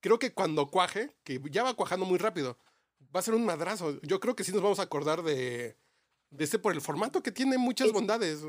Creo 0.00 0.18
que 0.18 0.32
cuando 0.32 0.70
cuaje, 0.70 1.16
que 1.24 1.40
ya 1.50 1.64
va 1.64 1.74
cuajando 1.74 2.06
muy 2.06 2.18
rápido, 2.18 2.58
va 3.14 3.20
a 3.20 3.22
ser 3.22 3.34
un 3.34 3.44
madrazo. 3.44 4.00
Yo 4.02 4.20
creo 4.20 4.36
que 4.36 4.44
sí 4.44 4.52
nos 4.52 4.62
vamos 4.62 4.78
a 4.78 4.82
acordar 4.82 5.22
de, 5.22 5.76
de 6.30 6.44
este 6.44 6.58
por 6.58 6.72
el 6.72 6.80
formato 6.80 7.22
que 7.22 7.32
tiene 7.32 7.58
muchas 7.58 7.90
bondades. 7.92 8.44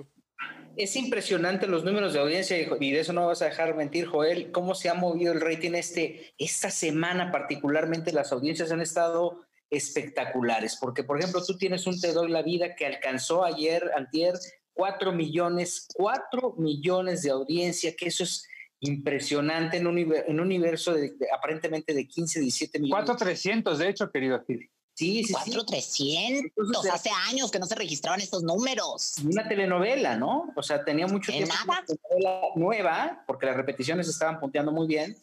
Es 0.76 0.96
impresionante 0.96 1.66
los 1.66 1.84
números 1.84 2.14
de 2.14 2.20
audiencia 2.20 2.58
y 2.58 2.92
de 2.92 3.00
eso 3.00 3.12
no 3.12 3.26
vas 3.26 3.42
a 3.42 3.46
dejar 3.46 3.76
mentir, 3.76 4.06
Joel, 4.06 4.52
cómo 4.52 4.76
se 4.76 4.90
ha 4.90 4.94
movido 4.94 5.34
el 5.34 5.42
rating 5.42 5.72
este, 5.72 6.34
esta 6.38 6.70
semana 6.70 7.32
particularmente 7.32 8.14
las 8.14 8.32
audiencias 8.32 8.72
han 8.72 8.82
estado 8.82 9.42
espectaculares, 9.72 10.78
porque 10.80 11.04
por 11.04 11.18
ejemplo 11.20 11.44
tú 11.44 11.58
tienes 11.58 11.88
un 11.88 12.00
Te 12.00 12.14
doy 12.14 12.30
la 12.30 12.44
vida 12.44 12.76
que 12.76 12.86
alcanzó 12.86 13.44
ayer, 13.44 13.92
antier, 13.96 14.36
4 14.74 15.12
millones, 15.12 15.88
4 15.96 16.56
millones 16.58 17.24
de 17.24 17.32
audiencia, 17.32 17.96
que 17.96 18.08
eso 18.08 18.24
es 18.24 18.48
impresionante 18.80 19.78
en 19.78 19.88
un, 19.88 20.40
universo 20.40 20.94
de, 20.94 21.16
aparentemente 21.36 21.94
de 21.94 22.08
15, 22.08 22.40
17 22.40 22.80
millones. 22.80 23.06
4,300 23.06 23.80
de 23.80 23.90
hecho, 23.90 24.12
querido 24.12 24.44
Gil. 24.46 24.70
Sí, 24.98 25.24
sí, 25.24 25.32
4,300. 25.32 26.88
hace 26.92 27.12
años 27.30 27.52
que 27.52 27.60
no 27.60 27.68
se 27.68 27.76
registraban 27.76 28.20
estos 28.20 28.42
números. 28.42 29.18
Una 29.24 29.48
telenovela, 29.48 30.18
¿no? 30.18 30.52
O 30.56 30.64
sea, 30.64 30.84
tenía 30.84 31.06
mucho 31.06 31.32
tiempo. 31.32 31.54
Nada. 31.54 31.66
Una 31.66 31.86
telenovela 31.86 32.42
nueva, 32.56 33.24
porque 33.28 33.46
las 33.46 33.56
repeticiones 33.56 34.08
estaban 34.08 34.40
punteando 34.40 34.72
muy 34.72 34.88
bien. 34.88 35.16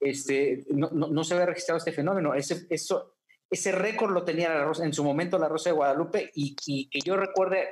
Este, 0.00 0.64
no, 0.70 0.90
no, 0.90 1.22
se 1.22 1.34
había 1.34 1.46
registrado 1.46 1.78
este 1.78 1.92
fenómeno. 1.92 2.34
Ese, 2.34 2.66
eso, 2.70 3.14
ese 3.48 3.70
récord 3.70 4.12
lo 4.12 4.24
tenía 4.24 4.48
la 4.48 4.64
Rosa, 4.64 4.84
en 4.84 4.92
su 4.92 5.04
momento 5.04 5.38
la 5.38 5.48
Rosa 5.48 5.70
de 5.70 5.76
Guadalupe 5.76 6.32
y, 6.34 6.56
y, 6.66 6.88
que 6.88 6.98
yo 6.98 7.16
recuerde 7.16 7.68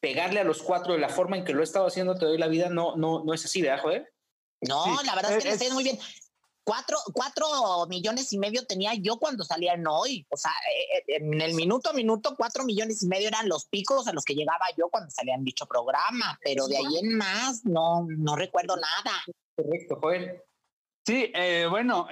pegarle 0.00 0.40
a 0.40 0.44
los 0.44 0.60
cuatro 0.60 0.94
de 0.94 0.98
la 0.98 1.08
forma 1.08 1.36
en 1.36 1.44
que 1.44 1.54
lo 1.54 1.60
he 1.60 1.64
estado 1.64 1.86
haciendo 1.86 2.16
Te 2.16 2.26
doy 2.26 2.36
la 2.36 2.48
vida, 2.48 2.68
no, 2.68 2.96
no, 2.96 3.22
no 3.22 3.32
es 3.32 3.44
así, 3.44 3.62
¿verdad, 3.62 3.80
joder? 3.80 4.12
No, 4.60 5.00
la 5.04 5.14
verdad 5.14 5.36
es 5.36 5.44
que 5.44 5.50
le 5.50 5.54
está 5.54 5.72
muy 5.72 5.84
bien. 5.84 6.00
Cuatro, 6.64 6.96
cuatro 7.12 7.46
millones 7.88 8.32
y 8.32 8.38
medio 8.38 8.64
tenía 8.66 8.94
yo 8.94 9.18
cuando 9.18 9.44
salía 9.44 9.74
en 9.74 9.86
hoy. 9.86 10.26
O 10.30 10.36
sea, 10.36 10.50
eh, 10.50 10.98
eh, 11.08 11.16
en 11.18 11.40
el 11.40 11.54
minuto 11.54 11.90
a 11.90 11.92
minuto, 11.92 12.34
cuatro 12.38 12.64
millones 12.64 13.02
y 13.02 13.06
medio 13.06 13.28
eran 13.28 13.48
los 13.48 13.66
picos 13.66 14.08
a 14.08 14.14
los 14.14 14.24
que 14.24 14.34
llegaba 14.34 14.64
yo 14.76 14.88
cuando 14.88 15.10
salía 15.10 15.34
en 15.34 15.44
dicho 15.44 15.66
programa. 15.66 16.38
Pero 16.42 16.66
de 16.66 16.78
ahí 16.78 16.98
en 17.02 17.18
más, 17.18 17.66
no, 17.66 18.06
no 18.08 18.34
recuerdo 18.34 18.76
nada. 18.76 19.12
Correcto, 19.54 19.98
Joel. 20.00 20.42
Sí, 21.06 21.30
eh, 21.34 21.66
bueno, 21.68 22.08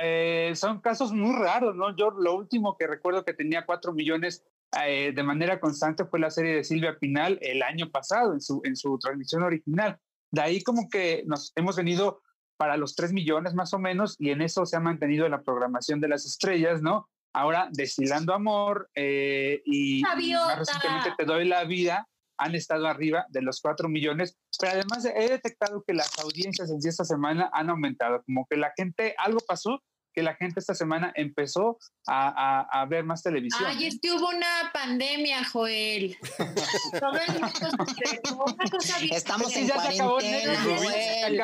son 0.54 0.80
casos 0.80 1.12
muy 1.12 1.34
raros, 1.34 1.74
¿no? 1.74 1.96
Yo 1.96 2.10
lo 2.10 2.36
último 2.36 2.76
que 2.76 2.86
recuerdo 2.86 3.24
que 3.24 3.32
tenía 3.32 3.64
cuatro 3.64 3.94
millones 3.94 4.44
de 4.72 5.22
manera 5.22 5.60
constante 5.60 6.04
fue 6.04 6.20
la 6.20 6.30
serie 6.30 6.56
de 6.56 6.64
Silvia 6.64 6.98
Pinal 6.98 7.38
el 7.40 7.62
año 7.62 7.90
pasado, 7.90 8.34
en 8.34 8.40
su, 8.42 8.60
en 8.64 8.76
su 8.76 8.98
transmisión 8.98 9.42
original. 9.42 9.98
De 10.30 10.40
ahí 10.42 10.62
como 10.62 10.90
que 10.90 11.24
nos 11.26 11.52
hemos 11.56 11.76
venido 11.76 12.22
para 12.62 12.76
los 12.76 12.94
3 12.94 13.12
millones 13.12 13.54
más 13.54 13.74
o 13.74 13.80
menos, 13.80 14.14
y 14.20 14.30
en 14.30 14.40
eso 14.40 14.64
se 14.66 14.76
ha 14.76 14.80
mantenido 14.80 15.28
la 15.28 15.42
programación 15.42 16.00
de 16.00 16.06
las 16.06 16.24
estrellas, 16.24 16.80
¿no? 16.80 17.08
Ahora, 17.34 17.68
Destilando 17.72 18.32
Amor 18.32 18.88
eh, 18.94 19.60
y 19.64 20.00
más 20.02 20.58
recientemente 20.60 21.12
Te 21.18 21.24
Doy 21.24 21.44
la 21.44 21.64
Vida 21.64 22.06
han 22.38 22.54
estado 22.54 22.86
arriba 22.86 23.26
de 23.30 23.42
los 23.42 23.60
4 23.60 23.88
millones, 23.88 24.38
pero 24.60 24.74
además 24.74 25.04
he 25.04 25.28
detectado 25.28 25.82
que 25.84 25.92
las 25.92 26.16
audiencias 26.20 26.70
en 26.70 26.78
esta 26.84 27.04
semana 27.04 27.50
han 27.52 27.68
aumentado, 27.68 28.22
como 28.22 28.46
que 28.48 28.56
la 28.56 28.72
gente, 28.76 29.16
algo 29.18 29.40
pasó 29.44 29.82
que 30.12 30.22
la 30.22 30.34
gente 30.34 30.60
esta 30.60 30.74
semana 30.74 31.12
empezó 31.14 31.78
a, 32.06 32.80
a, 32.80 32.84
ver 32.86 33.04
más 33.04 33.22
televisión. 33.22 33.64
Ay, 33.66 33.86
es 33.86 33.98
que 34.00 34.12
hubo 34.12 34.28
una 34.28 34.70
pandemia, 34.72 35.44
Joel. 35.44 36.16
Estamos 39.10 39.56
en 39.56 39.68
cuarentena, 39.68 40.62
Joel. 40.62 41.40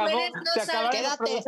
quédate, 0.91 1.43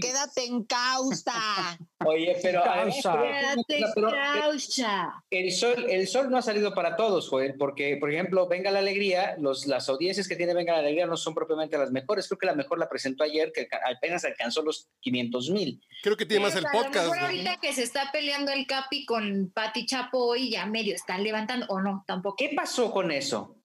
quédate 0.00 0.44
en 0.44 0.64
causa. 0.64 1.78
Oye, 2.04 2.36
pero 2.42 2.62
quédate 2.62 3.78
en 3.78 3.84
causa. 3.94 5.24
El 5.30 5.52
sol, 5.52 5.86
el 5.88 6.08
sol 6.08 6.30
no 6.30 6.36
ha 6.36 6.42
salido 6.42 6.74
para 6.74 6.96
todos, 6.96 7.28
Joel, 7.28 7.54
porque, 7.58 7.96
por 7.98 8.12
ejemplo, 8.12 8.48
Venga 8.48 8.70
la 8.70 8.80
Alegría, 8.80 9.36
los, 9.38 9.66
las 9.66 9.88
audiencias 9.88 10.28
que 10.28 10.36
tiene 10.36 10.52
Venga 10.52 10.72
la 10.72 10.80
Alegría 10.80 11.06
no 11.06 11.16
son 11.16 11.34
propiamente 11.34 11.78
las 11.78 11.90
mejores. 11.90 12.28
Creo 12.28 12.38
que 12.38 12.46
la 12.46 12.54
mejor 12.54 12.78
la 12.78 12.88
presentó 12.88 13.24
ayer, 13.24 13.50
que 13.52 13.68
apenas 13.84 14.24
alcanzó 14.24 14.62
los 14.62 14.88
500 15.00 15.50
mil. 15.50 15.80
Creo 16.02 16.16
que 16.16 16.26
tiene 16.26 16.41
el 16.48 16.64
podcast. 16.72 17.14
ahorita 17.14 17.56
que 17.58 17.72
se 17.72 17.82
está 17.82 18.10
peleando 18.12 18.52
el 18.52 18.66
Capi 18.66 19.04
con 19.04 19.50
Pati 19.54 19.86
Chapoy, 19.86 20.50
ya 20.50 20.66
medio 20.66 20.94
están 20.94 21.22
levantando, 21.22 21.66
o 21.68 21.80
no, 21.80 22.04
tampoco. 22.06 22.36
¿Qué 22.36 22.52
pasó 22.54 22.90
con 22.92 23.10
eso? 23.10 23.56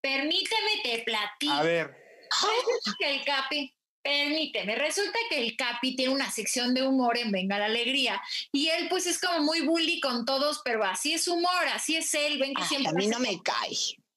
Permíteme 0.00 0.70
te 0.82 0.98
platico. 1.04 1.52
A 1.52 1.62
ver. 1.62 2.06
Resulta 2.30 2.96
que 2.98 3.14
el 3.14 3.24
Capi, 3.24 3.74
permíteme, 4.02 4.76
resulta 4.76 5.18
que 5.30 5.38
el 5.38 5.56
Capi 5.56 5.96
tiene 5.96 6.12
una 6.14 6.30
sección 6.30 6.74
de 6.74 6.86
humor 6.86 7.18
en 7.18 7.30
Venga 7.30 7.58
la 7.58 7.66
Alegría 7.66 8.20
y 8.52 8.68
él 8.68 8.88
pues 8.88 9.06
es 9.06 9.20
como 9.20 9.40
muy 9.44 9.60
bully 9.62 10.00
con 10.00 10.24
todos, 10.24 10.60
pero 10.64 10.84
así 10.84 11.14
es 11.14 11.28
humor, 11.28 11.68
así 11.72 11.96
es 11.96 12.12
él, 12.14 12.38
ven 12.38 12.54
que 12.54 12.64
siempre... 12.64 12.90
A 12.90 12.94
mí 12.94 13.06
no 13.06 13.18
me 13.18 13.40
cae. 13.42 13.76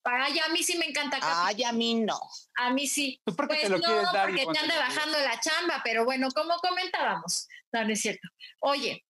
Allá 0.09 0.45
a 0.45 0.49
mí 0.49 0.63
sí 0.63 0.77
me 0.77 0.85
encanta. 0.85 1.19
Capi. 1.19 1.31
Ay, 1.33 1.63
a 1.63 1.71
mí 1.71 1.95
no. 1.95 2.19
A 2.55 2.71
mí 2.71 2.87
sí. 2.87 3.21
¿Tú 3.25 3.35
por 3.35 3.47
qué 3.47 3.55
pues 3.55 3.61
te 3.63 3.69
lo 3.69 3.77
no, 3.77 3.83
quieres 3.83 4.11
dar 4.11 4.29
porque 4.29 4.45
te 4.51 4.59
anda 4.59 4.79
bajando 4.79 5.19
la 5.19 5.39
chamba, 5.39 5.81
pero 5.83 6.05
bueno, 6.05 6.29
como 6.31 6.55
comentábamos, 6.57 7.47
no, 7.71 7.83
no 7.83 7.93
es 7.93 8.01
cierto. 8.01 8.27
Oye, 8.59 9.05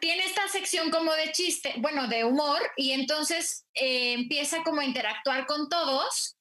tiene 0.00 0.24
esta 0.24 0.48
sección 0.48 0.90
como 0.90 1.12
de 1.12 1.32
chiste, 1.32 1.74
bueno, 1.78 2.08
de 2.08 2.24
humor, 2.24 2.60
y 2.76 2.92
entonces 2.92 3.66
eh, 3.74 4.12
empieza 4.12 4.62
como 4.62 4.80
a 4.80 4.84
interactuar 4.84 5.46
con 5.46 5.68
todos 5.68 6.36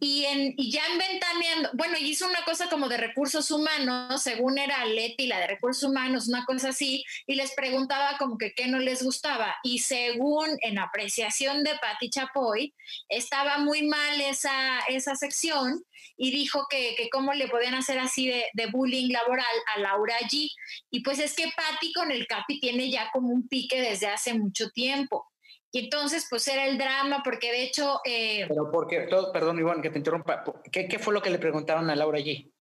y, 0.00 0.24
en, 0.24 0.54
y 0.56 0.70
ya 0.70 0.82
inventando, 0.88 1.70
bueno, 1.74 1.96
hizo 1.98 2.26
una 2.26 2.42
cosa 2.44 2.68
como 2.68 2.88
de 2.88 2.96
recursos 2.96 3.50
humanos, 3.50 4.22
según 4.22 4.58
era 4.58 4.84
Leti, 4.86 5.26
la 5.26 5.40
de 5.40 5.46
recursos 5.46 5.88
humanos, 5.88 6.28
una 6.28 6.44
cosa 6.44 6.70
así, 6.70 7.04
y 7.26 7.34
les 7.34 7.54
preguntaba 7.54 8.16
como 8.18 8.38
que 8.38 8.52
qué 8.54 8.66
no 8.66 8.78
les 8.78 9.02
gustaba. 9.02 9.56
Y 9.62 9.80
según 9.80 10.48
en 10.62 10.78
apreciación 10.78 11.62
de 11.64 11.78
Patti 11.78 12.08
Chapoy, 12.10 12.74
estaba 13.08 13.58
muy 13.58 13.82
mal 13.82 14.20
esa, 14.20 14.80
esa 14.88 15.14
sección 15.14 15.84
y 16.16 16.30
dijo 16.30 16.66
que, 16.68 16.94
que 16.96 17.08
cómo 17.10 17.32
le 17.34 17.48
podían 17.48 17.74
hacer 17.74 17.98
así 17.98 18.26
de, 18.26 18.44
de, 18.54 18.66
bullying 18.66 19.10
laboral 19.10 19.46
a 19.74 19.80
Laura 19.80 20.18
G. 20.20 20.50
Y 20.90 21.00
pues 21.00 21.18
es 21.18 21.34
que 21.34 21.50
Patti 21.54 21.92
con 21.92 22.10
el 22.10 22.26
Capi 22.26 22.60
tiene 22.60 22.90
ya 22.90 23.10
como 23.12 23.28
un 23.28 23.48
pique 23.48 23.80
desde 23.80 24.06
hace 24.06 24.34
mucho 24.34 24.70
tiempo. 24.70 25.29
Y 25.72 25.84
entonces, 25.84 26.26
pues 26.28 26.46
era 26.48 26.66
el 26.66 26.78
drama, 26.78 27.22
porque 27.22 27.52
de 27.52 27.62
hecho... 27.62 28.00
Eh, 28.04 28.46
Pero 28.48 28.70
porque, 28.72 29.02
todo, 29.02 29.32
perdón, 29.32 29.58
Iván, 29.58 29.82
que 29.82 29.90
te 29.90 29.98
interrumpa, 29.98 30.42
¿qué, 30.72 30.88
¿qué, 30.88 30.98
fue 30.98 31.14
lo 31.14 31.22
que 31.22 31.30
le 31.30 31.38
preguntaron 31.38 31.88
a 31.90 31.96
Laura 31.96 32.18
allí? 32.18 32.52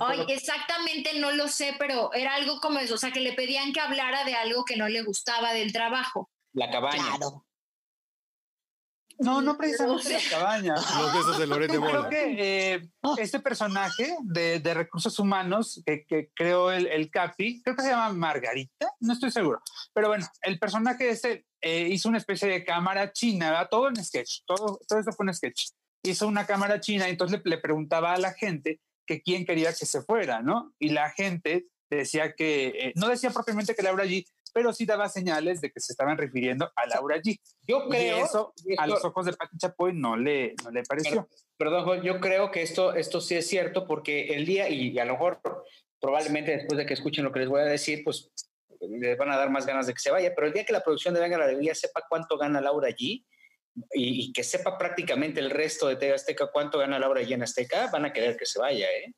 Ay, 0.00 0.24
exactamente 0.28 1.18
no 1.18 1.32
lo 1.32 1.48
sé, 1.48 1.74
pero 1.78 2.12
era 2.12 2.34
algo 2.34 2.60
como 2.60 2.78
eso, 2.78 2.94
o 2.94 2.98
sea, 2.98 3.10
que 3.10 3.20
le 3.20 3.32
pedían 3.32 3.72
que 3.72 3.80
hablara 3.80 4.24
de 4.24 4.34
algo 4.34 4.64
que 4.64 4.76
no 4.76 4.88
le 4.88 5.02
gustaba 5.02 5.52
del 5.52 5.72
trabajo. 5.72 6.30
La 6.52 6.70
cabaña. 6.70 7.02
Claro. 7.16 7.44
No, 9.22 9.40
no 9.40 9.56
precisamente 9.58 10.12
la 10.12 10.20
cabaña. 10.30 10.74
Los 11.00 11.14
besos 11.14 11.38
de 11.38 11.46
Lorena 11.46 11.74
Creo 11.74 12.08
que 12.08 12.74
eh, 12.74 12.88
este 13.18 13.40
personaje 13.40 14.16
de, 14.22 14.60
de, 14.60 14.74
recursos 14.74 15.18
humanos 15.18 15.82
que, 15.86 16.04
que 16.06 16.30
creó 16.34 16.70
el, 16.70 16.86
el, 16.86 17.10
Capi, 17.10 17.62
creo 17.62 17.76
que 17.76 17.82
se 17.82 17.90
llama 17.90 18.12
Margarita, 18.12 18.92
no 19.00 19.12
estoy 19.12 19.30
seguro. 19.30 19.60
Pero 19.92 20.08
bueno, 20.08 20.26
el 20.42 20.58
personaje 20.58 21.10
este 21.10 21.46
eh, 21.60 21.88
hizo 21.90 22.08
una 22.08 22.18
especie 22.18 22.48
de 22.48 22.64
cámara 22.64 23.12
china, 23.12 23.66
todo 23.70 23.88
en 23.88 24.02
sketch, 24.02 24.40
todo, 24.46 24.80
todo 24.86 24.98
eso 24.98 25.12
fue 25.12 25.26
en 25.26 25.34
sketch. 25.34 25.70
Hizo 26.04 26.26
una 26.26 26.46
cámara 26.46 26.80
china 26.80 27.06
y 27.08 27.12
entonces 27.12 27.40
le, 27.44 27.50
le 27.50 27.58
preguntaba 27.58 28.12
a 28.12 28.18
la 28.18 28.32
gente 28.32 28.80
que 29.06 29.22
quién 29.22 29.44
quería 29.44 29.72
que 29.72 29.86
se 29.86 30.02
fuera, 30.02 30.42
¿no? 30.42 30.72
Y 30.78 30.90
la 30.90 31.10
gente 31.10 31.66
decía 31.90 32.34
que, 32.34 32.68
eh, 32.68 32.92
no 32.96 33.08
decía 33.08 33.30
propiamente 33.30 33.74
que 33.74 33.82
Laura 33.82 34.04
G, 34.04 34.26
pero 34.52 34.72
sí 34.72 34.86
daba 34.86 35.08
señales 35.08 35.60
de 35.60 35.70
que 35.70 35.80
se 35.80 35.92
estaban 35.92 36.18
refiriendo 36.18 36.70
a 36.76 36.86
Laura 36.86 37.16
G. 37.16 37.38
Yo 37.66 37.88
creo. 37.88 38.18
Y 38.18 38.20
eso 38.20 38.52
a 38.78 38.86
los 38.86 39.04
ojos 39.04 39.26
de 39.26 39.32
Pati 39.32 39.56
Chapoy 39.56 39.92
no 39.94 40.16
le, 40.16 40.54
no 40.64 40.70
le 40.70 40.82
pareció. 40.82 41.28
Perdón, 41.56 42.02
yo 42.02 42.20
creo 42.20 42.50
que 42.50 42.62
esto, 42.62 42.94
esto 42.94 43.20
sí 43.20 43.36
es 43.36 43.46
cierto 43.46 43.86
porque 43.86 44.34
el 44.34 44.46
día, 44.46 44.68
y 44.68 44.98
a 44.98 45.04
lo 45.04 45.14
mejor 45.14 45.40
probablemente 46.00 46.50
después 46.50 46.76
de 46.76 46.86
que 46.86 46.94
escuchen 46.94 47.24
lo 47.24 47.32
que 47.32 47.40
les 47.40 47.48
voy 47.48 47.60
a 47.60 47.64
decir, 47.64 48.02
pues 48.04 48.30
les 48.80 49.16
van 49.16 49.30
a 49.30 49.36
dar 49.36 49.50
más 49.50 49.64
ganas 49.64 49.86
de 49.86 49.94
que 49.94 50.00
se 50.00 50.10
vaya, 50.10 50.32
pero 50.34 50.48
el 50.48 50.52
día 50.52 50.64
que 50.64 50.72
la 50.72 50.82
producción 50.82 51.14
de 51.14 51.20
Venga 51.20 51.38
la 51.38 51.44
Alegría 51.44 51.74
sepa 51.74 52.04
cuánto 52.08 52.36
gana 52.36 52.60
Laura 52.60 52.88
allí 52.88 53.24
y, 53.92 54.24
y, 54.24 54.32
que 54.32 54.42
sepa 54.42 54.76
prácticamente 54.76 55.40
el 55.40 55.50
resto 55.50 55.86
de 55.86 55.96
TV 55.96 56.14
Azteca 56.14 56.50
cuánto 56.52 56.78
gana 56.78 56.98
Laura 56.98 57.20
allí 57.20 57.32
en 57.32 57.42
Azteca, 57.42 57.88
van 57.92 58.04
a 58.04 58.12
querer 58.12 58.36
que 58.36 58.44
se 58.44 58.58
vaya, 58.58 58.90
¿eh? 58.90 59.14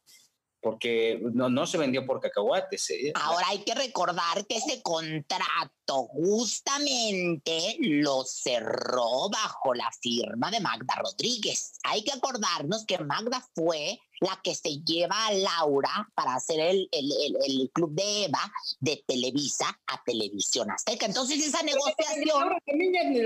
Porque 0.64 1.20
no, 1.20 1.50
no 1.50 1.66
se 1.66 1.76
vendió 1.76 2.06
por 2.06 2.20
cacahuates. 2.20 2.90
¿eh? 2.90 3.12
Ahora 3.14 3.48
hay 3.48 3.58
que 3.58 3.74
recordar 3.74 4.46
que 4.48 4.56
ese 4.56 4.80
contrato 4.82 6.08
justamente 6.08 7.76
lo 7.80 8.24
cerró 8.24 9.28
bajo 9.28 9.74
la 9.74 9.90
firma 10.00 10.50
de 10.50 10.60
Magda 10.60 10.94
Rodríguez. 10.96 11.74
Hay 11.84 12.02
que 12.02 12.12
acordarnos 12.12 12.86
que 12.86 12.98
Magda 12.98 13.46
fue 13.54 14.00
la 14.20 14.40
que 14.42 14.54
se 14.54 14.78
lleva 14.78 15.26
a 15.26 15.34
Laura 15.34 16.08
para 16.14 16.36
hacer 16.36 16.58
el, 16.60 16.88
el, 16.92 17.12
el, 17.12 17.36
el 17.44 17.70
club 17.70 17.90
de 17.92 18.24
Eva 18.24 18.50
de 18.80 19.04
Televisa 19.06 19.66
a 19.86 20.02
Televisión 20.02 20.70
Azteca. 20.70 21.04
Entonces 21.04 21.44
esa 21.44 21.62
negociación... 21.62 22.38
Laura, 22.38 22.58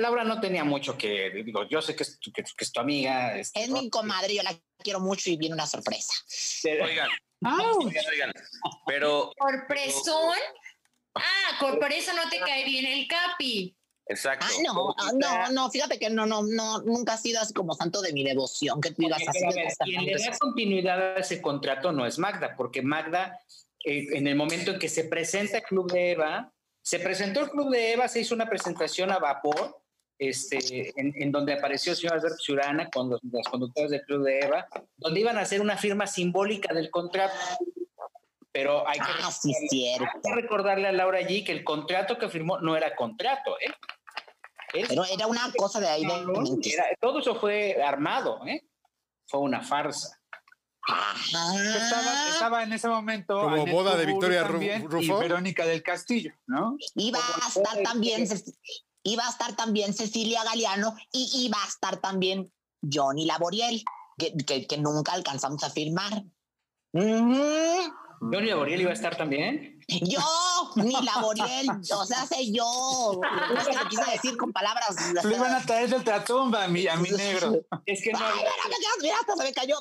Laura 0.00 0.24
no 0.24 0.40
tenía 0.40 0.64
mucho 0.64 0.98
que... 0.98 1.30
Digo, 1.44 1.68
yo 1.68 1.80
sé 1.82 1.94
que 1.94 2.02
es, 2.02 2.18
que, 2.18 2.32
que 2.32 2.64
es 2.64 2.72
tu 2.72 2.80
amiga. 2.80 3.38
Este, 3.38 3.62
es 3.62 3.70
mi 3.70 3.88
comadre, 3.90 4.34
yo 4.34 4.42
la 4.42 4.58
quiero 4.78 4.98
mucho 4.98 5.30
y 5.30 5.36
viene 5.36 5.54
una 5.54 5.66
sorpresa. 5.68 6.14
Oigan, 6.64 7.08
oigan, 7.42 8.04
oigan, 8.12 8.32
pero... 8.86 9.32
¿Sorpresón? 9.38 10.38
Ah, 11.14 11.58
por 11.60 11.92
eso 11.92 12.12
no 12.14 12.28
te 12.30 12.38
cae 12.40 12.64
bien 12.64 12.86
el 12.86 13.08
Capi. 13.08 13.74
Exacto. 14.06 14.46
Ah, 14.48 14.52
no, 14.64 14.94
no, 15.12 15.52
no, 15.52 15.70
fíjate 15.70 15.98
que 15.98 16.08
no, 16.08 16.24
no, 16.24 16.42
no, 16.42 16.80
nunca 16.80 17.14
ha 17.14 17.16
sido 17.18 17.40
así 17.40 17.52
como 17.52 17.74
santo 17.74 18.00
de 18.00 18.12
mi 18.12 18.24
devoción, 18.24 18.80
que 18.80 18.90
tú 18.90 19.02
digas 19.02 19.22
así. 19.26 19.44
Quien 19.84 20.04
le 20.04 20.14
da 20.14 20.38
continuidad 20.38 21.16
a 21.16 21.20
ese 21.20 21.42
contrato 21.42 21.92
no 21.92 22.06
es 22.06 22.18
Magda, 22.18 22.56
porque 22.56 22.80
Magda, 22.80 23.38
eh, 23.84 24.06
en 24.12 24.26
el 24.26 24.34
momento 24.34 24.70
en 24.70 24.78
que 24.78 24.88
se 24.88 25.04
presenta 25.04 25.58
el 25.58 25.64
Club 25.64 25.92
de 25.92 26.12
Eva, 26.12 26.52
Se 26.88 26.98
presentó 27.00 27.40
el 27.40 27.50
Club 27.50 27.70
de 27.70 27.92
Eva, 27.92 28.08
se 28.08 28.20
hizo 28.20 28.34
una 28.34 28.48
presentación 28.48 29.12
a 29.12 29.18
vapor, 29.18 29.78
este, 30.18 30.92
en, 30.96 31.30
donde 31.30 31.54
apareció 31.54 31.92
el 31.92 31.98
señor 31.98 32.14
Alberto 32.14 32.38
Ciurana 32.38 32.90
con 32.90 33.08
los, 33.08 33.20
conductores 33.50 33.90
del 33.90 34.02
Club 34.02 34.24
de 34.24 34.40
Eva, 34.40 34.66
donde 34.96 35.20
iban 35.20 35.38
a 35.38 35.42
hacer 35.42 35.60
una 35.60 35.76
firma 35.76 36.06
simbólica 36.06 36.74
del 36.74 36.90
contrato. 36.90 37.34
Pero 38.50 38.88
hay 38.88 38.98
que, 38.98 39.06
ah, 39.22 39.30
sí, 39.30 39.52
recordarle 40.34 40.88
a 40.88 40.92
Laura 40.92 41.18
allí 41.18 41.44
que 41.44 41.52
el 41.52 41.62
contrato 41.62 42.18
que 42.18 42.28
firmó 42.28 42.58
no 42.58 42.76
era 42.76 42.96
contrato, 42.96 43.56
¿eh? 43.60 43.72
Pero 44.72 45.04
era 45.04 45.26
una 45.26 45.50
cosa 45.56 45.80
de 45.80 45.88
ahí 45.88 46.04
de... 46.04 46.96
todo 47.00 47.20
eso 47.20 47.36
fue 47.36 47.80
armado, 47.82 48.40
¿eh? 48.46 48.64
Fue 49.26 49.40
una 49.40 49.62
farsa. 49.62 50.18
Estaba, 51.26 52.28
estaba, 52.30 52.62
en 52.62 52.72
ese 52.72 52.88
momento. 52.88 53.40
Como 53.40 53.66
boda 53.66 53.96
de 53.96 54.06
Victoria 54.06 54.44
Rufo. 54.44 55.00
Y 55.00 55.10
Verónica 55.10 55.66
del 55.66 55.82
Castillo, 55.82 56.32
¿no? 56.46 56.76
Iba 56.94 57.18
a 57.18 57.48
estar 57.48 57.82
también, 57.82 58.26
iba 59.02 59.26
a 59.26 59.30
estar 59.30 59.54
también 59.56 59.94
Cecilia 59.94 60.44
Galeano 60.44 60.94
y 61.12 61.44
iba 61.46 61.62
a 61.62 61.66
estar 61.66 61.98
también 61.98 62.52
Johnny 62.82 63.26
Laboriel, 63.26 63.82
que, 64.16 64.66
que, 64.66 64.78
nunca 64.78 65.12
alcanzamos 65.12 65.62
a 65.64 65.70
firmar. 65.70 66.24
¿Johnny 66.92 68.48
Laboriel 68.48 68.80
iba 68.80 68.90
a 68.90 68.94
estar 68.94 69.16
también? 69.16 69.78
Yo, 69.88 70.20
ni 70.76 70.92
Laboriel, 71.02 71.66
o 71.70 72.04
sea, 72.04 72.26
sé 72.26 72.52
yo. 72.52 73.18
No 73.54 73.64
sé 73.64 73.70
qué 73.70 73.88
quise 73.88 74.10
decir 74.10 74.36
con 74.36 74.52
palabras. 74.52 74.96
Lo 75.24 75.30
iban 75.30 75.54
a 75.54 75.64
traer 75.64 75.88
de 75.88 76.20
tumba 76.26 76.64
a 76.64 76.68
mi, 76.68 76.86
a 76.86 76.96
mi 76.96 77.10
negro. 77.10 77.62
Es 77.86 78.02
que 78.02 78.12
no. 78.12 78.18
Ay, 78.18 78.34
mira, 78.66 78.88
mira, 79.00 79.16
se 79.34 79.44
me 79.44 79.52
cayó. 79.52 79.76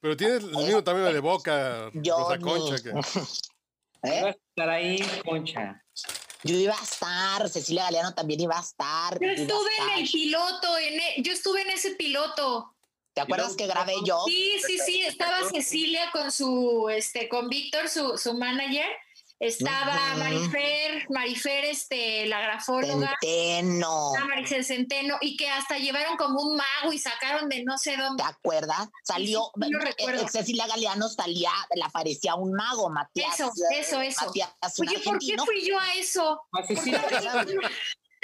Pero 0.00 0.16
tienes 0.16 0.44
el 0.44 0.56
mismo 0.56 0.82
tamaño 0.82 1.12
de 1.12 1.20
boca, 1.20 1.90
yo 1.92 2.16
Rosa 2.18 2.38
Concha. 2.38 2.82
Que... 2.82 2.90
¿Eh? 4.08 4.18
Iba 4.20 4.28
a 4.28 4.30
estar 4.30 4.68
ahí, 4.70 5.04
Concha. 5.24 5.81
Yo 6.44 6.56
iba 6.56 6.74
a 6.78 6.82
estar, 6.82 7.48
Cecilia 7.48 7.84
Galeano 7.84 8.14
también 8.14 8.40
iba 8.40 8.56
a 8.56 8.60
estar. 8.60 9.18
Yo 9.20 9.30
estuve 9.30 9.70
en 9.78 9.98
el 10.00 10.10
piloto, 10.10 10.78
en 10.78 11.00
e, 11.00 11.14
yo 11.18 11.32
estuve 11.32 11.62
en 11.62 11.70
ese 11.70 11.92
piloto. 11.92 12.74
¿Te 13.14 13.20
acuerdas 13.20 13.54
que 13.56 13.66
grabé 13.66 13.94
yo? 14.04 14.22
Sí, 14.26 14.54
sí, 14.66 14.78
sí, 14.84 15.02
estaba 15.02 15.48
Cecilia 15.48 16.10
con 16.12 16.32
su, 16.32 16.88
este, 16.88 17.28
con 17.28 17.48
Víctor, 17.48 17.88
su, 17.88 18.16
su 18.16 18.34
manager, 18.34 18.86
estaba 19.42 20.14
Marifer, 20.16 21.06
Marifer, 21.10 21.64
este, 21.64 22.26
la 22.26 22.40
grafóloga. 22.42 23.16
Centeno. 23.20 24.12
Maricel 24.28 24.64
Centeno, 24.64 25.16
y 25.20 25.36
que 25.36 25.48
hasta 25.48 25.78
llevaron 25.78 26.16
como 26.16 26.40
un 26.40 26.56
mago 26.56 26.92
y 26.92 26.98
sacaron 26.98 27.48
de 27.48 27.64
no 27.64 27.76
sé 27.76 27.96
dónde. 27.96 28.22
¿Te 28.22 28.28
acuerdas? 28.28 28.88
Salió, 29.02 29.50
sí, 29.60 29.72
recuerdo. 29.72 30.28
Cecilia 30.28 30.68
Galeano 30.68 31.08
salía, 31.08 31.50
le 31.74 31.82
aparecía 31.82 32.36
un 32.36 32.52
mago, 32.52 32.88
Matías. 32.88 33.34
Eso, 33.34 33.52
eso, 33.72 34.00
eso. 34.00 34.30
Oye, 34.78 34.98
¿por 35.00 35.18
qué 35.18 35.36
fui 35.44 35.66
yo 35.66 35.78
a 35.78 35.92
eso? 35.94 36.40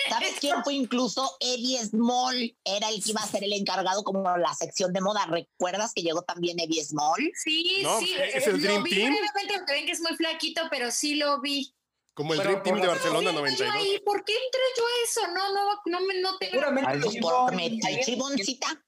¿Sabes 0.08 0.36
quién 0.40 0.62
fue 0.62 0.74
incluso? 0.74 1.36
Eddie 1.40 1.84
Small 1.84 2.56
era 2.64 2.88
el 2.88 3.02
que 3.02 3.10
iba 3.10 3.20
a 3.20 3.26
ser 3.26 3.44
el 3.44 3.52
encargado 3.52 4.04
como 4.04 4.36
la 4.36 4.54
sección 4.54 4.92
de 4.92 5.00
moda. 5.00 5.26
¿Recuerdas 5.26 5.92
que 5.92 6.02
llegó 6.02 6.22
también 6.22 6.60
Eddie 6.60 6.84
Small? 6.84 7.18
Sí, 7.34 7.84
sí. 7.98 8.14
¿Es 8.34 8.46
el 8.46 8.60
Dream 8.60 8.82
vi 8.82 8.90
Team? 8.90 9.14
Brevemente, 9.14 9.72
ven 9.72 9.86
que 9.86 9.92
es 9.92 10.00
muy 10.00 10.16
flaquito, 10.16 10.62
pero 10.70 10.90
sí 10.90 11.16
lo 11.16 11.40
vi. 11.40 11.74
Como 12.14 12.34
el 12.34 12.40
Dream 12.40 12.62
Team 12.62 12.80
de 12.80 12.86
Barcelona 12.88 13.32
92. 13.32 13.76
¿Y 13.94 14.00
por 14.00 14.24
qué 14.24 14.32
entré 14.32 14.60
yo 14.76 14.84
a 14.84 15.04
eso? 15.04 15.20
No, 15.32 15.52
no, 15.54 15.80
no, 15.86 16.06
me, 16.06 16.20
no 16.20 16.38
tengo... 16.38 16.52
Seguramente 16.52 17.20
por 17.20 17.54
metichiboncita. 17.54 18.84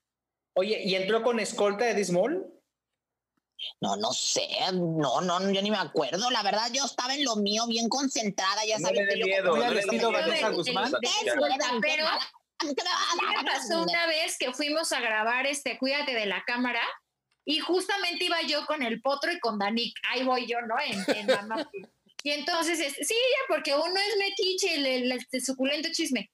Oye, 0.53 0.81
¿y 0.83 0.95
entró 0.95 1.23
con 1.23 1.39
escolta 1.39 1.89
Eddie 1.89 2.05
Small? 2.05 2.45
No, 3.79 3.95
no 3.95 4.11
sé, 4.13 4.47
no, 4.73 5.21
no, 5.21 5.51
yo 5.51 5.61
ni 5.61 5.71
me 5.71 5.77
acuerdo. 5.77 6.29
La 6.31 6.43
verdad, 6.43 6.69
yo 6.73 6.85
estaba 6.85 7.15
en 7.15 7.23
lo 7.23 7.35
mío, 7.35 7.65
bien 7.67 7.89
concentrada, 7.89 8.65
ya 8.65 8.79
sabes. 8.79 9.01
No 9.17 9.25
miedo, 9.25 9.55
no 9.55 9.73
le 9.73 9.79
estilo 9.79 10.11
Vanessa 10.11 10.49
Guzmán. 10.49 10.91
Pero 11.81 12.05
me 12.63 13.43
pasó 13.43 13.83
una 13.83 14.07
vez 14.07 14.37
que 14.37 14.53
fuimos 14.53 14.91
a 14.91 14.99
grabar 14.99 15.47
este 15.47 15.77
Cuídate 15.77 16.13
de 16.13 16.25
la 16.25 16.43
cámara 16.45 16.81
y 17.45 17.59
justamente 17.59 18.25
iba 18.25 18.41
yo 18.43 18.65
con 18.65 18.83
el 18.83 19.01
potro 19.01 19.31
y 19.31 19.39
con 19.39 19.57
Danik. 19.57 19.97
Ahí 20.09 20.23
voy 20.23 20.45
yo, 20.47 20.61
¿no? 20.61 20.75
En, 20.79 21.17
en 21.17 21.27
la 21.27 21.69
Y 22.23 22.31
entonces, 22.31 22.79
este, 22.79 23.03
sí, 23.03 23.15
porque 23.47 23.73
uno 23.73 23.95
es 23.95 24.17
metiche, 24.17 24.75
el, 24.75 24.85
el, 24.85 25.25
el, 25.31 25.43
suculento 25.43 25.89
chisme. 25.91 26.29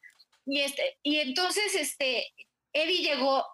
Y, 0.46 0.62
este, 0.62 0.98
y 1.04 1.18
entonces, 1.18 1.76
este, 1.76 2.28
Eddie 2.74 3.04
llegó 3.04 3.46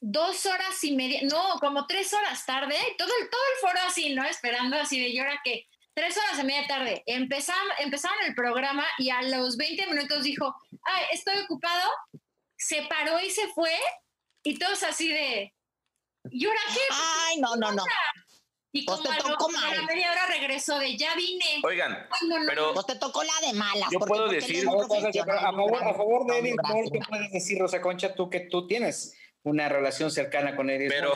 dos 0.00 0.46
horas 0.46 0.82
y 0.84 0.94
media, 0.94 1.20
no, 1.22 1.58
como 1.60 1.86
tres 1.86 2.12
horas 2.12 2.44
tarde, 2.46 2.76
todo 2.96 3.10
el, 3.20 3.30
todo 3.30 3.40
el 3.54 3.60
foro 3.60 3.86
así, 3.86 4.14
¿no? 4.14 4.24
Esperando 4.24 4.76
así 4.76 5.00
de 5.00 5.12
llora 5.12 5.40
que 5.44 5.66
tres 5.94 6.16
horas 6.16 6.38
y 6.38 6.44
media 6.44 6.66
tarde. 6.66 7.02
Empezaron, 7.06 7.68
empezaron 7.78 8.18
el 8.26 8.34
programa 8.34 8.84
y 8.98 9.10
a 9.10 9.22
los 9.22 9.56
20 9.56 9.86
minutos 9.88 10.22
dijo, 10.22 10.54
ay, 10.82 11.04
estoy 11.12 11.38
ocupado. 11.38 11.90
Se 12.56 12.82
paró 12.82 13.20
y 13.20 13.30
se 13.30 13.48
fue 13.48 13.76
y 14.42 14.58
todos 14.58 14.82
así 14.82 15.08
de, 15.08 15.54
¿y 16.30 16.46
ahora 16.46 16.60
qué? 16.72 16.80
Ay, 16.90 17.40
no, 17.40 17.56
no, 17.56 17.72
no. 17.72 17.84
Y 18.70 18.84
pues 18.84 19.00
como 19.38 19.58
a, 19.58 19.74
la 19.74 19.82
media 19.82 20.12
hora 20.12 20.26
regresó 20.26 20.78
de 20.78 20.96
ya 20.96 21.14
vine. 21.14 21.60
Oigan, 21.64 22.06
pero. 22.46 22.74
Pues 22.74 22.86
te 22.86 22.96
tocó 22.96 23.22
la 23.22 23.46
de 23.46 23.54
malas. 23.54 23.88
Yo 23.90 23.98
puedo 23.98 24.28
decir. 24.28 24.68
A 24.68 25.52
favor, 25.52 25.82
a 25.82 25.94
favor 25.94 26.26
de 26.26 26.42
¿qué 26.92 27.00
puedes 27.08 27.32
decir, 27.32 27.58
Rosa 27.58 27.80
Concha, 27.80 28.14
tú 28.14 28.28
que 28.28 28.40
tú 28.40 28.66
tienes 28.66 29.16
una 29.42 29.68
relación 29.68 30.10
cercana 30.10 30.56
con 30.56 30.70
él. 30.70 30.86
Pero, 30.88 31.12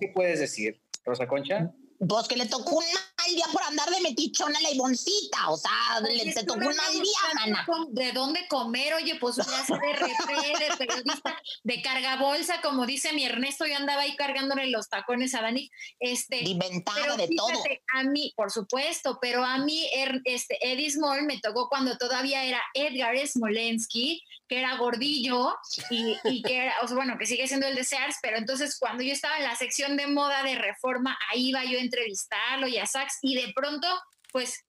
¿qué 0.00 0.12
puedes 0.14 0.40
decir, 0.40 0.80
Rosa 1.04 1.26
Concha? 1.26 1.72
Pues 1.98 2.28
que 2.28 2.36
le 2.36 2.46
tocó 2.46 2.76
un 2.76 2.84
mal 2.84 3.34
día 3.34 3.46
por 3.52 3.62
andar 3.62 3.88
de 3.88 4.00
metichona 4.00 4.58
a 4.58 4.62
la 4.62 4.70
Ivoncita, 4.70 5.48
o 5.48 5.56
sea, 5.56 6.00
le 6.00 6.32
te 6.32 6.42
tocó 6.42 6.58
un 6.58 6.76
mal 6.76 6.92
día, 6.92 7.12
mana. 7.34 7.66
¿De 7.90 8.12
dónde 8.12 8.46
comer? 8.48 8.94
Oye, 8.94 9.16
pues 9.16 9.38
una 9.38 9.62
de 9.62 9.92
RP, 9.92 10.58
de 10.58 10.76
periodista, 10.76 11.40
de 11.62 11.82
cargabolsa, 11.82 12.60
como 12.62 12.84
dice 12.84 13.12
mi 13.12 13.24
Ernesto, 13.24 13.66
yo 13.66 13.76
andaba 13.76 14.02
ahí 14.02 14.16
cargándole 14.16 14.66
los 14.66 14.88
tacones 14.88 15.34
a 15.34 15.42
Dani. 15.42 15.70
Este, 16.00 16.42
Inventada 16.44 17.16
de 17.16 17.28
todo. 17.36 17.62
A 17.94 18.02
mí, 18.02 18.32
por 18.36 18.50
supuesto, 18.50 19.18
pero 19.20 19.44
a 19.44 19.58
mí, 19.58 19.88
este, 20.24 20.58
Eddie 20.60 20.90
Small 20.90 21.22
me 21.22 21.38
tocó 21.40 21.68
cuando 21.68 21.96
todavía 21.96 22.44
era 22.44 22.60
Edgar 22.74 23.16
Smolensky, 23.26 24.22
que 24.48 24.58
era 24.58 24.76
gordillo 24.76 25.56
y, 25.90 26.16
y 26.24 26.42
que 26.42 26.64
era, 26.64 26.74
o 26.82 26.86
sea, 26.86 26.96
bueno, 26.96 27.16
que 27.18 27.26
sigue 27.26 27.48
siendo 27.48 27.66
el 27.66 27.74
de 27.74 27.84
Sears, 27.84 28.16
pero 28.20 28.36
entonces 28.36 28.78
cuando 28.78 29.02
yo 29.02 29.12
estaba 29.12 29.38
en 29.38 29.44
la 29.44 29.56
sección 29.56 29.96
de 29.96 30.06
moda 30.06 30.42
de 30.42 30.56
reforma, 30.56 31.16
ahí 31.30 31.48
iba 31.48 31.64
yo 31.64 31.78
entrevistarlo 31.84 32.66
y 32.66 32.78
a 32.78 32.86
Sax, 32.86 33.18
y 33.22 33.34
de 33.34 33.52
pronto, 33.54 33.86
pues, 34.32 34.64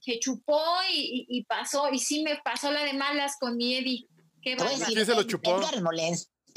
se 0.00 0.18
chupó 0.20 0.62
y, 0.92 1.44
pasó, 1.48 1.90
y 1.92 1.98
sí 1.98 2.22
me 2.22 2.36
pasó 2.44 2.70
la 2.70 2.84
de 2.84 2.92
malas 2.92 3.36
con 3.40 3.56
mi 3.56 3.76
Eddie. 3.76 4.06
Qué 4.42 4.56
¿Quién 4.56 5.04
se 5.04 5.14
lo 5.14 5.24
chupó? 5.24 5.58
Edgar 5.58 5.82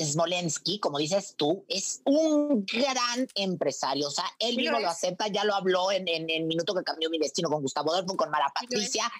Smolensky, 0.03 0.79
como 0.79 0.97
dices 0.97 1.35
tú, 1.35 1.65
es 1.67 2.01
un 2.05 2.65
gran 2.65 3.27
empresario. 3.35 4.07
O 4.07 4.11
sea, 4.11 4.25
él 4.39 4.55
mismo 4.55 4.79
lo 4.79 4.87
acepta, 4.87 5.27
ya 5.27 5.43
lo 5.43 5.55
habló 5.55 5.91
en, 5.91 6.07
el 6.07 6.45
minuto 6.45 6.73
que 6.73 6.83
cambió 6.83 7.09
mi 7.09 7.19
destino 7.19 7.49
con 7.49 7.61
Gustavo 7.61 7.93
Adolfo, 7.93 8.15
con 8.15 8.29
Mara 8.29 8.51
Patricia. 8.53 9.11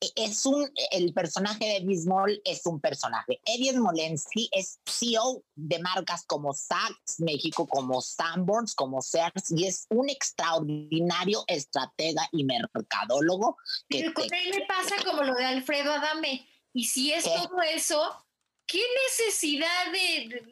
E, 0.00 0.12
es 0.16 0.44
un, 0.44 0.70
el 0.90 1.12
personaje 1.14 1.64
de 1.64 1.80
Bismol 1.80 2.40
es 2.44 2.66
un 2.66 2.80
personaje. 2.80 3.40
Eddie 3.44 3.72
Smolensky 3.72 4.48
es 4.52 4.80
CEO 4.86 5.42
de 5.54 5.78
marcas 5.78 6.24
como 6.26 6.52
Saks 6.52 7.20
México, 7.20 7.66
como 7.66 8.00
Sanborns, 8.00 8.74
como 8.74 9.00
Sears, 9.00 9.50
y 9.50 9.66
es 9.66 9.86
un 9.90 10.10
extraordinario 10.10 11.44
estratega 11.46 12.28
y 12.32 12.44
mercadólogo. 12.44 13.56
Pero 13.88 14.12
con 14.12 14.24
él 14.24 14.50
me 14.50 14.66
pasa 14.66 14.96
como 15.04 15.22
lo 15.22 15.34
de 15.34 15.44
Alfredo 15.44 15.92
Adame. 15.92 16.46
Y 16.72 16.84
si 16.84 17.12
es 17.12 17.24
todo 17.24 17.62
eso, 17.62 18.25
¿Qué 18.66 18.80
necesidad 19.06 19.92
de, 19.92 20.42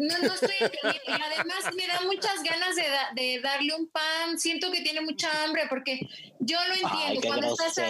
no, 0.00 0.18
no, 0.18 0.34
estoy 0.34 0.54
entendiendo? 0.58 1.00
Y 1.06 1.12
además 1.12 1.74
me 1.76 1.86
da 1.86 2.00
muchas 2.04 2.42
ganas 2.42 2.74
de, 3.14 3.40
darle 3.40 3.72
un 3.76 3.88
pan. 3.88 4.36
Siento 4.36 4.72
que 4.72 4.80
tiene 4.80 5.00
mucha 5.00 5.30
hambre 5.44 5.62
porque 5.68 6.00
yo 6.40 6.58
lo 6.66 6.74
entiendo 6.74 7.20
cuando 7.24 7.46
estás 7.52 7.78
a 7.78 7.88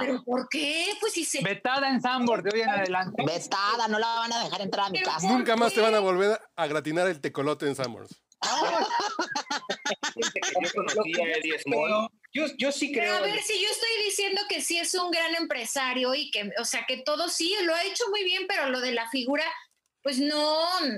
Pero 0.00 0.24
¿por 0.24 0.48
qué? 0.48 0.86
Pues 1.00 1.12
si 1.12 1.24
se. 1.24 1.42
Vetada 1.42 1.88
en 1.88 2.00
Sambor 2.00 2.42
de 2.42 2.50
hoy 2.52 2.62
en 2.62 2.70
adelante. 2.70 3.22
Vetada, 3.24 3.86
no 3.86 4.00
la 4.00 4.06
van 4.06 4.32
a 4.32 4.42
dejar 4.42 4.62
entrar 4.62 4.86
a 4.86 4.90
mi 4.90 5.00
casa. 5.00 5.28
Nunca 5.28 5.54
más 5.54 5.72
te 5.72 5.80
van 5.80 5.94
a 5.94 6.00
volver 6.00 6.40
a 6.56 6.66
gratinar 6.66 7.06
el 7.06 7.20
tecolote 7.20 7.68
en 7.68 7.76
Sambors. 7.76 8.20
yo, 11.66 12.10
yo 12.56 12.72
sí 12.72 12.92
creo. 12.92 13.16
a 13.16 13.20
ver, 13.20 13.40
si 13.42 13.60
yo 13.60 13.68
estoy 13.68 14.04
diciendo 14.04 14.40
que 14.48 14.60
sí 14.60 14.78
es 14.78 14.94
un 14.94 15.10
gran 15.10 15.34
empresario 15.34 16.14
y 16.14 16.30
que, 16.30 16.50
o 16.60 16.64
sea, 16.64 16.84
que 16.86 16.98
todo 16.98 17.28
sí 17.28 17.54
lo 17.62 17.74
ha 17.74 17.84
hecho 17.84 18.04
muy 18.10 18.24
bien, 18.24 18.46
pero 18.46 18.70
lo 18.70 18.80
de 18.80 18.92
la 18.92 19.08
figura, 19.10 19.44
pues 20.02 20.20
no, 20.20 20.56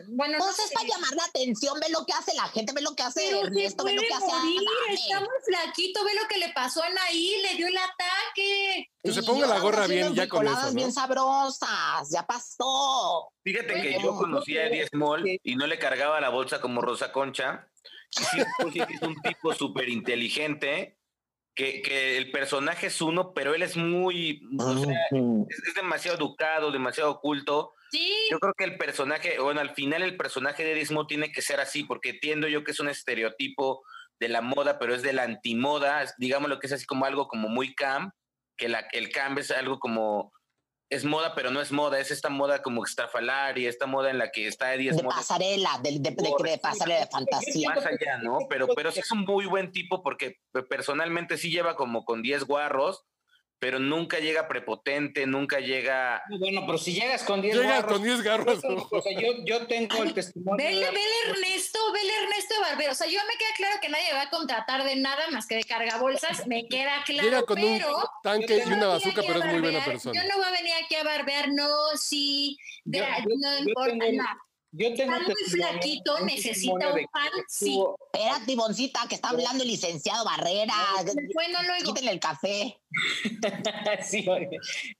bueno, 0.08 0.38
pues 0.38 0.58
no 0.58 0.64
es 0.64 0.72
para 0.72 0.86
llamar 0.86 1.14
la 1.16 1.24
atención, 1.24 1.80
ve 1.80 1.90
lo 1.90 2.04
que 2.04 2.12
hace 2.12 2.32
la 2.34 2.48
gente, 2.48 2.72
ve 2.72 2.82
lo 2.82 2.94
que 2.94 3.02
hace 3.02 3.22
pero 3.26 3.46
Ernesto, 3.46 3.82
ve 3.82 3.94
lo 3.94 4.02
que 4.02 4.14
hace 4.14 4.26
morir, 4.26 4.62
Está 4.90 5.20
muy 5.20 5.28
flaquito, 5.44 6.04
ve 6.04 6.14
lo 6.14 6.28
que 6.28 6.38
le 6.38 6.52
pasó 6.52 6.82
a 6.82 6.86
Anaí, 6.86 7.42
le 7.42 7.56
dio 7.56 7.66
el 7.66 7.76
ataque. 7.76 8.88
Que 9.02 9.12
se 9.12 9.22
ponga 9.22 9.46
la 9.46 9.58
gorra 9.58 9.86
bien 9.86 10.14
ya 10.14 10.28
con 10.28 10.46
eso, 10.46 10.66
¿no? 10.66 10.74
bien 10.74 10.92
sabrosas, 10.92 12.08
ya 12.10 12.26
pasó. 12.26 13.32
Fíjate 13.42 13.82
que 13.82 13.98
yo 14.00 14.14
conocí 14.14 14.56
a 14.58 14.66
Eddie 14.66 14.86
Small 14.86 15.24
y 15.42 15.56
no 15.56 15.66
le 15.66 15.78
cargaba 15.78 16.20
la 16.20 16.28
bolsa 16.28 16.60
como 16.60 16.80
Rosa 16.80 17.10
Concha. 17.10 17.68
Sí, 18.10 18.24
pues, 18.58 18.76
es 18.76 19.02
un 19.02 19.20
tipo 19.22 19.54
súper 19.54 19.88
inteligente 19.88 20.99
que, 21.54 21.82
que, 21.82 22.16
el 22.16 22.30
personaje 22.30 22.86
es 22.86 23.00
uno, 23.00 23.32
pero 23.34 23.54
él 23.54 23.62
es 23.62 23.76
muy, 23.76 24.42
es, 24.52 25.74
demasiado 25.74 26.16
educado, 26.16 26.70
demasiado 26.70 27.10
oculto. 27.10 27.74
Sí. 27.90 28.12
Yo 28.30 28.38
creo 28.38 28.54
que 28.54 28.64
el 28.64 28.78
personaje, 28.78 29.38
bueno, 29.40 29.60
al 29.60 29.74
final 29.74 30.02
el 30.02 30.16
personaje 30.16 30.64
de 30.64 30.74
Dismo 30.74 31.06
tiene 31.06 31.32
que 31.32 31.42
ser 31.42 31.60
así, 31.60 31.84
porque 31.84 32.10
entiendo 32.10 32.48
yo 32.48 32.64
que 32.64 32.70
es 32.70 32.80
un 32.80 32.88
estereotipo 32.88 33.82
de 34.20 34.28
la 34.28 34.42
moda, 34.42 34.78
pero 34.78 34.94
es 34.94 35.02
de 35.02 35.12
la 35.12 35.24
antimoda, 35.24 36.04
digamos 36.18 36.48
lo 36.48 36.60
que 36.60 36.66
es 36.66 36.72
así 36.72 36.86
como 36.86 37.04
algo 37.04 37.26
como 37.26 37.48
muy 37.48 37.74
cam, 37.74 38.12
que 38.56 38.68
la, 38.68 38.80
el 38.92 39.10
cam 39.10 39.38
es 39.38 39.50
algo 39.50 39.80
como 39.80 40.32
es 40.90 41.04
moda, 41.04 41.34
pero 41.36 41.52
no 41.52 41.60
es 41.60 41.70
moda, 41.70 42.00
es 42.00 42.10
esta 42.10 42.28
moda 42.28 42.62
como 42.62 42.82
y 43.56 43.66
esta 43.66 43.86
moda 43.86 44.10
en 44.10 44.18
la 44.18 44.32
que 44.32 44.48
está 44.48 44.74
Eddie 44.74 44.90
De 44.90 45.04
pasarela, 45.04 45.78
de, 45.82 46.00
de, 46.00 46.10
de, 46.10 46.58
pasarela 46.60 47.00
de 47.00 47.06
fantasía. 47.06 47.68
Más 47.70 47.86
allá, 47.86 48.18
¿no? 48.18 48.40
Pero, 48.48 48.66
pero 48.74 48.90
sí 48.90 48.98
es 48.98 49.10
un 49.12 49.20
muy 49.20 49.46
buen 49.46 49.70
tipo 49.70 50.02
porque 50.02 50.40
personalmente 50.68 51.38
sí 51.38 51.50
lleva 51.50 51.76
como 51.76 52.04
con 52.04 52.22
10 52.22 52.44
guarros, 52.44 53.04
pero 53.60 53.78
nunca 53.78 54.18
llega 54.18 54.48
prepotente, 54.48 55.26
nunca 55.26 55.60
llega. 55.60 56.22
Bueno, 56.38 56.62
pero 56.64 56.78
si 56.78 56.94
llegas 56.94 57.22
con 57.22 57.42
10 57.42 57.56
Llega 57.56 57.86
con 57.86 58.02
10 58.02 58.22
garros. 58.22 58.58
O 58.64 59.02
sea, 59.02 59.12
yo, 59.12 59.44
yo 59.44 59.66
tengo 59.66 60.02
el 60.02 60.14
testimonio. 60.14 60.56
Vele, 60.56 60.86
vele 60.86 61.00
Ernesto, 61.26 61.78
vele 61.92 62.10
Ernesto 62.22 62.54
de 62.54 62.60
Barbero. 62.60 62.92
O 62.92 62.94
sea, 62.94 63.06
yo 63.06 63.20
me 63.28 63.36
queda 63.36 63.50
claro 63.56 63.76
que 63.82 63.90
nadie 63.90 64.14
va 64.14 64.22
a 64.22 64.30
contratar 64.30 64.82
de 64.82 64.96
nada 64.96 65.28
más 65.30 65.46
que 65.46 65.56
de 65.56 65.64
cargabolsas, 65.64 66.46
me 66.46 66.66
queda 66.68 67.04
claro. 67.04 67.28
Llega 67.28 67.42
con 67.42 67.56
pero 67.56 67.96
un 67.98 68.04
tanque 68.22 68.64
y 68.66 68.72
una 68.72 68.86
bazooka, 68.86 69.22
pero 69.26 69.40
es 69.40 69.46
muy 69.46 69.60
buena 69.60 69.84
persona. 69.84 70.18
Yo 70.18 70.26
no 70.26 70.36
voy 70.38 70.46
a 70.46 70.52
venir 70.52 70.72
aquí 70.82 70.94
a 70.94 71.04
barbear, 71.04 71.50
no, 71.52 71.68
sí, 71.96 72.58
de, 72.84 72.98
yo, 72.98 73.04
yo, 73.04 73.36
no 73.36 73.58
importa 73.58 73.94
nada. 74.10 74.38
Yo 74.72 74.94
tengo 74.94 75.14
Está 75.14 75.26
muy 75.26 75.50
flaquito, 75.50 76.20
necesita 76.24 76.94
un 76.94 77.06
pan, 77.12 77.30
sí. 77.48 77.82
Espérate, 78.12 78.54
Boncita, 78.54 79.00
que 79.08 79.16
está 79.16 79.30
hablando 79.30 79.64
el 79.64 79.68
licenciado 79.68 80.24
Barrera. 80.24 80.74
Bueno, 81.34 81.58
luego. 81.66 81.92
Quítenle 81.92 82.12
el 82.12 82.20
café. 82.20 82.78
sí, 84.02 84.26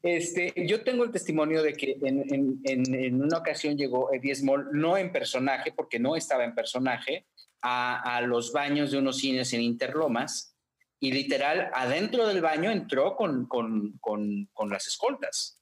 este, 0.03 0.53
yo 0.67 0.83
tengo 0.83 1.05
el 1.05 1.13
testimonio 1.13 1.63
de 1.63 1.75
que 1.75 1.97
en, 2.03 2.21
en, 2.33 2.61
en, 2.65 2.95
en, 2.95 3.23
una 3.23 3.39
ocasión 3.39 3.77
llegó 3.77 4.13
Eddie 4.13 4.35
Small, 4.35 4.69
no 4.73 4.97
en 4.97 5.13
personaje, 5.13 5.73
porque 5.73 6.01
no 6.01 6.17
estaba 6.17 6.45
en 6.45 6.55
personaje, 6.55 7.27
a, 7.63 8.17
a 8.17 8.21
los 8.23 8.53
baños 8.53 8.91
de 8.91 8.99
unos 8.99 9.19
cines 9.19 9.53
en 9.53 9.61
Interlomas 9.61 10.57
y 10.99 11.13
literal 11.13 11.71
adentro 11.73 12.27
del 12.27 12.41
baño 12.41 12.71
entró 12.71 13.17
con, 13.17 13.47
con, 13.47 13.99
con, 14.01 14.49
con 14.53 14.69
las 14.69 14.87
escoltas. 14.87 15.60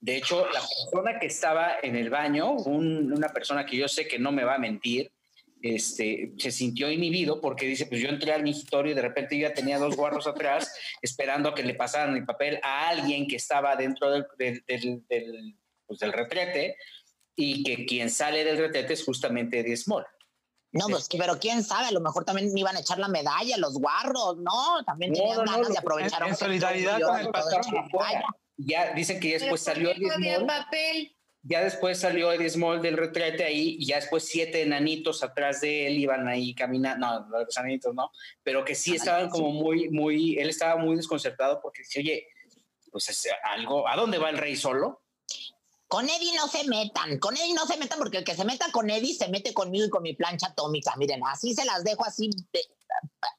De 0.00 0.16
hecho, 0.16 0.46
la 0.46 0.60
persona 0.60 1.18
que 1.18 1.26
estaba 1.26 1.76
en 1.82 1.96
el 1.96 2.08
baño, 2.08 2.52
un, 2.52 3.12
una 3.12 3.28
persona 3.28 3.66
que 3.66 3.76
yo 3.76 3.88
sé 3.88 4.06
que 4.06 4.18
no 4.18 4.30
me 4.30 4.44
va 4.44 4.54
a 4.54 4.58
mentir, 4.58 5.10
este, 5.60 6.34
se 6.38 6.52
sintió 6.52 6.90
inhibido 6.90 7.40
porque 7.40 7.66
dice, 7.66 7.86
pues 7.86 8.00
yo 8.00 8.08
entré 8.08 8.32
al 8.32 8.44
mingitorio 8.44 8.92
y 8.92 8.94
de 8.94 9.02
repente 9.02 9.36
yo 9.36 9.48
ya 9.48 9.54
tenía 9.54 9.78
dos 9.78 9.96
guarros 9.96 10.26
atrás 10.28 10.72
esperando 11.02 11.48
a 11.48 11.54
que 11.54 11.64
le 11.64 11.74
pasaran 11.74 12.16
el 12.16 12.24
papel 12.24 12.60
a 12.62 12.88
alguien 12.88 13.26
que 13.26 13.36
estaba 13.36 13.74
dentro 13.74 14.10
del, 14.10 14.26
del, 14.38 14.64
del, 14.66 15.04
del, 15.08 15.56
pues 15.86 15.98
del 15.98 16.12
retrete 16.12 16.76
y 17.34 17.64
que 17.64 17.86
quien 17.86 18.10
sale 18.10 18.44
del 18.44 18.58
retrete 18.58 18.92
es 18.92 19.04
justamente 19.04 19.60
Eddie 19.60 19.76
Small. 19.76 20.06
No, 20.70 20.86
pues, 20.86 21.08
pero 21.16 21.38
quién 21.38 21.64
sabe, 21.64 21.86
a 21.86 21.92
lo 21.92 22.00
mejor 22.00 22.24
también 22.24 22.56
iban 22.56 22.76
a 22.76 22.80
echar 22.80 22.98
la 22.98 23.08
medalla, 23.08 23.56
los 23.56 23.74
guarros, 23.74 24.36
¿no? 24.36 24.84
También 24.84 25.14
tenían 25.14 25.38
no, 25.38 25.44
no, 25.44 25.52
ganas 25.52 25.68
de 25.70 25.78
aprovechar. 25.78 26.22
En, 26.22 26.28
en 26.28 26.36
solidaridad 26.36 27.00
con 27.00 27.18
el 27.18 27.30
patrón 27.30 27.62
ya 28.58 28.92
dicen 28.92 29.20
que 29.20 29.30
ya 29.30 29.38
después 29.38 29.62
salió 29.62 29.90
Eddie 29.90 30.10
Small. 30.10 30.46
papel? 30.46 31.14
Ya 31.42 31.62
después 31.62 31.98
salió 31.98 32.32
Eddie 32.32 32.50
Small 32.50 32.82
del 32.82 32.96
retrete 32.96 33.44
ahí 33.44 33.76
y 33.78 33.86
ya 33.86 33.96
después 33.96 34.24
siete 34.26 34.62
enanitos 34.62 35.22
atrás 35.22 35.60
de 35.60 35.86
él 35.86 35.98
iban 35.98 36.26
ahí 36.26 36.54
caminando, 36.54 37.06
no, 37.28 37.44
los 37.44 37.56
enanitos 37.56 37.94
no, 37.94 38.10
pero 38.42 38.64
que 38.64 38.74
sí 38.74 38.96
estaban 38.96 39.30
como 39.30 39.52
muy, 39.52 39.88
muy, 39.88 40.36
él 40.36 40.50
estaba 40.50 40.76
muy 40.76 40.96
desconcertado 40.96 41.60
porque 41.62 41.82
dice, 41.82 42.00
oye, 42.00 42.26
pues 42.90 43.08
es 43.08 43.28
algo, 43.44 43.88
¿a 43.88 43.96
dónde 43.96 44.18
va 44.18 44.30
el 44.30 44.38
rey 44.38 44.56
solo? 44.56 45.02
Con 45.86 46.06
Eddie 46.06 46.34
no 46.34 46.48
se 46.48 46.64
metan, 46.68 47.18
con 47.18 47.34
Eddie 47.36 47.54
no 47.54 47.64
se 47.66 47.78
metan 47.78 47.98
porque 47.98 48.18
el 48.18 48.24
que 48.24 48.34
se 48.34 48.44
meta 48.44 48.66
con 48.72 48.90
Eddie 48.90 49.14
se 49.14 49.28
mete 49.28 49.54
conmigo 49.54 49.86
y 49.86 49.90
con 49.90 50.02
mi 50.02 50.14
plancha 50.14 50.48
atómica. 50.48 50.94
Miren, 50.96 51.22
así 51.24 51.54
se 51.54 51.64
las 51.64 51.82
dejo 51.82 52.04
así 52.04 52.28
de, 52.52 52.60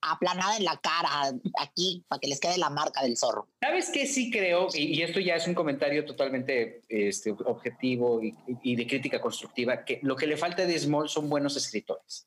aplanada 0.02 0.58
en 0.58 0.66
la 0.66 0.78
cara, 0.78 1.32
aquí, 1.60 2.04
para 2.08 2.20
que 2.20 2.28
les 2.28 2.40
quede 2.40 2.58
la 2.58 2.70
marca 2.70 3.04
del 3.04 3.18
zorro. 3.18 3.48
¿Sabes 3.62 3.90
qué? 3.90 4.06
Sí 4.06 4.32
creo, 4.32 4.68
y, 4.74 5.00
y 5.00 5.02
esto 5.02 5.20
ya 5.20 5.36
es 5.36 5.48
un 5.48 5.54
comentario 5.54 6.06
totalmente 6.06 6.82
este, 6.90 7.32
objetivo 7.32 8.24
y, 8.24 8.36
y, 8.64 8.76
de 8.76 8.88
crítica 8.88 9.22
constructiva, 9.22 9.84
que 9.86 10.00
lo 10.04 10.16
que 10.16 10.28
le 10.28 10.38
falta 10.38 10.66
de 10.66 10.80
Small 10.80 11.10
son 11.10 11.30
buenos 11.30 11.56
escritores. 11.58 12.26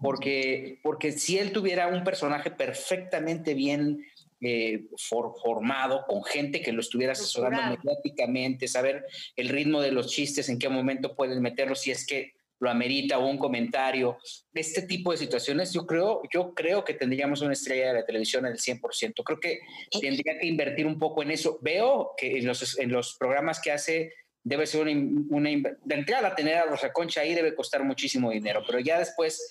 Porque, 0.00 0.80
porque 0.82 1.12
si 1.12 1.38
él 1.38 1.52
tuviera 1.52 1.86
un 1.88 2.04
personaje 2.04 2.50
perfectamente 2.50 3.54
bien 3.54 4.04
eh, 4.40 4.84
for, 4.98 5.34
formado, 5.42 6.04
con 6.06 6.22
gente 6.22 6.60
que 6.60 6.72
lo 6.72 6.80
estuviera 6.80 7.12
asesorando 7.12 7.78
mediáticamente, 7.78 8.68
saber 8.68 9.06
el 9.36 9.48
ritmo 9.48 9.80
de 9.80 9.92
los 9.92 10.08
chistes, 10.08 10.48
en 10.48 10.58
qué 10.58 10.68
momento 10.68 11.14
pueden 11.14 11.40
meterlos, 11.40 11.80
si 11.80 11.90
es 11.90 12.06
que 12.06 12.34
lo 12.64 12.70
amerita 12.70 13.18
o 13.18 13.26
un 13.26 13.38
comentario. 13.38 14.18
Este 14.52 14.82
tipo 14.82 15.12
de 15.12 15.18
situaciones, 15.18 15.72
yo 15.72 15.86
creo, 15.86 16.22
yo 16.32 16.54
creo 16.54 16.84
que 16.84 16.94
tendríamos 16.94 17.42
una 17.42 17.52
estrella 17.52 17.88
de 17.88 18.00
la 18.00 18.04
televisión 18.04 18.46
al 18.46 18.56
100%. 18.56 19.22
Creo 19.24 19.38
que 19.38 19.60
tendría 20.00 20.38
que 20.38 20.46
invertir 20.46 20.86
un 20.86 20.98
poco 20.98 21.22
en 21.22 21.30
eso. 21.30 21.58
Veo 21.62 22.12
que 22.16 22.38
en 22.38 22.46
los, 22.46 22.78
en 22.78 22.90
los 22.90 23.16
programas 23.18 23.60
que 23.60 23.70
hace 23.70 24.12
debe 24.44 24.66
ser 24.66 24.82
una, 24.82 24.92
una, 25.30 25.48
de 25.50 25.94
entrada 25.94 26.28
a 26.28 26.34
tener 26.34 26.56
a 26.56 26.66
Rosa 26.66 26.92
Concha 26.92 27.22
ahí 27.22 27.34
debe 27.34 27.54
costar 27.54 27.82
muchísimo 27.82 28.30
dinero, 28.30 28.62
pero 28.66 28.78
ya 28.78 28.98
después 28.98 29.48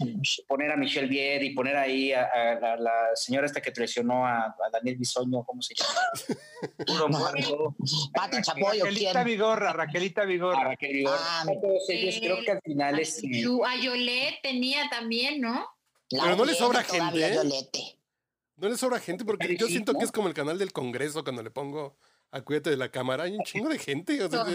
poner 0.47 0.71
a 0.71 0.77
Michelle 0.77 1.07
Vier 1.07 1.43
y 1.43 1.49
poner 1.49 1.75
ahí 1.75 2.13
a, 2.13 2.21
a, 2.23 2.73
a 2.73 2.77
la 2.77 3.15
señora 3.15 3.47
esta 3.47 3.59
que 3.59 3.71
traicionó 3.71 4.25
a, 4.25 4.45
a 4.45 4.69
Daniel 4.71 4.97
Bisoño, 4.97 5.43
¿cómo 5.43 5.63
se 5.63 5.73
llama? 5.73 5.99
Puro 6.85 7.09
muerto. 7.09 7.75
Pati 8.13 8.41
Chapoyo, 8.43 8.85
Raquelita 8.85 9.23
Vigorra, 9.23 9.73
Raquelita 9.73 10.25
Vigorra. 10.25 10.61
A 10.61 10.63
Raquel 10.65 10.93
Vigorra. 10.93 11.17
Ah, 11.19 11.45
todos 11.59 11.89
ellos 11.89 12.15
creo 12.19 12.37
que 12.45 12.51
al 12.51 12.61
final 12.63 12.99
es... 12.99 13.19
A 13.65 13.81
Yolette 13.81 14.41
tenía 14.43 14.89
también, 14.91 15.41
¿no? 15.41 15.67
La 16.09 16.23
pero 16.23 16.35
no 16.35 16.45
le 16.45 16.53
sobra 16.53 16.83
gente. 16.83 17.27
¿eh? 17.27 17.97
No 18.57 18.69
le 18.69 18.77
sobra 18.77 18.99
gente 18.99 19.25
porque 19.25 19.57
yo 19.57 19.65
siento 19.67 19.95
que 19.95 20.05
es 20.05 20.11
como 20.11 20.27
el 20.27 20.35
canal 20.35 20.59
del 20.59 20.71
Congreso 20.71 21.23
cuando 21.23 21.41
le 21.41 21.49
pongo 21.49 21.97
acuérdate 22.33 22.71
de 22.71 22.77
la 22.77 22.89
cámara, 22.89 23.23
hay 23.23 23.35
un 23.35 23.43
chingo 23.43 23.69
de 23.69 23.79
gente. 23.79 24.21
O 24.23 24.29
sea, 24.29 24.45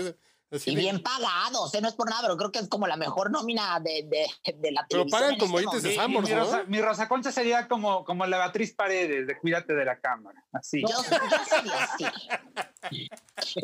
y 0.64 0.76
bien 0.76 0.96
de... 0.96 1.02
pagados, 1.02 1.74
¿eh? 1.74 1.80
no 1.82 1.88
es 1.88 1.94
por 1.94 2.08
nada, 2.08 2.22
pero 2.22 2.36
creo 2.38 2.50
que 2.50 2.58
es 2.58 2.68
como 2.68 2.86
la 2.86 2.96
mejor 2.96 3.30
nómina 3.30 3.78
de, 3.80 4.08
de, 4.08 4.54
de 4.54 4.72
la 4.72 4.86
Pero 4.88 5.06
pagan 5.06 5.36
como 5.36 5.58
este 5.58 5.76
dices 5.76 6.08
mi, 6.08 6.18
mi, 6.18 6.34
Rosa, 6.34 6.64
mi 6.66 6.80
Rosa 6.80 7.06
Concha 7.06 7.30
sería 7.30 7.68
como, 7.68 8.02
como 8.04 8.24
la 8.24 8.38
Beatriz 8.38 8.72
Paredes, 8.74 9.26
de 9.26 9.38
Cuídate 9.38 9.74
de 9.74 9.84
la 9.84 10.00
Cámara, 10.00 10.42
así. 10.52 10.80
Yo, 10.80 10.88
yo 10.88 11.44
sería 11.44 11.84
así. 11.84 13.08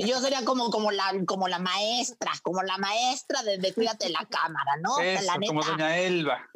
Yo 0.06 0.20
sería 0.20 0.44
como, 0.44 0.70
como, 0.70 0.90
la, 0.90 1.14
como 1.26 1.48
la 1.48 1.58
maestra, 1.58 2.32
como 2.42 2.62
la 2.62 2.76
maestra 2.76 3.42
de, 3.42 3.56
de 3.56 3.72
Cuídate 3.72 4.06
de 4.06 4.12
la 4.12 4.26
Cámara, 4.26 4.76
¿no? 4.82 5.00
Eso, 5.00 5.24
la 5.24 5.38
neta, 5.38 5.54
como 5.54 5.64
Doña 5.64 5.98
Elba. 5.98 6.50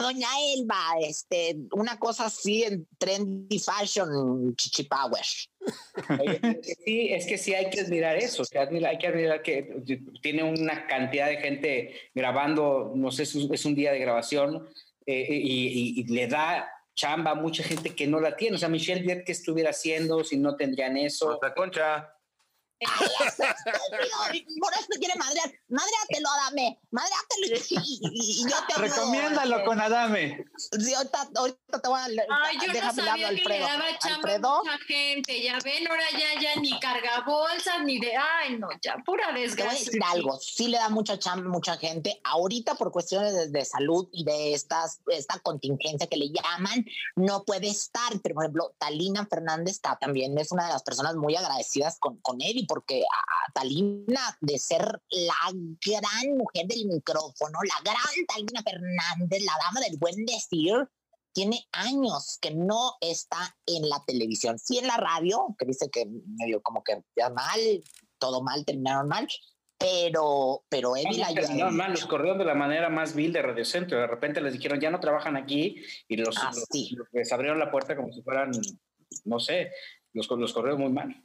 Doña 0.00 0.28
Elba, 0.54 0.94
este, 1.00 1.56
una 1.72 1.98
cosa 1.98 2.26
así 2.26 2.64
en 2.64 2.86
trendy 2.98 3.58
fashion, 3.58 4.54
chichi 4.56 4.84
power. 4.84 5.24
Sí, 6.84 7.08
es 7.10 7.26
que 7.26 7.36
sí 7.36 7.54
hay 7.54 7.70
que 7.70 7.80
admirar 7.80 8.16
eso, 8.16 8.42
o 8.42 8.44
sea, 8.44 8.62
hay 8.62 8.98
que 8.98 9.06
admirar 9.06 9.42
que 9.42 9.82
tiene 10.22 10.42
una 10.42 10.86
cantidad 10.86 11.26
de 11.28 11.36
gente 11.36 11.94
grabando, 12.14 12.92
no 12.94 13.10
sé, 13.10 13.24
es 13.24 13.64
un 13.64 13.74
día 13.74 13.92
de 13.92 13.98
grabación 13.98 14.68
eh, 15.06 15.26
y, 15.28 15.66
y, 15.66 16.00
y, 16.00 16.04
le 16.04 16.26
da 16.26 16.68
chamba 16.94 17.32
a 17.32 17.34
mucha 17.34 17.62
gente 17.62 17.94
que 17.94 18.06
no 18.06 18.20
la 18.20 18.36
tiene, 18.36 18.56
o 18.56 18.58
sea, 18.58 18.68
Michelle 18.68 19.02
Viet, 19.02 19.24
¿qué 19.24 19.32
estuviera 19.32 19.70
haciendo 19.70 20.24
si 20.24 20.36
no 20.36 20.56
tendrían 20.56 20.96
eso? 20.96 21.28
Otra 21.28 21.54
concha. 21.54 22.14
Ay, 24.28 24.46
por 24.60 24.72
eso 24.74 24.86
quiere 24.98 25.14
madrear. 25.16 25.52
Madreátelo, 25.68 26.28
Adame. 26.30 26.80
Madreátelo 26.90 27.46
y, 27.46 27.74
y, 27.74 28.42
y 28.42 28.50
yo 28.50 28.56
te 28.68 28.74
Recomiéndalo 28.80 29.56
ayudo, 29.56 29.66
con 29.66 29.80
Adame. 29.80 30.44
Sí, 30.56 30.94
ahorita, 30.94 31.28
ahorita 31.36 31.80
te 31.82 31.88
voy 31.88 32.00
a. 32.00 32.04
Ay, 32.04 32.56
yo 32.62 32.72
no 32.72 32.92
sabía 32.94 33.14
que 33.16 33.24
Alfredo. 33.26 33.48
le 33.48 33.58
daba 33.60 33.98
chamba 33.98 34.16
Alfredo. 34.16 34.54
a 34.56 34.62
mucha 34.62 34.78
gente. 34.86 35.42
Ya 35.42 35.58
ven, 35.64 35.86
ahora 35.88 36.04
ya, 36.12 36.40
ya 36.40 36.56
ni 36.60 36.78
carga 36.80 37.22
bolsas, 37.26 37.82
ni 37.84 37.98
de. 38.00 38.16
Ay, 38.16 38.58
no, 38.58 38.68
ya, 38.82 38.96
pura 39.04 39.26
Te 39.26 39.32
voy 39.32 39.40
a 39.42 39.46
desgracia. 39.46 39.78
decir 39.84 40.00
algo, 40.06 40.38
sí 40.40 40.68
le 40.68 40.78
da 40.78 40.88
mucha 40.88 41.18
chamba 41.18 41.46
a 41.46 41.50
mucha 41.52 41.76
gente. 41.76 42.20
Ahorita 42.24 42.74
por 42.74 42.90
cuestiones 42.92 43.34
de, 43.34 43.48
de, 43.48 43.64
salud 43.64 44.08
y 44.12 44.24
de 44.24 44.54
estas, 44.54 45.00
esta 45.08 45.38
contingencia 45.40 46.06
que 46.06 46.16
le 46.16 46.30
llaman, 46.30 46.84
no 47.16 47.44
puede 47.44 47.68
estar. 47.68 48.12
Pero 48.22 48.34
por 48.34 48.44
ejemplo, 48.44 48.74
Talina 48.78 49.26
Fernández 49.26 49.74
está 49.76 49.98
también 49.98 50.36
es 50.38 50.52
una 50.52 50.66
de 50.66 50.72
las 50.72 50.82
personas 50.82 51.14
muy 51.16 51.36
agradecidas 51.36 51.98
con, 51.98 52.16
con 52.18 52.40
él 52.40 52.56
y 52.56 52.66
porque 52.70 53.02
a 53.02 53.52
Talina 53.52 54.38
de 54.40 54.56
ser 54.60 54.82
la 55.10 55.34
gran 55.84 56.36
mujer 56.38 56.66
del 56.68 56.86
micrófono, 56.86 57.58
la 57.64 57.82
gran 57.82 58.26
Talina 58.28 58.62
Fernández, 58.62 59.42
la 59.42 59.54
dama 59.66 59.80
del 59.80 59.98
buen 59.98 60.24
decir, 60.24 60.88
tiene 61.32 61.66
años 61.72 62.38
que 62.40 62.52
no 62.54 62.92
está 63.00 63.56
en 63.66 63.88
la 63.88 64.00
televisión, 64.06 64.56
sí 64.60 64.78
en 64.78 64.86
la 64.86 64.96
radio, 64.98 65.48
que 65.58 65.66
dice 65.66 65.90
que 65.90 66.06
medio 66.38 66.62
como 66.62 66.84
que 66.84 67.02
ya 67.16 67.28
mal, 67.30 67.58
todo 68.18 68.40
mal, 68.40 68.64
terminaron 68.64 69.08
mal, 69.08 69.26
pero, 69.76 70.62
pero 70.68 70.94
la 70.94 71.32
No, 71.54 71.70
mal, 71.72 71.90
los 71.90 72.06
corrieron 72.06 72.38
de 72.38 72.44
la 72.44 72.54
manera 72.54 72.88
más 72.88 73.14
vil 73.16 73.32
de 73.32 73.42
Radio 73.42 73.64
Centro. 73.64 73.98
De 73.98 74.06
repente 74.06 74.40
les 74.40 74.52
dijeron, 74.52 74.78
ya 74.78 74.90
no 74.90 75.00
trabajan 75.00 75.36
aquí, 75.36 75.82
y 76.06 76.16
los, 76.16 76.36
Ah, 76.38 76.52
los- 76.54 76.68
los- 76.92 77.08
les 77.12 77.32
abrieron 77.32 77.58
la 77.58 77.70
puerta 77.72 77.96
como 77.96 78.12
si 78.12 78.22
fueran, 78.22 78.52
no 79.24 79.40
sé, 79.40 79.72
los, 80.12 80.28
los 80.30 80.52
corrieron 80.52 80.80
muy 80.80 80.90
mal. 80.92 81.20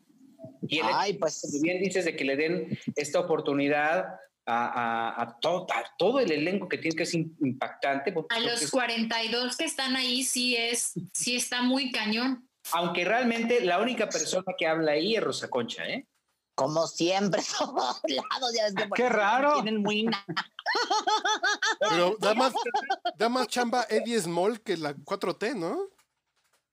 Y 0.68 0.80
el 0.80 0.86
hecho, 0.88 0.98
Ay, 0.98 1.14
pues 1.14 1.42
como 1.42 1.62
bien 1.62 1.82
dices, 1.82 2.06
de 2.06 2.16
que 2.16 2.24
le 2.26 2.36
den 2.36 2.80
esta 2.96 3.20
oportunidad 3.20 4.06
a, 4.48 4.66
a- 4.68 5.22
a 5.24 5.40
todo, 5.40 5.66
a 5.74 5.84
todo 5.98 6.20
el 6.20 6.32
elenco 6.32 6.68
que 6.70 6.78
tiene 6.78 6.96
que 6.96 7.04
es 7.04 7.14
im- 7.16 7.36
impactante. 7.42 8.12
porque 8.12 8.36
A 8.36 8.40
los 8.40 8.62
es- 8.62 8.72
42 8.72 9.58
que 9.58 9.66
están 9.66 9.96
ahí 9.96 10.24
sí 10.24 10.56
es, 10.56 10.94
sí 11.14 11.36
está 11.36 11.62
muy 11.64 11.92
cañón. 11.92 12.48
aunque 12.74 13.06
realmente 13.06 13.62
la 13.62 13.80
única 13.82 14.08
persona 14.10 14.46
que 14.58 14.68
habla 14.68 14.92
ahí 14.94 15.16
es 15.16 15.24
Rosa 15.24 15.48
Concha, 15.50 15.88
¿eh? 15.88 16.08
como 16.56 16.88
siempre, 16.88 17.42
todos 17.60 18.02
lados, 18.08 18.54
ya 18.56 18.64
ves 18.66 18.76
que 18.76 18.88
por 18.88 18.98
Qué 18.98 19.10
raro. 19.10 19.54
Tienen 19.62 19.82
muy 19.82 20.10
Pero 21.80 22.16
da 22.20 22.34
más, 22.36 22.54
da 23.18 23.30
más 23.30 23.48
chamba 23.48 23.86
Eddie 23.90 24.20
Small 24.20 24.62
que 24.62 24.78
la 24.78 24.96
4T, 24.96 25.56
¿no? 25.56 25.90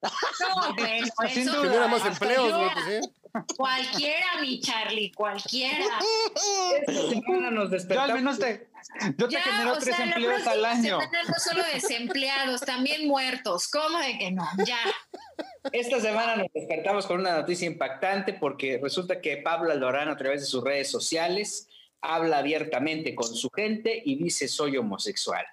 No, 0.02 0.74
bueno, 0.74 1.06
Sin 1.32 1.42
eso- 1.48 1.62
Genera 1.62 1.86
más 1.88 2.04
empleos, 2.06 2.48
yo- 2.48 2.58
güey, 2.58 2.70
pues 2.74 2.84
sí. 3.02 3.10
Cualquiera, 3.56 4.26
mi 4.42 4.60
Charlie, 4.60 5.10
cualquiera. 5.12 5.86
Esta 6.86 7.08
semana 7.08 7.50
nos 7.50 7.64
Yo 7.64 7.70
despertamos. 7.70 8.10
al 8.10 8.16
menos 8.16 8.38
te, 8.38 8.68
yo 9.16 9.26
te 9.28 9.34
Ya, 9.34 9.40
genero 9.40 9.78
tres 9.78 9.96
sea, 9.96 10.04
empleos 10.04 10.46
al 10.46 10.64
año. 10.66 10.98
No 10.98 11.34
solo 11.38 11.62
desempleados, 11.72 12.60
también 12.60 13.08
muertos. 13.08 13.68
¿Cómo 13.68 13.98
de 14.00 14.18
que 14.18 14.32
no? 14.32 14.46
Ya. 14.66 14.80
Esta 15.72 15.98
semana 16.00 16.36
nos 16.36 16.48
despertamos 16.52 17.06
con 17.06 17.20
una 17.20 17.32
noticia 17.38 17.66
impactante 17.66 18.34
porque 18.34 18.78
resulta 18.82 19.20
que 19.22 19.38
Pablo 19.38 19.70
Alborán 19.72 20.08
a 20.10 20.16
través 20.18 20.40
de 20.42 20.46
sus 20.46 20.62
redes 20.62 20.90
sociales 20.90 21.68
habla 22.02 22.38
abiertamente 22.38 23.14
con 23.14 23.34
su 23.34 23.48
gente 23.48 24.02
y 24.04 24.16
dice 24.16 24.46
soy 24.48 24.76
homosexual. 24.76 25.46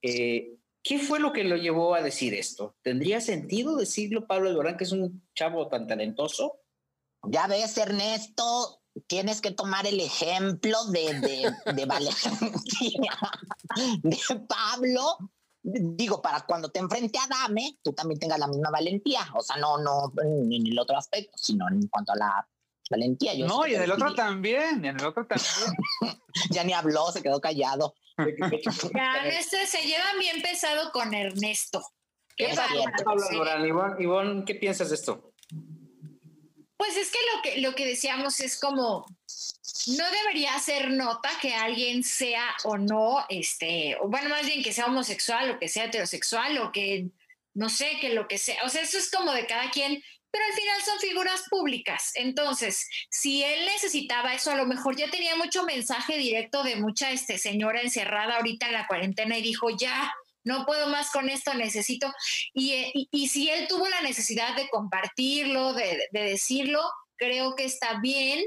Eh, 0.00 0.52
¿Qué 0.82 0.98
fue 0.98 1.20
lo 1.20 1.32
que 1.32 1.44
lo 1.44 1.56
llevó 1.56 1.94
a 1.94 2.02
decir 2.02 2.34
esto? 2.34 2.76
¿Tendría 2.82 3.20
sentido 3.20 3.76
decirlo 3.76 4.26
Pablo 4.26 4.48
Alborán, 4.48 4.76
que 4.76 4.84
es 4.84 4.92
un 4.92 5.28
chavo 5.34 5.68
tan 5.68 5.86
talentoso? 5.86 6.60
Ya 7.24 7.46
ves, 7.46 7.76
Ernesto, 7.76 8.82
tienes 9.06 9.40
que 9.40 9.50
tomar 9.50 9.86
el 9.86 10.00
ejemplo 10.00 10.84
de, 10.86 11.20
de, 11.20 11.72
de 11.74 11.84
Valentina, 11.84 13.18
de 14.02 14.18
Pablo. 14.48 15.18
Digo, 15.62 16.22
para 16.22 16.40
cuando 16.46 16.70
te 16.70 16.80
enfrente 16.80 17.18
a 17.18 17.26
Dame, 17.28 17.78
tú 17.82 17.92
también 17.92 18.18
tengas 18.18 18.38
la 18.38 18.48
misma 18.48 18.70
valentía. 18.70 19.20
O 19.34 19.42
sea, 19.42 19.56
no, 19.56 19.76
no 19.78 20.12
en 20.22 20.66
el 20.66 20.78
otro 20.78 20.96
aspecto, 20.96 21.36
sino 21.36 21.68
en 21.68 21.86
cuanto 21.88 22.12
a 22.12 22.16
la 22.16 22.48
valentía. 22.90 23.34
Yo 23.34 23.46
No, 23.46 23.66
y 23.66 23.74
en 23.74 23.82
el 23.82 23.92
otro 23.92 24.14
también, 24.14 24.82
y 24.82 24.88
en 24.88 24.98
el 24.98 25.06
otro 25.06 25.26
también. 25.26 25.50
Ya 26.50 26.64
ni 26.64 26.72
habló, 26.72 27.10
se 27.12 27.22
quedó 27.22 27.40
callado. 27.40 27.94
Ya, 28.94 29.24
este 29.26 29.66
se 29.66 29.82
llevan 29.82 30.18
bien 30.18 30.42
pesado 30.42 30.90
con 30.92 31.14
Ernesto. 31.14 31.82
¿Qué 32.36 32.54
Pablo. 32.54 32.84
Alborán? 33.30 33.66
Ivonne, 33.66 34.02
Ivonne, 34.02 34.44
¿qué 34.46 34.54
piensas 34.54 34.88
de 34.88 34.94
esto? 34.94 35.32
Pues 36.76 36.96
es 36.96 37.10
que 37.10 37.18
lo 37.34 37.42
que 37.42 37.60
lo 37.60 37.74
que 37.74 37.86
decíamos 37.86 38.40
es 38.40 38.58
como 38.58 39.04
no 39.86 40.04
debería 40.10 40.58
ser 40.58 40.90
nota 40.90 41.30
que 41.40 41.54
alguien 41.54 42.02
sea 42.02 42.44
o 42.64 42.78
no, 42.78 43.24
este, 43.28 43.96
o 44.00 44.08
bueno, 44.08 44.30
más 44.30 44.46
bien 44.46 44.62
que 44.62 44.72
sea 44.72 44.86
homosexual 44.86 45.50
o 45.50 45.58
que 45.58 45.68
sea 45.68 45.84
heterosexual 45.84 46.58
o 46.58 46.72
que 46.72 47.10
no 47.54 47.68
sé, 47.68 47.98
que 48.00 48.10
lo 48.10 48.28
que 48.28 48.38
sea. 48.38 48.62
O 48.64 48.68
sea, 48.68 48.82
eso 48.82 48.98
es 48.98 49.10
como 49.10 49.32
de 49.32 49.46
cada 49.46 49.70
quien, 49.70 50.02
pero 50.30 50.44
al 50.44 50.52
final 50.52 50.82
son 50.82 50.98
figuras 51.00 51.42
públicas. 51.50 52.12
Entonces, 52.14 52.88
si 53.10 53.42
él 53.42 53.64
necesitaba 53.66 54.34
eso, 54.34 54.50
a 54.50 54.56
lo 54.56 54.66
mejor 54.66 54.96
ya 54.96 55.10
tenía 55.10 55.36
mucho 55.36 55.64
mensaje 55.64 56.16
directo 56.16 56.62
de 56.62 56.76
mucha 56.76 57.10
este, 57.10 57.38
señora 57.38 57.80
encerrada 57.80 58.36
ahorita 58.36 58.66
en 58.66 58.72
la 58.74 58.86
cuarentena 58.86 59.36
y 59.38 59.42
dijo, 59.42 59.70
ya, 59.70 60.12
no 60.44 60.64
puedo 60.66 60.88
más 60.88 61.10
con 61.10 61.28
esto, 61.28 61.52
necesito. 61.54 62.12
Y, 62.54 62.72
eh, 62.72 62.92
y- 63.10 63.28
si 63.28 63.50
él 63.50 63.66
tuvo 63.68 63.88
la 63.88 64.00
necesidad 64.00 64.56
de 64.56 64.68
compartirlo, 64.68 65.74
de, 65.74 66.08
de 66.12 66.20
decirlo, 66.22 66.80
creo 67.16 67.54
que 67.56 67.64
está 67.64 68.00
bien, 68.00 68.44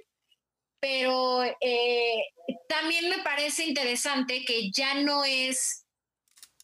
pero 0.79 1.43
eh, 1.61 2.23
también 2.67 3.09
me 3.09 3.19
parece 3.19 3.65
interesante 3.65 4.43
que 4.43 4.71
ya 4.71 4.95
no 4.95 5.23
es 5.23 5.82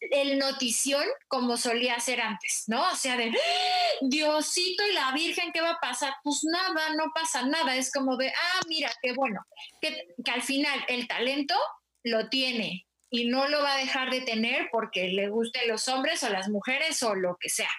el 0.00 0.38
notición 0.38 1.04
como 1.28 1.56
solía 1.56 1.98
ser 2.00 2.20
antes, 2.20 2.64
¿no? 2.66 2.90
O 2.90 2.96
sea, 2.96 3.16
de 3.16 3.28
¡Ah! 3.28 3.96
Diosito 4.02 4.86
y 4.86 4.94
la 4.94 5.12
Virgen, 5.12 5.52
¿qué 5.52 5.60
va 5.60 5.72
a 5.72 5.80
pasar? 5.80 6.14
Pues 6.24 6.40
nada, 6.44 6.94
no 6.94 7.12
pasa 7.14 7.42
nada. 7.44 7.76
Es 7.76 7.92
como 7.92 8.16
de, 8.16 8.28
ah, 8.28 8.60
mira, 8.68 8.90
qué 9.02 9.12
bueno, 9.12 9.44
que, 9.80 10.14
que 10.24 10.30
al 10.30 10.42
final 10.42 10.84
el 10.88 11.06
talento 11.06 11.54
lo 12.02 12.28
tiene 12.28 12.86
y 13.10 13.26
no 13.26 13.48
lo 13.48 13.62
va 13.62 13.74
a 13.74 13.78
dejar 13.78 14.10
de 14.10 14.22
tener 14.22 14.68
porque 14.72 15.08
le 15.08 15.28
gusten 15.28 15.68
los 15.68 15.88
hombres 15.88 16.22
o 16.22 16.30
las 16.30 16.48
mujeres 16.48 17.02
o 17.02 17.14
lo 17.14 17.36
que 17.38 17.48
sea. 17.48 17.70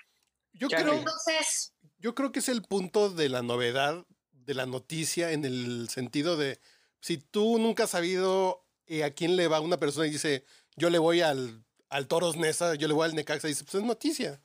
Yo 0.53 0.67
Ya 0.67 0.81
creo. 0.81 0.93
Entonces, 0.93 1.73
yo 1.97 2.13
creo 2.13 2.31
que 2.31 2.39
es 2.39 2.49
el 2.49 2.61
punto 2.61 3.09
de 3.09 3.29
la 3.29 3.41
novedad 3.41 4.05
de 4.31 4.53
la 4.53 4.65
noticia 4.65 5.31
en 5.31 5.45
el 5.45 5.87
sentido 5.89 6.35
de 6.35 6.59
si 6.99 7.17
tú 7.17 7.57
nunca 7.59 7.85
has 7.85 7.91
sabido 7.91 8.65
eh, 8.85 9.03
a 9.03 9.11
quién 9.11 9.35
le 9.35 9.47
va 9.47 9.61
una 9.61 9.77
persona 9.77 10.07
y 10.07 10.11
dice 10.11 10.45
yo 10.75 10.89
le 10.89 10.99
voy 10.99 11.21
al, 11.21 11.63
al 11.91 12.07
Toros 12.07 12.37
Nesa, 12.37 12.73
yo 12.75 12.87
le 12.87 12.93
voy 12.93 13.05
al 13.05 13.13
Necaxa, 13.15 13.47
y 13.47 13.51
dice 13.51 13.63
pues 13.65 13.75
es 13.75 13.83
noticia. 13.83 14.41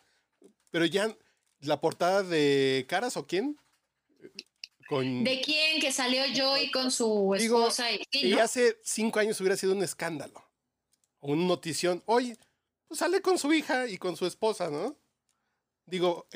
Pero 0.71 0.85
ya 0.85 1.17
la 1.61 1.81
portada 1.81 2.23
de 2.23 2.85
Caras 2.89 3.17
o 3.17 3.27
quién? 3.27 3.59
Con, 4.89 5.25
¿de 5.25 5.41
quién 5.41 5.81
que 5.81 5.91
salió 5.93 6.23
Joy 6.35 6.71
con 6.71 6.91
su 6.91 7.35
Digo, 7.39 7.61
esposa? 7.61 7.91
y, 7.93 8.05
sí, 8.13 8.33
hace 8.35 8.79
cinco 8.85 9.19
años 9.21 9.41
hubiera 9.41 9.57
sido 9.57 9.73
un 9.73 9.83
escándalo. 9.83 10.45
O 11.21 11.33
una 11.33 11.47
notición. 11.47 12.03
Hoy, 12.07 12.37
pues 12.87 12.99
sale 13.01 13.21
con 13.23 13.39
su 13.39 13.53
hija 13.53 13.89
y 13.89 13.97
con 13.97 14.17
su 14.17 14.27
esposa, 14.27 14.69
¿no? 14.71 14.97
Digo, 15.87 16.27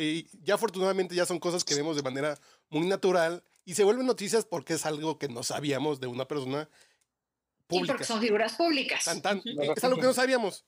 ya 0.44 0.54
afortunadamente 0.54 1.14
ya 1.14 1.26
son 1.26 1.40
cosas 1.40 1.64
que 1.64 1.74
vemos 1.74 1.96
de 1.96 2.02
manera 2.02 2.38
muy 2.70 2.86
natural 2.86 3.42
y 3.64 3.74
se 3.74 3.82
vuelven 3.82 4.06
noticias 4.06 4.44
porque 4.44 4.74
es 4.74 4.86
algo 4.86 5.18
que 5.18 5.28
no 5.28 5.42
sabíamos 5.42 5.98
de 6.00 6.06
una 6.06 6.26
persona 6.26 6.68
Sí, 6.68 7.76
pública. 7.76 7.92
porque 7.94 8.04
son 8.04 8.20
figuras 8.20 8.54
públicas. 8.54 9.04
Tan, 9.04 9.20
tan. 9.22 9.42
Es 9.76 9.84
algo 9.84 9.96
que 9.96 10.06
no 10.06 10.12
sabíamos. 10.14 10.64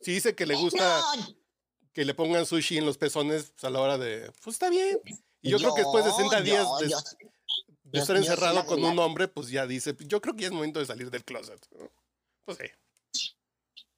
Si 0.00 0.12
dice 0.12 0.34
que 0.34 0.46
le 0.46 0.54
gusta 0.56 1.02
que 1.92 2.04
le 2.04 2.14
pongan 2.14 2.46
sushi 2.46 2.78
en 2.78 2.86
los 2.86 2.96
pezones 2.98 3.50
pues, 3.52 3.64
a 3.64 3.70
la 3.70 3.80
hora 3.80 3.98
de. 3.98 4.30
Pues 4.42 4.54
está 4.54 4.70
bien. 4.70 4.98
Y 5.42 5.50
yo, 5.50 5.58
creo 5.58 5.74
que 5.74 5.82
después 5.82 6.04
de 6.04 6.10
60 6.12 6.38
yo- 6.38 6.44
días 6.44 6.66
de, 6.80 6.88
yo- 6.90 6.98
de 6.98 7.98
yo- 7.98 8.00
estar 8.02 8.16
yo 8.16 8.22
encerrado 8.22 8.64
con 8.66 8.82
un 8.84 8.98
hombre, 8.98 9.26
pues 9.28 9.48
ya 9.48 9.66
dice, 9.66 9.96
yo 10.00 10.20
creo 10.20 10.34
que 10.34 10.42
ya 10.42 10.46
es 10.48 10.52
momento 10.52 10.78
de 10.80 10.86
salir 10.86 11.10
del 11.10 11.24
closet. 11.24 11.66
Pues 12.44 12.58
sí. 12.58 12.64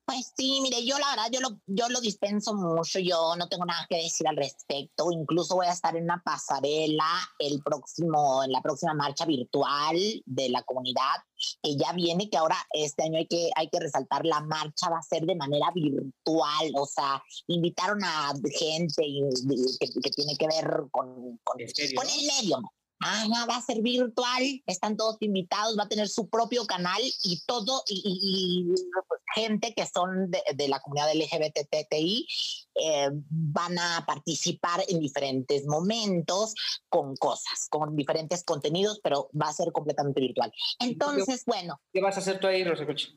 Pues 0.05 0.33
sí, 0.37 0.61
mire, 0.63 0.85
yo 0.85 0.99
la 0.99 1.11
verdad, 1.11 1.29
yo 1.31 1.41
lo, 1.41 1.61
yo 1.67 1.89
lo 1.89 2.01
dispenso 2.01 2.55
mucho, 2.55 2.99
yo 2.99 3.37
no 3.37 3.49
tengo 3.49 3.65
nada 3.65 3.87
que 3.89 3.97
decir 3.97 4.27
al 4.27 4.37
respecto, 4.37 5.13
incluso 5.13 5.55
voy 5.55 5.67
a 5.67 5.73
estar 5.73 5.97
en 5.97 6.05
una 6.05 6.21
pasarela 6.25 7.07
el 7.39 7.63
próximo, 7.63 8.43
en 8.43 8.51
la 8.51 8.61
próxima 8.61 8.95
marcha 8.95 9.25
virtual 9.27 9.97
de 10.27 10.49
la 10.49 10.63
comunidad, 10.65 11.23
que 11.63 11.77
ya 11.77 11.93
viene, 11.93 12.29
que 12.29 12.37
ahora 12.37 12.57
este 12.73 13.05
año 13.05 13.19
hay 13.19 13.27
que, 13.27 13.51
hay 13.55 13.69
que 13.69 13.79
resaltar, 13.79 14.27
la 14.27 14.41
marcha 14.41 14.91
va 14.91 14.99
a 14.99 15.03
ser 15.03 15.25
de 15.25 15.37
manera 15.37 15.71
virtual, 15.73 16.73
o 16.75 16.87
sea, 16.87 17.23
invitaron 17.47 18.03
a 18.03 18.33
gente 18.59 19.03
que, 19.03 20.01
que 20.03 20.11
tiene 20.11 20.37
que 20.37 20.49
ver 20.49 20.85
con, 20.91 21.39
con, 21.45 21.59
con 21.59 22.09
el 22.09 22.27
medio. 22.27 22.61
Ah, 23.05 23.25
no, 23.29 23.47
va 23.47 23.57
a 23.57 23.63
ser 23.63 23.83
virtual, 23.83 24.63
están 24.67 24.97
todos 24.97 25.17
invitados, 25.21 25.77
va 25.79 25.85
a 25.85 25.89
tener 25.89 26.09
su 26.09 26.29
propio 26.29 26.65
canal 26.67 27.01
y 27.25 27.41
todo, 27.47 27.83
y, 27.89 28.03
y- 28.05 28.73
y, 28.73 28.75
pues, 29.09 29.21
gente 29.35 29.75
que 29.75 29.87
son 29.87 30.31
de, 30.31 30.43
de 30.55 30.69
la 30.69 30.81
comunidad 30.81 31.11
LGBTTI 31.15 32.27
eh, 32.75 33.09
van 33.31 33.79
a 33.79 34.05
participar 34.07 34.85
en 34.89 35.01
diferentes 35.01 35.67
momentos 35.67 36.55
con 36.89 37.17
cosas, 37.17 37.67
con 37.71 37.97
diferentes 37.97 38.45
contenidos, 38.45 39.01
pero 39.03 39.31
va 39.41 39.49
a 39.49 39.53
ser 39.53 39.73
completamente 39.73 40.21
virtual. 40.21 40.53
Entonces, 40.79 41.45
bueno, 41.47 41.81
¿Qué 41.93 42.01
vas 42.01 42.17
a 42.17 42.21
hacer 42.21 42.39
tú 42.41 42.47
ahí, 42.47 42.65
Rosa 42.65 42.87
Concha? 42.87 43.09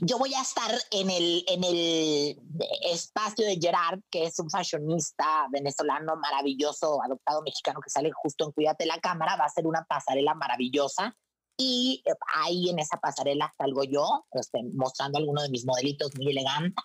Yo 0.00 0.18
voy 0.18 0.34
a 0.34 0.42
estar 0.42 0.70
en 0.90 1.10
el, 1.10 1.44
en 1.48 1.64
el 1.64 2.38
espacio 2.82 3.46
de 3.46 3.58
Gerard, 3.60 4.00
que 4.10 4.24
es 4.24 4.38
un 4.38 4.50
fashionista 4.50 5.46
venezolano 5.50 6.16
maravilloso, 6.16 7.02
adoptado 7.02 7.42
mexicano 7.42 7.80
que 7.80 7.90
sale 7.90 8.10
justo 8.12 8.44
en 8.44 8.52
Cuídate 8.52 8.86
la 8.86 8.98
Cámara. 9.00 9.36
Va 9.36 9.44
a 9.44 9.50
ser 9.50 9.66
una 9.66 9.84
pasarela 9.84 10.34
maravillosa. 10.34 11.16
Y 11.56 12.02
eh, 12.06 12.12
ahí 12.34 12.70
en 12.70 12.78
esa 12.78 12.96
pasarela 12.98 13.52
salgo 13.58 13.84
yo, 13.84 14.26
este, 14.32 14.60
mostrando 14.74 15.18
algunos 15.18 15.44
de 15.44 15.50
mis 15.50 15.66
modelitos 15.66 16.14
muy 16.16 16.30
elegantes. 16.30 16.84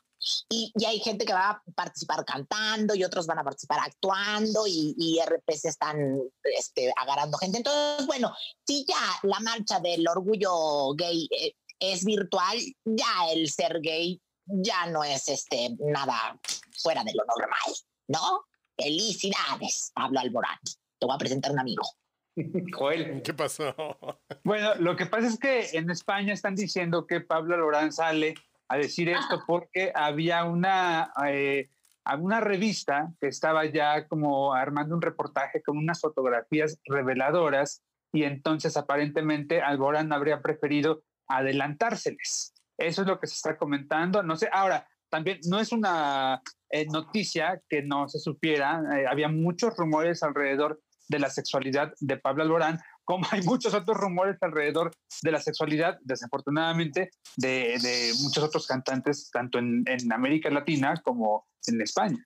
Y, 0.49 0.73
y 0.75 0.85
hay 0.85 0.99
gente 0.99 1.25
que 1.25 1.33
va 1.33 1.51
a 1.51 1.63
participar 1.75 2.25
cantando 2.25 2.95
y 2.95 3.03
otros 3.03 3.27
van 3.27 3.39
a 3.39 3.43
participar 3.43 3.79
actuando 3.79 4.65
y, 4.65 4.95
y 4.97 5.19
RPs 5.21 5.65
están 5.65 6.19
este, 6.43 6.91
agarrando 6.97 7.37
gente. 7.37 7.59
Entonces, 7.59 8.07
bueno, 8.07 8.33
si 8.65 8.83
ya 8.85 8.97
la 9.23 9.39
marcha 9.39 9.79
del 9.79 10.07
orgullo 10.07 10.93
gay 10.95 11.27
eh, 11.31 11.53
es 11.79 12.05
virtual, 12.05 12.57
ya 12.85 13.31
el 13.33 13.49
ser 13.49 13.79
gay 13.81 14.21
ya 14.45 14.85
no 14.87 15.03
es 15.03 15.27
este 15.27 15.75
nada 15.79 16.39
fuera 16.81 17.03
de 17.03 17.13
lo 17.13 17.23
normal, 17.25 17.75
¿no? 18.07 18.45
Felicidades, 18.77 19.91
Pablo 19.93 20.19
Alborán. 20.19 20.57
Te 20.99 21.05
voy 21.05 21.15
a 21.15 21.17
presentar 21.17 21.51
un 21.51 21.59
amigo. 21.59 21.83
Joel. 22.73 23.21
¿Qué 23.23 23.33
pasó? 23.33 23.75
Bueno, 24.43 24.75
lo 24.75 24.95
que 24.95 25.05
pasa 25.05 25.27
es 25.27 25.39
que 25.39 25.77
en 25.77 25.89
España 25.89 26.33
están 26.33 26.55
diciendo 26.55 27.07
que 27.07 27.21
Pablo 27.21 27.57
Lorán 27.57 27.91
sale 27.91 28.35
a 28.69 28.77
decir 28.77 29.09
esto 29.09 29.43
porque 29.47 29.91
había 29.95 30.43
una, 30.43 31.11
eh, 31.25 31.69
una 32.19 32.39
revista 32.39 33.11
que 33.19 33.27
estaba 33.27 33.65
ya 33.65 34.07
como 34.07 34.53
armando 34.53 34.95
un 34.95 35.01
reportaje 35.01 35.61
con 35.63 35.77
unas 35.77 36.01
fotografías 36.01 36.79
reveladoras 36.85 37.83
y 38.13 38.23
entonces 38.23 38.77
aparentemente 38.77 39.61
Alborán 39.61 40.11
habría 40.13 40.41
preferido 40.41 41.03
adelantárseles. 41.27 42.53
Eso 42.77 43.01
es 43.01 43.07
lo 43.07 43.19
que 43.19 43.27
se 43.27 43.35
está 43.35 43.57
comentando. 43.57 44.21
No 44.23 44.35
sé, 44.35 44.49
ahora, 44.51 44.87
también 45.09 45.39
no 45.47 45.59
es 45.59 45.71
una 45.71 46.41
eh, 46.69 46.85
noticia 46.87 47.61
que 47.69 47.81
no 47.81 48.07
se 48.07 48.19
supiera. 48.19 48.81
Eh, 48.97 49.05
había 49.09 49.29
muchos 49.29 49.75
rumores 49.75 50.23
alrededor 50.23 50.81
de 51.07 51.19
la 51.19 51.29
sexualidad 51.29 51.93
de 51.99 52.17
Pablo 52.17 52.43
Alborán, 52.43 52.79
como 53.03 53.25
hay 53.31 53.41
muchos 53.41 53.73
otros 53.73 53.97
rumores 53.97 54.37
alrededor 54.41 54.91
de 55.21 55.31
la 55.31 55.39
sexualidad, 55.39 55.97
desafortunadamente, 56.01 57.11
de, 57.37 58.11
muchos 58.21 58.43
otros 58.43 58.67
cantantes, 58.67 59.29
tanto 59.31 59.57
en, 59.59 59.85
América 60.11 60.49
Latina 60.49 60.93
como 61.03 61.47
en 61.65 61.81
España. 61.81 62.25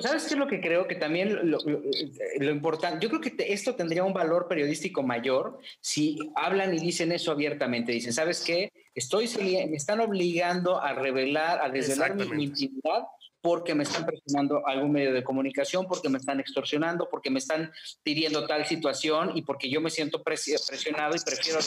¿Sabes 0.00 0.24
qué 0.24 0.34
es 0.34 0.38
lo 0.38 0.46
que 0.46 0.60
creo? 0.60 0.86
Que 0.86 0.94
también 0.94 1.50
lo, 1.50 1.58
lo, 1.60 2.50
importante, 2.50 2.98
yo 3.00 3.08
creo 3.08 3.20
que 3.20 3.52
esto 3.52 3.74
tendría 3.74 4.04
un 4.04 4.12
valor 4.12 4.48
periodístico 4.48 5.02
mayor 5.02 5.58
si 5.80 6.18
hablan 6.34 6.74
y 6.74 6.78
dicen 6.78 7.12
eso 7.12 7.30
abiertamente. 7.32 7.92
Dicen, 7.92 8.12
¿sabes 8.12 8.42
qué? 8.44 8.72
Estoy, 8.94 9.28
me 9.68 9.76
están 9.76 10.00
obligando 10.00 10.80
a 10.80 10.94
revelar, 10.94 11.60
a 11.60 11.68
desvelar 11.68 12.14
mi, 12.14 12.44
intimidad 12.44 13.04
porque 13.46 13.76
me 13.76 13.84
están 13.84 14.04
presionando 14.04 14.66
algún 14.66 14.90
medio 14.90 15.12
de 15.12 15.22
comunicación, 15.22 15.86
porque 15.86 16.08
me 16.08 16.18
están 16.18 16.40
extorsionando, 16.40 17.08
porque 17.08 17.30
me 17.30 17.38
están 17.38 17.70
pidiendo 18.02 18.44
tal 18.44 18.66
situación 18.66 19.36
y 19.36 19.42
porque 19.42 19.70
yo 19.70 19.80
me 19.80 19.88
siento 19.88 20.20
presionado 20.20 21.14
y 21.14 21.20
prefiero 21.20 21.60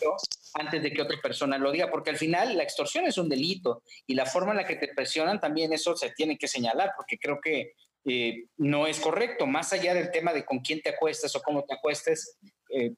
yo 0.00 0.16
antes 0.54 0.82
de 0.82 0.90
que 0.90 1.02
otra 1.02 1.18
persona 1.20 1.58
lo 1.58 1.72
diga, 1.72 1.90
porque 1.90 2.08
al 2.08 2.16
final 2.16 2.56
la 2.56 2.62
extorsión 2.62 3.04
es 3.04 3.18
un 3.18 3.28
delito 3.28 3.82
y 4.06 4.14
la 4.14 4.24
forma 4.24 4.52
en 4.52 4.56
la 4.56 4.66
que 4.66 4.76
te 4.76 4.88
presionan 4.94 5.38
también 5.38 5.74
eso 5.74 5.94
se 5.94 6.08
tiene 6.12 6.38
que 6.38 6.48
señalar, 6.48 6.92
porque 6.96 7.18
creo 7.18 7.38
que 7.38 7.74
eh, 8.06 8.46
no 8.56 8.86
es 8.86 8.98
correcto, 8.98 9.46
más 9.46 9.74
allá 9.74 9.92
del 9.92 10.10
tema 10.10 10.32
de 10.32 10.46
con 10.46 10.60
quién 10.60 10.80
te 10.80 10.88
acuestas 10.88 11.36
o 11.36 11.42
cómo 11.42 11.64
te 11.64 11.74
acuestes, 11.74 12.38
eh, 12.70 12.94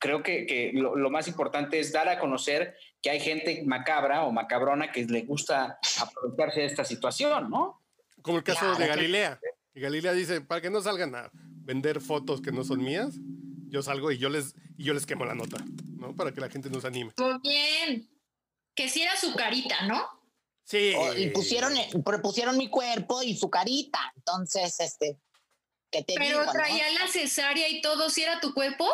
creo 0.00 0.22
que, 0.22 0.70
lo, 0.72 0.96
lo, 0.96 1.10
más 1.10 1.28
importante 1.28 1.78
es 1.78 1.92
dar 1.92 2.08
a 2.08 2.18
conocer 2.18 2.74
que 3.04 3.10
hay 3.10 3.20
gente 3.20 3.62
macabra 3.66 4.24
o 4.24 4.32
macabrona 4.32 4.90
que 4.90 5.04
le 5.04 5.24
gusta 5.24 5.78
aprovecharse 6.00 6.60
de 6.60 6.66
esta 6.66 6.86
situación, 6.86 7.50
¿no? 7.50 7.82
Como 8.22 8.38
el 8.38 8.44
caso 8.44 8.74
de 8.76 8.86
Galilea. 8.86 9.38
Galilea 9.74 10.14
dice, 10.14 10.40
para 10.40 10.62
que 10.62 10.70
no 10.70 10.80
salgan 10.80 11.14
a 11.14 11.30
vender 11.34 12.00
fotos 12.00 12.40
que 12.40 12.50
no 12.50 12.64
son 12.64 12.82
mías, 12.82 13.16
yo 13.68 13.82
salgo 13.82 14.10
y 14.10 14.16
yo 14.16 14.30
les, 14.30 14.54
y 14.78 14.84
yo 14.84 14.94
les 14.94 15.04
quemo 15.04 15.26
la 15.26 15.34
nota, 15.34 15.58
¿no? 15.98 16.16
Para 16.16 16.32
que 16.32 16.40
la 16.40 16.48
gente 16.48 16.70
nos 16.70 16.86
anime. 16.86 17.12
Muy 17.18 17.38
bien. 17.42 18.08
Que 18.74 18.88
si 18.88 19.02
era 19.02 19.14
su 19.18 19.34
carita, 19.34 19.86
¿no? 19.86 20.02
Sí. 20.64 20.94
y 21.18 21.28
pusieron, 21.28 21.74
propusieron 22.02 22.56
mi 22.56 22.70
cuerpo 22.70 23.22
y 23.22 23.36
su 23.36 23.50
carita. 23.50 24.00
Entonces, 24.16 24.80
este, 24.80 25.18
¿qué 25.90 26.02
te 26.02 26.14
Pero 26.16 26.50
traía 26.50 26.90
la 26.92 27.06
cesárea 27.08 27.68
y 27.68 27.82
todo, 27.82 28.08
¿si 28.08 28.22
era 28.22 28.40
tu 28.40 28.54
cuerpo? 28.54 28.88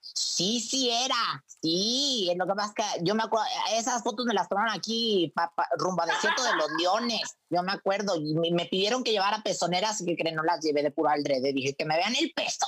Sí, 0.00 0.60
sí 0.60 0.90
era. 0.90 1.44
Sí, 1.62 2.28
lo 2.36 2.44
que 2.44 2.54
pasa 2.54 2.68
es 2.68 2.74
que 2.74 3.04
yo 3.04 3.14
me 3.14 3.22
acuerdo, 3.22 3.46
esas 3.76 4.02
fotos 4.02 4.26
me 4.26 4.34
las 4.34 4.48
tomaron 4.48 4.74
aquí 4.74 5.32
rumbo 5.78 6.02
a 6.02 6.06
desierto 6.06 6.42
de 6.42 6.56
los 6.56 6.72
leones. 6.72 7.36
Yo 7.50 7.62
me 7.62 7.70
acuerdo 7.70 8.16
y 8.16 8.34
me, 8.34 8.66
pidieron 8.66 9.04
que 9.04 9.12
llevara 9.12 9.42
pezoneras 9.44 10.00
y 10.00 10.06
que 10.06 10.16
creen 10.16 10.34
no 10.34 10.42
las 10.42 10.60
llevé 10.60 10.82
de 10.82 10.90
puro 10.90 11.10
aldrede. 11.10 11.52
Dije 11.52 11.74
que 11.74 11.84
me 11.84 11.96
vean 11.96 12.14
el 12.20 12.32
peso. 12.32 12.66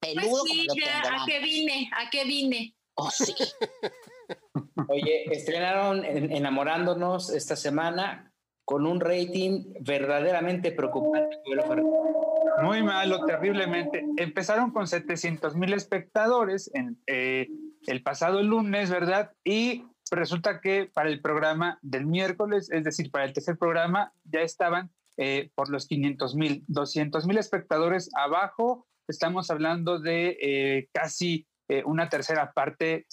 Peludo 0.00 0.40
pues 0.40 0.52
sí, 0.52 0.66
¿a 0.82 1.24
qué 1.26 1.38
vine? 1.38 1.90
¿A 1.96 2.10
qué 2.10 2.24
vine? 2.24 2.74
Oh, 2.94 3.10
sí. 3.10 3.34
Oye, 4.88 5.32
estrenaron 5.32 6.04
Enamorándonos 6.04 7.30
esta 7.30 7.54
semana 7.54 8.32
con 8.64 8.84
un 8.84 8.98
rating 8.98 9.74
verdaderamente 9.80 10.72
preocupante. 10.72 11.38
Muy 12.62 12.82
malo, 12.82 13.24
terriblemente. 13.26 14.04
Empezaron 14.16 14.72
con 14.72 14.88
700 14.88 15.54
mil 15.54 15.72
espectadores 15.72 16.70
en, 16.74 16.98
eh, 17.06 17.48
el 17.86 18.02
pasado 18.02 18.42
lunes, 18.42 18.90
¿verdad? 18.90 19.32
Y 19.44 19.84
resulta 20.10 20.60
que 20.60 20.90
para 20.92 21.08
el 21.08 21.20
programa 21.20 21.78
del 21.82 22.06
miércoles, 22.06 22.70
es 22.70 22.84
decir, 22.84 23.10
para 23.10 23.24
el 23.24 23.32
tercer 23.32 23.56
programa, 23.58 24.12
ya 24.24 24.40
estaban 24.40 24.90
eh, 25.16 25.50
por 25.54 25.70
los 25.70 25.86
500 25.86 26.34
mil, 26.34 26.64
200 26.68 27.26
mil 27.26 27.38
espectadores 27.38 28.10
abajo. 28.14 28.86
Estamos 29.08 29.50
hablando 29.50 29.98
de 29.98 30.38
eh, 30.40 30.88
casi 30.92 31.46
una 31.86 32.10
tercera 32.10 32.52
parte 32.52 33.06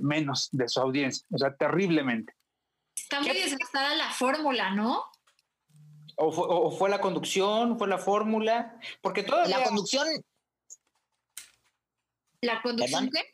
menos 0.00 0.48
de 0.50 0.68
su 0.68 0.80
audiencia, 0.80 1.24
o 1.30 1.38
sea, 1.38 1.54
terriblemente. 1.54 2.34
Está 2.96 3.20
muy 3.20 3.32
desgastada 3.32 3.94
la 3.94 4.10
fórmula, 4.10 4.70
¿no? 4.72 5.04
O 6.16 6.72
fue, 6.72 6.90
la 6.90 7.00
conducción, 7.00 7.78
fue 7.78 7.86
la 7.86 7.98
fórmula, 7.98 8.76
porque 9.00 9.22
todavía... 9.22 9.58
La 9.58 9.64
conducción... 9.64 10.06
¿La 12.40 12.60
conducción 12.60 13.08
qué? 13.10 13.30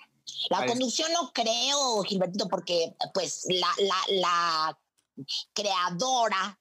La 0.51 0.67
conducción 0.67 1.13
no 1.13 1.33
creo, 1.33 2.03
Gilbertito, 2.03 2.49
porque 2.49 2.95
pues 3.13 3.47
la, 3.49 3.69
la, 3.79 3.97
la 4.09 4.79
creadora 5.53 6.59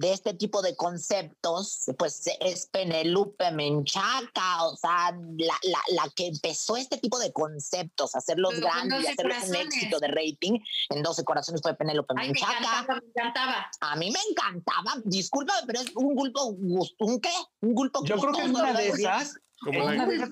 de 0.00 0.14
este 0.14 0.32
tipo 0.32 0.62
de 0.62 0.74
conceptos, 0.76 1.84
pues 1.98 2.22
es 2.40 2.66
Penelope 2.68 3.50
Menchaca, 3.52 4.64
o 4.64 4.74
sea, 4.74 5.12
la, 5.36 5.54
la, 5.62 5.78
la, 5.90 6.10
que 6.16 6.28
empezó 6.28 6.78
este 6.78 6.96
tipo 6.96 7.18
de 7.18 7.34
conceptos, 7.34 8.14
hacerlos 8.14 8.58
grandes 8.60 9.04
y 9.04 9.06
hacerlos 9.08 9.48
un 9.48 9.56
éxito 9.56 9.98
de 9.98 10.08
rating 10.08 10.58
en 10.88 11.02
12 11.02 11.22
corazones 11.24 11.60
fue 11.60 11.74
Penelope 11.74 12.14
Menchaca. 12.14 12.86
Me 12.88 12.96
encantaba, 13.10 13.70
A 13.80 13.96
mí 13.96 14.10
me 14.10 14.20
encantaba, 14.30 14.94
discúlpame, 15.04 15.66
pero 15.66 15.80
es 15.80 15.94
un 15.94 16.14
gulpo, 16.14 16.44
¿un 16.46 17.20
qué? 17.20 17.32
Un 17.60 17.74
gulpo 17.74 18.02
Yo 18.04 18.16
creo 18.16 18.32
que 18.32 18.42
es 18.42 18.48
una 18.48 18.72
de 18.72 18.88
esas. 18.88 19.34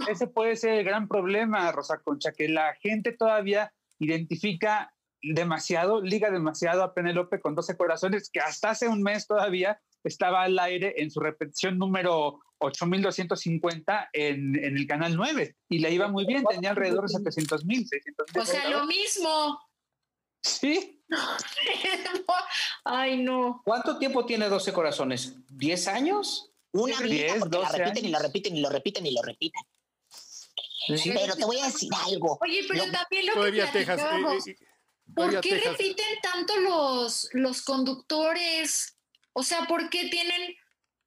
Ese 0.08 0.26
puede 0.26 0.56
ser 0.56 0.74
el 0.74 0.84
gran 0.84 1.08
problema, 1.08 1.70
Rosa 1.72 1.98
Concha, 1.98 2.32
que 2.32 2.48
la 2.48 2.74
gente 2.74 3.12
todavía 3.12 3.72
identifica 3.98 4.94
demasiado, 5.22 6.00
liga 6.00 6.30
demasiado 6.30 6.82
a 6.82 6.94
Penélope 6.94 7.40
con 7.40 7.54
12 7.54 7.76
corazones, 7.76 8.30
que 8.30 8.40
hasta 8.40 8.70
hace 8.70 8.88
un 8.88 9.02
mes 9.02 9.26
todavía 9.26 9.80
estaba 10.04 10.42
al 10.42 10.58
aire 10.58 10.94
en 10.98 11.10
su 11.10 11.20
repetición 11.20 11.78
número 11.78 12.40
8250 12.58 14.10
en, 14.12 14.56
en 14.64 14.76
el 14.76 14.86
canal 14.86 15.16
9 15.16 15.56
y 15.68 15.78
le 15.78 15.92
iba 15.92 16.08
muy 16.08 16.24
bien, 16.24 16.44
tenía 16.44 16.70
alrededor 16.70 17.02
de 17.02 17.08
700 17.08 17.64
mil, 17.64 17.86
600 17.86 18.26
mil. 18.34 18.42
O 18.42 18.46
sea, 18.46 18.68
lo 18.70 18.86
mismo. 18.86 19.60
Sí. 20.42 21.02
Ay, 22.84 23.22
no. 23.22 23.62
¿Cuánto 23.64 23.98
tiempo 23.98 24.24
tiene 24.24 24.48
12 24.48 24.72
corazones? 24.72 25.36
¿10 25.48 25.92
años? 25.92 26.52
Una 26.82 27.00
vida, 27.00 27.34
porque 27.38 27.58
la 27.58 27.68
repiten 27.68 28.04
y 28.04 28.10
lo 28.10 28.18
repiten 28.18 28.56
y 28.56 28.60
lo 28.60 28.70
repiten 28.70 29.06
y 29.06 29.10
lo 29.12 29.22
repiten. 29.22 29.62
Pero 30.88 31.36
te 31.36 31.44
voy 31.44 31.58
a 31.58 31.66
decir 31.66 31.90
algo. 32.06 32.38
Oye, 32.40 32.64
pero 32.68 32.84
también 32.90 33.26
lo 33.26 33.44
que 33.44 33.62
Texas, 33.72 34.00
eh, 34.00 34.50
eh, 34.50 34.56
¿Por 35.14 35.40
qué 35.40 35.58
repiten 35.58 36.20
tanto 36.22 36.56
los, 36.60 37.28
los 37.32 37.62
conductores? 37.62 38.96
O 39.32 39.42
sea, 39.42 39.66
¿por 39.66 39.90
qué 39.90 40.08
tienen 40.08 40.54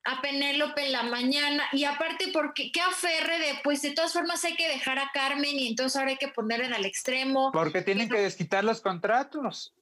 a 0.03 0.21
Penélope 0.21 0.85
en 0.85 0.91
la 0.91 1.03
mañana? 1.03 1.63
Y 1.71 1.83
aparte, 1.85 2.27
¿por 2.31 2.53
qué, 2.53 2.71
qué 2.71 2.81
aferre 2.81 3.39
de, 3.39 3.59
pues 3.63 3.81
de 3.81 3.91
todas 3.91 4.13
formas 4.13 4.43
hay 4.43 4.55
que 4.55 4.67
dejar 4.67 4.99
a 4.99 5.11
Carmen 5.13 5.57
y 5.57 5.67
entonces 5.67 5.97
ahora 5.97 6.11
hay 6.11 6.17
que 6.17 6.29
ponerla 6.29 6.75
al 6.75 6.85
extremo? 6.85 7.51
Porque 7.51 7.81
tienen 7.81 8.09
que 8.09 8.19
desquitar 8.19 8.63
los 8.63 8.81
contratos. 8.81 9.73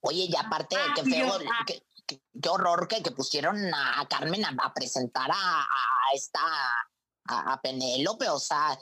Oye, 0.00 0.26
y 0.28 0.36
aparte, 0.36 0.76
qué 0.96 1.02
feo, 1.02 1.32
ah. 1.32 1.64
qué, 1.66 1.82
horror 2.48 2.88
que, 2.88 3.02
que, 3.02 3.10
pusieron 3.10 3.56
a 3.74 4.06
Carmen 4.08 4.44
a, 4.44 4.74
presentar 4.74 5.30
a, 5.30 5.66
esta, 6.14 6.40
a, 7.28 7.52
a 7.52 7.60
Penélope, 7.60 8.28
o 8.28 8.38
sea, 8.38 8.78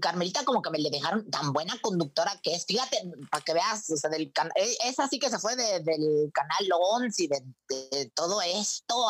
Carmelita 0.00 0.44
como 0.44 0.62
que 0.62 0.70
me 0.70 0.78
le 0.78 0.90
dejaron 0.90 1.30
tan 1.30 1.52
buena 1.52 1.78
conductora 1.80 2.32
que 2.42 2.54
es, 2.54 2.64
fíjate, 2.64 2.96
para 3.30 3.44
que 3.44 3.52
veas, 3.52 3.90
o 3.90 3.96
sea, 3.96 4.10
del 4.10 4.32
e, 4.54 4.76
es 4.88 4.98
así 4.98 5.18
que 5.18 5.28
se 5.28 5.38
fue 5.38 5.56
del 5.56 6.30
canal 6.32 6.68
11 6.72 7.22
y 7.22 7.28
de, 7.28 8.10
todo 8.14 8.40
esto 8.40 9.08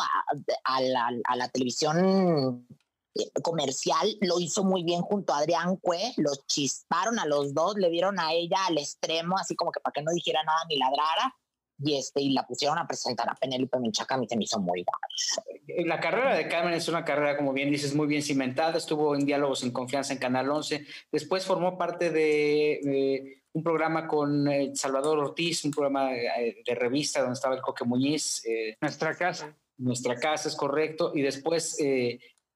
a, 0.65 0.81
la, 0.81 1.49
televisión 1.49 2.67
eh, 3.15 3.31
comercial, 3.41 4.17
lo 4.21 4.39
hizo 4.39 4.63
muy 4.63 4.83
bien 4.83 5.01
junto 5.01 5.33
a 5.33 5.39
Adrián 5.39 5.77
Cue, 5.77 6.13
los 6.17 6.45
chisparon 6.45 7.19
a 7.19 7.25
los 7.25 7.53
dos, 7.53 7.75
le 7.75 7.89
dieron 7.89 8.19
a 8.19 8.33
ella 8.33 8.65
al 8.67 8.77
extremo, 8.77 9.37
así 9.37 9.55
como 9.55 9.71
que 9.71 9.79
para 9.79 9.93
que 9.93 10.01
no 10.01 10.11
dijera 10.11 10.43
nada 10.43 10.59
ni 10.67 10.77
ladrara, 10.77 11.35
y, 11.83 11.97
este, 11.97 12.21
y 12.21 12.33
la 12.33 12.45
pusieron 12.45 12.77
a 12.77 12.87
presentar 12.87 13.29
a 13.29 13.35
Penélope 13.35 13.79
Menchaca, 13.79 14.15
a 14.15 14.17
mí 14.17 14.27
se 14.27 14.35
me 14.35 14.43
hizo 14.43 14.59
muy 14.59 14.83
mal. 14.83 15.85
La 15.85 15.99
carrera 15.99 16.35
de 16.35 16.47
Carmen 16.47 16.73
es 16.73 16.87
una 16.87 17.05
carrera, 17.05 17.37
como 17.37 17.53
bien 17.53 17.71
dices, 17.71 17.95
muy 17.95 18.07
bien 18.07 18.21
cimentada, 18.21 18.77
estuvo 18.77 19.15
en 19.15 19.25
Diálogos 19.25 19.63
en 19.63 19.71
Confianza 19.71 20.13
en 20.13 20.19
Canal 20.19 20.49
11, 20.49 20.85
después 21.11 21.45
formó 21.45 21.77
parte 21.77 22.09
de, 22.09 23.41
un 23.53 23.63
programa 23.63 24.07
con 24.07 24.47
eh, 24.47 24.71
Salvador 24.75 25.19
Ortiz, 25.19 25.63
un 25.65 25.71
programa 25.71 26.13
eh, 26.13 26.61
de, 26.65 26.75
revista 26.75 27.21
donde 27.21 27.33
estaba 27.33 27.55
el 27.55 27.61
Coque 27.61 27.85
Muñiz. 27.85 28.43
Eh, 28.45 28.77
nuestra 28.81 29.15
casa. 29.15 29.55
Nuestra 29.77 30.15
casa, 30.15 30.49
es 30.49 30.55
correcto, 30.55 31.13
y 31.15 31.21
después 31.21 31.77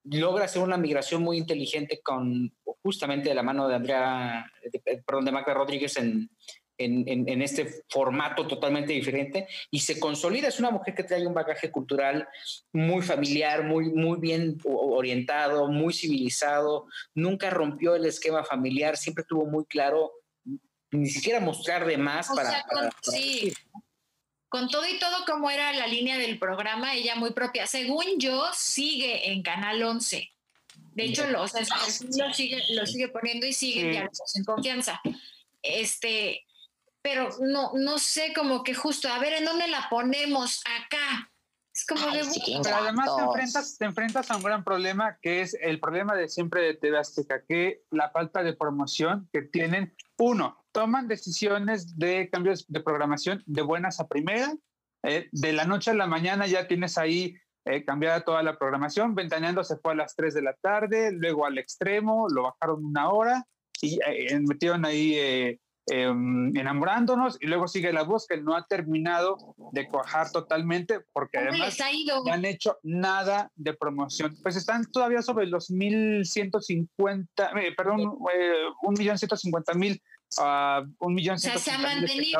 logra 0.04 0.44
hacer 0.44 0.62
una 0.62 0.76
migración 0.76 1.24
muy 1.24 1.38
inteligente 1.38 2.02
con 2.04 2.54
justamente 2.82 3.30
de 3.30 3.36
la 3.36 3.44
mano 3.44 3.66
de 3.70 3.76
Andrea, 3.76 4.52
perdón, 5.06 5.24
de 5.24 5.32
Magda 5.32 5.54
Rodríguez 5.54 5.95
en, 5.95 6.30
en, 6.85 7.41
este 7.41 7.84
formato 7.89 8.47
totalmente 8.47 8.93
diferente 8.93 9.47
y 9.72 9.80
se 9.80 9.99
consolida. 9.99 10.47
Es 10.47 10.60
una 10.60 10.72
mujer 10.72 10.95
que 10.95 11.03
trae 11.03 11.26
un 11.26 11.34
bagaje 11.34 11.72
cultural 11.72 12.27
muy 12.72 13.01
familiar, 13.01 13.64
muy, 13.64 13.89
muy 13.89 14.19
bien 14.19 14.57
orientado, 14.64 15.68
muy 15.68 15.93
civilizado, 15.93 16.88
nunca 17.14 17.49
rompió 17.49 17.95
el 17.95 18.05
esquema 18.05 18.43
familiar, 18.43 18.97
siempre 18.97 19.23
tuvo 19.23 19.45
muy 19.45 19.65
claro 19.65 20.11
ni 20.91 21.10
siquiera 21.10 21.39
mostrar 21.39 21.85
de 21.85 21.97
más 21.97 22.27
para, 22.27 22.64
con, 22.64 22.89
sí. 23.01 23.51
Con 24.47 24.69
todo 24.69 24.88
y 24.88 24.99
todo 24.99 25.26
como 25.26 25.49
era 25.49 25.73
la 25.73 25.88
línea 25.88 26.18
del 26.18 26.38
programa, 26.38 26.93
ella 26.93 27.15
muy 27.15 27.31
propia. 27.31 27.65
Según 27.65 28.19
yo, 28.19 28.45
sigue 28.53 29.31
en 29.31 29.41
Canal 29.41 29.81
11. 29.81 30.30
De 30.93 31.05
hecho, 31.05 31.26
lo, 31.27 31.39
lo, 31.39 32.34
sigue, 32.34 32.61
lo 32.76 32.85
sigue 32.85 33.07
poniendo 33.07 33.47
y 33.47 33.53
sigue 33.53 33.93
ya 33.93 34.10
en 34.35 34.43
confianza. 34.43 35.01
Este, 35.64 36.45
pero 37.04 37.30
no, 37.42 37.72
no 37.76 38.00
sé, 38.00 38.34
como 38.34 38.64
que 38.64 38.74
justo, 38.74 39.10
a 39.10 39.20
ver, 39.20 39.34
¿en 39.34 39.46
dónde 39.46 39.68
la 39.68 39.88
ponemos? 39.90 40.64
Acá. 40.66 41.30
Es 41.76 41.86
como 41.86 42.06
de... 42.12 42.22
Pero 42.64 42.76
además 42.76 43.16
te 43.16 43.24
enfrentas, 43.24 43.78
te 43.78 43.86
enfrentas 43.86 44.32
a 44.32 44.38
un 44.38 44.44
gran 44.44 44.64
problema, 44.64 45.18
que 45.22 45.42
es 45.42 45.58
el 45.60 45.80
problema 45.80 46.16
de 46.16 46.30
siempre 46.30 46.62
de 46.62 46.76
TV 46.76 46.98
Azteca, 46.98 47.44
que 47.46 47.82
la 47.90 48.12
falta 48.12 48.44
de 48.44 48.54
promoción 48.54 49.28
que 49.34 49.42
tienen. 49.42 49.96
Uno, 50.20 50.64
toman 50.72 51.08
decisiones 51.08 51.98
de 51.98 52.30
cambios 52.32 52.66
de 52.68 52.80
programación 52.80 53.44
de 53.48 53.64
buenas 53.64 54.00
a 54.00 54.08
primera. 54.08 54.54
Eh, 55.04 55.28
de 55.32 55.52
la 55.52 55.66
noche 55.66 55.92
a 55.92 55.96
la 55.96 56.08
mañana 56.08 56.46
ya 56.48 56.68
tienes 56.68 56.98
ahí 56.98 57.36
eh, 57.66 57.84
cambiada 57.84 58.24
toda 58.24 58.44
la 58.44 58.58
programación. 58.58 59.16
Ventaneando 59.16 59.64
se 59.64 59.78
fue 59.78 59.94
a 59.94 59.96
las 59.96 60.16
3 60.16 60.36
de 60.36 60.42
la 60.44 60.54
tarde, 60.54 61.12
luego 61.12 61.48
al 61.48 61.58
extremo, 61.58 62.28
lo 62.30 62.44
bajaron 62.44 62.86
una 62.86 63.10
hora 63.10 63.48
y 63.82 64.00
eh, 64.06 64.40
metieron 64.40 64.86
ahí 64.86 65.60
Em, 65.88 66.55
enamorándonos 66.55 67.38
y 67.41 67.47
luego 67.47 67.68
sigue 67.68 67.91
la 67.91 68.03
voz 68.03 68.26
que 68.26 68.38
no 68.38 68.55
ha 68.55 68.65
terminado 68.68 69.35
de 69.73 69.89
cuajar 69.89 70.31
totalmente 70.31 71.01
porque 71.11 71.39
además 71.39 71.77
no 72.26 72.31
han 72.31 72.45
hecho 72.45 72.77
nada 72.84 73.51
de 73.55 73.73
promoción. 73.73 74.34
Pues 74.41 74.55
están 74.55 74.89
todavía 74.89 75.22
sobre 75.22 75.45
los 75.47 75.69
1150, 75.69 77.51
eh, 77.60 77.73
perdón, 77.76 78.18
eh, 78.34 78.64
un 78.84 78.93
millón 78.93 79.18
ciento 79.18 79.35
cincuenta 79.35 79.73
mil, 79.73 80.01
uh, 80.38 80.88
un 80.99 81.14
millón 81.14 81.38
ciento 81.38 81.60
se 81.60 81.72
ha 81.72 81.77
mantenido. 81.77 82.39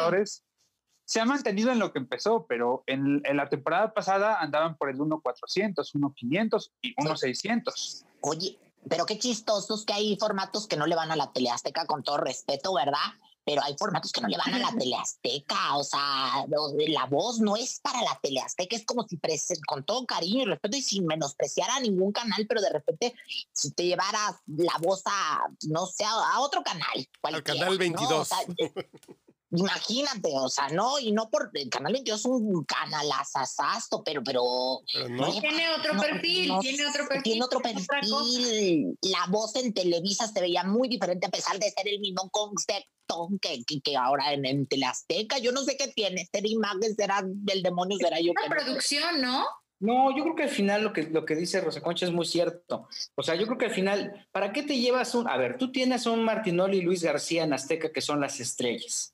Se 1.06 1.20
ha 1.20 1.26
mantenido 1.26 1.70
en 1.74 1.80
lo 1.80 1.92
que 1.92 2.00
empezó, 2.00 2.46
pero 2.48 2.86
en, 2.88 3.22
en 3.26 3.36
la 3.36 3.50
temporada 3.50 3.94
pasada 3.94 4.40
andaban 4.40 4.78
por 4.78 4.90
el 4.90 4.96
1.400, 4.96 5.74
1.500 5.94 6.72
y 6.82 6.96
1.600. 6.96 8.06
Oye, 8.22 8.58
pero 8.90 9.06
qué 9.06 9.20
chistosos 9.20 9.84
que 9.84 9.92
hay 9.92 10.16
formatos 10.18 10.66
que 10.66 10.78
no 10.78 10.88
le 10.88 10.96
van 10.96 11.12
a 11.12 11.18
la 11.18 11.34
teleazteca 11.34 11.86
con 11.86 12.04
todo 12.04 12.18
respeto, 12.18 12.74
¿verdad? 12.74 13.00
Pero 13.46 13.62
hay 13.64 13.76
formatos 13.78 14.12
que 14.12 14.22
no 14.22 14.28
le 14.28 14.38
van 14.38 14.54
a 14.54 14.60
la 14.60 14.72
teleazteca, 14.78 15.76
o 15.76 15.84
sea, 15.84 16.46
la 16.48 17.06
voz 17.06 17.40
no 17.40 17.56
es 17.56 17.80
para 17.80 18.02
la 18.02 18.20
teleazteca, 18.22 18.76
es 18.76 18.86
como 18.86 19.08
si 19.08 19.20
con 19.68 19.84
todo 19.84 20.06
cariño 20.06 20.44
y 20.44 20.46
respeto 20.46 20.78
y 20.78 20.82
sin 20.82 21.06
menospreciar 21.06 21.70
a 21.72 21.80
ningún 21.80 22.12
canal, 22.12 22.46
pero 22.48 22.62
de 22.62 22.70
repente 22.70 23.14
si 23.52 23.72
te 23.72 23.86
llevaras 23.86 24.36
la 24.48 24.74
voz 24.82 25.04
a, 25.06 25.42
no 25.68 25.86
sé, 25.86 26.04
a, 26.06 26.40
otro 26.40 26.64
canal. 26.64 27.08
Al 27.24 27.44
canal 27.44 27.78
22. 27.78 28.30
Imagínate, 29.56 30.30
o 30.34 30.50
sea, 30.50 30.70
no, 30.70 30.98
y 30.98 31.12
no 31.12 31.30
por 31.30 31.52
el 31.54 31.70
canal 31.70 31.94
22 31.94 32.20
es 32.20 32.26
un 32.26 32.64
canal 32.64 33.08
asasasto, 33.20 34.04
pero, 34.04 34.24
pero, 34.24 34.82
tiene 35.40 35.70
otro 35.78 36.00
perfil, 36.02 36.52
tiene 36.60 36.88
otro 36.88 37.08
perfil. 37.08 37.24
Tiene 37.24 37.44
otro 37.44 37.60
perfil. 37.60 38.98
La 39.04 39.28
voz 39.30 39.56
en 39.58 39.72
Televisa 39.72 40.28
se 40.28 40.42
veía 40.42 40.64
muy 40.64 40.88
diferente 40.88 41.28
a 41.28 41.30
pesar 41.30 41.60
de 41.60 41.70
ser 41.70 41.88
el 41.88 42.00
mismo 42.00 42.32
concepto 42.32 43.30
que, 43.40 43.64
que, 43.84 43.96
ahora 43.96 44.34
en, 44.34 44.44
en 44.46 44.66
Teleazteca. 44.66 45.38
Yo 45.38 45.52
no 45.52 45.62
sé 45.62 45.78
qué 45.78 45.90
tiene, 45.90 46.28
ser 46.32 46.48
imagen, 46.48 46.96
será 46.96 47.22
del 47.24 47.62
demonio, 47.62 47.98
será 48.00 48.20
yo. 48.20 48.32
Una 48.32 48.56
producción, 48.56 49.22
¿no? 49.22 49.46
No, 49.80 50.18
yo 50.18 50.24
creo 50.24 50.36
que 50.36 50.44
al 50.44 50.50
final 50.50 50.82
lo 50.84 50.94
que, 50.94 51.04
lo 51.04 51.26
que 51.26 51.36
dice 51.36 51.62
Rosa 51.62 51.82
Concha 51.82 52.08
es 52.08 52.12
muy 52.12 52.26
cierto. 52.26 52.88
O 53.16 53.22
sea, 53.22 53.36
yo 53.36 53.46
creo 53.46 53.58
que 53.60 53.66
al 53.66 53.74
final, 53.74 54.28
¿para 54.32 54.52
qué 54.52 54.64
te 54.64 54.80
llevas 54.80 55.14
un... 55.14 55.28
A 55.28 55.38
ver, 55.38 55.58
tú 55.58 55.72
tienes 55.72 56.08
a 56.08 56.12
un 56.12 56.24
Martinoli 56.24 56.78
y 56.78 56.82
Luis 56.82 57.04
García 57.04 57.44
en 57.44 57.54
Azteca 57.54 57.92
que 57.92 58.02
son 58.02 58.22
las 58.22 58.40
estrellas 58.40 59.13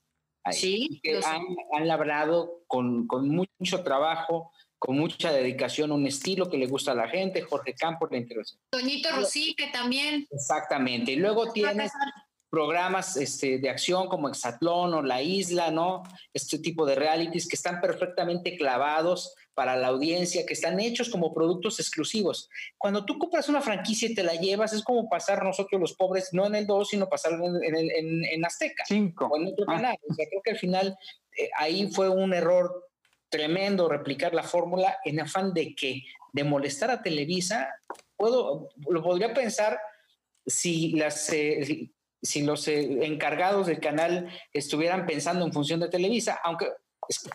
sí, 0.51 0.99
que 1.03 1.19
han, 1.23 1.87
labrado 1.87 2.63
con, 2.67 3.07
mucho 3.07 3.83
trabajo, 3.83 4.51
con 4.77 4.97
mucha 4.97 5.31
dedicación, 5.31 5.91
un 5.91 6.05
estilo 6.05 6.49
que 6.49 6.57
le 6.57 6.67
gusta 6.67 6.91
a 6.91 6.95
la 6.95 7.07
gente, 7.07 7.41
Jorge 7.41 7.73
Campos 7.73 8.09
le 8.11 8.19
interesa. 8.19 8.55
Toñito 8.69 9.09
Rosí, 9.15 9.55
que 9.55 9.67
también. 9.67 10.27
Exactamente. 10.31 11.11
Y 11.11 11.15
luego 11.17 11.51
tienes 11.51 11.91
programas 12.49 13.15
este, 13.17 13.59
de 13.59 13.69
acción 13.69 14.07
como 14.07 14.27
Exatlón 14.27 14.93
o 14.93 15.01
La 15.01 15.21
Isla, 15.21 15.71
¿no? 15.71 16.03
Este 16.33 16.59
tipo 16.59 16.85
de 16.85 16.95
realities 16.95 17.47
que 17.47 17.55
están 17.55 17.79
perfectamente 17.79 18.57
clavados 18.57 19.35
para 19.53 19.75
la 19.75 19.87
audiencia, 19.87 20.45
que 20.45 20.53
están 20.53 20.79
hechos 20.79 21.09
como 21.09 21.33
productos 21.33 21.79
exclusivos. 21.79 22.49
Cuando 22.77 23.05
tú 23.05 23.19
compras 23.19 23.49
una 23.49 23.61
franquicia 23.61 24.09
y 24.09 24.15
te 24.15 24.23
la 24.23 24.35
llevas, 24.35 24.73
es 24.73 24.83
como 24.83 25.09
pasar 25.09 25.43
nosotros 25.43 25.79
los 25.81 25.93
pobres, 25.93 26.29
no 26.31 26.47
en 26.47 26.55
el 26.55 26.65
2, 26.65 26.89
sino 26.89 27.09
pasar 27.09 27.33
en, 27.33 27.75
en, 27.75 28.25
en, 28.25 28.45
Azteca. 28.45 28.83
Cinco. 28.87 29.27
O 29.27 29.37
en 29.37 29.47
otro 29.47 29.65
ah. 29.67 29.75
canal. 29.75 29.97
O 30.09 30.13
sea, 30.13 30.27
creo 30.29 30.41
que 30.41 30.51
al 30.51 30.57
final 30.57 30.97
eh, 31.37 31.49
ahí 31.57 31.91
fue 31.91 32.09
un 32.09 32.33
error 32.33 32.89
tremendo 33.29 33.89
replicar 33.89 34.33
la 34.33 34.43
fórmula 34.43 34.97
en 35.03 35.19
afán 35.19 35.53
de 35.53 35.75
que, 35.75 36.03
de 36.31 36.43
molestar 36.43 36.89
a 36.89 37.03
Televisa, 37.03 37.69
puedo, 38.15 38.69
lo 38.89 39.03
podría 39.03 39.33
pensar 39.33 39.79
si 40.45 40.93
las... 40.93 41.31
Eh, 41.31 41.91
si 42.21 42.41
los 42.43 42.67
eh, 42.67 43.05
encargados 43.05 43.67
del 43.67 43.79
canal 43.79 44.29
estuvieran 44.53 45.05
pensando 45.05 45.45
en 45.45 45.53
función 45.53 45.79
de 45.79 45.89
Televisa, 45.89 46.39
aunque 46.43 46.67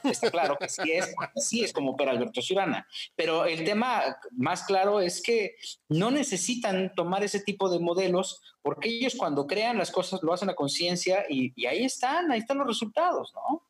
está 0.05 0.31
claro 0.31 0.57
que 0.59 0.69
sí 0.69 0.93
es, 0.93 1.15
sí 1.37 1.65
es 1.65 1.73
como 1.73 1.93
opera 1.93 2.13
Alberto 2.13 2.41
Ciurana. 2.43 2.87
Pero 3.17 3.45
el 3.45 3.65
tema 3.65 4.17
más 4.33 4.65
claro 4.65 5.01
es 5.01 5.23
que 5.23 5.57
no 5.89 6.11
necesitan 6.11 6.95
tomar 6.95 7.25
ese 7.25 7.41
tipo 7.41 7.69
de 7.71 7.81
modelos 7.81 8.41
porque 8.63 8.89
ellos 8.89 9.15
cuando 9.17 9.47
crean 9.47 9.79
las 9.79 9.91
cosas 9.91 10.23
lo 10.23 10.33
hacen 10.33 10.51
a 10.51 10.55
conciencia 10.55 11.25
y, 11.29 11.53
y 11.57 11.67
ahí 11.67 11.85
están, 11.85 12.31
ahí 12.31 12.39
están 12.39 12.59
los 12.59 12.67
resultados, 12.67 13.33
¿no? 13.35 13.63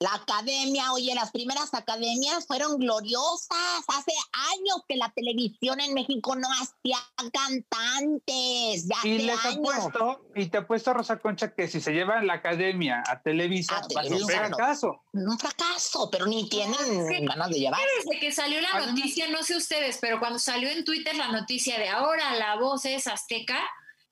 La 0.00 0.14
academia, 0.14 0.92
oye, 0.92 1.12
las 1.16 1.32
primeras 1.32 1.74
academias 1.74 2.46
fueron 2.46 2.78
gloriosas. 2.78 3.84
Hace 3.88 4.12
años 4.54 4.84
que 4.88 4.94
la 4.94 5.10
televisión 5.10 5.80
en 5.80 5.92
México 5.92 6.36
no 6.36 6.46
hacía 6.52 6.98
cantantes. 7.34 8.86
Ya 8.86 8.96
y 9.02 9.18
les 9.18 9.44
apuesto, 9.44 10.24
y 10.36 10.46
te 10.46 10.58
apuesto, 10.58 10.94
Rosa 10.94 11.18
Concha, 11.18 11.52
que 11.52 11.66
si 11.66 11.80
se 11.80 11.92
lleva 11.92 12.22
la 12.22 12.34
academia 12.34 13.02
a 13.08 13.20
Televisa, 13.22 13.82
va 13.96 14.02
a 14.02 14.04
ser 14.04 14.22
un 14.22 14.28
fracaso. 14.28 15.02
No, 15.12 15.32
un 15.32 15.38
fracaso, 15.38 16.08
pero 16.12 16.26
ni 16.26 16.48
tienen 16.48 17.26
ganas 17.26 17.50
de 17.50 17.58
llevar. 17.58 17.80
Desde 18.04 18.20
que 18.20 18.30
salió 18.30 18.60
la 18.60 18.86
noticia, 18.86 19.28
no 19.28 19.42
sé 19.42 19.56
ustedes, 19.56 19.98
pero 20.00 20.20
cuando 20.20 20.38
salió 20.38 20.68
en 20.68 20.84
Twitter 20.84 21.16
la 21.16 21.32
noticia 21.32 21.76
de 21.76 21.88
ahora 21.88 22.34
la 22.36 22.54
voz 22.54 22.84
es 22.84 23.08
azteca, 23.08 23.58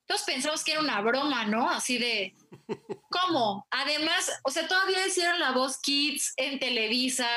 todos 0.06 0.22
pensamos 0.22 0.62
que 0.64 0.72
era 0.72 0.80
una 0.80 1.00
broma, 1.00 1.46
¿no? 1.46 1.68
Así 1.68 1.98
de, 1.98 2.34
¿cómo? 3.10 3.66
Además, 3.70 4.30
o 4.44 4.50
sea, 4.50 4.68
todavía 4.68 5.06
hicieron 5.06 5.38
la 5.40 5.52
voz 5.52 5.78
Kids 5.78 6.32
en 6.36 6.58
Televisa, 6.58 7.28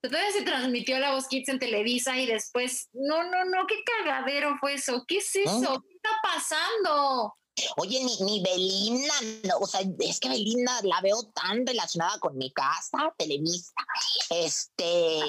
todavía 0.00 0.32
se 0.32 0.42
transmitió 0.42 0.98
la 0.98 1.12
voz 1.12 1.28
Kids 1.28 1.48
en 1.48 1.58
Televisa 1.58 2.16
y 2.18 2.26
después, 2.26 2.88
no, 2.92 3.24
no, 3.24 3.44
no, 3.44 3.66
qué 3.66 3.76
cagadero 3.84 4.56
fue 4.58 4.74
eso, 4.74 5.04
¿qué 5.06 5.18
es 5.18 5.34
eso? 5.36 5.82
¿Qué 5.88 5.94
está 5.94 6.10
pasando? 6.22 7.34
Oye, 7.76 8.02
ni, 8.02 8.18
ni 8.22 8.42
Belinda, 8.42 9.14
o 9.60 9.66
sea, 9.66 9.82
es 10.00 10.20
que 10.20 10.28
Belinda 10.28 10.80
la 10.84 11.00
veo 11.02 11.22
tan 11.34 11.66
relacionada 11.66 12.18
con 12.18 12.36
mi 12.38 12.50
casa, 12.52 13.12
Televisa. 13.18 13.74
Este, 14.30 15.20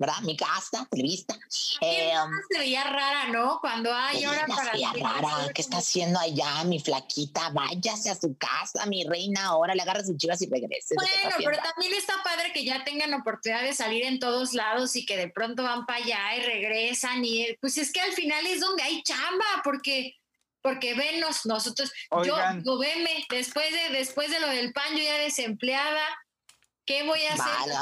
¿verdad? 0.00 0.18
Mi 0.22 0.34
casa, 0.34 0.88
televista. 0.90 1.38
Eh, 1.82 2.12
se 2.50 2.58
veía 2.58 2.84
rara, 2.84 3.28
¿no? 3.28 3.58
Cuando 3.60 3.92
hay 3.92 4.24
ahora 4.24 4.46
para. 4.46 4.64
Se 4.64 4.70
veía 4.72 4.92
rara. 4.94 5.52
¿Qué 5.54 5.60
está 5.60 5.76
haciendo 5.76 6.18
allá, 6.18 6.64
mi 6.64 6.80
flaquita? 6.80 7.50
Váyase 7.50 8.08
a 8.08 8.14
su 8.14 8.34
casa, 8.38 8.86
mi 8.86 9.04
reina. 9.04 9.44
Ahora 9.44 9.74
le 9.74 9.82
agarra 9.82 10.02
sus 10.02 10.16
chivas 10.16 10.40
y 10.40 10.48
regrese. 10.48 10.94
Bueno, 10.94 11.36
pero 11.36 11.58
también 11.62 11.92
está 11.92 12.14
padre 12.24 12.50
que 12.54 12.64
ya 12.64 12.82
tengan 12.82 13.12
oportunidad 13.12 13.62
de 13.62 13.74
salir 13.74 14.04
en 14.04 14.18
todos 14.18 14.54
lados 14.54 14.96
y 14.96 15.04
que 15.04 15.18
de 15.18 15.28
pronto 15.28 15.64
van 15.64 15.84
para 15.84 16.02
allá 16.02 16.36
y 16.36 16.40
regresan. 16.46 17.22
Y 17.22 17.54
pues 17.60 17.76
es 17.76 17.92
que 17.92 18.00
al 18.00 18.12
final 18.12 18.46
es 18.46 18.60
donde 18.60 18.82
hay 18.82 19.02
chamba, 19.02 19.44
porque 19.62 20.16
porque 20.62 20.92
venos 20.92 21.46
nosotros, 21.46 21.90
yo, 22.24 22.36
yo 22.64 22.78
veme, 22.78 23.24
después 23.30 23.66
de, 23.70 23.96
después 23.96 24.30
de 24.30 24.40
lo 24.40 24.48
del 24.48 24.74
pan, 24.74 24.94
yo 24.94 25.02
ya 25.02 25.16
desempleada, 25.16 26.02
¿Qué 26.90 27.04
voy 27.04 27.20
a 27.20 27.34
hacer? 27.34 27.72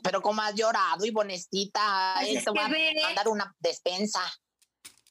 Pero, 0.00 0.22
como 0.22 0.42
has 0.42 0.54
llorado 0.54 1.04
y 1.04 1.10
bonestita, 1.10 2.14
pues 2.20 2.44
voy 2.44 2.60
a 2.60 2.68
mandar 2.68 3.26
una 3.26 3.52
despensa. 3.58 4.20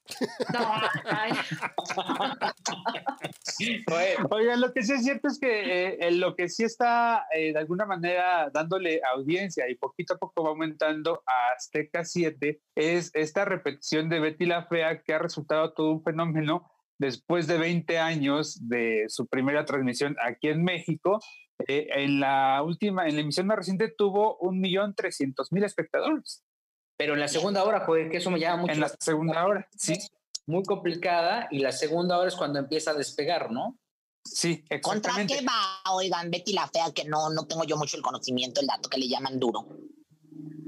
Oigan, 4.31 4.61
lo 4.61 4.73
que 4.73 4.83
sí 4.83 4.93
es 4.93 5.03
cierto 5.03 5.27
es 5.27 5.39
que 5.39 5.97
eh, 5.99 6.11
lo 6.11 6.35
que 6.35 6.47
sí 6.47 6.63
está 6.63 7.25
eh, 7.33 7.51
de 7.51 7.59
alguna 7.59 7.85
manera 7.85 8.49
dándole 8.53 9.01
audiencia 9.13 9.67
y 9.69 9.75
poquito 9.75 10.13
a 10.13 10.17
poco 10.17 10.43
va 10.43 10.51
aumentando 10.51 11.21
a 11.25 11.49
Azteca 11.55 12.05
7 12.05 12.61
es 12.75 13.11
esta 13.13 13.43
repetición 13.45 14.09
de 14.09 14.19
Betty 14.19 14.45
la 14.45 14.65
Fea 14.65 15.01
que 15.01 15.13
ha 15.13 15.19
resultado 15.19 15.73
todo 15.73 15.91
un 15.91 16.03
fenómeno 16.03 16.70
después 17.01 17.47
de 17.47 17.57
20 17.57 17.97
años 17.97 18.59
de 18.69 19.05
su 19.07 19.25
primera 19.25 19.65
transmisión 19.65 20.15
aquí 20.23 20.49
en 20.49 20.63
México. 20.63 21.19
Eh, 21.67 21.87
en 21.95 22.19
la 22.19 22.61
última, 22.63 23.07
en 23.07 23.15
la 23.15 23.21
emisión 23.21 23.47
más 23.47 23.57
reciente 23.57 23.91
tuvo 23.95 24.37
un 24.37 24.59
millón 24.59 24.93
trescientos 24.93 25.51
mil 25.51 25.63
espectadores. 25.63 26.43
Pero 26.97 27.15
en 27.15 27.19
la 27.19 27.27
segunda 27.27 27.63
hora, 27.63 27.85
joder, 27.85 28.09
que 28.09 28.17
eso 28.17 28.29
me 28.29 28.39
llama 28.39 28.61
mucho. 28.61 28.73
En 28.73 28.79
la 28.79 28.89
segunda 28.99 29.43
hora, 29.45 29.67
sí. 29.75 29.97
Muy 30.45 30.63
complicada 30.63 31.47
y 31.49 31.59
la 31.59 31.71
segunda 31.71 32.19
hora 32.19 32.27
es 32.27 32.35
cuando 32.35 32.59
empieza 32.59 32.91
a 32.91 32.93
despegar, 32.93 33.51
¿no? 33.51 33.79
Sí, 34.23 34.63
¿Contra 34.83 35.13
qué 35.25 35.43
va, 35.43 35.91
oigan, 35.93 36.29
Betty 36.29 36.53
la 36.53 36.67
Fea, 36.67 36.91
que 36.93 37.05
no, 37.05 37.31
no 37.31 37.47
tengo 37.47 37.63
yo 37.63 37.77
mucho 37.77 37.97
el 37.97 38.03
conocimiento, 38.03 38.61
el 38.61 38.67
dato 38.67 38.87
que 38.87 38.99
le 38.99 39.07
llaman 39.07 39.39
duro? 39.39 39.65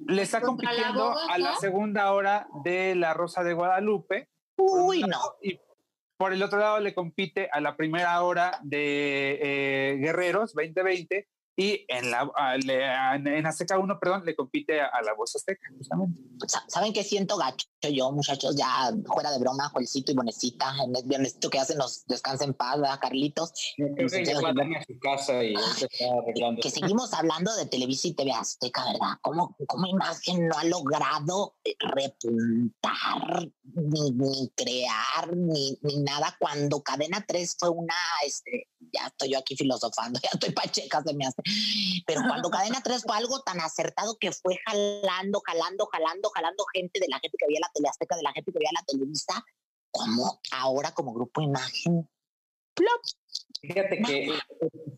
Le 0.08 0.24
está 0.24 0.42
compitiendo 0.42 1.16
a 1.30 1.38
la 1.38 1.56
segunda 1.58 2.12
hora 2.12 2.48
de 2.64 2.96
La 2.96 3.14
Rosa 3.14 3.44
de 3.44 3.54
Guadalupe. 3.54 4.30
Uy, 4.58 5.04
no. 5.04 5.20
Y 5.42 5.60
por 6.24 6.32
el 6.32 6.42
otro 6.42 6.58
lado 6.58 6.80
le 6.80 6.94
compite 6.94 7.50
a 7.52 7.60
la 7.60 7.76
primera 7.76 8.22
hora 8.22 8.58
de 8.64 9.40
eh, 9.42 9.98
Guerreros 9.98 10.54
2020 10.54 11.28
y 11.56 11.86
en 11.88 12.10
la 12.10 12.32
en 12.56 13.46
Azteca 13.46 13.78
1, 13.78 14.00
perdón, 14.00 14.26
le 14.26 14.36
compite 14.36 14.82
a, 14.82 15.02
la 15.04 15.14
voz 15.14 15.36
azteca, 15.36 15.62
justamente. 15.78 16.20
¿Saben 16.68 16.94
qué 16.94 17.04
siento 17.04 17.38
gacho 17.38 17.68
yo, 17.92 18.12
muchachos? 18.12 18.56
Ya 18.56 18.92
fuera 19.06 19.32
de 19.32 19.40
broma, 19.40 19.70
Juelcito 19.70 20.12
y 20.12 20.16
Bonecita, 20.16 20.74
en 20.84 20.96
el 20.96 21.04
viernesito 21.06 21.50
que 21.50 21.60
hacen 21.60 21.78
los 21.78 22.06
descansen 22.08 22.50
en 22.50 22.54
paz, 22.56 22.80
Carlitos? 23.00 23.54
que, 23.78 24.08
su 24.88 25.00
casa 25.00 25.44
y 25.44 25.54
Que 26.62 26.70
seguimos 26.70 27.14
hablando 27.14 27.56
de 27.56 27.68
Televisa 27.68 28.08
y 28.08 28.14
TV 28.14 28.32
Azteca, 28.32 28.86
¿verdad? 28.86 29.18
¿Cómo, 29.22 29.56
cómo 29.68 29.88
imagen 29.88 30.48
no 30.48 30.58
ha 30.58 30.64
logrado 30.64 31.56
repuntar, 31.80 33.48
ni, 33.76 34.52
crear, 34.56 35.36
ni, 35.36 35.78
ni, 35.82 35.98
nada 35.98 36.36
cuando 36.40 36.82
Cadena 36.82 37.24
3 37.28 37.56
fue 37.60 37.70
una, 37.70 37.96
este, 38.26 38.70
ya 38.92 39.08
estoy 39.08 39.32
yo 39.32 39.40
aquí 39.40 39.56
filosofando, 39.56 40.20
ya 40.24 40.30
estoy 40.34 40.52
pacheca, 40.52 41.02
se 41.04 41.14
me 41.14 41.26
hace. 41.26 41.43
Pero 42.06 42.22
cuando 42.28 42.50
Cadena 42.50 42.82
3 42.84 43.04
fue 43.06 43.18
algo 43.18 43.42
tan 43.42 43.60
acertado 43.60 44.18
que 44.20 44.32
fue 44.32 44.60
jalando, 44.66 45.42
jalando, 45.46 45.88
jalando, 45.92 46.30
jalando 46.30 46.66
gente 46.74 47.00
de 47.00 47.08
la 47.10 47.20
gente 47.20 47.38
que 47.38 47.48
veía 47.48 47.60
la 47.62 47.72
teleazteca, 47.74 48.16
de 48.16 48.24
la 48.24 48.34
gente 48.34 48.52
que 48.52 48.60
veía 48.60 48.72
la 48.74 48.86
televisa, 48.86 49.44
como 49.92 50.40
ahora 50.52 50.92
como 50.92 51.14
grupo 51.14 51.42
imagen. 51.42 52.08
¡plop! 52.74 53.02
Fíjate 53.62 54.02
que 54.02 54.26
eh, 54.26 54.40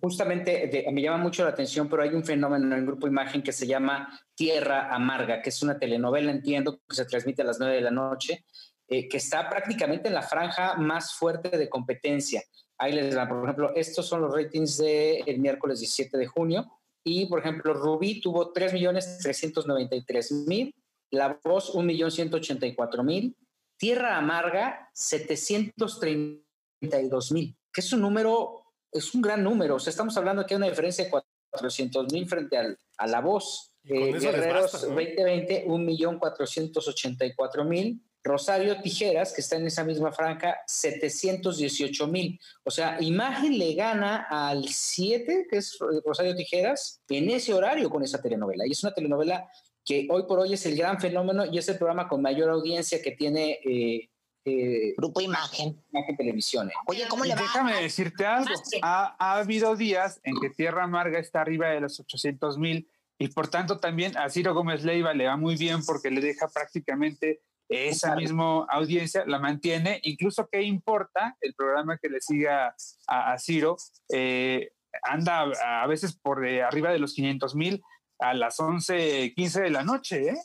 justamente 0.01 0.85
me 0.91 1.01
llama 1.01 1.19
mucho 1.19 1.43
la 1.43 1.51
atención, 1.51 1.87
pero 1.87 2.01
hay 2.01 2.09
un 2.09 2.23
fenómeno 2.23 2.65
en 2.65 2.73
el 2.73 2.85
Grupo 2.85 3.07
Imagen 3.07 3.43
que 3.43 3.53
se 3.53 3.67
llama 3.67 4.19
Tierra 4.33 4.93
Amarga, 4.93 5.41
que 5.41 5.49
es 5.49 5.61
una 5.61 5.77
telenovela, 5.77 6.31
entiendo, 6.31 6.79
que 6.87 6.95
se 6.95 7.05
transmite 7.05 7.43
a 7.43 7.45
las 7.45 7.59
9 7.59 7.75
de 7.75 7.81
la 7.81 7.91
noche, 7.91 8.45
eh, 8.87 9.07
que 9.07 9.17
está 9.17 9.47
prácticamente 9.49 10.07
en 10.07 10.15
la 10.15 10.23
franja 10.23 10.75
más 10.77 11.13
fuerte 11.13 11.55
de 11.55 11.69
competencia. 11.69 12.41
Ahí 12.77 12.91
les 12.91 13.15
dan, 13.15 13.29
por 13.29 13.41
ejemplo, 13.43 13.73
estos 13.75 14.05
son 14.05 14.21
los 14.21 14.33
ratings 14.33 14.77
del 14.77 15.39
miércoles 15.39 15.79
17 15.79 16.17
de 16.17 16.27
junio. 16.27 16.69
Y, 17.03 17.25
por 17.27 17.39
ejemplo, 17.39 17.73
Rubí 17.73 18.19
tuvo 18.19 18.51
3.393.000, 18.53 20.73
La 21.11 21.39
Voz 21.43 21.73
1.184.000, 21.73 23.33
Tierra 23.77 24.17
Amarga 24.17 24.89
732.000, 24.95 27.55
que 27.71 27.81
es 27.81 27.93
un 27.93 28.01
número, 28.01 28.63
es 28.91 29.13
un 29.13 29.21
gran 29.21 29.43
número. 29.43 29.75
O 29.75 29.79
sea, 29.79 29.91
estamos 29.91 30.17
hablando 30.17 30.43
que 30.45 30.55
hay 30.55 30.57
una 30.57 30.69
diferencia 30.69 31.05
de 31.05 31.11
400.000 31.11 32.27
frente 32.27 32.57
al, 32.57 32.77
a 32.97 33.07
La 33.07 33.21
Voz. 33.21 33.71
Eh, 33.83 34.11
Guerreros 34.19 34.71
2020, 34.71 35.67
1.484.000 35.67 38.01
Rosario 38.25 38.81
Tijeras, 38.81 39.31
que 39.31 39.41
está 39.41 39.55
en 39.55 39.67
esa 39.67 39.83
misma 39.83 40.11
franja, 40.11 40.57
718 40.65 42.07
mil. 42.07 42.39
O 42.63 42.71
sea, 42.71 42.97
Imagen 42.99 43.57
le 43.59 43.75
gana 43.75 44.25
al 44.29 44.67
7, 44.67 45.45
que 45.49 45.57
es 45.57 45.77
Rosario 46.03 46.35
Tijeras, 46.35 47.01
en 47.07 47.29
ese 47.29 47.53
horario 47.53 47.87
con 47.87 48.03
esa 48.03 48.19
telenovela. 48.19 48.65
Y 48.65 48.71
es 48.71 48.83
una 48.83 48.95
telenovela 48.95 49.47
que 49.85 50.07
hoy 50.09 50.23
por 50.27 50.39
hoy 50.39 50.53
es 50.53 50.65
el 50.65 50.75
gran 50.75 50.99
fenómeno 50.99 51.45
y 51.45 51.59
es 51.59 51.69
el 51.69 51.77
programa 51.77 52.07
con 52.07 52.23
mayor 52.23 52.49
audiencia 52.49 52.99
que 52.99 53.11
tiene 53.11 53.59
eh, 53.63 54.09
eh, 54.43 54.95
Grupo 54.97 55.21
Imagen. 55.21 55.79
Imagen 55.91 56.17
Televisión. 56.17 56.69
¿eh? 56.69 56.73
Oye, 56.87 57.05
¿cómo 57.07 57.25
le 57.25 57.35
va? 57.35 57.41
Déjame 57.41 57.79
decirte 57.79 58.25
algo. 58.25 58.49
Ha, 58.81 59.15
ha, 59.19 59.37
habido 59.37 59.75
días 59.75 60.19
en 60.23 60.39
que 60.39 60.49
Tierra 60.49 60.85
Amarga 60.85 61.19
está 61.19 61.41
arriba 61.41 61.69
de 61.69 61.81
los 61.81 61.99
800 61.99 62.57
mil 62.57 62.89
y 63.19 63.27
por 63.27 63.49
tanto 63.49 63.79
también 63.79 64.17
a 64.17 64.29
Ciro 64.29 64.55
Gómez 64.55 64.83
Leiva 64.83 65.13
le 65.13 65.27
va 65.27 65.37
muy 65.37 65.55
bien 65.55 65.85
porque 65.85 66.09
le 66.09 66.21
deja 66.21 66.47
prácticamente 66.47 67.41
esa 67.69 68.15
misma 68.15 68.65
audiencia 68.69 69.23
la 69.25 69.39
mantiene, 69.39 69.99
incluso 70.03 70.47
qué 70.51 70.61
importa 70.61 71.37
el 71.41 71.53
programa 71.53 71.97
que 71.97 72.09
le 72.09 72.21
siga 72.21 72.75
a, 73.07 73.37
Ciro, 73.39 73.77
eh, 74.09 74.71
anda 75.03 75.41
a, 75.41 75.87
veces 75.87 76.15
por 76.15 76.45
arriba 76.45 76.91
de 76.91 76.99
los 76.99 77.13
500 77.13 77.55
mil 77.55 77.81
a 78.19 78.33
las 78.33 78.59
11, 78.59 79.33
15 79.35 79.61
de 79.61 79.69
la 79.69 79.83
noche, 79.83 80.29
¿eh? 80.29 80.37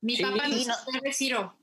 Mi 0.00 0.18
papá 0.18 0.48
no 0.48 0.62
sabe 0.62 1.12
Ciro. 1.12 1.56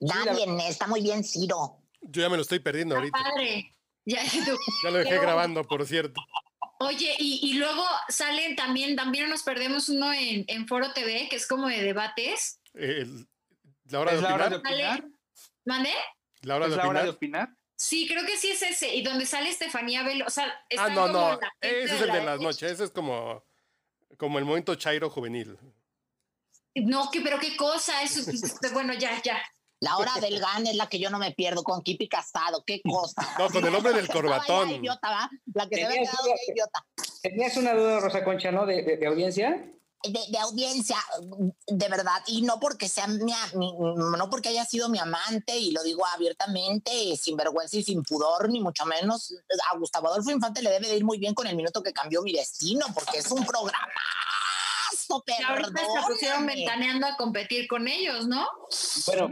Nadie, 0.00 0.46
está 0.68 0.86
muy 0.86 1.02
bien 1.02 1.22
Ciro. 1.24 1.78
Yo 2.00 2.22
ya 2.22 2.28
me 2.28 2.36
lo 2.36 2.42
estoy 2.42 2.58
perdiendo 2.58 2.96
ahorita. 2.96 3.18
Padre. 3.18 3.74
Ya, 4.06 4.22
ya 4.84 4.90
lo 4.90 4.98
dejé 4.98 5.18
grabando, 5.18 5.64
por 5.64 5.86
cierto. 5.86 6.20
Oye, 6.80 7.14
y, 7.18 7.54
luego 7.54 7.82
salen 8.08 8.56
también, 8.56 8.96
también 8.96 9.30
nos 9.30 9.42
perdemos 9.42 9.88
uno 9.88 10.12
en, 10.12 10.44
en 10.48 10.66
Foro 10.66 10.92
TV, 10.92 11.28
que 11.30 11.36
es 11.36 11.46
como 11.46 11.68
de 11.68 11.82
debates. 11.82 12.60
El, 12.74 13.26
¿La 13.90 14.00
hora, 14.00 14.12
de, 14.12 14.18
opinar? 14.18 14.34
hora 14.34 14.50
de 14.50 14.56
opinar? 14.56 15.04
¿Mande? 15.64 15.90
¿La 16.42 16.56
hora, 16.56 16.68
de, 16.68 16.76
la 16.76 16.82
opinar? 16.82 16.90
hora 16.90 17.04
de 17.04 17.10
opinar? 17.10 17.48
Sí, 17.76 18.06
creo 18.08 18.24
que 18.24 18.36
sí 18.36 18.50
es 18.50 18.62
ese. 18.62 18.94
Y 18.94 19.02
donde 19.02 19.26
sale 19.26 19.50
Estefanía 19.50 20.02
Velo. 20.02 20.24
O 20.26 20.30
sea, 20.30 20.46
ah, 20.78 20.88
no, 20.88 21.08
no. 21.08 21.38
Ese 21.60 21.96
es 21.96 22.00
el 22.00 22.12
de, 22.12 22.22
las 22.22 22.40
noches. 22.40 22.72
Ese 22.72 22.84
es 22.84 22.90
como, 22.90 23.44
como 24.16 24.38
el 24.38 24.44
momento 24.44 24.74
Chairo 24.74 25.10
juvenil. 25.10 25.58
No, 26.76 27.10
que, 27.10 27.20
pero 27.20 27.38
qué 27.38 27.56
cosa. 27.56 28.02
Eso, 28.02 28.20
bueno, 28.72 28.94
ya, 28.94 29.20
ya. 29.22 29.38
La 29.80 29.98
hora 29.98 30.12
del 30.20 30.40
GAN 30.40 30.66
es 30.66 30.76
la 30.76 30.88
que 30.88 30.98
yo 30.98 31.10
no 31.10 31.18
me 31.18 31.32
pierdo 31.32 31.62
con 31.62 31.82
Kipi 31.82 32.08
Casado, 32.08 32.64
qué 32.64 32.80
cosa. 32.82 33.20
No, 33.38 33.50
con 33.50 33.66
el 33.66 33.74
hombre 33.74 33.92
del 33.92 34.08
corbatón. 34.12 34.70
idiota, 34.70 35.10
¿va? 35.10 35.30
La 35.52 35.68
que 35.68 35.76
se 35.76 35.86
ve 35.86 35.94
quedado 35.94 36.28
idiota. 36.48 36.86
Tenías 37.22 37.56
una 37.56 37.74
duda, 37.74 38.00
Rosa 38.00 38.24
Concha, 38.24 38.50
¿no? 38.50 38.64
de, 38.64 38.82
de 38.82 39.06
audiencia 39.06 39.73
de, 40.08 40.38
audiencia, 40.38 40.96
de 41.66 41.88
verdad, 41.88 42.22
y 42.26 42.42
no 42.42 42.60
porque 42.60 42.88
sea 42.88 43.06
mi, 43.06 43.32
no 43.54 44.30
porque 44.30 44.50
haya 44.50 44.64
sido 44.64 44.88
mi 44.88 44.98
amante, 44.98 45.56
y 45.56 45.72
lo 45.72 45.82
digo 45.82 46.06
abiertamente, 46.06 47.16
sin 47.16 47.36
vergüenza 47.36 47.76
y 47.76 47.84
sin 47.84 48.02
pudor, 48.02 48.50
ni 48.50 48.60
mucho 48.60 48.84
menos, 48.86 49.34
a 49.72 49.76
Gustavo 49.78 50.08
Adolfo 50.08 50.30
Infante 50.30 50.62
le 50.62 50.70
debe 50.70 50.88
de 50.88 50.96
ir 50.96 51.04
muy 51.04 51.18
bien 51.18 51.34
con 51.34 51.46
el 51.46 51.56
minuto 51.56 51.82
que 51.82 51.92
cambió 51.92 52.22
mi 52.22 52.32
destino, 52.32 52.86
porque 52.94 53.18
es 53.18 53.30
un 53.30 53.44
programa. 53.46 53.92
Y 55.26 55.42
ahorita 55.42 55.80
se 55.80 56.12
pusieron 56.12 56.46
ventaneando 56.46 57.06
a 57.06 57.16
competir 57.16 57.68
con 57.68 57.86
ellos, 57.88 58.26
¿no? 58.26 58.46
Bueno, 59.06 59.28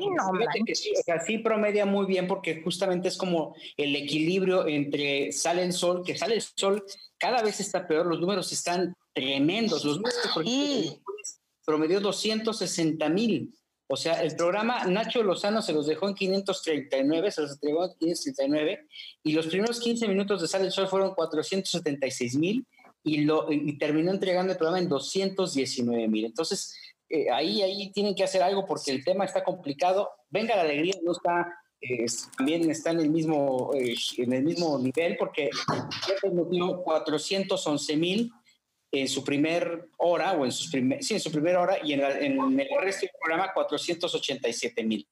que 0.66 0.74
sí, 0.74 0.92
o 0.98 1.02
sea, 1.02 1.20
sí 1.20 1.38
promedia 1.38 1.86
muy 1.86 2.06
bien 2.06 2.28
porque 2.28 2.62
justamente 2.62 3.08
es 3.08 3.16
como 3.16 3.54
el 3.76 3.96
equilibrio 3.96 4.66
entre 4.66 5.32
sale 5.32 5.62
el 5.64 5.72
sol, 5.72 6.02
que 6.04 6.16
sale 6.16 6.36
el 6.36 6.42
sol 6.42 6.84
cada 7.18 7.42
vez 7.42 7.60
está 7.60 7.86
peor, 7.86 8.06
los 8.06 8.20
números 8.20 8.52
están 8.52 8.94
tremendos. 9.12 9.84
Los 9.84 9.96
números 9.96 11.00
promedió 11.64 12.00
260 12.00 13.08
mil. 13.08 13.54
O 13.88 13.96
sea, 13.96 14.22
el 14.22 14.34
programa 14.36 14.84
Nacho 14.86 15.22
Lozano 15.22 15.60
se 15.60 15.74
los 15.74 15.86
dejó 15.86 16.08
en 16.08 16.14
539, 16.14 17.30
se 17.30 17.42
los 17.42 17.52
entregó 17.52 17.84
en 17.84 17.90
539, 17.98 18.86
y 19.22 19.32
los 19.32 19.46
primeros 19.48 19.80
15 19.80 20.08
minutos 20.08 20.40
de 20.40 20.48
Sale 20.48 20.64
el 20.64 20.72
Sol 20.72 20.88
fueron 20.88 21.14
476 21.14 22.36
mil, 22.36 22.66
y, 23.04 23.24
lo, 23.24 23.52
y 23.52 23.76
terminó 23.78 24.10
entregando 24.10 24.52
el 24.52 24.58
programa 24.58 24.78
en 24.78 24.88
219 24.88 26.08
mil. 26.08 26.24
Entonces, 26.24 26.74
eh, 27.08 27.30
ahí, 27.30 27.60
ahí 27.60 27.92
tienen 27.92 28.14
que 28.14 28.24
hacer 28.24 28.42
algo 28.42 28.64
porque 28.64 28.92
el 28.92 29.04
tema 29.04 29.26
está 29.26 29.44
complicado. 29.44 30.08
Venga 30.30 30.56
la 30.56 30.62
alegría, 30.62 30.94
no 31.02 31.12
está, 31.12 31.54
eh, 31.82 32.06
también 32.38 32.70
está 32.70 32.92
en 32.92 33.00
el 33.00 33.10
mismo, 33.10 33.72
eh, 33.74 33.94
en 34.16 34.32
el 34.32 34.44
mismo 34.44 34.78
nivel 34.78 35.16
porque 35.18 35.50
ya 36.08 36.14
permitió 36.22 36.82
411 36.82 37.96
mil 37.98 38.32
en 38.92 39.08
su 39.08 39.24
primer 39.24 39.88
hora, 39.96 40.32
o 40.32 40.44
en, 40.44 40.52
sus 40.52 40.70
primer, 40.70 41.02
sí, 41.02 41.14
en 41.14 41.20
su 41.20 41.32
primera 41.32 41.60
hora, 41.60 41.78
y 41.82 41.94
en, 41.94 42.00
el 42.00 42.68
resto 42.80 43.06
del 43.06 43.10
programa 43.18 43.52
487 43.54 44.84
mil. 44.84 45.08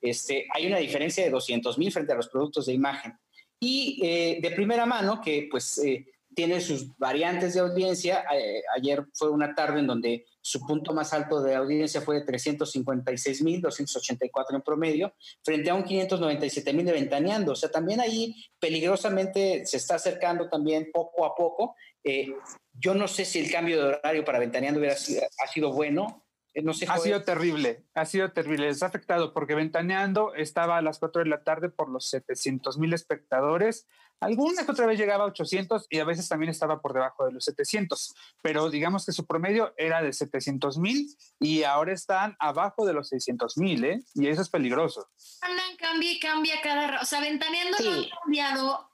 Este, 0.00 0.46
hay 0.54 0.66
una 0.66 0.78
diferencia 0.78 1.24
de 1.24 1.30
200 1.30 1.76
mil 1.76 1.90
frente 1.90 2.12
a 2.12 2.16
los 2.16 2.28
productos 2.28 2.66
de 2.66 2.74
imagen. 2.74 3.18
Y 3.58 3.98
eh, 4.02 4.38
de 4.40 4.50
primera 4.52 4.86
mano, 4.86 5.20
que 5.20 5.48
pues 5.50 5.78
eh, 5.78 6.06
tiene 6.34 6.60
sus 6.60 6.96
variantes 6.98 7.54
de 7.54 7.60
audiencia. 7.60 8.26
Eh, 8.34 8.62
ayer 8.76 9.06
fue 9.14 9.30
una 9.30 9.54
tarde 9.54 9.80
en 9.80 9.86
donde 9.86 10.26
su 10.40 10.60
punto 10.60 10.92
más 10.92 11.14
alto 11.14 11.42
de 11.42 11.54
audiencia 11.54 12.02
fue 12.02 12.20
de 12.20 12.26
356.284 12.26 14.54
en 14.54 14.62
promedio, 14.62 15.14
frente 15.42 15.70
a 15.70 15.74
un 15.74 15.84
597.000 15.84 16.84
de 16.84 16.92
Ventaneando. 16.92 17.52
O 17.52 17.56
sea, 17.56 17.70
también 17.70 18.00
ahí 18.00 18.34
peligrosamente 18.58 19.64
se 19.64 19.78
está 19.78 19.94
acercando 19.94 20.48
también 20.48 20.90
poco 20.92 21.24
a 21.24 21.34
poco. 21.34 21.76
Eh, 22.04 22.34
yo 22.72 22.94
no 22.94 23.08
sé 23.08 23.24
si 23.24 23.40
el 23.40 23.50
cambio 23.50 23.78
de 23.78 23.94
horario 23.94 24.24
para 24.24 24.38
Ventaneando 24.38 24.78
hubiera 24.78 24.96
sido, 24.96 25.22
ha 25.42 25.46
sido 25.48 25.72
bueno. 25.72 26.24
Eh, 26.52 26.62
no 26.62 26.72
sé, 26.72 26.86
ha 26.88 26.98
sido 26.98 27.22
terrible, 27.22 27.84
ha 27.94 28.04
sido 28.04 28.30
terrible. 28.32 28.66
Les 28.66 28.82
ha 28.82 28.86
afectado 28.86 29.32
porque 29.32 29.54
Ventaneando 29.54 30.34
estaba 30.34 30.76
a 30.76 30.82
las 30.82 30.98
4 30.98 31.24
de 31.24 31.30
la 31.30 31.42
tarde 31.42 31.68
por 31.68 31.88
los 31.88 32.08
700 32.10 32.78
mil 32.78 32.92
espectadores 32.92 33.86
Alguna 34.20 34.64
que 34.64 34.72
otra 34.72 34.86
vez 34.86 34.98
llegaba 34.98 35.24
a 35.24 35.26
800 35.26 35.86
y 35.90 35.98
a 35.98 36.04
veces 36.04 36.28
también 36.28 36.50
estaba 36.50 36.80
por 36.80 36.94
debajo 36.94 37.26
de 37.26 37.32
los 37.32 37.44
700, 37.44 38.14
pero 38.42 38.70
digamos 38.70 39.04
que 39.04 39.12
su 39.12 39.26
promedio 39.26 39.74
era 39.76 40.02
de 40.02 40.12
700 40.12 40.78
mil 40.78 41.14
y 41.38 41.64
ahora 41.64 41.92
están 41.92 42.36
abajo 42.38 42.86
de 42.86 42.94
los 42.94 43.08
600 43.10 43.58
mil, 43.58 43.84
¿eh? 43.84 44.02
Y 44.14 44.28
eso 44.28 44.40
es 44.40 44.48
peligroso. 44.48 45.10
Andan, 45.42 45.76
cambia 45.76 46.12
y 46.12 46.20
cambia 46.20 46.60
cada... 46.62 47.00
O 47.02 47.04
sea, 47.04 47.20
Ventaneando 47.20 47.76
no 47.78 48.00
ha 48.00 48.20
cambiado 48.22 48.90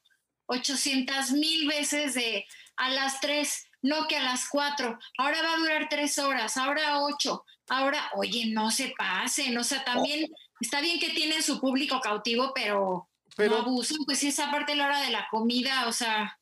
800 0.46 1.32
mil 1.32 1.68
veces 1.68 2.14
de 2.14 2.44
a 2.76 2.90
las 2.90 3.20
3, 3.20 3.66
no 3.82 4.06
que 4.08 4.16
a 4.16 4.22
las 4.22 4.48
4. 4.48 4.98
Ahora 5.18 5.42
va 5.42 5.54
a 5.54 5.58
durar 5.58 5.88
3 5.88 6.18
horas, 6.18 6.56
ahora 6.56 7.00
8. 7.00 7.44
Ahora, 7.68 8.10
oye, 8.16 8.46
no 8.46 8.70
se 8.70 8.92
pasen. 8.96 9.56
O 9.56 9.64
sea, 9.64 9.84
también 9.84 10.30
está 10.60 10.80
bien 10.80 10.98
que 10.98 11.10
tienen 11.10 11.42
su 11.42 11.60
público 11.60 12.00
cautivo, 12.00 12.52
pero 12.54 13.08
pero, 13.36 13.56
no 13.56 13.62
abuso, 13.62 13.94
pues 14.06 14.22
esa 14.24 14.50
parte 14.50 14.72
de 14.72 14.78
la 14.78 14.86
hora 14.86 15.00
de 15.02 15.10
la 15.10 15.26
comida, 15.30 15.86
o 15.86 15.92
sea. 15.92 16.36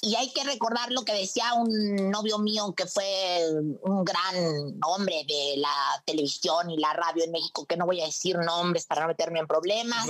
Y 0.00 0.14
hay 0.16 0.32
que 0.32 0.44
recordar 0.44 0.90
lo 0.90 1.04
que 1.04 1.12
decía 1.12 1.54
un 1.54 2.10
novio 2.10 2.38
mío 2.38 2.74
que 2.74 2.86
fue 2.86 3.04
un 3.82 4.04
gran 4.04 4.80
hombre 4.84 5.24
de 5.26 5.54
la 5.58 6.02
televisión 6.04 6.70
y 6.70 6.78
la 6.78 6.92
radio 6.92 7.24
en 7.24 7.32
México, 7.32 7.66
que 7.66 7.76
no 7.76 7.86
voy 7.86 8.00
a 8.00 8.06
decir 8.06 8.38
nombres 8.38 8.86
para 8.86 9.02
no 9.02 9.08
meterme 9.08 9.40
en 9.40 9.46
problemas, 9.46 10.06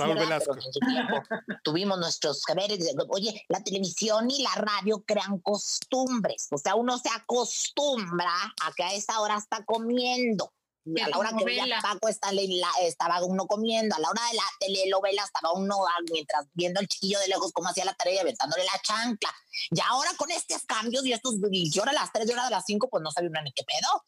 tuvimos 1.63 1.99
nuestros 1.99 2.41
saberes. 2.41 2.95
Oye, 3.09 3.45
la 3.49 3.63
televisión 3.63 4.29
y 4.29 4.43
la 4.43 4.55
radio 4.55 5.03
crean 5.05 5.39
costumbres, 5.39 6.47
o 6.51 6.57
sea, 6.57 6.75
uno 6.75 6.97
se 6.97 7.09
acostumbra 7.09 8.33
a 8.61 8.73
que 8.73 8.83
a 8.83 8.93
esa 8.93 9.19
hora 9.19 9.37
está 9.37 9.63
comiendo 9.65 10.51
a 11.01 11.09
la 11.09 11.17
hora 11.17 11.31
que 11.37 11.45
veía 11.45 11.79
Paco 11.81 12.07
estaba 12.07 13.23
uno 13.23 13.47
comiendo, 13.47 13.95
a 13.95 13.99
la 13.99 14.09
hora 14.09 14.21
de 14.29 14.35
la 14.35 14.43
telenovela 14.59 15.23
estaba 15.23 15.53
uno 15.53 15.85
ah, 15.85 15.99
mientras 16.11 16.45
viendo 16.53 16.79
al 16.79 16.87
chiquillo 16.87 17.19
de 17.19 17.27
lejos 17.29 17.51
cómo 17.53 17.69
hacía 17.69 17.85
la 17.85 17.93
tarea 17.93 18.15
y 18.15 18.19
aventándole 18.19 18.63
la 18.65 18.81
chancla. 18.81 19.33
Y 19.71 19.79
ahora 19.81 20.11
con 20.17 20.31
estos 20.31 20.63
cambios 20.63 21.05
y 21.05 21.13
estos, 21.13 21.35
y 21.51 21.79
ahora 21.79 21.91
a 21.91 21.95
las 21.95 22.11
3 22.11 22.27
y 22.27 22.31
ahora 22.31 22.47
a 22.47 22.51
las 22.51 22.65
5, 22.65 22.89
pues 22.89 23.03
no 23.03 23.11
sabía 23.11 23.29
una 23.29 23.41
ni 23.41 23.51
qué 23.53 23.63
pedo. 23.63 24.03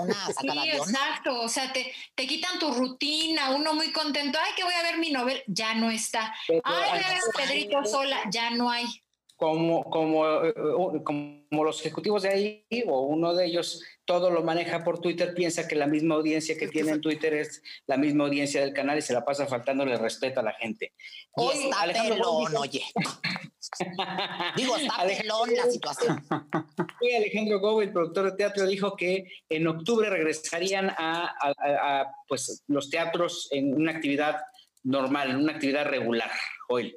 Una 0.00 0.26
sí, 0.26 0.48
exacto, 0.70 1.40
o 1.40 1.48
sea, 1.48 1.72
te, 1.72 1.92
te, 2.14 2.28
quitan 2.28 2.60
tu 2.60 2.72
rutina, 2.72 3.50
uno 3.50 3.74
muy 3.74 3.92
contento, 3.92 4.38
ay, 4.40 4.52
que 4.54 4.62
voy 4.62 4.72
a 4.72 4.82
ver 4.82 4.98
mi 4.98 5.10
novela, 5.10 5.40
ya 5.48 5.74
no 5.74 5.90
está. 5.90 6.32
ay, 6.48 6.60
voy 6.64 7.00
a 7.00 7.08
ver 7.08 7.18
a 7.18 7.36
Pedrito 7.36 7.84
sola, 7.84 8.20
ya 8.30 8.50
no 8.50 8.70
hay 8.70 8.86
como, 9.36 9.84
como, 9.84 10.44
eh, 10.44 10.54
como 11.02 11.64
los 11.64 11.80
ejecutivos 11.80 12.22
de 12.22 12.28
ahí 12.28 12.84
o 12.86 13.02
uno 13.02 13.34
de 13.34 13.46
ellos 13.46 13.82
todo 14.04 14.30
lo 14.30 14.42
maneja 14.42 14.84
por 14.84 15.00
Twitter, 15.00 15.34
piensa 15.34 15.66
que 15.66 15.74
la 15.74 15.86
misma 15.86 16.16
audiencia 16.16 16.56
que 16.56 16.68
tiene 16.68 16.92
en 16.92 17.00
Twitter 17.00 17.34
es 17.34 17.62
la 17.86 17.96
misma 17.96 18.24
audiencia 18.24 18.60
del 18.60 18.74
canal 18.74 18.98
y 18.98 19.02
se 19.02 19.12
la 19.12 19.24
pasa 19.24 19.46
faltándole 19.46 19.96
respeto 19.96 20.40
a 20.40 20.42
la 20.42 20.52
gente. 20.52 20.92
Hoy 21.32 21.56
está 21.64 21.92
pelón, 21.92 22.56
oye. 22.56 22.82
Digo, 24.56 24.76
está 24.76 25.04
pelón 25.04 25.54
la 25.54 25.70
situación. 25.70 26.22
Hoy 27.00 27.14
Alejandro 27.14 27.60
Gómez, 27.60 27.90
productor 27.90 28.30
de 28.30 28.36
teatro, 28.36 28.66
dijo 28.66 28.94
que 28.94 29.26
en 29.48 29.66
octubre 29.66 30.10
regresarían 30.10 30.90
a, 30.90 31.34
a 31.40 32.12
pues, 32.28 32.62
los 32.68 32.90
teatros 32.90 33.48
en 33.50 33.74
una 33.74 33.92
actividad 33.92 34.36
normal, 34.82 35.30
en 35.30 35.36
una 35.36 35.52
actividad 35.52 35.86
regular. 35.86 36.30
Hoy. 36.68 36.96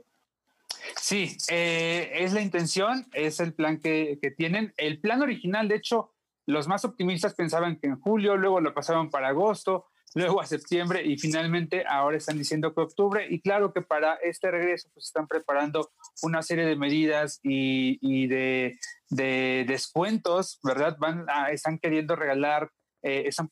Sí, 0.96 1.38
eh, 1.50 2.12
es 2.14 2.34
la 2.34 2.42
intención, 2.42 3.06
es 3.14 3.40
el 3.40 3.54
plan 3.54 3.80
que, 3.80 4.20
tienen. 4.38 4.74
El 4.78 5.00
plan 5.00 5.22
original, 5.22 5.68
de 5.68 5.76
hecho, 5.76 6.14
los 6.46 6.68
más 6.68 6.86
optimistas 6.86 7.34
pensaban 7.34 7.78
que 7.78 7.88
en 7.88 8.00
julio, 8.00 8.38
luego 8.38 8.62
lo 8.62 8.74
pasaron 8.74 9.10
para 9.10 9.30
agosto, 9.30 9.88
luego 10.16 10.42
a 10.42 10.46
septiembre 10.46 11.04
y 11.04 11.18
finalmente 11.18 11.86
ahora 11.88 12.18
están 12.18 12.38
diciendo 12.38 12.74
que 12.74 12.82
octubre. 12.82 13.28
Y 13.30 13.42
claro 13.42 13.74
que 13.74 13.82
para 13.82 14.16
este 14.16 14.50
regreso 14.50 14.90
pues 14.94 15.08
están 15.08 15.28
preparando 15.28 15.92
una 16.22 16.42
serie 16.42 16.66
de 16.66 16.76
medidas 16.76 17.40
y, 17.44 18.28
de, 18.28 18.78
descuentos, 19.10 20.60
¿verdad? 20.64 20.98
Van 21.00 21.26
están 21.52 21.80
queriendo 21.80 22.16
regalar 22.16 22.72
eh, 23.04 23.28
están 23.28 23.52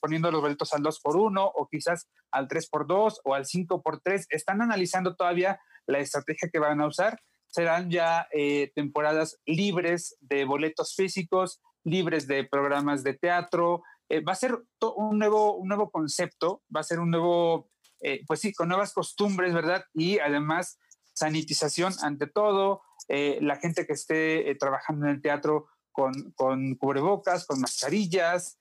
poniendo 0.00 0.30
los 0.30 0.40
boletos 0.40 0.72
al 0.72 0.82
2 0.82 1.00
por 1.00 1.16
1 1.16 1.44
o 1.44 1.68
quizás 1.68 2.08
al 2.30 2.46
3 2.46 2.68
por 2.68 2.86
2 2.86 3.22
o 3.24 3.34
al 3.34 3.44
5 3.44 3.82
por 3.82 4.00
3 4.00 4.28
Están 4.30 4.62
analizando 4.62 5.16
todavía 5.16 5.60
la 5.86 5.98
estrategia 5.98 6.48
que 6.50 6.58
van 6.58 6.80
a 6.80 6.86
usar. 6.86 7.20
Serán 7.54 7.88
ya 7.88 8.26
eh, 8.32 8.72
temporadas 8.74 9.40
libres 9.46 10.16
de 10.20 10.44
boletos 10.44 10.96
físicos, 10.96 11.62
libres 11.84 12.26
de 12.26 12.42
programas 12.42 13.04
de 13.04 13.14
teatro. 13.14 13.84
Eh, 14.08 14.20
va 14.20 14.32
a 14.32 14.36
ser 14.36 14.58
un 14.96 15.18
nuevo, 15.20 15.54
un 15.54 15.68
nuevo 15.68 15.90
concepto, 15.90 16.62
va 16.74 16.80
a 16.80 16.84
ser 16.84 16.98
un 16.98 17.10
nuevo, 17.10 17.70
eh, 18.00 18.22
pues 18.26 18.40
sí, 18.40 18.52
con 18.52 18.68
nuevas 18.68 18.92
costumbres, 18.92 19.54
¿verdad? 19.54 19.84
Y 19.94 20.18
además 20.18 20.80
sanitización 21.12 21.92
ante 22.02 22.26
todo, 22.26 22.82
la 23.06 23.54
gente 23.56 23.86
que 23.86 23.92
esté 23.92 24.52
trabajando 24.58 25.06
en 25.06 25.12
el 25.12 25.22
teatro 25.22 25.68
con, 25.92 26.32
con 26.32 26.74
cubrebocas, 26.74 27.46
con 27.46 27.60
mascarillas, 27.60 28.58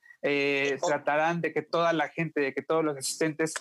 tratarán 0.85 1.41
de 1.41 1.51
que 1.51 1.63
toda 1.63 1.93
la 1.93 2.09
gente, 2.09 2.41
de 2.41 2.53
que 2.53 2.61
todos 2.61 2.83
los 2.83 2.95
asistentes 2.95 3.53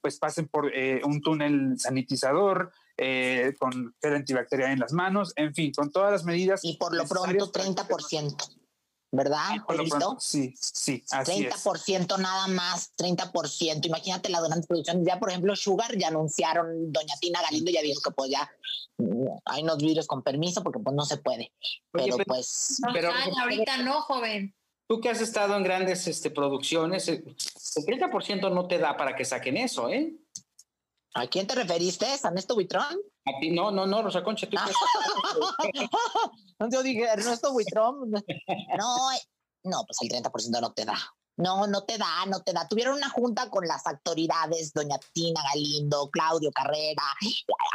pues 0.00 0.18
pasen 0.18 0.48
por 0.48 0.72
un 1.04 1.20
túnel 1.20 1.74
sanitizador, 1.78 2.72
eh, 2.96 3.54
con 3.58 3.94
gel 4.00 4.14
antibacterial 4.14 4.72
en 4.72 4.78
las 4.80 4.92
manos, 4.92 5.32
en 5.36 5.54
fin, 5.54 5.72
con 5.72 5.90
todas 5.90 6.12
las 6.12 6.24
medidas. 6.24 6.60
Y 6.62 6.76
por 6.76 6.94
lo 6.94 7.06
pronto 7.06 7.52
30%. 7.52 8.36
¿verdad? 9.14 9.56
sí, 10.18 10.54
sí, 10.56 11.02
así 11.10 11.46
30% 11.46 12.18
nada 12.18 12.48
más, 12.48 12.92
30%. 12.96 13.86
Imagínate 13.86 14.28
las 14.28 14.42
grandes 14.42 14.66
producciones. 14.66 15.06
Ya, 15.06 15.18
por 15.18 15.30
ejemplo, 15.30 15.54
Sugar 15.56 15.96
ya 15.96 16.08
anunciaron, 16.08 16.92
Doña 16.92 17.14
Tina 17.20 17.40
Galindo 17.42 17.70
ya 17.70 17.82
dijo 17.82 18.00
que 18.02 18.10
pues 18.10 18.30
ya 18.30 18.50
mm, 18.98 19.26
hay 19.44 19.62
unos 19.62 19.78
virus 19.78 20.06
con 20.06 20.22
permiso 20.22 20.62
porque 20.62 20.80
pues 20.80 20.94
no 20.94 21.04
se 21.04 21.18
puede. 21.18 21.52
pero, 21.90 22.16
pues... 22.26 22.80
pero, 22.92 23.10
ahorita 23.40 23.78
no, 23.78 24.02
joven. 24.02 24.54
Tú 24.86 25.00
que 25.00 25.08
has 25.08 25.20
estado 25.20 25.56
en 25.56 25.62
grandes 25.62 26.06
este, 26.06 26.30
producciones, 26.30 27.08
el 27.08 27.24
30% 27.24 28.52
no 28.52 28.66
te 28.66 28.78
da 28.78 28.96
para 28.96 29.16
que 29.16 29.24
saquen 29.24 29.56
eso, 29.56 29.88
¿eh? 29.88 30.14
¿A 31.14 31.28
quién 31.28 31.46
te 31.46 31.54
referiste? 31.54 32.06
¿A 32.06 32.28
Ernesto 32.28 32.54
Buitrón? 32.54 32.98
A 33.24 33.38
ti, 33.40 33.50
no, 33.50 33.70
no, 33.70 33.86
no, 33.86 34.02
Rosa 34.02 34.24
Concha. 34.24 34.48
Tú 34.50 34.56
Yo 36.72 36.82
dije, 36.82 37.04
Ernesto 37.04 37.52
Buitrón. 37.52 38.10
No, 38.10 38.96
no, 39.62 39.84
pues 39.86 39.98
el 40.02 40.08
30% 40.08 40.60
no 40.60 40.72
te 40.72 40.84
da. 40.84 40.98
No, 41.36 41.66
no 41.66 41.84
te 41.84 41.98
da, 41.98 42.26
no 42.26 42.42
te 42.42 42.52
da. 42.52 42.68
Tuvieron 42.68 42.96
una 42.96 43.10
junta 43.10 43.50
con 43.50 43.66
las 43.66 43.86
autoridades, 43.86 44.72
doña 44.72 44.98
Tina 45.12 45.40
Galindo, 45.52 46.08
Claudio 46.10 46.50
Carrera, 46.52 47.02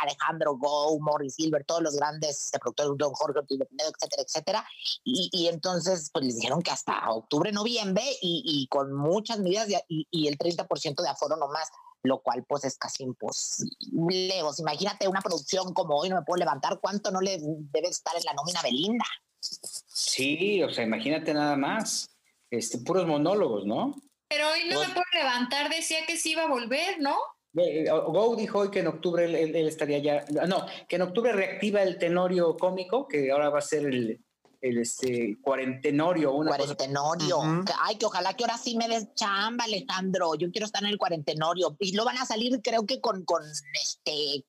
Alejandro 0.01 0.57
Go, 0.57 0.97
Morris 0.99 1.35
Silver, 1.35 1.65
todos 1.65 1.81
los 1.81 1.95
grandes 1.95 2.45
este, 2.45 2.59
productores, 2.59 2.93
Don 2.97 3.13
Jorge 3.13 3.39
etcétera, 3.49 4.23
etcétera. 4.23 4.65
Y, 5.03 5.29
y, 5.33 5.47
entonces, 5.47 6.09
pues 6.13 6.25
les 6.25 6.35
dijeron 6.37 6.61
que 6.61 6.71
hasta 6.71 7.11
octubre, 7.11 7.51
noviembre 7.51 8.03
y, 8.21 8.43
y 8.45 8.67
con 8.67 8.93
muchas 8.93 9.39
medidas 9.39 9.67
y, 9.89 10.07
y 10.09 10.27
el 10.27 10.37
30% 10.37 11.01
de 11.01 11.09
aforo 11.09 11.35
nomás 11.35 11.69
lo 12.03 12.21
cual 12.21 12.45
pues 12.47 12.63
es 12.65 12.77
casi 12.77 13.03
imposible. 13.03 14.43
O 14.43 14.51
imagínate 14.57 15.07
una 15.07 15.21
producción 15.21 15.73
como 15.73 15.97
hoy, 15.97 16.09
no 16.09 16.15
me 16.15 16.23
puedo 16.23 16.39
levantar, 16.39 16.79
¿cuánto 16.79 17.11
no 17.11 17.21
le 17.21 17.37
debe 17.39 17.87
estar 17.87 18.15
en 18.15 18.23
la 18.23 18.33
nómina 18.33 18.61
Belinda? 18.61 19.05
Sí, 19.39 20.61
o 20.63 20.69
sea, 20.69 20.83
imagínate 20.83 21.33
nada 21.33 21.55
más, 21.55 22.15
este, 22.49 22.79
puros 22.79 23.05
monólogos, 23.07 23.65
¿no? 23.65 23.95
Pero 24.27 24.49
hoy 24.49 24.69
no 24.69 24.79
me 24.79 24.87
puedo 24.87 25.05
levantar, 25.13 25.69
decía 25.69 26.05
que 26.05 26.17
sí 26.17 26.31
iba 26.31 26.43
a 26.43 26.49
volver, 26.49 26.99
¿no? 26.99 27.17
Eh, 27.57 27.85
Go 27.89 28.35
dijo 28.35 28.59
hoy 28.59 28.69
que 28.69 28.79
en 28.79 28.87
octubre 28.87 29.25
él, 29.25 29.55
estaría 29.67 29.97
ya, 29.97 30.25
no, 30.47 30.65
que 30.87 30.97
en 30.97 31.01
octubre 31.01 31.31
reactiva 31.31 31.81
el 31.81 31.97
tenorio 31.97 32.55
cómico, 32.57 33.07
que 33.07 33.31
ahora 33.31 33.49
va 33.49 33.59
a 33.59 33.63
ser 33.63 33.85
el, 33.85 34.23
el 34.61 34.77
este 34.79 35.37
cuarentenorio. 35.41 36.33
Una 36.33 36.49
cuarentenorio. 36.49 37.41
Ay, 37.81 37.97
que 37.97 38.05
ojalá 38.05 38.33
que 38.33 38.43
ahora 38.43 38.57
sí 38.57 38.75
me 38.77 38.87
des 38.87 39.13
chamba, 39.15 39.65
Alejandro. 39.65 40.35
Yo 40.35 40.51
quiero 40.51 40.65
estar 40.65 40.83
en 40.83 40.89
el 40.89 40.97
cuarentenorio. 40.97 41.75
Y 41.79 41.93
lo 41.93 42.05
van 42.05 42.17
a 42.17 42.25
salir, 42.25 42.61
creo 42.61 42.85
que 42.85 42.99
con, 42.99 43.23
con 43.25 43.43
este, 43.43 44.45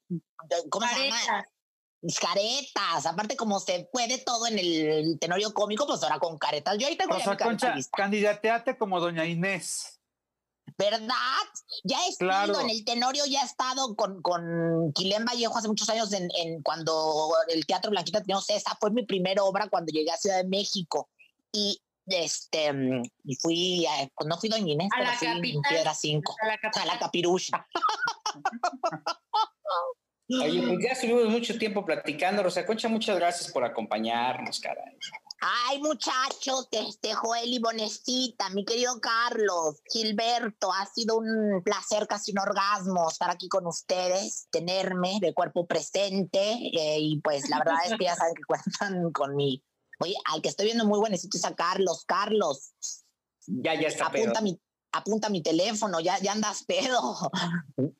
¿cómo 0.68 0.86
se 0.86 1.04
llama? 1.04 1.44
Caretas, 2.18 3.04
aparte 3.04 3.36
como 3.36 3.60
se 3.60 3.86
puede 3.92 4.18
todo 4.18 4.46
en 4.46 4.58
el 4.58 5.18
tenorio 5.20 5.52
cómico, 5.52 5.86
pues 5.86 6.02
ahora 6.02 6.18
con 6.18 6.38
caretas. 6.38 6.78
Yo 6.78 6.86
ahí 6.86 6.96
tengo 6.96 7.14
o 7.14 7.20
sea, 7.20 7.36
Concha, 7.36 7.74
candidateate 7.92 8.78
como 8.78 9.00
doña 9.00 9.26
Inés. 9.26 9.99
¿Verdad? 10.80 11.44
Ya 11.84 11.98
he 12.06 12.08
estado 12.08 12.58
en 12.62 12.70
el 12.70 12.84
Tenorio, 12.86 13.26
ya 13.26 13.42
he 13.42 13.44
estado 13.44 13.94
con, 13.96 14.22
con 14.22 14.92
Quilén 14.94 15.26
Vallejo 15.26 15.58
hace 15.58 15.68
muchos 15.68 15.90
años 15.90 16.10
en, 16.14 16.30
en 16.38 16.62
cuando 16.62 17.34
el 17.48 17.66
Teatro 17.66 17.90
Blanquita 17.90 18.22
tenía 18.22 18.38
esa 18.48 18.74
fue 18.80 18.90
mi 18.90 19.04
primera 19.04 19.44
obra 19.44 19.68
cuando 19.68 19.92
llegué 19.92 20.10
a 20.10 20.16
Ciudad 20.16 20.38
de 20.38 20.48
México. 20.48 21.10
Y 21.52 21.82
este 22.06 22.72
y 23.24 23.36
fui, 23.36 23.86
pues 24.16 24.26
no 24.26 24.38
fui 24.38 24.48
Doña 24.48 24.72
Inés, 24.72 24.88
a 24.96 25.02
la 25.02 25.12
fui 25.12 25.28
capital, 25.28 25.62
Piedra 25.68 25.94
5, 25.94 26.36
a 26.40 26.46
la, 26.46 26.58
a 26.82 26.86
la 26.86 26.98
capirucha. 26.98 27.66
Oye, 30.42 30.62
pues 30.62 30.78
ya 30.82 30.92
estuvimos 30.92 31.26
mucho 31.26 31.58
tiempo 31.58 31.84
platicando. 31.84 32.42
Rosa 32.42 32.64
Concha, 32.64 32.88
muchas 32.88 33.16
gracias 33.16 33.52
por 33.52 33.64
acompañarnos, 33.64 34.60
caray. 34.60 34.96
Ay, 35.40 35.80
muchachos, 35.80 36.68
este 36.70 37.14
Joel 37.14 37.50
y 37.50 37.58
Bonestita, 37.58 38.50
mi 38.50 38.64
querido 38.64 39.00
Carlos, 39.00 39.80
Gilberto, 39.90 40.70
ha 40.70 40.84
sido 40.84 41.16
un 41.16 41.62
placer, 41.64 42.06
casi 42.06 42.32
un 42.32 42.40
orgasmo 42.40 43.08
estar 43.08 43.30
aquí 43.30 43.48
con 43.48 43.66
ustedes, 43.66 44.48
tenerme 44.50 45.18
de 45.20 45.32
cuerpo 45.32 45.66
presente 45.66 46.52
eh, 46.52 46.98
y 47.00 47.20
pues 47.22 47.48
la 47.48 47.58
verdad 47.58 47.78
es 47.86 47.96
que 47.96 48.04
ya 48.04 48.16
saben 48.16 48.34
que 48.34 48.42
cuentan 48.44 49.12
con 49.12 49.34
mi... 49.34 49.64
Oye, 50.00 50.14
al 50.26 50.42
que 50.42 50.50
estoy 50.50 50.66
viendo 50.66 50.84
muy 50.84 50.98
buenecito 50.98 51.38
es 51.38 51.44
a 51.46 51.54
Carlos, 51.54 52.04
Carlos. 52.06 52.74
Ya, 53.46 53.74
ya 53.74 53.88
está 53.88 54.06
apunta 54.06 54.42
mi 54.42 54.60
apunta 54.92 55.28
mi 55.28 55.42
teléfono, 55.42 56.00
ya, 56.00 56.18
ya 56.18 56.32
andas 56.32 56.64
pedo. 56.64 57.30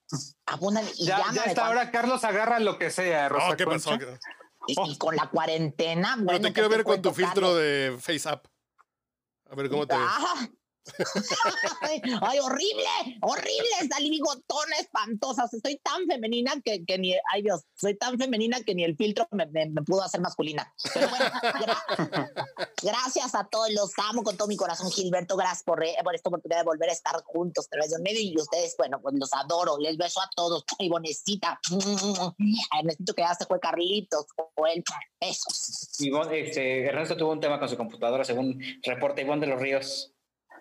Apunta 0.47 0.83
y 0.99 1.07
ya, 1.07 1.23
ya 1.33 1.45
está, 1.45 1.67
ahora 1.67 1.91
Carlos 1.91 2.25
agarra 2.25 2.59
lo 2.59 2.79
que 2.79 2.91
sea, 2.91 3.29
Rosa 3.29 3.57
¿qué 3.57 3.65
pasó? 3.65 3.93
Y, 4.66 4.99
con 4.99 5.16
la 5.16 5.28
cuarentena. 5.28 6.16
Bueno, 6.19 6.41
te 6.41 6.53
quiero 6.53 6.69
ver 6.69 6.85
con 6.85 7.01
tu 7.01 7.12
filtro 7.12 7.55
de 7.55 7.97
FaceApp. 7.99 8.47
A 9.51 9.55
ver 9.55 9.69
cómo 9.69 9.87
te 9.87 9.97
ves. 9.97 10.51
Ay, 12.23 12.39
horrible, 12.39 13.19
horrible, 13.23 13.89
salí 13.90 14.11
bigotona 14.11 14.77
espantosa. 14.81 15.48
estoy 15.51 15.78
tan 15.78 16.07
femenina 16.07 16.52
que, 16.65 16.85
que, 16.85 16.98
ni, 16.98 17.15
ay 17.32 17.43
Dios, 17.43 17.62
soy 17.74 17.97
tan 17.97 18.19
femenina 18.19 18.61
que 18.61 18.74
ni 18.74 18.85
el 18.85 18.97
filtro 18.97 19.27
me, 19.31 19.47
me, 19.47 19.66
pudo 19.82 20.02
hacer 20.02 20.20
masculina. 20.20 20.73
Pero 20.94 21.09
bueno, 21.09 21.31
gracias 22.82 23.35
a 23.35 23.44
todos, 23.44 23.70
los 23.73 23.93
amo 24.09 24.23
con 24.23 24.36
todo 24.36 24.48
mi 24.48 24.57
corazón, 24.57 24.90
Gilberto. 24.90 25.36
Gracias 25.36 25.62
por, 25.62 25.82
por 26.05 26.15
esta 26.15 26.28
oportunidad 26.28 26.61
de 26.61 26.65
volver 26.65 26.90
a 26.90 26.93
estar 26.93 27.15
juntos 27.24 27.69
través 27.70 27.90
de 27.90 27.98
medio. 28.01 28.20
Y 28.20 28.36
ustedes, 28.36 28.74
bueno, 28.77 29.01
pues 29.01 29.15
los 29.19 29.32
adoro, 29.32 29.78
les 29.78 29.97
beso 29.97 30.20
a 30.20 30.28
todos. 30.35 30.65
Y 30.78 30.89
Bonecita, 30.89 31.59
necesito 32.85 33.15
que 33.15 33.23
ya 33.23 33.35
se 33.35 33.47
fue 33.47 33.59
Carlitos, 33.61 34.27
o 34.55 34.66
él, 34.66 34.82
besos. 35.20 35.89
este, 36.32 36.86
Ernesto 36.86 37.16
tuvo 37.16 37.32
un 37.32 37.40
tema 37.40 37.59
con 37.59 37.69
su 37.69 37.77
computadora, 37.77 38.24
según 38.24 38.61
reporta 38.82 39.23
Ivonne 39.23 39.47
de 39.47 39.52
los 39.52 39.61
Ríos. 39.61 40.12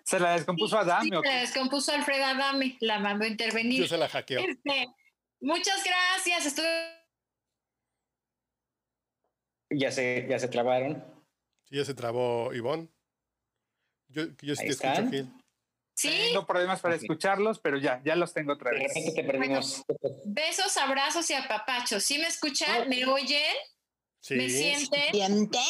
Se 0.04 0.18
la 0.18 0.32
descompuso 0.32 0.76
a 0.76 0.80
Adame. 0.80 1.04
Sí, 1.04 1.10
se 1.10 1.28
la 1.32 1.40
descompuso 1.40 1.92
Alfredo 1.92 2.24
Adame, 2.24 2.76
la 2.80 2.98
mandó 2.98 3.24
a 3.24 3.28
intervenir. 3.28 3.80
Yo 3.80 3.88
se 3.88 3.98
la 3.98 4.08
hackeó. 4.08 4.40
Este, 4.40 4.86
muchas 5.40 5.82
gracias, 5.84 6.46
estuve... 6.46 7.00
Ya 9.70 9.92
se, 9.92 10.26
ya 10.28 10.38
se 10.38 10.48
trabaron. 10.48 11.04
Sí, 11.68 11.76
ya 11.76 11.84
se 11.84 11.94
trabó 11.94 12.52
Ivonne. 12.52 12.88
Yo, 14.08 14.24
yo 14.42 14.56
sí 14.56 14.64
te 14.64 14.70
escucho 14.70 15.02
aquí. 15.02 15.28
Sí. 15.94 16.30
No 16.32 16.46
problemas 16.46 16.80
para 16.80 16.94
escucharlos, 16.94 17.58
pero 17.58 17.76
ya, 17.76 18.00
ya 18.02 18.16
los 18.16 18.32
tengo 18.32 18.54
otra 18.54 18.70
vez. 18.70 18.92
te 19.14 19.22
perdimos. 19.22 19.84
besos, 20.24 20.76
abrazos 20.78 21.28
y 21.30 21.34
apapachos. 21.34 22.02
¿Sí 22.02 22.18
me 22.18 22.26
escuchan? 22.26 22.88
¿Me 22.88 23.04
oyen? 23.04 23.54
Sí. 24.20 24.34
¿Me 24.34 24.48
sienten? 24.48 25.12
¿Sienten? 25.12 25.62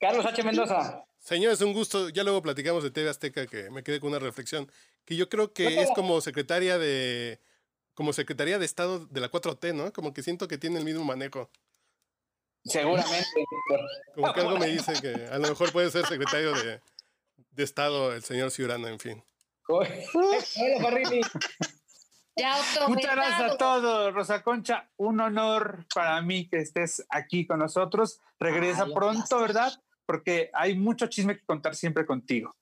Carlos 0.00 0.24
H. 0.24 0.42
Mendoza. 0.42 1.04
Señores, 1.24 1.62
un 1.62 1.72
gusto. 1.72 2.10
Ya 2.10 2.22
luego 2.22 2.42
platicamos 2.42 2.84
de 2.84 2.90
TV 2.90 3.08
Azteca, 3.08 3.46
que 3.46 3.70
me 3.70 3.82
quedé 3.82 3.98
con 3.98 4.10
una 4.10 4.18
reflexión, 4.18 4.70
que 5.06 5.16
yo 5.16 5.30
creo 5.30 5.54
que 5.54 5.80
es 5.80 5.88
como 5.94 6.20
secretaria 6.20 6.76
de 6.78 7.40
como 7.94 8.12
secretaría 8.12 8.58
de 8.58 8.66
Estado 8.66 9.06
de 9.06 9.20
la 9.20 9.30
4T, 9.30 9.74
¿no? 9.74 9.90
Como 9.92 10.12
que 10.12 10.22
siento 10.22 10.48
que 10.48 10.58
tiene 10.58 10.78
el 10.78 10.84
mismo 10.84 11.02
manejo. 11.02 11.48
Seguramente. 12.62 13.26
Como 14.14 14.34
que 14.34 14.40
algo 14.40 14.58
me 14.58 14.66
dice 14.66 14.92
que 15.00 15.26
a 15.28 15.38
lo 15.38 15.48
mejor 15.48 15.72
puede 15.72 15.90
ser 15.90 16.04
secretario 16.06 16.52
de, 16.52 16.82
de 17.52 17.62
Estado 17.62 18.12
el 18.12 18.22
señor 18.22 18.50
Ciurana, 18.50 18.90
en 18.90 19.00
fin. 19.00 19.24
Muchas 22.86 23.14
gracias 23.16 23.52
a 23.52 23.56
todos, 23.56 24.12
Rosa 24.12 24.42
Concha. 24.42 24.90
Un 24.98 25.20
honor 25.20 25.86
para 25.94 26.20
mí 26.20 26.48
que 26.48 26.58
estés 26.58 27.06
aquí 27.08 27.46
con 27.46 27.60
nosotros. 27.60 28.20
Regresa 28.38 28.86
pronto, 28.92 29.40
¿verdad? 29.40 29.72
Porque 30.06 30.50
hay 30.52 30.76
mucho 30.76 31.06
chisme 31.06 31.36
que 31.38 31.44
contar 31.44 31.74
siempre 31.74 32.06
contigo. 32.06 32.54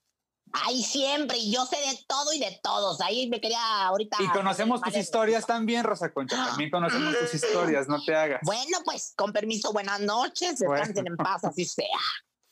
Ay, 0.53 0.83
siempre, 0.83 1.39
y 1.39 1.51
yo 1.51 1.65
sé 1.65 1.77
de 1.77 1.99
todo 2.07 2.33
y 2.33 2.39
de 2.39 2.61
todos. 2.63 3.01
Ahí 3.01 3.29
me 3.29 3.41
quería 3.41 3.87
ahorita. 3.87 4.19
Y 4.21 4.29
conocemos 4.29 4.83
tus 4.83 4.95
historias 4.97 5.47
también, 5.47 5.83
Rosa 5.83 6.13
Concha. 6.13 6.37
También 6.37 6.71
conocemos 6.71 7.19
tus 7.19 7.35
historias, 7.35 7.89
no 7.89 8.03
te 8.05 8.15
hagas. 8.15 8.41
Bueno, 8.45 8.79
pues 8.85 9.15
con 9.17 9.33
permiso, 9.33 9.73
buenas 9.73 10.01
noches. 10.01 10.59
Descansen 10.59 11.07
en 11.07 11.17
paz, 11.17 11.45
así 11.45 11.65
sea. 11.65 11.87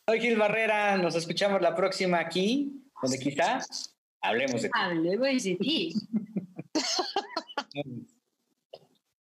Soy 0.08 0.20
Gil 0.20 0.38
Barrera. 0.38 0.96
Nos 0.96 1.14
escuchamos 1.14 1.60
la 1.60 1.74
próxima 1.74 2.20
aquí, 2.20 2.72
donde 3.02 3.18
quizá 3.18 3.60
hablemos 4.22 4.62
de 4.62 4.68
ti. 4.68 4.80
Hablemos 4.80 5.42
de 5.42 5.56
ti. 5.56 5.94